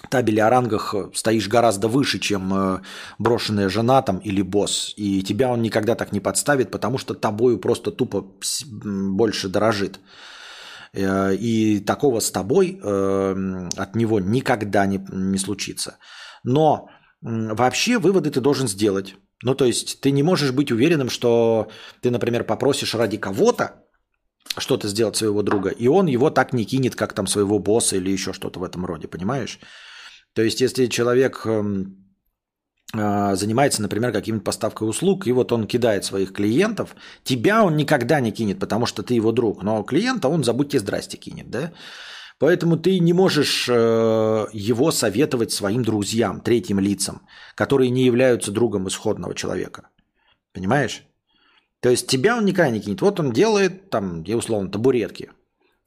табеле 0.09 0.43
о 0.43 0.49
рангах 0.49 0.93
стоишь 1.13 1.47
гораздо 1.47 1.87
выше, 1.87 2.19
чем 2.19 2.53
э, 2.53 2.81
брошенная 3.19 3.69
жена 3.69 4.01
там 4.01 4.17
или 4.17 4.41
босс, 4.41 4.93
и 4.97 5.23
тебя 5.23 5.49
он 5.49 5.61
никогда 5.61 5.95
так 5.95 6.11
не 6.11 6.19
подставит, 6.19 6.71
потому 6.71 6.97
что 6.97 7.13
тобою 7.13 7.57
просто 7.57 7.91
тупо 7.91 8.25
больше 8.73 9.47
дорожит. 9.47 10.01
И 10.93 11.83
такого 11.87 12.19
с 12.19 12.31
тобой 12.31 12.81
от 12.81 13.95
него 13.95 14.19
никогда 14.19 14.85
не, 14.85 14.99
не 15.11 15.37
случится. 15.37 15.97
Но 16.43 16.89
вообще 17.21 17.97
выводы 17.97 18.29
ты 18.31 18.41
должен 18.41 18.67
сделать. 18.67 19.15
Ну, 19.43 19.55
то 19.55 19.65
есть 19.65 20.01
ты 20.01 20.11
не 20.11 20.23
можешь 20.23 20.51
быть 20.51 20.71
уверенным, 20.71 21.09
что 21.09 21.69
ты, 22.01 22.09
например, 22.09 22.43
попросишь 22.43 22.95
ради 22.95 23.17
кого-то 23.17 23.83
что-то 24.57 24.87
сделать 24.87 25.15
своего 25.15 25.41
друга, 25.41 25.69
и 25.69 25.87
он 25.87 26.05
его 26.05 26.29
так 26.29 26.53
не 26.53 26.65
кинет, 26.65 26.95
как 26.95 27.13
там 27.13 27.27
своего 27.27 27.59
босса 27.59 27.97
или 27.97 28.09
еще 28.09 28.31
что-то 28.31 28.59
в 28.59 28.63
этом 28.63 28.85
роде, 28.85 29.07
понимаешь? 29.07 29.59
То 30.33 30.41
есть 30.41 30.61
если 30.61 30.85
человек 30.85 31.41
эм, 31.45 32.05
а, 32.93 33.35
занимается, 33.35 33.81
например, 33.81 34.11
каким-то 34.11 34.43
поставкой 34.43 34.87
услуг, 34.87 35.27
и 35.27 35.31
вот 35.31 35.51
он 35.51 35.67
кидает 35.67 36.05
своих 36.05 36.33
клиентов, 36.33 36.95
тебя 37.23 37.63
он 37.63 37.75
никогда 37.75 38.19
не 38.19 38.31
кинет, 38.31 38.59
потому 38.59 38.85
что 38.85 39.03
ты 39.03 39.15
его 39.15 39.31
друг, 39.31 39.63
но 39.63 39.83
клиента 39.83 40.29
он 40.29 40.43
забудьте 40.43 40.79
здрасте 40.79 41.17
кинет, 41.17 41.49
да? 41.49 41.73
Поэтому 42.37 42.77
ты 42.77 42.99
не 42.99 43.13
можешь 43.13 43.67
э, 43.69 44.47
его 44.51 44.91
советовать 44.91 45.51
своим 45.51 45.83
друзьям, 45.83 46.41
третьим 46.41 46.79
лицам, 46.79 47.21
которые 47.55 47.89
не 47.89 48.03
являются 48.03 48.51
другом 48.51 48.87
исходного 48.87 49.33
человека. 49.33 49.89
Понимаешь? 50.53 51.03
То 51.79 51.89
есть 51.89 52.07
тебя 52.07 52.35
он 52.37 52.45
никогда 52.45 52.71
не 52.71 52.81
кинет. 52.81 53.01
Вот 53.01 53.19
он 53.19 53.31
делает 53.31 53.89
там, 53.89 54.23
я 54.23 54.35
условно, 54.35 54.69
табуретки. 54.69 55.31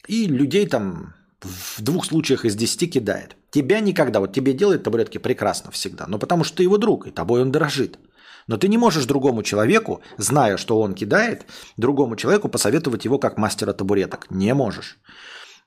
И 0.06 0.26
людей 0.26 0.66
там 0.66 1.14
в 1.40 1.82
двух 1.82 2.06
случаях 2.06 2.44
из 2.44 2.56
десяти 2.56 2.86
кидает. 2.86 3.36
Тебя 3.50 3.80
никогда, 3.80 4.20
вот 4.20 4.32
тебе 4.32 4.52
делает 4.52 4.82
табуретки 4.82 5.18
прекрасно 5.18 5.70
всегда, 5.70 6.06
но 6.06 6.18
потому 6.18 6.44
что 6.44 6.58
ты 6.58 6.62
его 6.62 6.78
друг, 6.78 7.06
и 7.06 7.10
тобой 7.10 7.42
он 7.42 7.52
дорожит. 7.52 7.98
Но 8.46 8.56
ты 8.56 8.68
не 8.68 8.78
можешь 8.78 9.04
другому 9.04 9.42
человеку, 9.42 10.00
зная, 10.16 10.56
что 10.56 10.80
он 10.80 10.94
кидает, 10.94 11.46
другому 11.76 12.16
человеку 12.16 12.48
посоветовать 12.48 13.04
его 13.04 13.18
как 13.18 13.36
мастера 13.36 13.72
табуреток. 13.74 14.30
Не 14.30 14.54
можешь. 14.54 14.98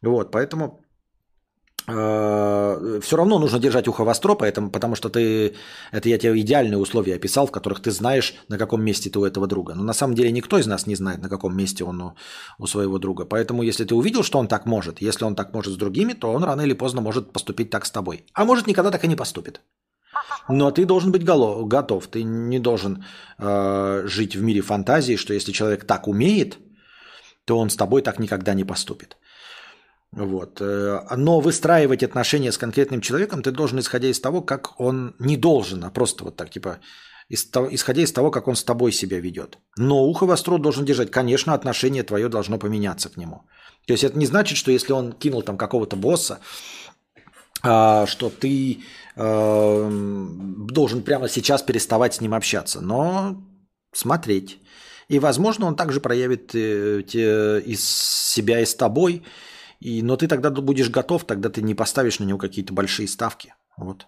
Вот, 0.02 0.32
поэтому 0.32 0.82
э, 1.88 3.00
все 3.02 3.18
равно 3.18 3.40
нужно 3.40 3.60
держать 3.60 3.88
ухо 3.88 4.04
востро, 4.04 4.36
поэтому, 4.36 4.72
потому 4.72 4.96
что 4.96 5.10
ты, 5.10 5.54
это 5.92 6.10
я 6.10 6.18
тебе 6.18 6.40
идеальные 6.42 6.78
условия 6.78 7.16
описал, 7.16 7.46
в 7.46 7.52
которых 7.52 7.82
ты 7.82 7.92
знаешь, 7.92 8.34
на 8.50 8.58
каком 8.58 8.84
месте 8.84 9.10
ты 9.10 9.20
у 9.20 9.26
этого 9.26 9.48
друга. 9.48 9.76
Но 9.76 9.84
на 9.84 9.94
самом 9.94 10.16
деле 10.16 10.32
никто 10.32 10.58
из 10.58 10.68
нас 10.68 10.88
не 10.88 10.96
знает, 10.96 11.22
на 11.22 11.30
каком 11.30 11.56
месте 11.56 11.84
он 11.84 12.02
у, 12.02 12.16
у 12.58 12.68
своего 12.68 12.98
друга. 12.98 13.26
Поэтому 13.26 13.64
если 13.64 13.86
ты 13.86 13.94
увидел, 13.94 14.24
что 14.24 14.40
он 14.40 14.48
так 14.48 14.66
может, 14.66 15.02
если 15.02 15.26
он 15.26 15.36
так 15.36 15.54
может 15.54 15.74
с 15.74 15.78
другими, 15.78 16.14
то 16.14 16.32
он 16.32 16.44
рано 16.44 16.62
или 16.62 16.74
поздно 16.74 17.02
может 17.02 17.32
поступить 17.32 17.70
так 17.70 17.86
с 17.86 17.92
тобой. 17.92 18.26
А 18.34 18.46
может 18.46 18.68
никогда 18.68 18.92
так 18.92 19.04
и 19.04 19.08
не 19.08 19.16
поступит. 19.16 19.62
Но 20.50 20.72
ты 20.72 20.86
должен 20.86 21.12
быть 21.12 21.24
готов. 21.24 22.08
Ты 22.08 22.24
не 22.24 22.60
должен 22.60 23.06
э, 23.38 24.04
жить 24.06 24.36
в 24.36 24.42
мире 24.42 24.62
фантазии, 24.62 25.16
что 25.16 25.34
если 25.34 25.52
человек 25.52 25.86
так 25.86 26.08
умеет, 26.08 26.58
то 27.46 27.58
он 27.58 27.70
с 27.70 27.76
тобой 27.76 28.02
так 28.02 28.20
никогда 28.20 28.54
не 28.54 28.66
поступит. 28.66 29.18
Вот. 30.14 30.60
Э, 30.62 31.00
но 31.16 31.40
выстраивать 31.40 32.04
отношения 32.04 32.52
с 32.52 32.58
конкретным 32.58 33.02
человеком 33.02 33.42
ты 33.42 33.52
должен, 33.52 33.80
исходя 33.80 34.10
из 34.10 34.20
того, 34.20 34.42
как 34.42 34.80
он 34.80 35.16
не 35.20 35.38
должен, 35.38 35.84
а 35.84 35.90
просто 35.90 36.26
вот 36.26 36.36
так, 36.36 36.50
типа, 36.50 36.80
исходя 37.30 38.02
из 38.02 38.12
того, 38.12 38.30
как 38.30 38.48
он 38.48 38.56
с 38.56 38.64
тобой 38.64 38.92
себя 38.92 39.22
ведет. 39.22 39.58
Но 39.78 40.04
ухо 40.04 40.26
востро 40.26 40.58
должен 40.58 40.86
держать. 40.86 41.12
Конечно, 41.12 41.54
отношение 41.54 42.04
твое 42.04 42.28
должно 42.28 42.60
поменяться 42.60 43.10
к 43.10 43.16
нему. 43.18 43.44
То 43.88 43.94
есть 43.94 44.04
это 44.04 44.18
не 44.18 44.26
значит, 44.26 44.58
что 44.58 44.72
если 44.72 44.92
он 44.94 45.14
кинул 45.14 45.44
там 45.44 45.58
какого-то 45.58 45.96
босса, 45.96 46.40
а, 47.64 48.06
что 48.06 48.30
ты 48.30 48.80
э, 49.16 49.90
должен 50.72 51.04
прямо 51.04 51.30
сейчас 51.30 51.62
переставать 51.62 52.16
с 52.16 52.22
ним 52.22 52.34
общаться. 52.34 52.82
Но 52.82 53.38
смотреть. 53.94 54.60
И, 55.08 55.20
возможно, 55.20 55.68
он 55.68 55.76
также 55.76 56.02
проявит 56.02 56.54
э, 56.54 57.02
из 57.66 57.88
себя 57.88 58.60
и 58.60 58.66
с 58.66 58.76
тобой– 58.76 59.24
и, 59.82 60.04
но 60.04 60.16
ты 60.16 60.28
тогда 60.28 60.52
будешь 60.52 60.92
готов, 60.92 61.26
тогда 61.26 61.50
ты 61.50 61.64
не 61.64 61.74
поставишь 61.74 62.20
на 62.20 62.24
него 62.24 62.38
какие-то 62.38 62.72
большие 62.72 63.08
ставки. 63.08 63.56
Вот. 63.76 64.08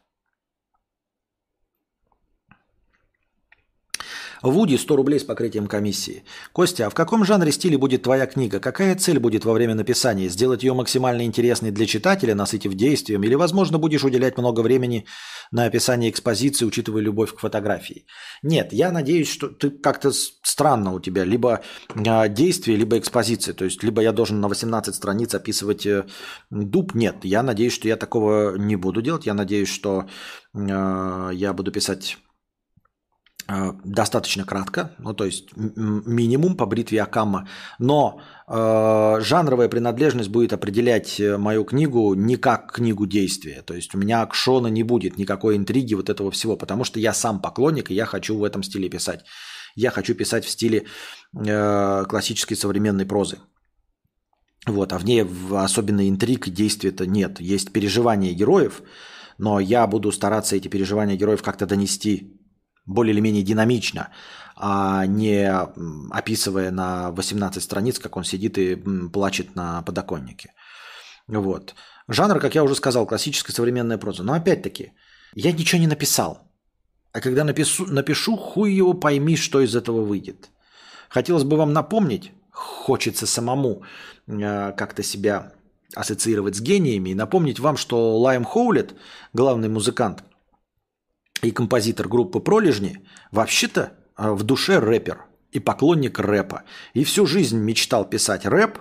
Вуди 4.43 4.77
100 4.77 4.95
рублей 4.97 5.19
с 5.19 5.23
покрытием 5.23 5.67
комиссии. 5.67 6.23
Костя, 6.51 6.87
а 6.87 6.89
в 6.89 6.93
каком 6.93 7.23
жанре 7.23 7.51
стиле 7.53 7.77
будет 7.77 8.03
твоя 8.03 8.25
книга? 8.25 8.59
Какая 8.59 8.95
цель 8.95 9.17
будет 9.17 9.45
во 9.45 9.53
время 9.53 9.73
написания? 9.73 10.27
Сделать 10.27 10.63
ее 10.63 10.73
максимально 10.73 11.23
интересной 11.23 11.71
для 11.71 11.85
читателя, 11.85 12.35
насытив 12.35 12.73
действием? 12.73 13.23
Или, 13.23 13.35
возможно, 13.35 13.77
будешь 13.77 14.03
уделять 14.03 14.37
много 14.37 14.59
времени 14.59 15.05
на 15.51 15.63
описание 15.63 16.09
экспозиции, 16.09 16.65
учитывая 16.65 17.01
любовь 17.01 17.33
к 17.33 17.39
фотографии? 17.39 18.05
Нет, 18.41 18.73
я 18.73 18.91
надеюсь, 18.91 19.31
что 19.31 19.47
ты 19.47 19.69
как-то 19.69 20.11
странно 20.11 20.93
у 20.93 20.99
тебя. 20.99 21.23
Либо 21.23 21.61
э, 21.95 22.29
действие, 22.29 22.77
либо 22.77 22.97
экспозиция. 22.97 23.53
То 23.53 23.63
есть, 23.63 23.81
либо 23.81 24.01
я 24.01 24.11
должен 24.11 24.41
на 24.41 24.49
18 24.49 24.93
страниц 24.93 25.33
описывать 25.33 25.85
э, 25.85 26.05
дуб. 26.49 26.95
Нет, 26.95 27.23
я 27.23 27.43
надеюсь, 27.43 27.73
что 27.73 27.87
я 27.87 27.95
такого 27.95 28.57
не 28.57 28.75
буду 28.75 29.01
делать. 29.01 29.25
Я 29.25 29.35
надеюсь, 29.35 29.69
что 29.69 30.05
э, 30.53 31.29
я 31.33 31.53
буду 31.53 31.71
писать 31.71 32.17
достаточно 33.83 34.45
кратко, 34.45 34.95
ну 34.99 35.13
то 35.13 35.25
есть 35.25 35.49
минимум 35.55 36.55
по 36.55 36.65
бритве 36.65 37.01
Акама, 37.01 37.47
но 37.79 38.21
э, 38.47 39.21
жанровая 39.21 39.67
принадлежность 39.67 40.29
будет 40.29 40.53
определять 40.53 41.19
э, 41.19 41.37
мою 41.37 41.65
книгу 41.65 42.13
не 42.13 42.37
как 42.37 42.71
книгу 42.71 43.05
действия, 43.05 43.61
то 43.61 43.73
есть 43.73 43.95
у 43.95 43.97
меня 43.97 44.21
акшона 44.21 44.67
не 44.67 44.83
будет, 44.83 45.17
никакой 45.17 45.57
интриги 45.57 45.93
вот 45.93 46.09
этого 46.09 46.31
всего, 46.31 46.55
потому 46.55 46.85
что 46.85 46.99
я 46.99 47.13
сам 47.13 47.41
поклонник 47.41 47.91
и 47.91 47.95
я 47.95 48.05
хочу 48.05 48.37
в 48.37 48.43
этом 48.43 48.63
стиле 48.63 48.89
писать. 48.89 49.25
Я 49.75 49.91
хочу 49.91 50.15
писать 50.15 50.45
в 50.45 50.49
стиле 50.49 50.85
э, 51.35 52.05
классической 52.07 52.55
современной 52.55 53.05
прозы. 53.05 53.39
Вот, 54.65 54.93
а 54.93 54.99
в 54.99 55.05
ней 55.05 55.25
особенно 55.51 56.07
интриг 56.07 56.47
и 56.47 56.51
действия-то 56.51 57.05
нет. 57.05 57.41
Есть 57.41 57.73
переживания 57.73 58.33
героев, 58.33 58.81
но 59.37 59.59
я 59.59 59.85
буду 59.87 60.11
стараться 60.11 60.55
эти 60.55 60.69
переживания 60.69 61.17
героев 61.17 61.41
как-то 61.41 61.65
донести 61.65 62.39
более 62.85 63.13
или 63.13 63.21
менее 63.21 63.43
динамично, 63.43 64.09
а 64.55 65.05
не 65.05 65.49
описывая 66.11 66.71
на 66.71 67.11
18 67.11 67.61
страниц, 67.63 67.99
как 67.99 68.17
он 68.17 68.23
сидит 68.23 68.57
и 68.57 68.75
плачет 69.11 69.55
на 69.55 69.81
подоконнике. 69.81 70.53
Вот. 71.27 71.75
Жанр, 72.07 72.39
как 72.39 72.55
я 72.55 72.63
уже 72.63 72.75
сказал, 72.75 73.05
классическая 73.05 73.53
современная 73.53 73.97
проза. 73.97 74.23
Но 74.23 74.33
опять-таки, 74.33 74.91
я 75.33 75.51
ничего 75.51 75.79
не 75.79 75.87
написал. 75.87 76.39
А 77.13 77.21
когда 77.21 77.43
напишу, 77.43 77.85
напишу, 77.85 78.35
хуй 78.35 78.73
его 78.73 78.93
пойми, 78.93 79.37
что 79.37 79.61
из 79.61 79.75
этого 79.75 80.01
выйдет. 80.01 80.49
Хотелось 81.09 81.43
бы 81.43 81.57
вам 81.57 81.71
напомнить, 81.71 82.31
хочется 82.51 83.27
самому 83.27 83.83
э, 84.27 84.71
как-то 84.73 85.03
себя 85.03 85.53
ассоциировать 85.95 86.55
с 86.55 86.61
гениями 86.61 87.11
и 87.11 87.15
напомнить 87.15 87.59
вам, 87.59 87.77
что 87.77 88.17
Лайм 88.19 88.43
Хоулет, 88.43 88.95
главный 89.31 89.69
музыкант, 89.69 90.23
и 91.43 91.51
композитор 91.51 92.07
группы 92.07 92.39
«Пролежни» 92.39 93.05
вообще-то 93.31 93.93
а, 94.15 94.33
в 94.33 94.43
душе 94.43 94.79
рэпер 94.79 95.25
и 95.51 95.59
поклонник 95.59 96.19
рэпа. 96.19 96.63
И 96.93 97.03
всю 97.03 97.25
жизнь 97.25 97.59
мечтал 97.59 98.05
писать 98.05 98.45
рэп 98.45 98.79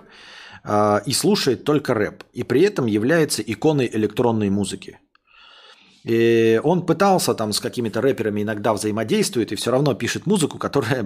э, 0.63 0.99
и 1.05 1.13
слушает 1.13 1.65
только 1.65 1.93
рэп. 1.93 2.23
И 2.33 2.41
при 2.43 2.61
этом 2.61 2.87
является 2.87 3.43
иконой 3.43 3.87
электронной 3.93 4.49
музыки. 4.49 4.99
И 6.03 6.59
он 6.63 6.85
пытался 6.85 7.35
там 7.35 7.53
с 7.53 7.59
какими-то 7.59 8.01
рэперами 8.01 8.41
иногда 8.41 8.73
взаимодействует 8.73 9.51
и 9.51 9.55
все 9.55 9.69
равно 9.69 9.93
пишет 9.93 10.25
музыку, 10.25 10.57
которая 10.57 11.05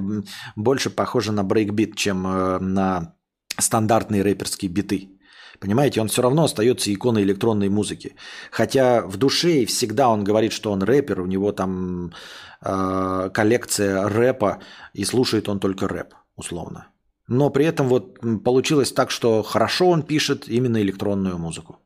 больше 0.55 0.89
похожа 0.89 1.33
на 1.33 1.43
брейкбит, 1.43 1.97
чем 1.97 2.25
э, 2.25 2.59
на 2.59 3.15
стандартные 3.59 4.21
рэперские 4.21 4.71
биты. 4.71 5.16
Понимаете, 5.59 6.01
он 6.01 6.07
все 6.07 6.21
равно 6.21 6.43
остается 6.43 6.93
иконой 6.93 7.23
электронной 7.23 7.69
музыки. 7.69 8.15
Хотя 8.51 9.01
в 9.01 9.17
душе 9.17 9.65
всегда 9.65 10.09
он 10.09 10.23
говорит, 10.23 10.51
что 10.51 10.71
он 10.71 10.83
рэпер, 10.83 11.21
у 11.21 11.25
него 11.25 11.51
там 11.51 12.13
э, 12.61 13.29
коллекция 13.33 14.07
рэпа, 14.07 14.59
и 14.93 15.05
слушает 15.05 15.49
он 15.49 15.59
только 15.59 15.87
рэп, 15.87 16.13
условно. 16.35 16.87
Но 17.27 17.49
при 17.49 17.65
этом 17.65 17.87
вот 17.87 18.19
получилось 18.43 18.91
так, 18.91 19.11
что 19.11 19.43
хорошо 19.43 19.89
он 19.89 20.03
пишет 20.03 20.47
именно 20.47 20.81
электронную 20.81 21.37
музыку, 21.37 21.79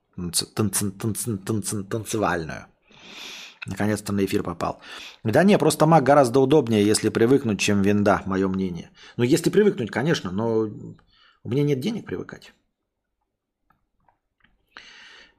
танцевальную. 1.90 2.66
Наконец-то 3.68 4.12
на 4.12 4.26
эфир 4.26 4.44
попал. 4.44 4.80
Да 5.24 5.44
не, 5.44 5.58
просто 5.58 5.86
Mac 5.86 6.02
гораздо 6.02 6.40
удобнее, 6.40 6.84
если 6.86 7.10
привыкнуть, 7.10 7.60
чем 7.60 7.82
винда, 7.84 8.22
мое 8.26 8.48
мнение. 8.48 8.90
Ну, 9.18 9.24
если 9.24 9.52
привыкнуть, 9.52 9.92
конечно, 9.92 10.32
но 10.32 10.68
у 11.44 11.50
меня 11.50 11.64
нет 11.64 11.80
денег 11.80 12.06
привыкать. 12.06 12.54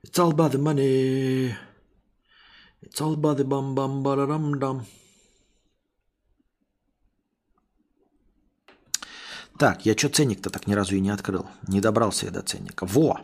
It's 0.05 0.19
all 0.19 0.33
about 0.33 0.51
the 0.51 0.59
money. 0.59 1.55
It's 2.83 3.01
all 3.01 3.15
about 3.15 3.37
the 3.37 3.45
bum 3.45 3.75
bum 3.75 4.03
ba 4.03 4.17
dum. 4.59 4.85
Так, 9.59 9.87
я 9.87 9.97
что 9.97 10.09
ценник-то 10.09 10.51
так 10.51 10.67
ни 10.67 10.75
разу 10.75 10.97
и 10.97 11.01
не 11.01 11.11
открыл. 11.11 11.47
Не 11.69 11.81
добрался 11.81 12.27
я 12.27 12.33
до 12.33 12.43
ценника. 12.43 12.85
Во! 12.85 13.21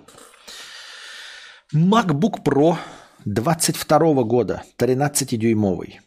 MacBook 1.74 2.44
Pro 2.44 2.76
22 3.24 4.22
года, 4.22 4.62
13-дюймовый. 4.78 6.00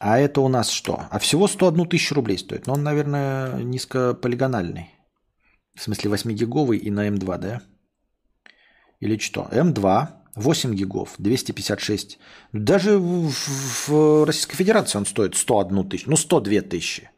А 0.00 0.18
это 0.18 0.40
у 0.40 0.48
нас 0.48 0.70
что? 0.70 1.06
А 1.10 1.18
всего 1.20 1.46
101 1.46 1.88
тысячу 1.88 2.16
рублей 2.16 2.38
стоит. 2.38 2.66
Но 2.66 2.72
он, 2.72 2.82
наверное, 2.82 3.62
низкополигональный. 3.62 4.90
В 5.76 5.82
смысле 5.82 6.10
8-гиговый 6.10 6.78
и 6.78 6.90
на 6.90 7.06
M2, 7.08 7.38
да? 7.38 7.62
Или 9.00 9.18
что? 9.18 9.48
М2, 9.50 10.08
8 10.36 10.74
гигов, 10.74 11.14
256. 11.18 12.18
Даже 12.52 12.98
в, 12.98 13.32
в 13.88 14.26
Российской 14.26 14.56
Федерации 14.56 14.98
он 14.98 15.06
стоит 15.06 15.34
101 15.34 15.88
тысячу, 15.88 16.10
ну 16.10 16.16
102 16.16 16.60
тысячи. 16.62 17.10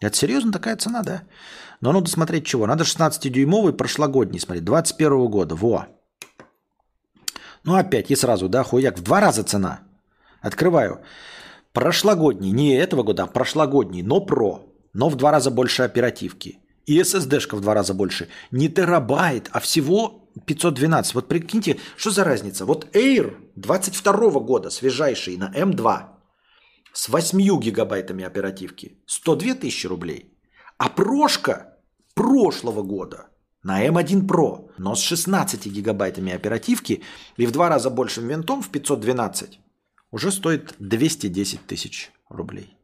Это 0.00 0.16
серьезно 0.16 0.52
такая 0.52 0.76
цена, 0.76 1.02
да? 1.02 1.22
Но 1.80 1.92
надо 1.92 2.10
смотреть 2.10 2.46
чего. 2.46 2.66
Надо 2.66 2.84
16-дюймовый 2.84 3.72
прошлогодний 3.72 4.40
смотреть, 4.40 4.64
21 4.64 5.26
года, 5.26 5.54
во. 5.54 5.86
Ну 7.64 7.74
опять, 7.74 8.10
и 8.10 8.16
сразу, 8.16 8.48
да, 8.48 8.62
хуяк, 8.62 8.98
в 8.98 9.02
два 9.02 9.20
раза 9.20 9.44
цена. 9.44 9.80
Открываю. 10.40 11.00
Прошлогодний, 11.72 12.50
не 12.50 12.74
этого 12.74 13.02
года, 13.02 13.24
а 13.24 13.26
прошлогодний, 13.26 14.02
но 14.02 14.20
про, 14.20 14.66
но 14.92 15.08
в 15.08 15.16
два 15.16 15.30
раза 15.30 15.50
больше 15.50 15.82
оперативки. 15.82 16.58
И 16.86 16.98
SSD-шка 16.98 17.56
в 17.56 17.60
два 17.60 17.74
раза 17.74 17.94
больше. 17.94 18.28
Не 18.50 18.68
терабайт, 18.68 19.48
а 19.52 19.60
всего 19.60 20.19
512. 20.46 21.14
Вот 21.14 21.28
прикиньте, 21.28 21.78
что 21.96 22.10
за 22.10 22.24
разница? 22.24 22.64
Вот 22.64 22.86
Air 22.94 23.36
22 23.56 24.40
года, 24.40 24.70
свежайший, 24.70 25.36
на 25.36 25.52
M2, 25.52 26.04
с 26.92 27.08
8 27.08 27.60
гигабайтами 27.60 28.24
оперативки, 28.24 28.98
102 29.06 29.54
тысячи 29.54 29.86
рублей. 29.86 30.32
А 30.78 30.88
прошка 30.88 31.78
прошлого 32.14 32.82
года 32.82 33.28
на 33.62 33.86
M1 33.86 34.26
Pro, 34.26 34.70
но 34.78 34.94
с 34.94 35.00
16 35.00 35.66
гигабайтами 35.66 36.32
оперативки 36.32 37.02
и 37.36 37.46
в 37.46 37.52
два 37.52 37.68
раза 37.68 37.90
большим 37.90 38.28
винтом 38.28 38.62
в 38.62 38.70
512, 38.70 39.60
уже 40.10 40.32
стоит 40.32 40.74
210 40.78 41.66
тысяч 41.66 42.10
рублей. 42.28 42.76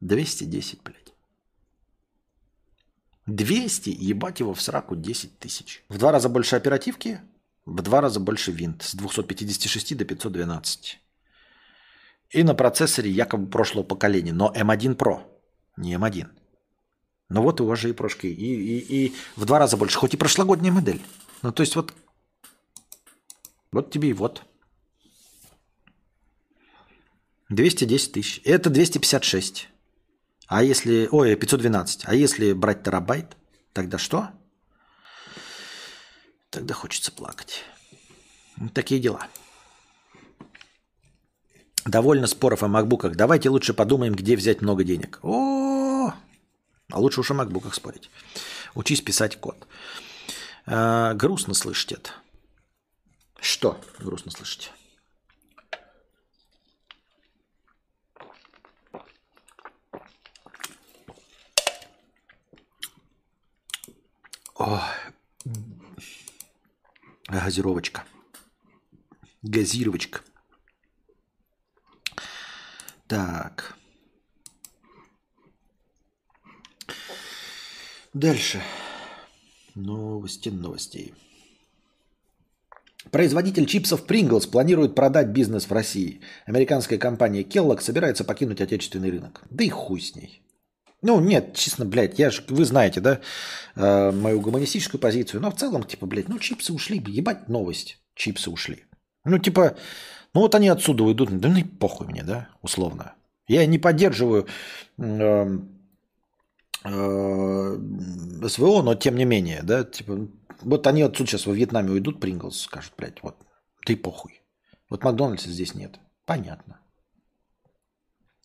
210, 0.00 0.82
блядь. 0.82 1.05
200, 3.26 3.90
ебать 3.90 4.40
его 4.40 4.54
в 4.54 4.62
сраку 4.62 4.96
10 4.96 5.38
тысяч. 5.38 5.84
В 5.88 5.98
два 5.98 6.12
раза 6.12 6.28
больше 6.28 6.56
оперативки, 6.56 7.20
в 7.64 7.82
два 7.82 8.00
раза 8.00 8.20
больше 8.20 8.52
винт. 8.52 8.82
С 8.82 8.94
256 8.94 9.96
до 9.96 10.04
512. 10.04 11.00
И 12.30 12.42
на 12.42 12.54
процессоре 12.54 13.10
якобы 13.10 13.46
прошлого 13.48 13.84
поколения, 13.84 14.32
но 14.32 14.52
M1 14.54 14.96
Pro, 14.96 15.22
не 15.76 15.94
M1. 15.94 16.28
Ну 17.28 17.42
вот 17.42 17.60
у 17.60 17.66
вас 17.66 17.80
же 17.80 17.90
и 17.90 17.92
прошки. 17.92 18.28
И, 18.28 18.78
и, 18.78 19.06
и 19.06 19.14
в 19.34 19.44
два 19.44 19.58
раза 19.58 19.76
больше, 19.76 19.98
хоть 19.98 20.14
и 20.14 20.16
прошлогодняя 20.16 20.72
модель. 20.72 21.02
Ну 21.42 21.52
то 21.52 21.62
есть 21.62 21.74
вот, 21.74 21.92
вот 23.72 23.90
тебе 23.90 24.10
и 24.10 24.12
вот. 24.12 24.42
210 27.48 28.12
тысяч. 28.12 28.40
Это 28.44 28.70
256. 28.70 29.68
А 30.46 30.62
если... 30.62 31.08
Ой, 31.10 31.34
512. 31.34 32.04
А 32.06 32.14
если 32.14 32.52
брать 32.52 32.82
терабайт, 32.82 33.36
тогда 33.72 33.98
что? 33.98 34.30
Тогда 36.50 36.74
хочется 36.74 37.12
плакать. 37.12 37.64
Вот 38.56 38.72
такие 38.72 39.00
дела. 39.00 39.26
Довольно 41.84 42.26
споров 42.26 42.62
о 42.62 42.68
макбуках. 42.68 43.16
Давайте 43.16 43.48
лучше 43.48 43.74
подумаем, 43.74 44.14
где 44.14 44.36
взять 44.36 44.62
много 44.62 44.82
денег. 44.82 45.18
О, 45.22 46.12
а 46.90 47.00
лучше 47.00 47.20
уж 47.20 47.30
о 47.30 47.34
макбуках 47.34 47.74
спорить. 47.74 48.10
Учись 48.74 49.00
писать 49.00 49.38
код. 49.40 49.66
А, 50.66 51.14
грустно 51.14 51.54
слышать 51.54 51.92
это. 51.92 52.10
Что 53.40 53.80
грустно 53.98 54.30
слышать? 54.30 54.72
О, 64.58 64.80
газировочка. 67.28 68.04
Газировочка. 69.42 70.20
Так. 73.06 73.76
Дальше. 78.14 78.62
Новости 79.74 80.48
новостей. 80.48 81.12
Производитель 83.10 83.66
чипсов 83.66 84.06
Pringles 84.06 84.50
планирует 84.50 84.94
продать 84.94 85.28
бизнес 85.28 85.66
в 85.68 85.72
России. 85.72 86.22
Американская 86.46 86.98
компания 86.98 87.42
Kellogg 87.42 87.80
собирается 87.80 88.24
покинуть 88.24 88.62
отечественный 88.62 89.10
рынок. 89.10 89.44
Да 89.50 89.64
и 89.64 89.68
хуй 89.68 90.00
с 90.00 90.16
ней. 90.16 90.42
Ну, 91.06 91.20
нет, 91.20 91.54
честно, 91.54 91.84
блядь, 91.84 92.18
я 92.18 92.30
же, 92.30 92.42
вы 92.48 92.64
знаете, 92.64 93.00
да, 93.00 93.20
э, 93.76 94.10
мою 94.10 94.40
гуманистическую 94.40 95.00
позицию, 95.00 95.40
но 95.40 95.52
в 95.52 95.54
целом, 95.54 95.84
типа, 95.84 96.04
блядь, 96.04 96.28
ну, 96.28 96.40
чипсы 96.40 96.72
ушли, 96.72 96.98
ебать 97.06 97.48
новость, 97.48 98.00
чипсы 98.16 98.50
ушли. 98.50 98.86
Ну, 99.24 99.38
типа, 99.38 99.76
ну, 100.34 100.40
вот 100.40 100.56
они 100.56 100.68
отсюда 100.68 101.04
уйдут, 101.04 101.28
да 101.38 101.48
ну, 101.48 101.58
и 101.58 101.62
похуй 101.62 102.08
мне, 102.08 102.24
да, 102.24 102.48
условно. 102.60 103.14
Я 103.46 103.64
не 103.66 103.78
поддерживаю 103.78 104.48
э, 104.98 105.58
э, 106.84 107.78
СВО, 108.48 108.82
но 108.82 108.96
тем 108.96 109.14
не 109.14 109.24
менее, 109.24 109.60
да, 109.62 109.84
типа, 109.84 110.26
вот 110.62 110.88
они 110.88 111.02
отсюда 111.02 111.30
сейчас 111.30 111.46
во 111.46 111.54
Вьетнаме 111.54 111.92
уйдут, 111.92 112.18
Принглс 112.18 112.62
скажут, 112.62 112.94
блядь, 112.98 113.22
вот, 113.22 113.36
ты 113.84 113.96
похуй. 113.96 114.42
Вот 114.90 115.04
Макдональдса 115.04 115.50
здесь 115.50 115.74
нет. 115.74 116.00
Понятно. 116.24 116.80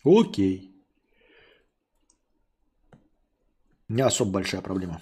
Окей. 0.04 0.71
Не 3.88 4.02
особо 4.02 4.32
большая 4.32 4.62
проблема. 4.62 5.00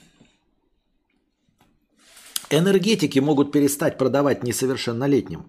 Энергетики 2.50 3.20
могут 3.20 3.52
перестать 3.52 3.98
продавать 3.98 4.42
несовершеннолетним. 4.42 5.44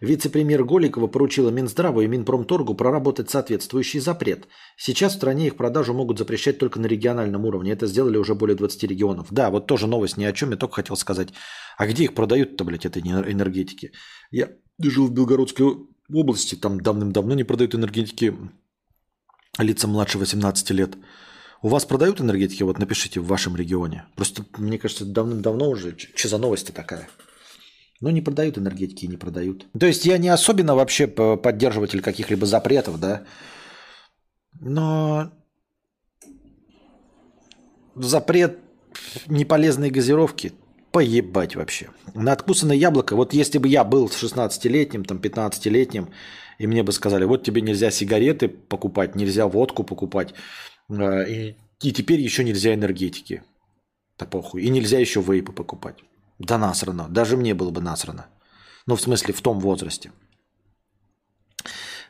Вице-премьер 0.00 0.64
Голикова 0.64 1.08
поручила 1.08 1.50
Минздраву 1.50 2.02
и 2.02 2.06
Минпромторгу 2.06 2.74
проработать 2.74 3.30
соответствующий 3.30 3.98
запрет. 3.98 4.46
Сейчас 4.76 5.14
в 5.14 5.16
стране 5.16 5.48
их 5.48 5.56
продажу 5.56 5.92
могут 5.92 6.18
запрещать 6.18 6.58
только 6.58 6.78
на 6.78 6.86
региональном 6.86 7.44
уровне. 7.44 7.72
Это 7.72 7.88
сделали 7.88 8.16
уже 8.16 8.34
более 8.36 8.56
20 8.56 8.84
регионов. 8.84 9.26
Да, 9.32 9.50
вот 9.50 9.66
тоже 9.66 9.88
новость 9.88 10.16
ни 10.16 10.24
о 10.24 10.32
чем. 10.32 10.50
Я 10.50 10.56
только 10.56 10.76
хотел 10.76 10.96
сказать. 10.96 11.28
А 11.76 11.86
где 11.86 12.04
их 12.04 12.14
продают-то, 12.14 12.64
блядь, 12.64 12.86
этой 12.86 13.02
энергетики? 13.02 13.90
Я 14.30 14.50
жил 14.80 15.08
в 15.08 15.12
Белгородской 15.12 15.66
области. 16.12 16.54
Там 16.54 16.80
давным-давно 16.80 17.34
не 17.34 17.44
продают 17.44 17.74
энергетики 17.74 18.36
лица 19.58 19.88
младше 19.88 20.18
18 20.18 20.70
лет. 20.70 20.96
У 21.62 21.68
вас 21.68 21.84
продают 21.84 22.20
энергетики? 22.20 22.62
Вот 22.62 22.78
напишите 22.78 23.20
в 23.20 23.26
вашем 23.26 23.56
регионе. 23.56 24.04
Просто, 24.14 24.44
мне 24.58 24.78
кажется, 24.78 25.04
давным-давно 25.04 25.68
уже. 25.68 25.96
Что 25.98 26.28
за 26.28 26.38
новость 26.38 26.72
такая? 26.72 27.08
Ну, 28.00 28.10
не 28.10 28.20
продают 28.20 28.58
энергетики, 28.58 29.06
не 29.06 29.16
продают. 29.16 29.66
То 29.78 29.86
есть 29.86 30.06
я 30.06 30.18
не 30.18 30.28
особенно 30.28 30.76
вообще 30.76 31.08
поддерживатель 31.08 32.00
каких-либо 32.00 32.46
запретов, 32.46 33.00
да. 33.00 33.24
Но 34.60 35.32
запрет 37.96 38.58
неполезной 39.26 39.90
газировки 39.90 40.52
поебать 40.92 41.56
вообще. 41.56 41.88
На 42.14 42.32
откусанное 42.32 42.76
яблоко, 42.76 43.16
вот 43.16 43.34
если 43.34 43.58
бы 43.58 43.66
я 43.66 43.82
был 43.82 44.06
16-летним, 44.06 45.04
там 45.04 45.18
15-летним, 45.18 46.08
и 46.58 46.66
мне 46.68 46.84
бы 46.84 46.92
сказали, 46.92 47.24
вот 47.24 47.42
тебе 47.42 47.62
нельзя 47.62 47.90
сигареты 47.90 48.48
покупать, 48.48 49.16
нельзя 49.16 49.46
водку 49.48 49.82
покупать, 49.84 50.34
и, 50.90 51.56
и 51.82 51.92
теперь 51.92 52.20
еще 52.20 52.44
нельзя 52.44 52.74
энергетики. 52.74 53.42
Да 54.18 54.26
похуй. 54.26 54.62
И 54.62 54.68
нельзя 54.70 54.98
еще 54.98 55.20
вейпы 55.20 55.52
покупать. 55.52 55.98
Да 56.38 56.58
насрано. 56.58 57.08
Даже 57.08 57.36
мне 57.36 57.54
было 57.54 57.70
бы 57.70 57.80
насрано. 57.80 58.26
Ну, 58.86 58.96
в 58.96 59.00
смысле, 59.00 59.34
в 59.34 59.42
том 59.42 59.60
возрасте. 59.60 60.12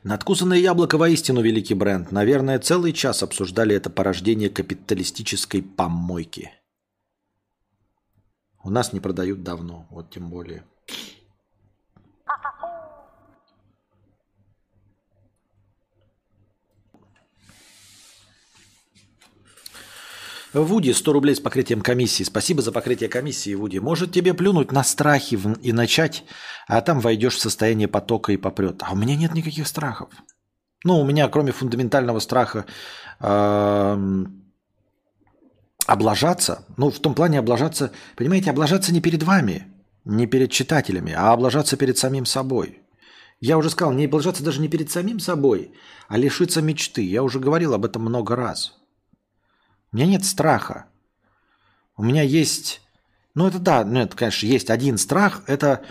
Надкусанное 0.04 0.58
яблоко 0.58 0.96
воистину 0.96 1.42
великий 1.42 1.74
бренд. 1.74 2.12
Наверное, 2.12 2.58
целый 2.60 2.92
час 2.92 3.22
обсуждали 3.22 3.74
это 3.74 3.90
порождение 3.90 4.48
капиталистической 4.48 5.60
помойки. 5.60 6.52
У 8.62 8.70
нас 8.70 8.92
не 8.92 9.00
продают 9.00 9.42
давно, 9.42 9.86
вот 9.90 10.10
тем 10.10 10.30
более. 10.30 10.64
Вуди, 20.54 20.92
100 20.92 21.12
рублей 21.12 21.34
с 21.34 21.40
покрытием 21.40 21.82
комиссии. 21.82 22.24
Спасибо 22.24 22.62
за 22.62 22.72
покрытие 22.72 23.08
комиссии, 23.10 23.54
Вуди. 23.54 23.78
Может 23.78 24.12
тебе 24.12 24.32
плюнуть 24.32 24.72
на 24.72 24.82
страхи 24.82 25.38
и 25.62 25.72
начать, 25.72 26.24
а 26.66 26.80
там 26.80 27.00
войдешь 27.00 27.36
в 27.36 27.40
состояние 27.40 27.88
потока 27.88 28.32
и 28.32 28.36
попрет. 28.36 28.82
А 28.82 28.92
у 28.92 28.96
меня 28.96 29.14
нет 29.14 29.34
никаких 29.34 29.68
страхов. 29.68 30.08
Ну, 30.84 31.00
у 31.00 31.04
меня, 31.04 31.28
кроме 31.28 31.52
фундаментального 31.52 32.18
страха 32.20 32.64
облажаться, 35.86 36.64
ну, 36.76 36.90
в 36.90 36.98
том 36.98 37.14
плане 37.14 37.38
облажаться, 37.38 37.92
понимаете, 38.16 38.50
облажаться 38.50 38.92
не 38.92 39.00
перед 39.00 39.22
вами, 39.22 39.66
не 40.04 40.26
перед 40.26 40.50
читателями, 40.50 41.12
а 41.16 41.32
облажаться 41.32 41.76
перед 41.76 41.98
самим 41.98 42.26
собой. 42.26 42.80
Я 43.40 43.58
уже 43.58 43.70
сказал, 43.70 43.92
не 43.92 44.06
облажаться 44.06 44.42
даже 44.42 44.60
не 44.60 44.68
перед 44.68 44.90
самим 44.90 45.20
собой, 45.20 45.72
а 46.08 46.16
лишиться 46.16 46.62
мечты. 46.62 47.02
Я 47.02 47.22
уже 47.22 47.38
говорил 47.38 47.74
об 47.74 47.84
этом 47.84 48.02
много 48.02 48.34
раз. 48.34 48.78
У 49.92 49.96
меня 49.96 50.06
нет 50.06 50.24
страха. 50.24 50.86
У 51.96 52.02
меня 52.02 52.22
есть... 52.22 52.80
Ну, 53.34 53.46
это 53.46 53.58
да, 53.58 53.84
ну, 53.84 54.00
это, 54.00 54.16
конечно, 54.16 54.46
есть 54.46 54.70
один 54.70 54.98
страх– 54.98 55.42
это 55.46 55.84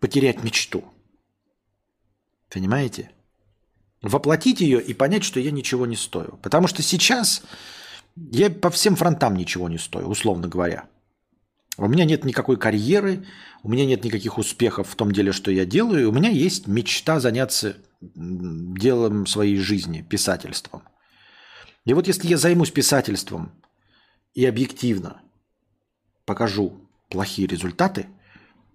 потерять 0.00 0.42
мечту. 0.42 0.84
Понимаете? 2.48 3.10
Воплотить 4.02 4.60
ее 4.60 4.80
и 4.80 4.94
понять, 4.94 5.24
что 5.24 5.40
я 5.40 5.50
ничего 5.50 5.86
не 5.86 5.96
стою. 5.96 6.38
Потому 6.42 6.66
что 6.66 6.82
сейчас 6.82 7.42
я 8.16 8.50
по 8.50 8.70
всем 8.70 8.96
фронтам 8.96 9.36
ничего 9.36 9.68
не 9.68 9.78
стою, 9.78 10.08
условно 10.08 10.48
говоря. 10.48 10.84
У 11.78 11.86
меня 11.86 12.04
нет 12.04 12.24
никакой 12.24 12.58
карьеры, 12.58 13.24
у 13.62 13.68
меня 13.68 13.86
нет 13.86 14.04
никаких 14.04 14.38
успехов 14.38 14.88
в 14.88 14.94
том 14.94 15.12
деле, 15.12 15.32
что 15.32 15.50
я 15.50 15.64
делаю. 15.64 16.10
У 16.10 16.12
меня 16.12 16.28
есть 16.28 16.66
мечта 16.66 17.18
заняться 17.20 17.76
делом 18.00 19.26
своей 19.26 19.56
жизни, 19.56 20.02
писательством. 20.02 20.82
И 21.84 21.94
вот 21.94 22.06
если 22.06 22.28
я 22.28 22.36
займусь 22.36 22.70
писательством 22.70 23.52
и 24.34 24.44
объективно 24.44 25.20
покажу 26.24 26.80
плохие 27.08 27.48
результаты, 27.48 28.06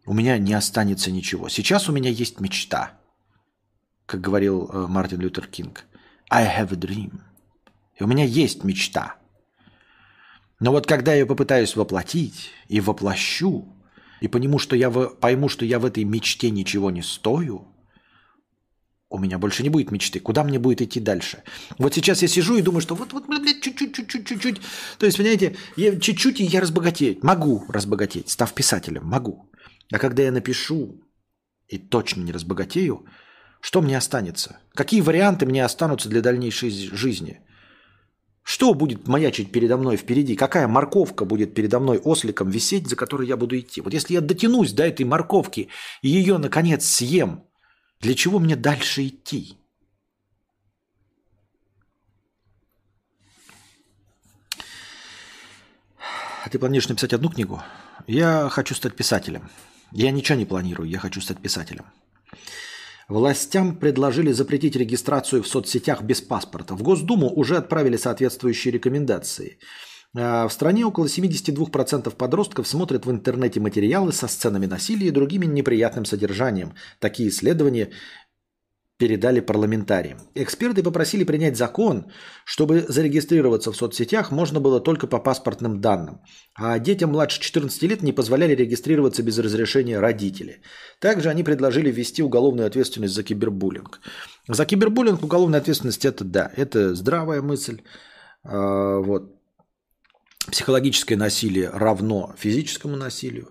у 0.05 0.13
меня 0.13 0.37
не 0.37 0.53
останется 0.53 1.11
ничего. 1.11 1.49
Сейчас 1.49 1.89
у 1.89 1.91
меня 1.91 2.09
есть 2.09 2.39
мечта, 2.39 2.99
как 4.05 4.21
говорил 4.21 4.69
э, 4.71 4.87
Мартин 4.87 5.19
Лютер 5.19 5.47
Кинг. 5.47 5.85
I 6.29 6.45
have 6.45 6.73
a 6.73 6.77
dream. 6.77 7.21
И 7.95 8.03
у 8.03 8.07
меня 8.07 8.25
есть 8.25 8.63
мечта. 8.63 9.15
Но 10.59 10.71
вот 10.71 10.87
когда 10.87 11.13
я 11.13 11.25
попытаюсь 11.25 11.75
воплотить 11.75 12.51
и 12.67 12.79
воплощу, 12.79 13.73
и 14.21 14.27
пойму, 14.27 14.59
что 14.59 14.75
я 14.75 14.89
в, 14.89 15.15
пойму, 15.15 15.49
что 15.49 15.65
я 15.65 15.79
в 15.79 15.85
этой 15.85 16.03
мечте 16.03 16.49
ничего 16.49 16.89
не 16.89 17.01
стою, 17.01 17.67
у 19.09 19.17
меня 19.19 19.37
больше 19.39 19.63
не 19.63 19.69
будет 19.69 19.91
мечты. 19.91 20.19
Куда 20.19 20.43
мне 20.43 20.59
будет 20.59 20.81
идти 20.81 20.99
дальше? 20.99 21.43
Вот 21.77 21.93
сейчас 21.93 22.21
я 22.21 22.27
сижу 22.27 22.57
и 22.57 22.61
думаю, 22.61 22.81
что 22.81 22.95
вот, 22.95 23.13
вот, 23.13 23.27
блядь, 23.27 23.61
чуть-чуть, 23.61 23.95
чуть-чуть, 23.95 24.27
чуть-чуть. 24.27 24.61
То 24.99 25.05
есть, 25.05 25.17
понимаете, 25.17 25.55
я 25.77 25.97
чуть-чуть, 25.99 26.39
и 26.39 26.43
я 26.43 26.61
разбогатею. 26.61 27.17
Могу 27.21 27.65
разбогатеть, 27.69 28.29
став 28.29 28.53
писателем, 28.53 29.05
могу. 29.05 29.49
А 29.93 29.99
когда 29.99 30.23
я 30.23 30.31
напишу 30.31 31.01
и 31.67 31.77
точно 31.77 32.23
не 32.23 32.33
разбогатею, 32.33 33.05
что 33.61 33.81
мне 33.81 33.97
останется? 33.97 34.59
Какие 34.73 35.01
варианты 35.01 35.45
мне 35.45 35.63
останутся 35.63 36.09
для 36.09 36.21
дальнейшей 36.21 36.69
жизни? 36.69 37.41
Что 38.43 38.73
будет 38.73 39.07
маячить 39.07 39.51
передо 39.51 39.77
мной 39.77 39.97
впереди? 39.97 40.35
Какая 40.35 40.67
морковка 40.67 41.25
будет 41.25 41.53
передо 41.53 41.79
мной 41.79 41.97
осликом 41.97 42.49
висеть, 42.49 42.87
за 42.87 42.95
которой 42.95 43.27
я 43.27 43.37
буду 43.37 43.57
идти? 43.57 43.81
Вот 43.81 43.93
если 43.93 44.13
я 44.13 44.21
дотянусь 44.21 44.73
до 44.73 44.83
этой 44.83 45.05
морковки 45.05 45.69
и 46.01 46.09
ее, 46.09 46.37
наконец, 46.37 46.85
съем– 46.85 47.43
для 47.99 48.13
чего 48.13 48.39
мне 48.39 48.55
дальше 48.55 49.07
идти? 49.07 49.57
А 56.43 56.49
ты 56.49 56.59
планируешь 56.59 56.87
написать 56.87 57.13
одну 57.13 57.29
книгу? 57.29 57.61
Я 58.05 58.47
хочу 58.49 58.75
стать 58.75 58.95
писателем. 58.95 59.49
Я 59.91 60.11
ничего 60.11 60.37
не 60.37 60.45
планирую, 60.45 60.89
я 60.89 60.99
хочу 60.99 61.19
стать 61.21 61.39
писателем. 61.39 61.85
Властям 63.09 63.77
предложили 63.77 64.31
запретить 64.31 64.75
регистрацию 64.75 65.41
в 65.41 65.47
соцсетях 65.47 66.01
без 66.03 66.21
паспорта. 66.21 66.75
В 66.75 66.83
Госдуму 66.83 67.29
уже 67.29 67.57
отправили 67.57 67.97
соответствующие 67.97 68.71
рекомендации– 68.71 69.59
в 70.17 70.49
стране 70.49 70.85
около 70.85 71.05
72% 71.05 72.15
подростков 72.15 72.67
смотрят 72.67 73.05
в 73.05 73.11
интернете 73.11 73.59
материалы 73.59 74.11
со 74.11 74.27
сценами 74.27 74.65
насилия 74.65 75.07
и 75.07 75.11
другими 75.11 75.45
неприятным 75.45 76.05
содержанием. 76.05 76.73
Такие 76.99 77.29
исследования 77.29 77.91
передали 78.97 79.41
парламентариям. 79.41 80.17
Эксперты 80.35 80.81
попросили 80.81 81.23
принять 81.23 81.55
закон, 81.55 82.05
чтобы 82.45 82.85
зарегистрироваться 82.87 83.71
в 83.71 83.75
соцсетях 83.75 84.31
можно 84.31 84.59
было 84.59 84.79
только 84.79 85.07
по 85.07 85.19
паспортным 85.19 85.81
данным, 85.81 86.21
а 86.55 86.79
детям 86.79 87.11
младше 87.11 87.39
14 87.39 87.83
лет 87.83 88.01
не 88.01 88.11
позволяли 88.11 88.55
регистрироваться 88.55 89.23
без 89.23 89.37
разрешения 89.37 89.99
родителей. 89.99 90.61
Также 90.99 91.29
они 91.29 91.43
предложили 91.43 91.91
ввести 91.91 92.23
уголовную 92.23 92.65
ответственность 92.65 93.13
за 93.13 93.23
кибербуллинг. 93.23 94.01
За 94.47 94.65
кибербуллинг 94.65 95.23
уголовная 95.23 95.59
ответственность 95.59 96.05
это 96.05 96.23
да, 96.23 96.51
это 96.55 96.95
здравая 96.95 97.41
мысль. 97.43 97.81
А, 98.43 98.99
вот 98.99 99.36
психологическое 100.51 101.15
насилие 101.15 101.69
равно 101.69 102.33
физическому 102.37 102.95
насилию. 102.95 103.49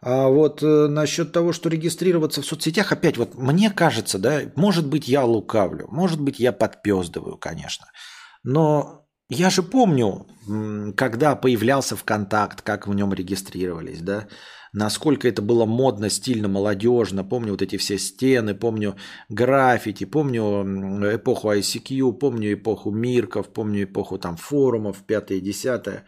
А 0.00 0.28
вот 0.28 0.62
э, 0.62 0.86
насчет 0.88 1.32
того, 1.32 1.52
что 1.52 1.68
регистрироваться 1.68 2.42
в 2.42 2.46
соцсетях, 2.46 2.92
опять 2.92 3.16
вот 3.16 3.34
мне 3.34 3.70
кажется, 3.70 4.18
да, 4.18 4.42
может 4.54 4.86
быть, 4.86 5.08
я 5.08 5.24
лукавлю, 5.24 5.88
может 5.90 6.20
быть, 6.20 6.38
я 6.38 6.52
подпездываю, 6.52 7.36
конечно. 7.38 7.86
Но 8.44 9.06
я 9.28 9.50
же 9.50 9.62
помню, 9.62 10.26
когда 10.96 11.34
появлялся 11.34 11.96
ВКонтакт, 11.96 12.62
как 12.62 12.86
в 12.86 12.94
нем 12.94 13.12
регистрировались, 13.12 14.00
да, 14.00 14.28
насколько 14.76 15.26
это 15.26 15.42
было 15.42 15.64
модно, 15.64 16.10
стильно, 16.10 16.48
молодежно. 16.48 17.24
Помню 17.24 17.52
вот 17.52 17.62
эти 17.62 17.78
все 17.78 17.98
стены, 17.98 18.54
помню 18.54 18.94
граффити, 19.30 20.04
помню 20.04 20.42
эпоху 21.16 21.52
ICQ, 21.52 22.18
помню 22.18 22.52
эпоху 22.52 22.90
Мирков, 22.90 23.48
помню 23.52 23.84
эпоху 23.84 24.18
там 24.18 24.36
форумов, 24.36 25.02
пятое, 25.06 25.40
десятое. 25.40 26.04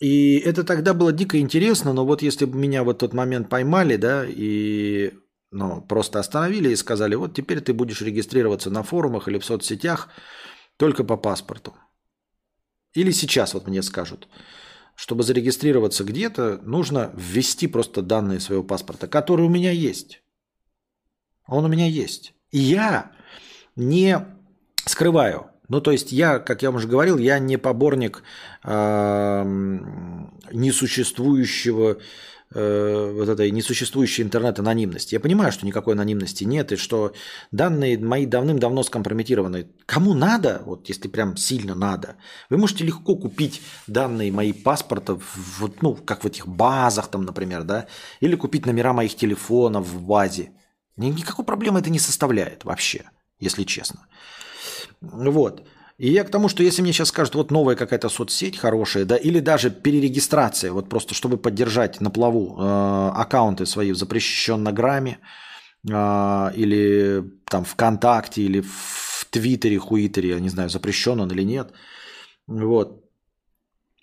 И 0.00 0.36
это 0.38 0.64
тогда 0.64 0.94
было 0.94 1.12
дико 1.12 1.38
интересно, 1.38 1.92
но 1.92 2.04
вот 2.04 2.22
если 2.22 2.44
бы 2.44 2.58
меня 2.58 2.84
в 2.84 2.92
тот 2.94 3.14
момент 3.14 3.48
поймали, 3.48 3.96
да, 3.96 4.24
и 4.28 5.12
ну, 5.50 5.80
просто 5.80 6.20
остановили 6.20 6.68
и 6.68 6.76
сказали, 6.76 7.14
вот 7.14 7.34
теперь 7.34 7.62
ты 7.62 7.72
будешь 7.72 8.02
регистрироваться 8.02 8.70
на 8.70 8.82
форумах 8.82 9.28
или 9.28 9.38
в 9.38 9.44
соцсетях 9.44 10.08
только 10.76 11.04
по 11.04 11.16
паспорту. 11.16 11.74
Или 12.92 13.12
сейчас 13.12 13.54
вот 13.54 13.66
мне 13.66 13.82
скажут, 13.82 14.28
чтобы 14.98 15.22
зарегистрироваться 15.22 16.02
где-то, 16.02 16.58
нужно 16.64 17.12
ввести 17.14 17.68
просто 17.68 18.02
данные 18.02 18.40
своего 18.40 18.64
паспорта, 18.64 19.06
который 19.06 19.46
у 19.46 19.48
меня 19.48 19.70
есть. 19.70 20.24
Он 21.46 21.64
у 21.64 21.68
меня 21.68 21.86
есть. 21.86 22.34
И 22.50 22.58
я 22.58 23.12
не 23.76 24.18
скрываю. 24.86 25.52
Ну, 25.68 25.80
то 25.80 25.92
есть 25.92 26.10
я, 26.10 26.40
как 26.40 26.62
я 26.62 26.72
уже 26.72 26.88
говорил, 26.88 27.16
я 27.16 27.38
не 27.38 27.58
поборник 27.58 28.24
э, 28.64 29.44
несуществующего 30.52 31.98
э, 32.54 33.12
вот 33.14 33.28
этой 33.28 33.50
несуществующей 33.50 34.24
интернет-анонимности. 34.24 35.14
Я 35.14 35.20
понимаю, 35.20 35.52
что 35.52 35.66
никакой 35.66 35.94
анонимности 35.94 36.44
нет, 36.44 36.72
и 36.72 36.76
что 36.76 37.12
данные 37.52 37.98
мои 37.98 38.26
давным-давно 38.26 38.82
скомпрометированы. 38.82 39.68
Кому 39.86 40.14
надо, 40.14 40.62
вот 40.64 40.88
если 40.88 41.08
прям 41.08 41.36
сильно 41.36 41.74
надо, 41.74 42.16
вы 42.50 42.58
можете 42.58 42.84
легко 42.84 43.16
купить 43.16 43.62
данные 43.86 44.32
мои 44.32 44.52
паспорта, 44.52 45.18
вот, 45.58 45.82
ну, 45.82 45.94
как 45.94 46.24
в 46.24 46.26
этих 46.26 46.46
базах 46.46 47.08
там, 47.08 47.24
например, 47.24 47.64
да, 47.64 47.86
или 48.20 48.36
купить 48.36 48.66
номера 48.66 48.92
моих 48.92 49.16
телефонов 49.16 49.86
в 49.86 50.02
базе. 50.02 50.52
Никакой 50.96 51.44
проблемы 51.44 51.80
это 51.80 51.90
не 51.90 51.98
составляет 51.98 52.64
вообще, 52.64 53.10
если 53.38 53.64
честно. 53.64 54.06
Вот. 55.00 55.62
И 55.98 56.12
я 56.12 56.22
к 56.22 56.30
тому, 56.30 56.48
что 56.48 56.62
если 56.62 56.80
мне 56.80 56.92
сейчас 56.92 57.08
скажут, 57.08 57.34
вот 57.34 57.50
новая 57.50 57.74
какая-то 57.74 58.08
соцсеть 58.08 58.56
хорошая, 58.56 59.04
да, 59.04 59.16
или 59.16 59.40
даже 59.40 59.70
перерегистрация, 59.70 60.70
вот 60.70 60.88
просто 60.88 61.14
чтобы 61.14 61.38
поддержать 61.38 62.00
на 62.00 62.10
плаву 62.10 62.56
э, 62.56 63.10
аккаунты 63.16 63.66
свои 63.66 63.90
в 63.90 63.96
запрещенном 63.96 64.72
грамме, 64.72 65.18
э, 65.90 66.52
или 66.54 67.24
там 67.50 67.64
ВКонтакте, 67.64 68.42
или 68.42 68.60
в 68.60 69.26
Твиттере, 69.30 69.78
Хуитере, 69.78 70.28
я 70.28 70.40
не 70.40 70.50
знаю, 70.50 70.70
запрещен 70.70 71.20
он 71.20 71.32
или 71.32 71.42
нет, 71.42 71.72
вот. 72.46 73.04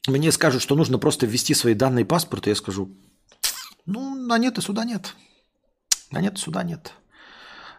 Мне 0.07 0.31
скажут, 0.31 0.61
что 0.61 0.75
нужно 0.75 0.99
просто 0.99 1.25
ввести 1.25 1.53
свои 1.53 1.75
данные 1.75 2.05
паспорта, 2.05 2.49
я 2.49 2.55
скажу, 2.55 2.89
ну, 3.85 4.15
на 4.15 4.37
нет 4.37 4.57
и 4.57 4.61
сюда 4.61 4.83
нет. 4.83 5.15
На 6.11 6.19
нет 6.21 6.37
и 6.37 6.41
сюда 6.41 6.63
нет. 6.63 6.93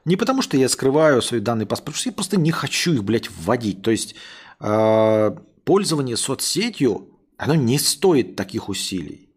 Не 0.07 0.17
потому, 0.17 0.41
что 0.41 0.57
я 0.57 0.69
скрываю 0.69 1.21
свои 1.21 1.41
данные 1.41 1.67
паспорта, 1.67 1.91
потому 1.91 2.01
что 2.01 2.09
я 2.11 2.15
просто 2.15 2.37
не 2.37 2.53
хочу 2.53 2.95
их, 2.95 3.03
блядь, 3.03 3.29
вводить. 3.29 3.83
То 3.83 3.91
есть 3.91 4.15
э, 4.61 5.37
пользование 5.65 6.17
соцсетью, 6.17 7.09
оно 7.37 7.57
не 7.57 7.77
стоит 7.79 8.37
таких 8.37 8.69
усилий. 8.69 9.29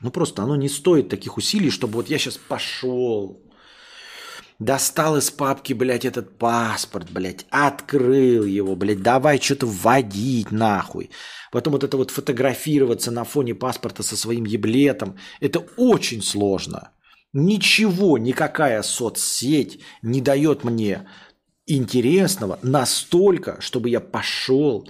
Ну 0.00 0.10
просто 0.10 0.42
оно 0.42 0.56
не 0.56 0.68
стоит 0.68 1.08
таких 1.08 1.36
усилий, 1.36 1.70
чтобы 1.70 1.94
вот 1.94 2.10
я 2.10 2.18
сейчас 2.18 2.36
пошел, 2.36 3.40
достал 4.58 5.16
из 5.18 5.30
папки, 5.30 5.72
блядь, 5.72 6.04
этот 6.04 6.36
паспорт, 6.36 7.08
блядь, 7.12 7.46
открыл 7.50 8.44
его, 8.44 8.74
блядь, 8.74 9.02
давай 9.02 9.40
что-то 9.40 9.66
вводить 9.66 10.50
нахуй. 10.50 11.10
Потом 11.52 11.74
вот 11.74 11.84
это 11.84 11.96
вот 11.96 12.10
фотографироваться 12.10 13.12
на 13.12 13.22
фоне 13.22 13.54
паспорта 13.54 14.02
со 14.02 14.16
своим 14.16 14.46
еблетом, 14.46 15.16
это 15.38 15.60
очень 15.76 16.22
сложно. 16.22 16.90
Ничего, 17.32 18.18
никакая 18.18 18.82
соцсеть 18.82 19.80
не 20.02 20.20
дает 20.20 20.64
мне 20.64 21.08
интересного 21.66 22.58
настолько, 22.62 23.60
чтобы 23.60 23.88
я 23.88 24.00
пошел 24.00 24.88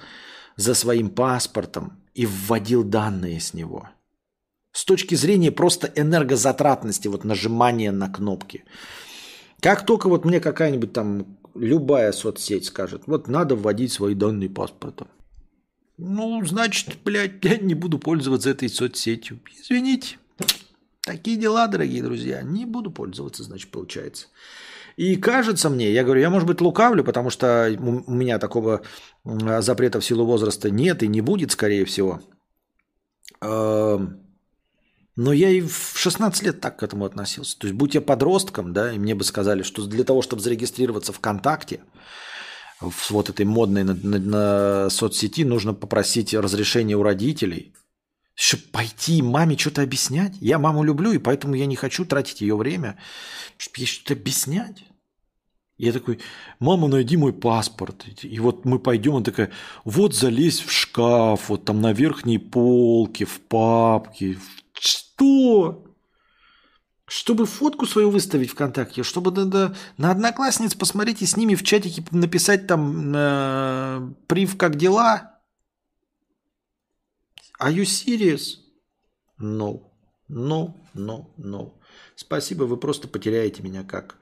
за 0.57 0.75
своим 0.75 1.09
паспортом 1.11 2.03
и 2.15 2.27
вводил 2.27 2.83
данные 2.83 3.41
с 3.41 3.55
него. 3.55 3.89
С 4.73 4.85
точки 4.85 5.15
зрения 5.15 5.53
просто 5.53 5.93
энергозатратности, 5.95 7.07
вот 7.07 7.25
нажимания 7.25 7.93
на 7.93 8.09
кнопки. 8.09 8.65
Как 9.61 9.87
только 9.87 10.09
вот 10.09 10.25
мне 10.25 10.41
какая-нибудь 10.41 10.93
там 10.93 11.39
любая 11.55 12.11
соцсеть 12.13 12.65
скажет, 12.65 13.03
вот 13.07 13.29
надо 13.29 13.55
вводить 13.55 13.93
свои 13.93 14.15
данные 14.15 14.51
паспорта. 14.51 15.07
Ну, 15.99 16.45
значит, 16.45 16.97
блядь, 17.05 17.45
я 17.45 17.59
не 17.59 17.75
буду 17.75 17.99
пользоваться 17.99 18.51
этой 18.51 18.69
соцсетью. 18.69 19.41
Извините. 19.61 20.17
Такие 21.05 21.37
дела, 21.37 21.67
дорогие 21.67 22.03
друзья. 22.03 22.43
Не 22.43 22.65
буду 22.65 22.93
пользоваться, 22.93 23.43
значит, 23.43 23.71
получается. 23.73 24.27
И 24.97 25.17
кажется 25.17 25.69
мне, 25.69 25.91
я 25.91 26.05
говорю, 26.05 26.21
я, 26.21 26.31
может 26.31 26.47
быть, 26.47 26.61
лукавлю, 26.61 27.03
потому 27.03 27.31
что 27.31 27.75
у 27.79 28.13
меня 28.13 28.39
такого 28.39 28.83
запрета 29.25 29.99
в 29.99 30.05
силу 30.05 30.25
возраста 30.25 30.71
нет 30.71 31.03
и 31.03 31.09
не 31.09 31.21
будет, 31.21 31.51
скорее 31.51 31.87
всего. 31.87 32.21
Эм, 33.41 34.21
но 35.17 35.33
я 35.33 35.49
и 35.49 35.61
в 35.61 35.95
16 35.97 36.43
лет 36.45 36.61
так 36.61 36.79
к 36.79 36.83
этому 36.85 37.05
относился. 37.05 37.59
То 37.59 37.67
есть, 37.67 37.77
будь 37.77 37.95
я 37.95 38.01
подростком, 38.01 38.73
да, 38.73 38.93
и 38.93 38.99
мне 38.99 39.17
бы 39.17 39.25
сказали, 39.25 39.63
что 39.63 39.85
для 39.87 40.05
того, 40.05 40.23
чтобы 40.23 40.43
зарегистрироваться 40.43 41.13
ВКонтакте, 41.13 41.81
в 42.81 43.11
вот 43.11 43.29
этой 43.29 43.47
модной 43.47 43.83
на, 43.83 43.95
на, 43.95 44.19
на 44.19 44.91
соцсети, 44.91 45.45
нужно 45.45 45.75
попросить 45.75 46.33
разрешение 46.33 46.97
у 46.97 47.03
родителей– 47.03 47.75
чтобы 48.35 48.63
пойти 48.73 49.23
маме 49.23 49.57
что-то 49.57 49.83
объяснять. 49.83 50.35
Я 50.41 50.59
маму 50.59 50.83
люблю, 50.83 51.13
и 51.13 51.19
поэтому 51.19 51.55
я 51.55 51.67
не 51.67 51.77
хочу 51.77 52.05
тратить 52.05 52.41
ее 52.41 52.57
время, 52.57 52.99
ей 53.77 53.87
что-то 53.87 54.15
объяснять. 54.15 54.85
Я 55.79 55.93
такой, 55.93 56.21
мама, 56.61 56.87
найди 56.87 57.17
мой 57.17 57.33
паспорт. 57.33 58.05
И 58.23 58.39
вот 58.39 58.65
мы 58.65 58.79
пойдем, 58.79 59.17
она 59.17 59.25
такая, 59.25 59.51
вот 59.85 60.15
залезь 60.15 60.61
в 60.61 60.71
шкаф, 60.71 61.49
вот 61.49 61.65
там 61.65 61.81
на 61.81 61.93
верхней 61.93 62.39
полке, 62.39 63.25
в 63.25 63.41
папке. 63.41 64.39
Что? 64.75 65.85
Чтобы 67.07 67.47
фотку 67.47 67.87
свою 67.87 68.11
выставить 68.11 68.51
ВКонтакте, 68.51 69.03
чтобы 69.03 69.33
на, 69.33 69.45
на, 69.45 69.77
на 69.99 70.11
одноклассниц 70.11 70.75
посмотреть 70.75 71.21
и 71.21 71.27
с 71.27 71.37
ними 71.37 71.55
в 71.55 71.63
чатике 71.63 72.05
написать 72.11 72.67
там 72.67 73.13
э, 73.15 74.13
прив 74.29 74.57
как 74.57 74.77
дела– 74.77 75.31
Are 77.63 77.73
you 77.73 77.85
serious? 77.85 78.59
No. 79.39 79.93
No, 80.29 80.75
no, 80.95 81.27
no. 81.37 81.73
Спасибо, 82.17 82.65
вы 82.65 82.77
просто 82.77 83.07
потеряете 83.07 83.63
меня 83.63 83.85
как 83.85 84.17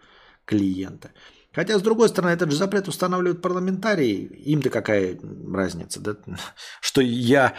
клиента. 0.45 1.11
Хотя, 1.53 1.79
с 1.79 1.83
другой 1.83 2.09
стороны, 2.09 2.33
этот 2.33 2.51
же 2.51 2.57
запрет 2.57 2.89
устанавливают 2.89 3.43
парламентарии. 3.43 4.25
Им-то 4.47 4.71
какая 4.71 5.19
разница, 5.53 6.01
да? 6.01 6.17
Что 6.81 7.01
я 7.01 7.55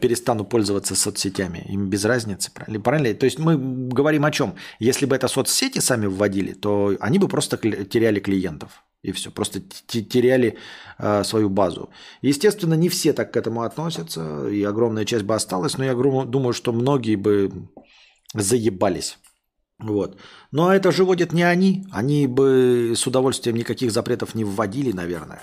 перестану 0.00 0.44
пользоваться 0.44 0.94
соцсетями. 0.94 1.66
Им 1.68 1.88
без 1.88 2.04
разницы, 2.04 2.52
правильно? 2.52 2.80
правильно? 2.80 3.14
То 3.14 3.26
есть 3.26 3.38
мы 3.38 3.56
говорим 3.56 4.24
о 4.24 4.30
чем? 4.30 4.54
Если 4.78 5.06
бы 5.06 5.16
это 5.16 5.28
соцсети 5.28 5.80
сами 5.80 6.06
вводили, 6.06 6.52
то 6.52 6.96
они 7.00 7.18
бы 7.18 7.28
просто 7.28 7.56
теряли 7.56 8.20
клиентов. 8.20 8.84
И 9.04 9.12
все, 9.12 9.30
просто 9.30 9.60
теряли 9.86 10.56
э, 10.98 11.24
свою 11.24 11.50
базу. 11.50 11.90
Естественно, 12.22 12.74
не 12.74 12.88
все 12.88 13.12
так 13.12 13.32
к 13.32 13.36
этому 13.36 13.62
относятся, 13.62 14.48
и 14.48 14.64
огромная 14.64 15.04
часть 15.04 15.24
бы 15.24 15.34
осталась, 15.34 15.78
но 15.78 15.84
я 15.84 15.94
думаю, 15.94 16.52
что 16.52 16.72
многие 16.72 17.16
бы 17.16 17.50
заебались. 18.34 19.18
Вот. 19.78 20.18
Но 20.52 20.72
это 20.72 20.90
же 20.90 21.04
вводят 21.04 21.32
не 21.32 21.42
они. 21.42 21.86
Они 21.92 22.26
бы 22.26 22.94
с 22.96 23.06
удовольствием 23.06 23.56
никаких 23.56 23.90
запретов 23.90 24.34
не 24.34 24.44
вводили, 24.44 24.92
наверное. 24.92 25.42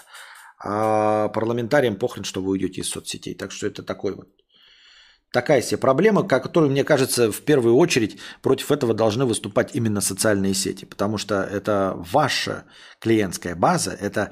А 0.64 1.28
парламентариям 1.30 1.96
похрен, 1.96 2.24
что 2.24 2.42
вы 2.42 2.52
уйдете 2.52 2.82
из 2.82 2.90
соцсетей. 2.90 3.36
Так 3.36 3.52
что 3.52 3.68
это 3.68 3.84
такой 3.84 4.16
вот 4.16 4.30
такая 5.32 5.62
себе 5.62 5.78
проблема, 5.78 6.24
которую, 6.24 6.72
мне 6.72 6.84
кажется, 6.84 7.32
в 7.32 7.42
первую 7.42 7.76
очередь 7.76 8.18
против 8.42 8.72
этого 8.72 8.94
должны 8.94 9.26
выступать 9.26 9.76
именно 9.76 10.02
социальные 10.02 10.54
сети, 10.54 10.86
потому 10.86 11.18
что 11.18 11.42
это 11.42 11.96
ваша 12.12 12.66
клиентская 13.00 13.56
база, 13.56 13.92
это 13.92 14.32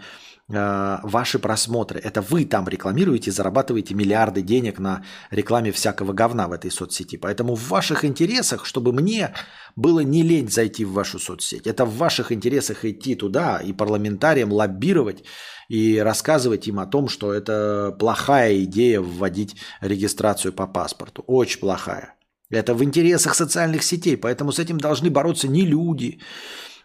ваши 0.49 1.37
просмотры, 1.37 1.99
это 1.99 2.21
вы 2.21 2.43
там 2.43 2.67
рекламируете, 2.67 3.31
зарабатываете 3.31 3.93
миллиарды 3.93 4.41
денег 4.41 4.79
на 4.79 5.03
рекламе 5.29 5.71
всякого 5.71 6.11
говна 6.13 6.47
в 6.47 6.51
этой 6.51 6.71
соцсети. 6.71 7.17
Поэтому 7.17 7.55
в 7.55 7.69
ваших 7.69 8.03
интересах, 8.03 8.65
чтобы 8.65 8.91
мне 8.91 9.33
было 9.75 9.99
не 9.99 10.23
лень 10.23 10.49
зайти 10.49 10.85
в 10.85 10.93
вашу 10.93 11.19
соцсеть, 11.19 11.67
это 11.67 11.85
в 11.85 11.95
ваших 11.97 12.31
интересах 12.31 12.83
идти 12.83 13.15
туда 13.15 13.59
и 13.59 13.73
парламентариям 13.73 14.51
лоббировать 14.51 15.23
и 15.67 15.99
рассказывать 15.99 16.67
им 16.67 16.79
о 16.79 16.87
том, 16.87 17.09
что 17.09 17.31
это 17.31 17.95
плохая 17.99 18.63
идея 18.63 19.01
вводить 19.01 19.55
регистрацию 19.81 20.51
по 20.51 20.65
паспорту. 20.65 21.23
Очень 21.27 21.59
плохая. 21.59 22.15
Это 22.49 22.73
в 22.73 22.83
интересах 22.83 23.35
социальных 23.35 23.83
сетей, 23.83 24.17
поэтому 24.17 24.51
с 24.51 24.57
этим 24.57 24.79
должны 24.79 25.11
бороться 25.11 25.47
не 25.47 25.67
люди, 25.67 26.19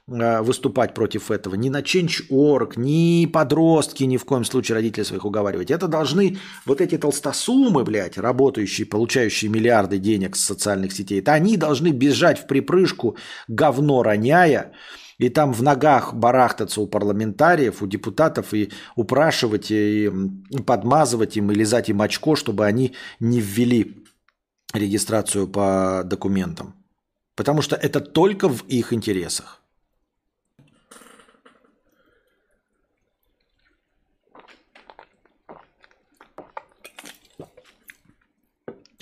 выступать 0.06 0.92
против 0.92 1.30
этого. 1.30 1.54
Ни 1.54 1.70
на 1.70 1.80
Change.org, 1.80 2.76
ни 2.76 3.26
подростки 3.26 4.04
ни 4.04 4.18
в 4.18 4.24
коем 4.24 4.44
случае 4.44 4.74
родителей 4.74 5.04
своих 5.04 5.24
уговаривать. 5.24 5.70
Это 5.70 5.88
должны 5.88 6.36
вот 6.66 6.80
эти 6.80 6.98
толстосумы, 6.98 7.84
блядь, 7.84 8.18
работающие, 8.18 8.86
получающие 8.86 9.50
миллиарды 9.50 9.98
денег 9.98 10.36
с 10.36 10.44
социальных 10.44 10.92
сетей, 10.92 11.20
это 11.20 11.32
они 11.32 11.56
должны 11.56 11.88
бежать 11.88 12.38
в 12.38 12.46
припрыжку, 12.46 13.16
говно 13.48 14.02
роняя, 14.02 14.72
и 15.16 15.30
там 15.30 15.52
в 15.52 15.62
ногах 15.62 16.12
барахтаться 16.12 16.80
у 16.80 16.86
парламентариев, 16.86 17.82
у 17.82 17.86
депутатов 17.86 18.52
и 18.52 18.70
упрашивать, 18.96 19.70
и 19.70 20.10
подмазывать 20.66 21.36
им, 21.36 21.50
и 21.50 21.54
лизать 21.54 21.88
им 21.88 22.02
очко, 22.02 22.36
чтобы 22.36 22.66
они 22.66 22.94
не 23.20 23.40
ввели 23.40 24.04
регистрацию 24.74 25.48
по 25.48 26.02
документам. 26.04 26.74
Потому 27.36 27.62
что 27.62 27.76
это 27.76 28.00
только 28.00 28.48
в 28.48 28.64
их 28.66 28.92
интересах. 28.92 29.63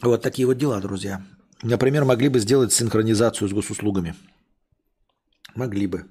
Вот 0.03 0.21
такие 0.21 0.47
вот 0.47 0.59
дела, 0.59 0.81
друзья. 0.81 1.23
Например, 1.63 2.05
могли 2.05 2.29
бы 2.29 2.41
сделать 2.41 2.73
синхронизацию 2.73 3.49
с 3.49 3.53
госуслугами. 3.53 4.17
Могли 5.55 5.87
бы. 5.87 6.07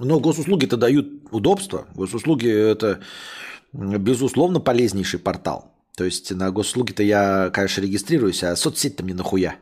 Но 0.00 0.18
госуслуги-то 0.18 0.76
дают 0.76 1.08
удобства. 1.30 1.86
Госуслуги– 1.94 2.48
это, 2.48 3.00
безусловно, 3.72 4.58
полезнейший 4.58 5.20
портал. 5.20 5.72
То 5.96 6.04
есть 6.04 6.32
на 6.32 6.50
госуслуги-то 6.50 7.02
я, 7.02 7.50
конечно, 7.50 7.80
регистрируюсь, 7.80 8.42
а 8.42 8.56
соцсеть-то 8.56 9.04
мне 9.04 9.14
нахуя? 9.14 9.56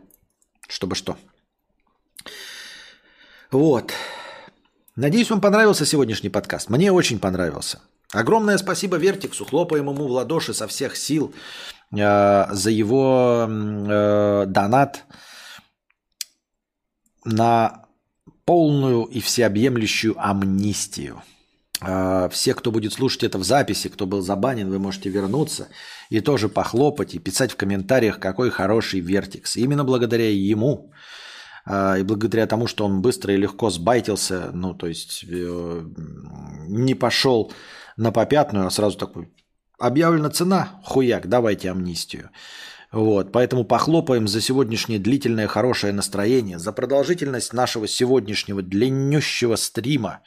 Чтобы 0.68 0.94
что? 0.94 1.16
Вот. 3.50 3.92
Надеюсь, 4.96 5.30
вам 5.30 5.40
понравился 5.40 5.84
сегодняшний 5.84 6.30
подкаст. 6.30 6.70
Мне 6.70 6.92
очень 6.92 7.18
понравился. 7.18 7.80
Огромное 8.12 8.56
спасибо 8.58 8.96
Вертиксу. 8.96 9.44
Хлопаем 9.44 9.90
ему 9.90 10.06
в 10.06 10.10
ладоши 10.10 10.54
со 10.54 10.66
всех 10.66 10.96
сил 10.96 11.34
за 11.90 12.70
его 12.70 13.46
э, 13.48 14.44
донат 14.46 15.04
на 17.24 17.86
полную 18.44 19.04
и 19.04 19.20
всеобъемлющую 19.20 20.14
амнистию. 20.18 21.22
А, 21.80 22.28
все, 22.28 22.54
кто 22.54 22.70
будет 22.70 22.92
слушать 22.92 23.24
это 23.24 23.38
в 23.38 23.44
записи, 23.44 23.88
кто 23.88 24.06
был 24.06 24.20
забанен, 24.20 24.70
вы 24.70 24.78
можете 24.78 25.10
вернуться 25.10 25.68
и 26.10 26.20
тоже 26.20 26.48
похлопать 26.48 27.14
и 27.14 27.18
писать 27.18 27.52
в 27.52 27.56
комментариях, 27.56 28.18
какой 28.18 28.50
хороший 28.50 29.00
Вертикс. 29.00 29.56
Именно 29.56 29.84
благодаря 29.84 30.30
ему 30.30 30.92
и 31.68 32.02
благодаря 32.04 32.46
тому, 32.46 32.68
что 32.68 32.84
он 32.84 33.02
быстро 33.02 33.34
и 33.34 33.38
легко 33.38 33.70
сбайтился, 33.70 34.50
ну, 34.52 34.72
то 34.72 34.86
есть 34.86 35.24
э, 35.28 35.82
не 36.68 36.94
пошел 36.94 37.52
на 37.96 38.12
попятную, 38.12 38.68
а 38.68 38.70
сразу 38.70 38.96
такой, 38.96 39.32
объявлена 39.78 40.30
цена, 40.30 40.80
хуяк, 40.84 41.28
давайте 41.28 41.70
амнистию. 41.70 42.30
Вот, 42.92 43.32
поэтому 43.32 43.64
похлопаем 43.64 44.28
за 44.28 44.40
сегодняшнее 44.40 44.98
длительное 44.98 45.48
хорошее 45.48 45.92
настроение, 45.92 46.58
за 46.58 46.72
продолжительность 46.72 47.52
нашего 47.52 47.88
сегодняшнего 47.88 48.62
длиннющего 48.62 49.56
стрима. 49.56 50.22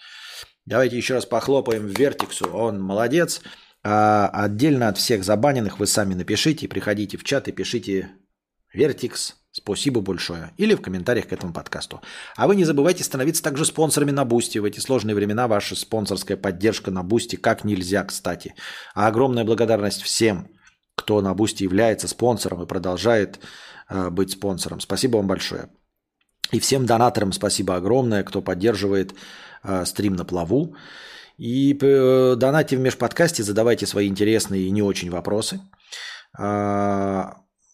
Давайте 0.65 0.97
еще 0.97 1.15
раз 1.15 1.25
похлопаем 1.25 1.87
Вертиксу, 1.87 2.49
он 2.49 2.81
молодец. 2.81 3.41
А 3.81 4.29
отдельно 4.33 4.89
от 4.89 4.97
всех 4.97 5.23
забаненных 5.23 5.79
вы 5.79 5.87
сами 5.87 6.13
напишите, 6.13 6.67
приходите 6.67 7.17
в 7.17 7.23
чат 7.23 7.47
и 7.47 7.53
пишите 7.53 8.11
Вертикс, 8.73 9.35
спасибо 9.59 10.01
большое. 10.01 10.51
Или 10.57 10.75
в 10.75 10.81
комментариях 10.81 11.27
к 11.27 11.33
этому 11.33 11.53
подкасту. 11.53 12.01
А 12.35 12.47
вы 12.47 12.55
не 12.55 12.65
забывайте 12.65 13.03
становиться 13.03 13.43
также 13.43 13.65
спонсорами 13.65 14.11
на 14.11 14.25
Boosty. 14.25 14.59
В 14.59 14.65
эти 14.65 14.79
сложные 14.79 15.15
времена 15.15 15.47
ваша 15.47 15.75
спонсорская 15.75 16.37
поддержка 16.37 16.91
на 16.91 17.03
Boosty 17.03 17.35
как 17.35 17.63
нельзя, 17.63 18.03
кстати. 18.03 18.55
А 18.95 19.07
огромная 19.07 19.43
благодарность 19.43 20.01
всем, 20.01 20.47
кто 20.95 21.21
на 21.21 21.33
Boosty 21.33 21.63
является 21.63 22.07
спонсором 22.07 22.63
и 22.63 22.67
продолжает 22.67 23.39
э, 23.89 24.09
быть 24.09 24.31
спонсором. 24.31 24.79
Спасибо 24.79 25.17
вам 25.17 25.27
большое. 25.27 25.69
И 26.51 26.59
всем 26.59 26.85
донаторам 26.85 27.31
спасибо 27.31 27.75
огромное, 27.75 28.23
кто 28.23 28.41
поддерживает 28.41 29.13
э, 29.63 29.85
стрим 29.85 30.15
на 30.15 30.25
плаву. 30.25 30.75
И 31.37 31.77
э, 31.81 32.35
донатьте 32.35 32.77
в 32.77 32.79
межподкасте, 32.79 33.43
задавайте 33.43 33.85
свои 33.85 34.07
интересные 34.07 34.63
и 34.63 34.71
не 34.71 34.81
очень 34.81 35.09
вопросы. 35.09 35.61
Э, 36.37 37.25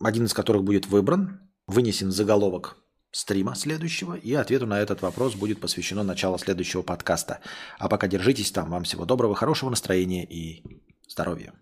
один 0.03 0.25
из 0.25 0.33
которых 0.33 0.63
будет 0.63 0.87
выбран, 0.87 1.44
вынесен 1.67 2.11
заголовок 2.11 2.77
стрима 3.11 3.55
следующего, 3.55 4.15
и 4.15 4.33
ответу 4.33 4.65
на 4.65 4.79
этот 4.79 5.01
вопрос 5.01 5.35
будет 5.35 5.61
посвящено 5.61 6.03
начало 6.03 6.37
следующего 6.37 6.81
подкаста. 6.81 7.39
А 7.79 7.87
пока 7.87 8.07
держитесь 8.07 8.51
там. 8.51 8.69
Вам 8.69 8.83
всего 8.83 9.05
доброго, 9.05 9.35
хорошего 9.35 9.69
настроения 9.69 10.25
и 10.25 10.63
здоровья. 11.07 11.53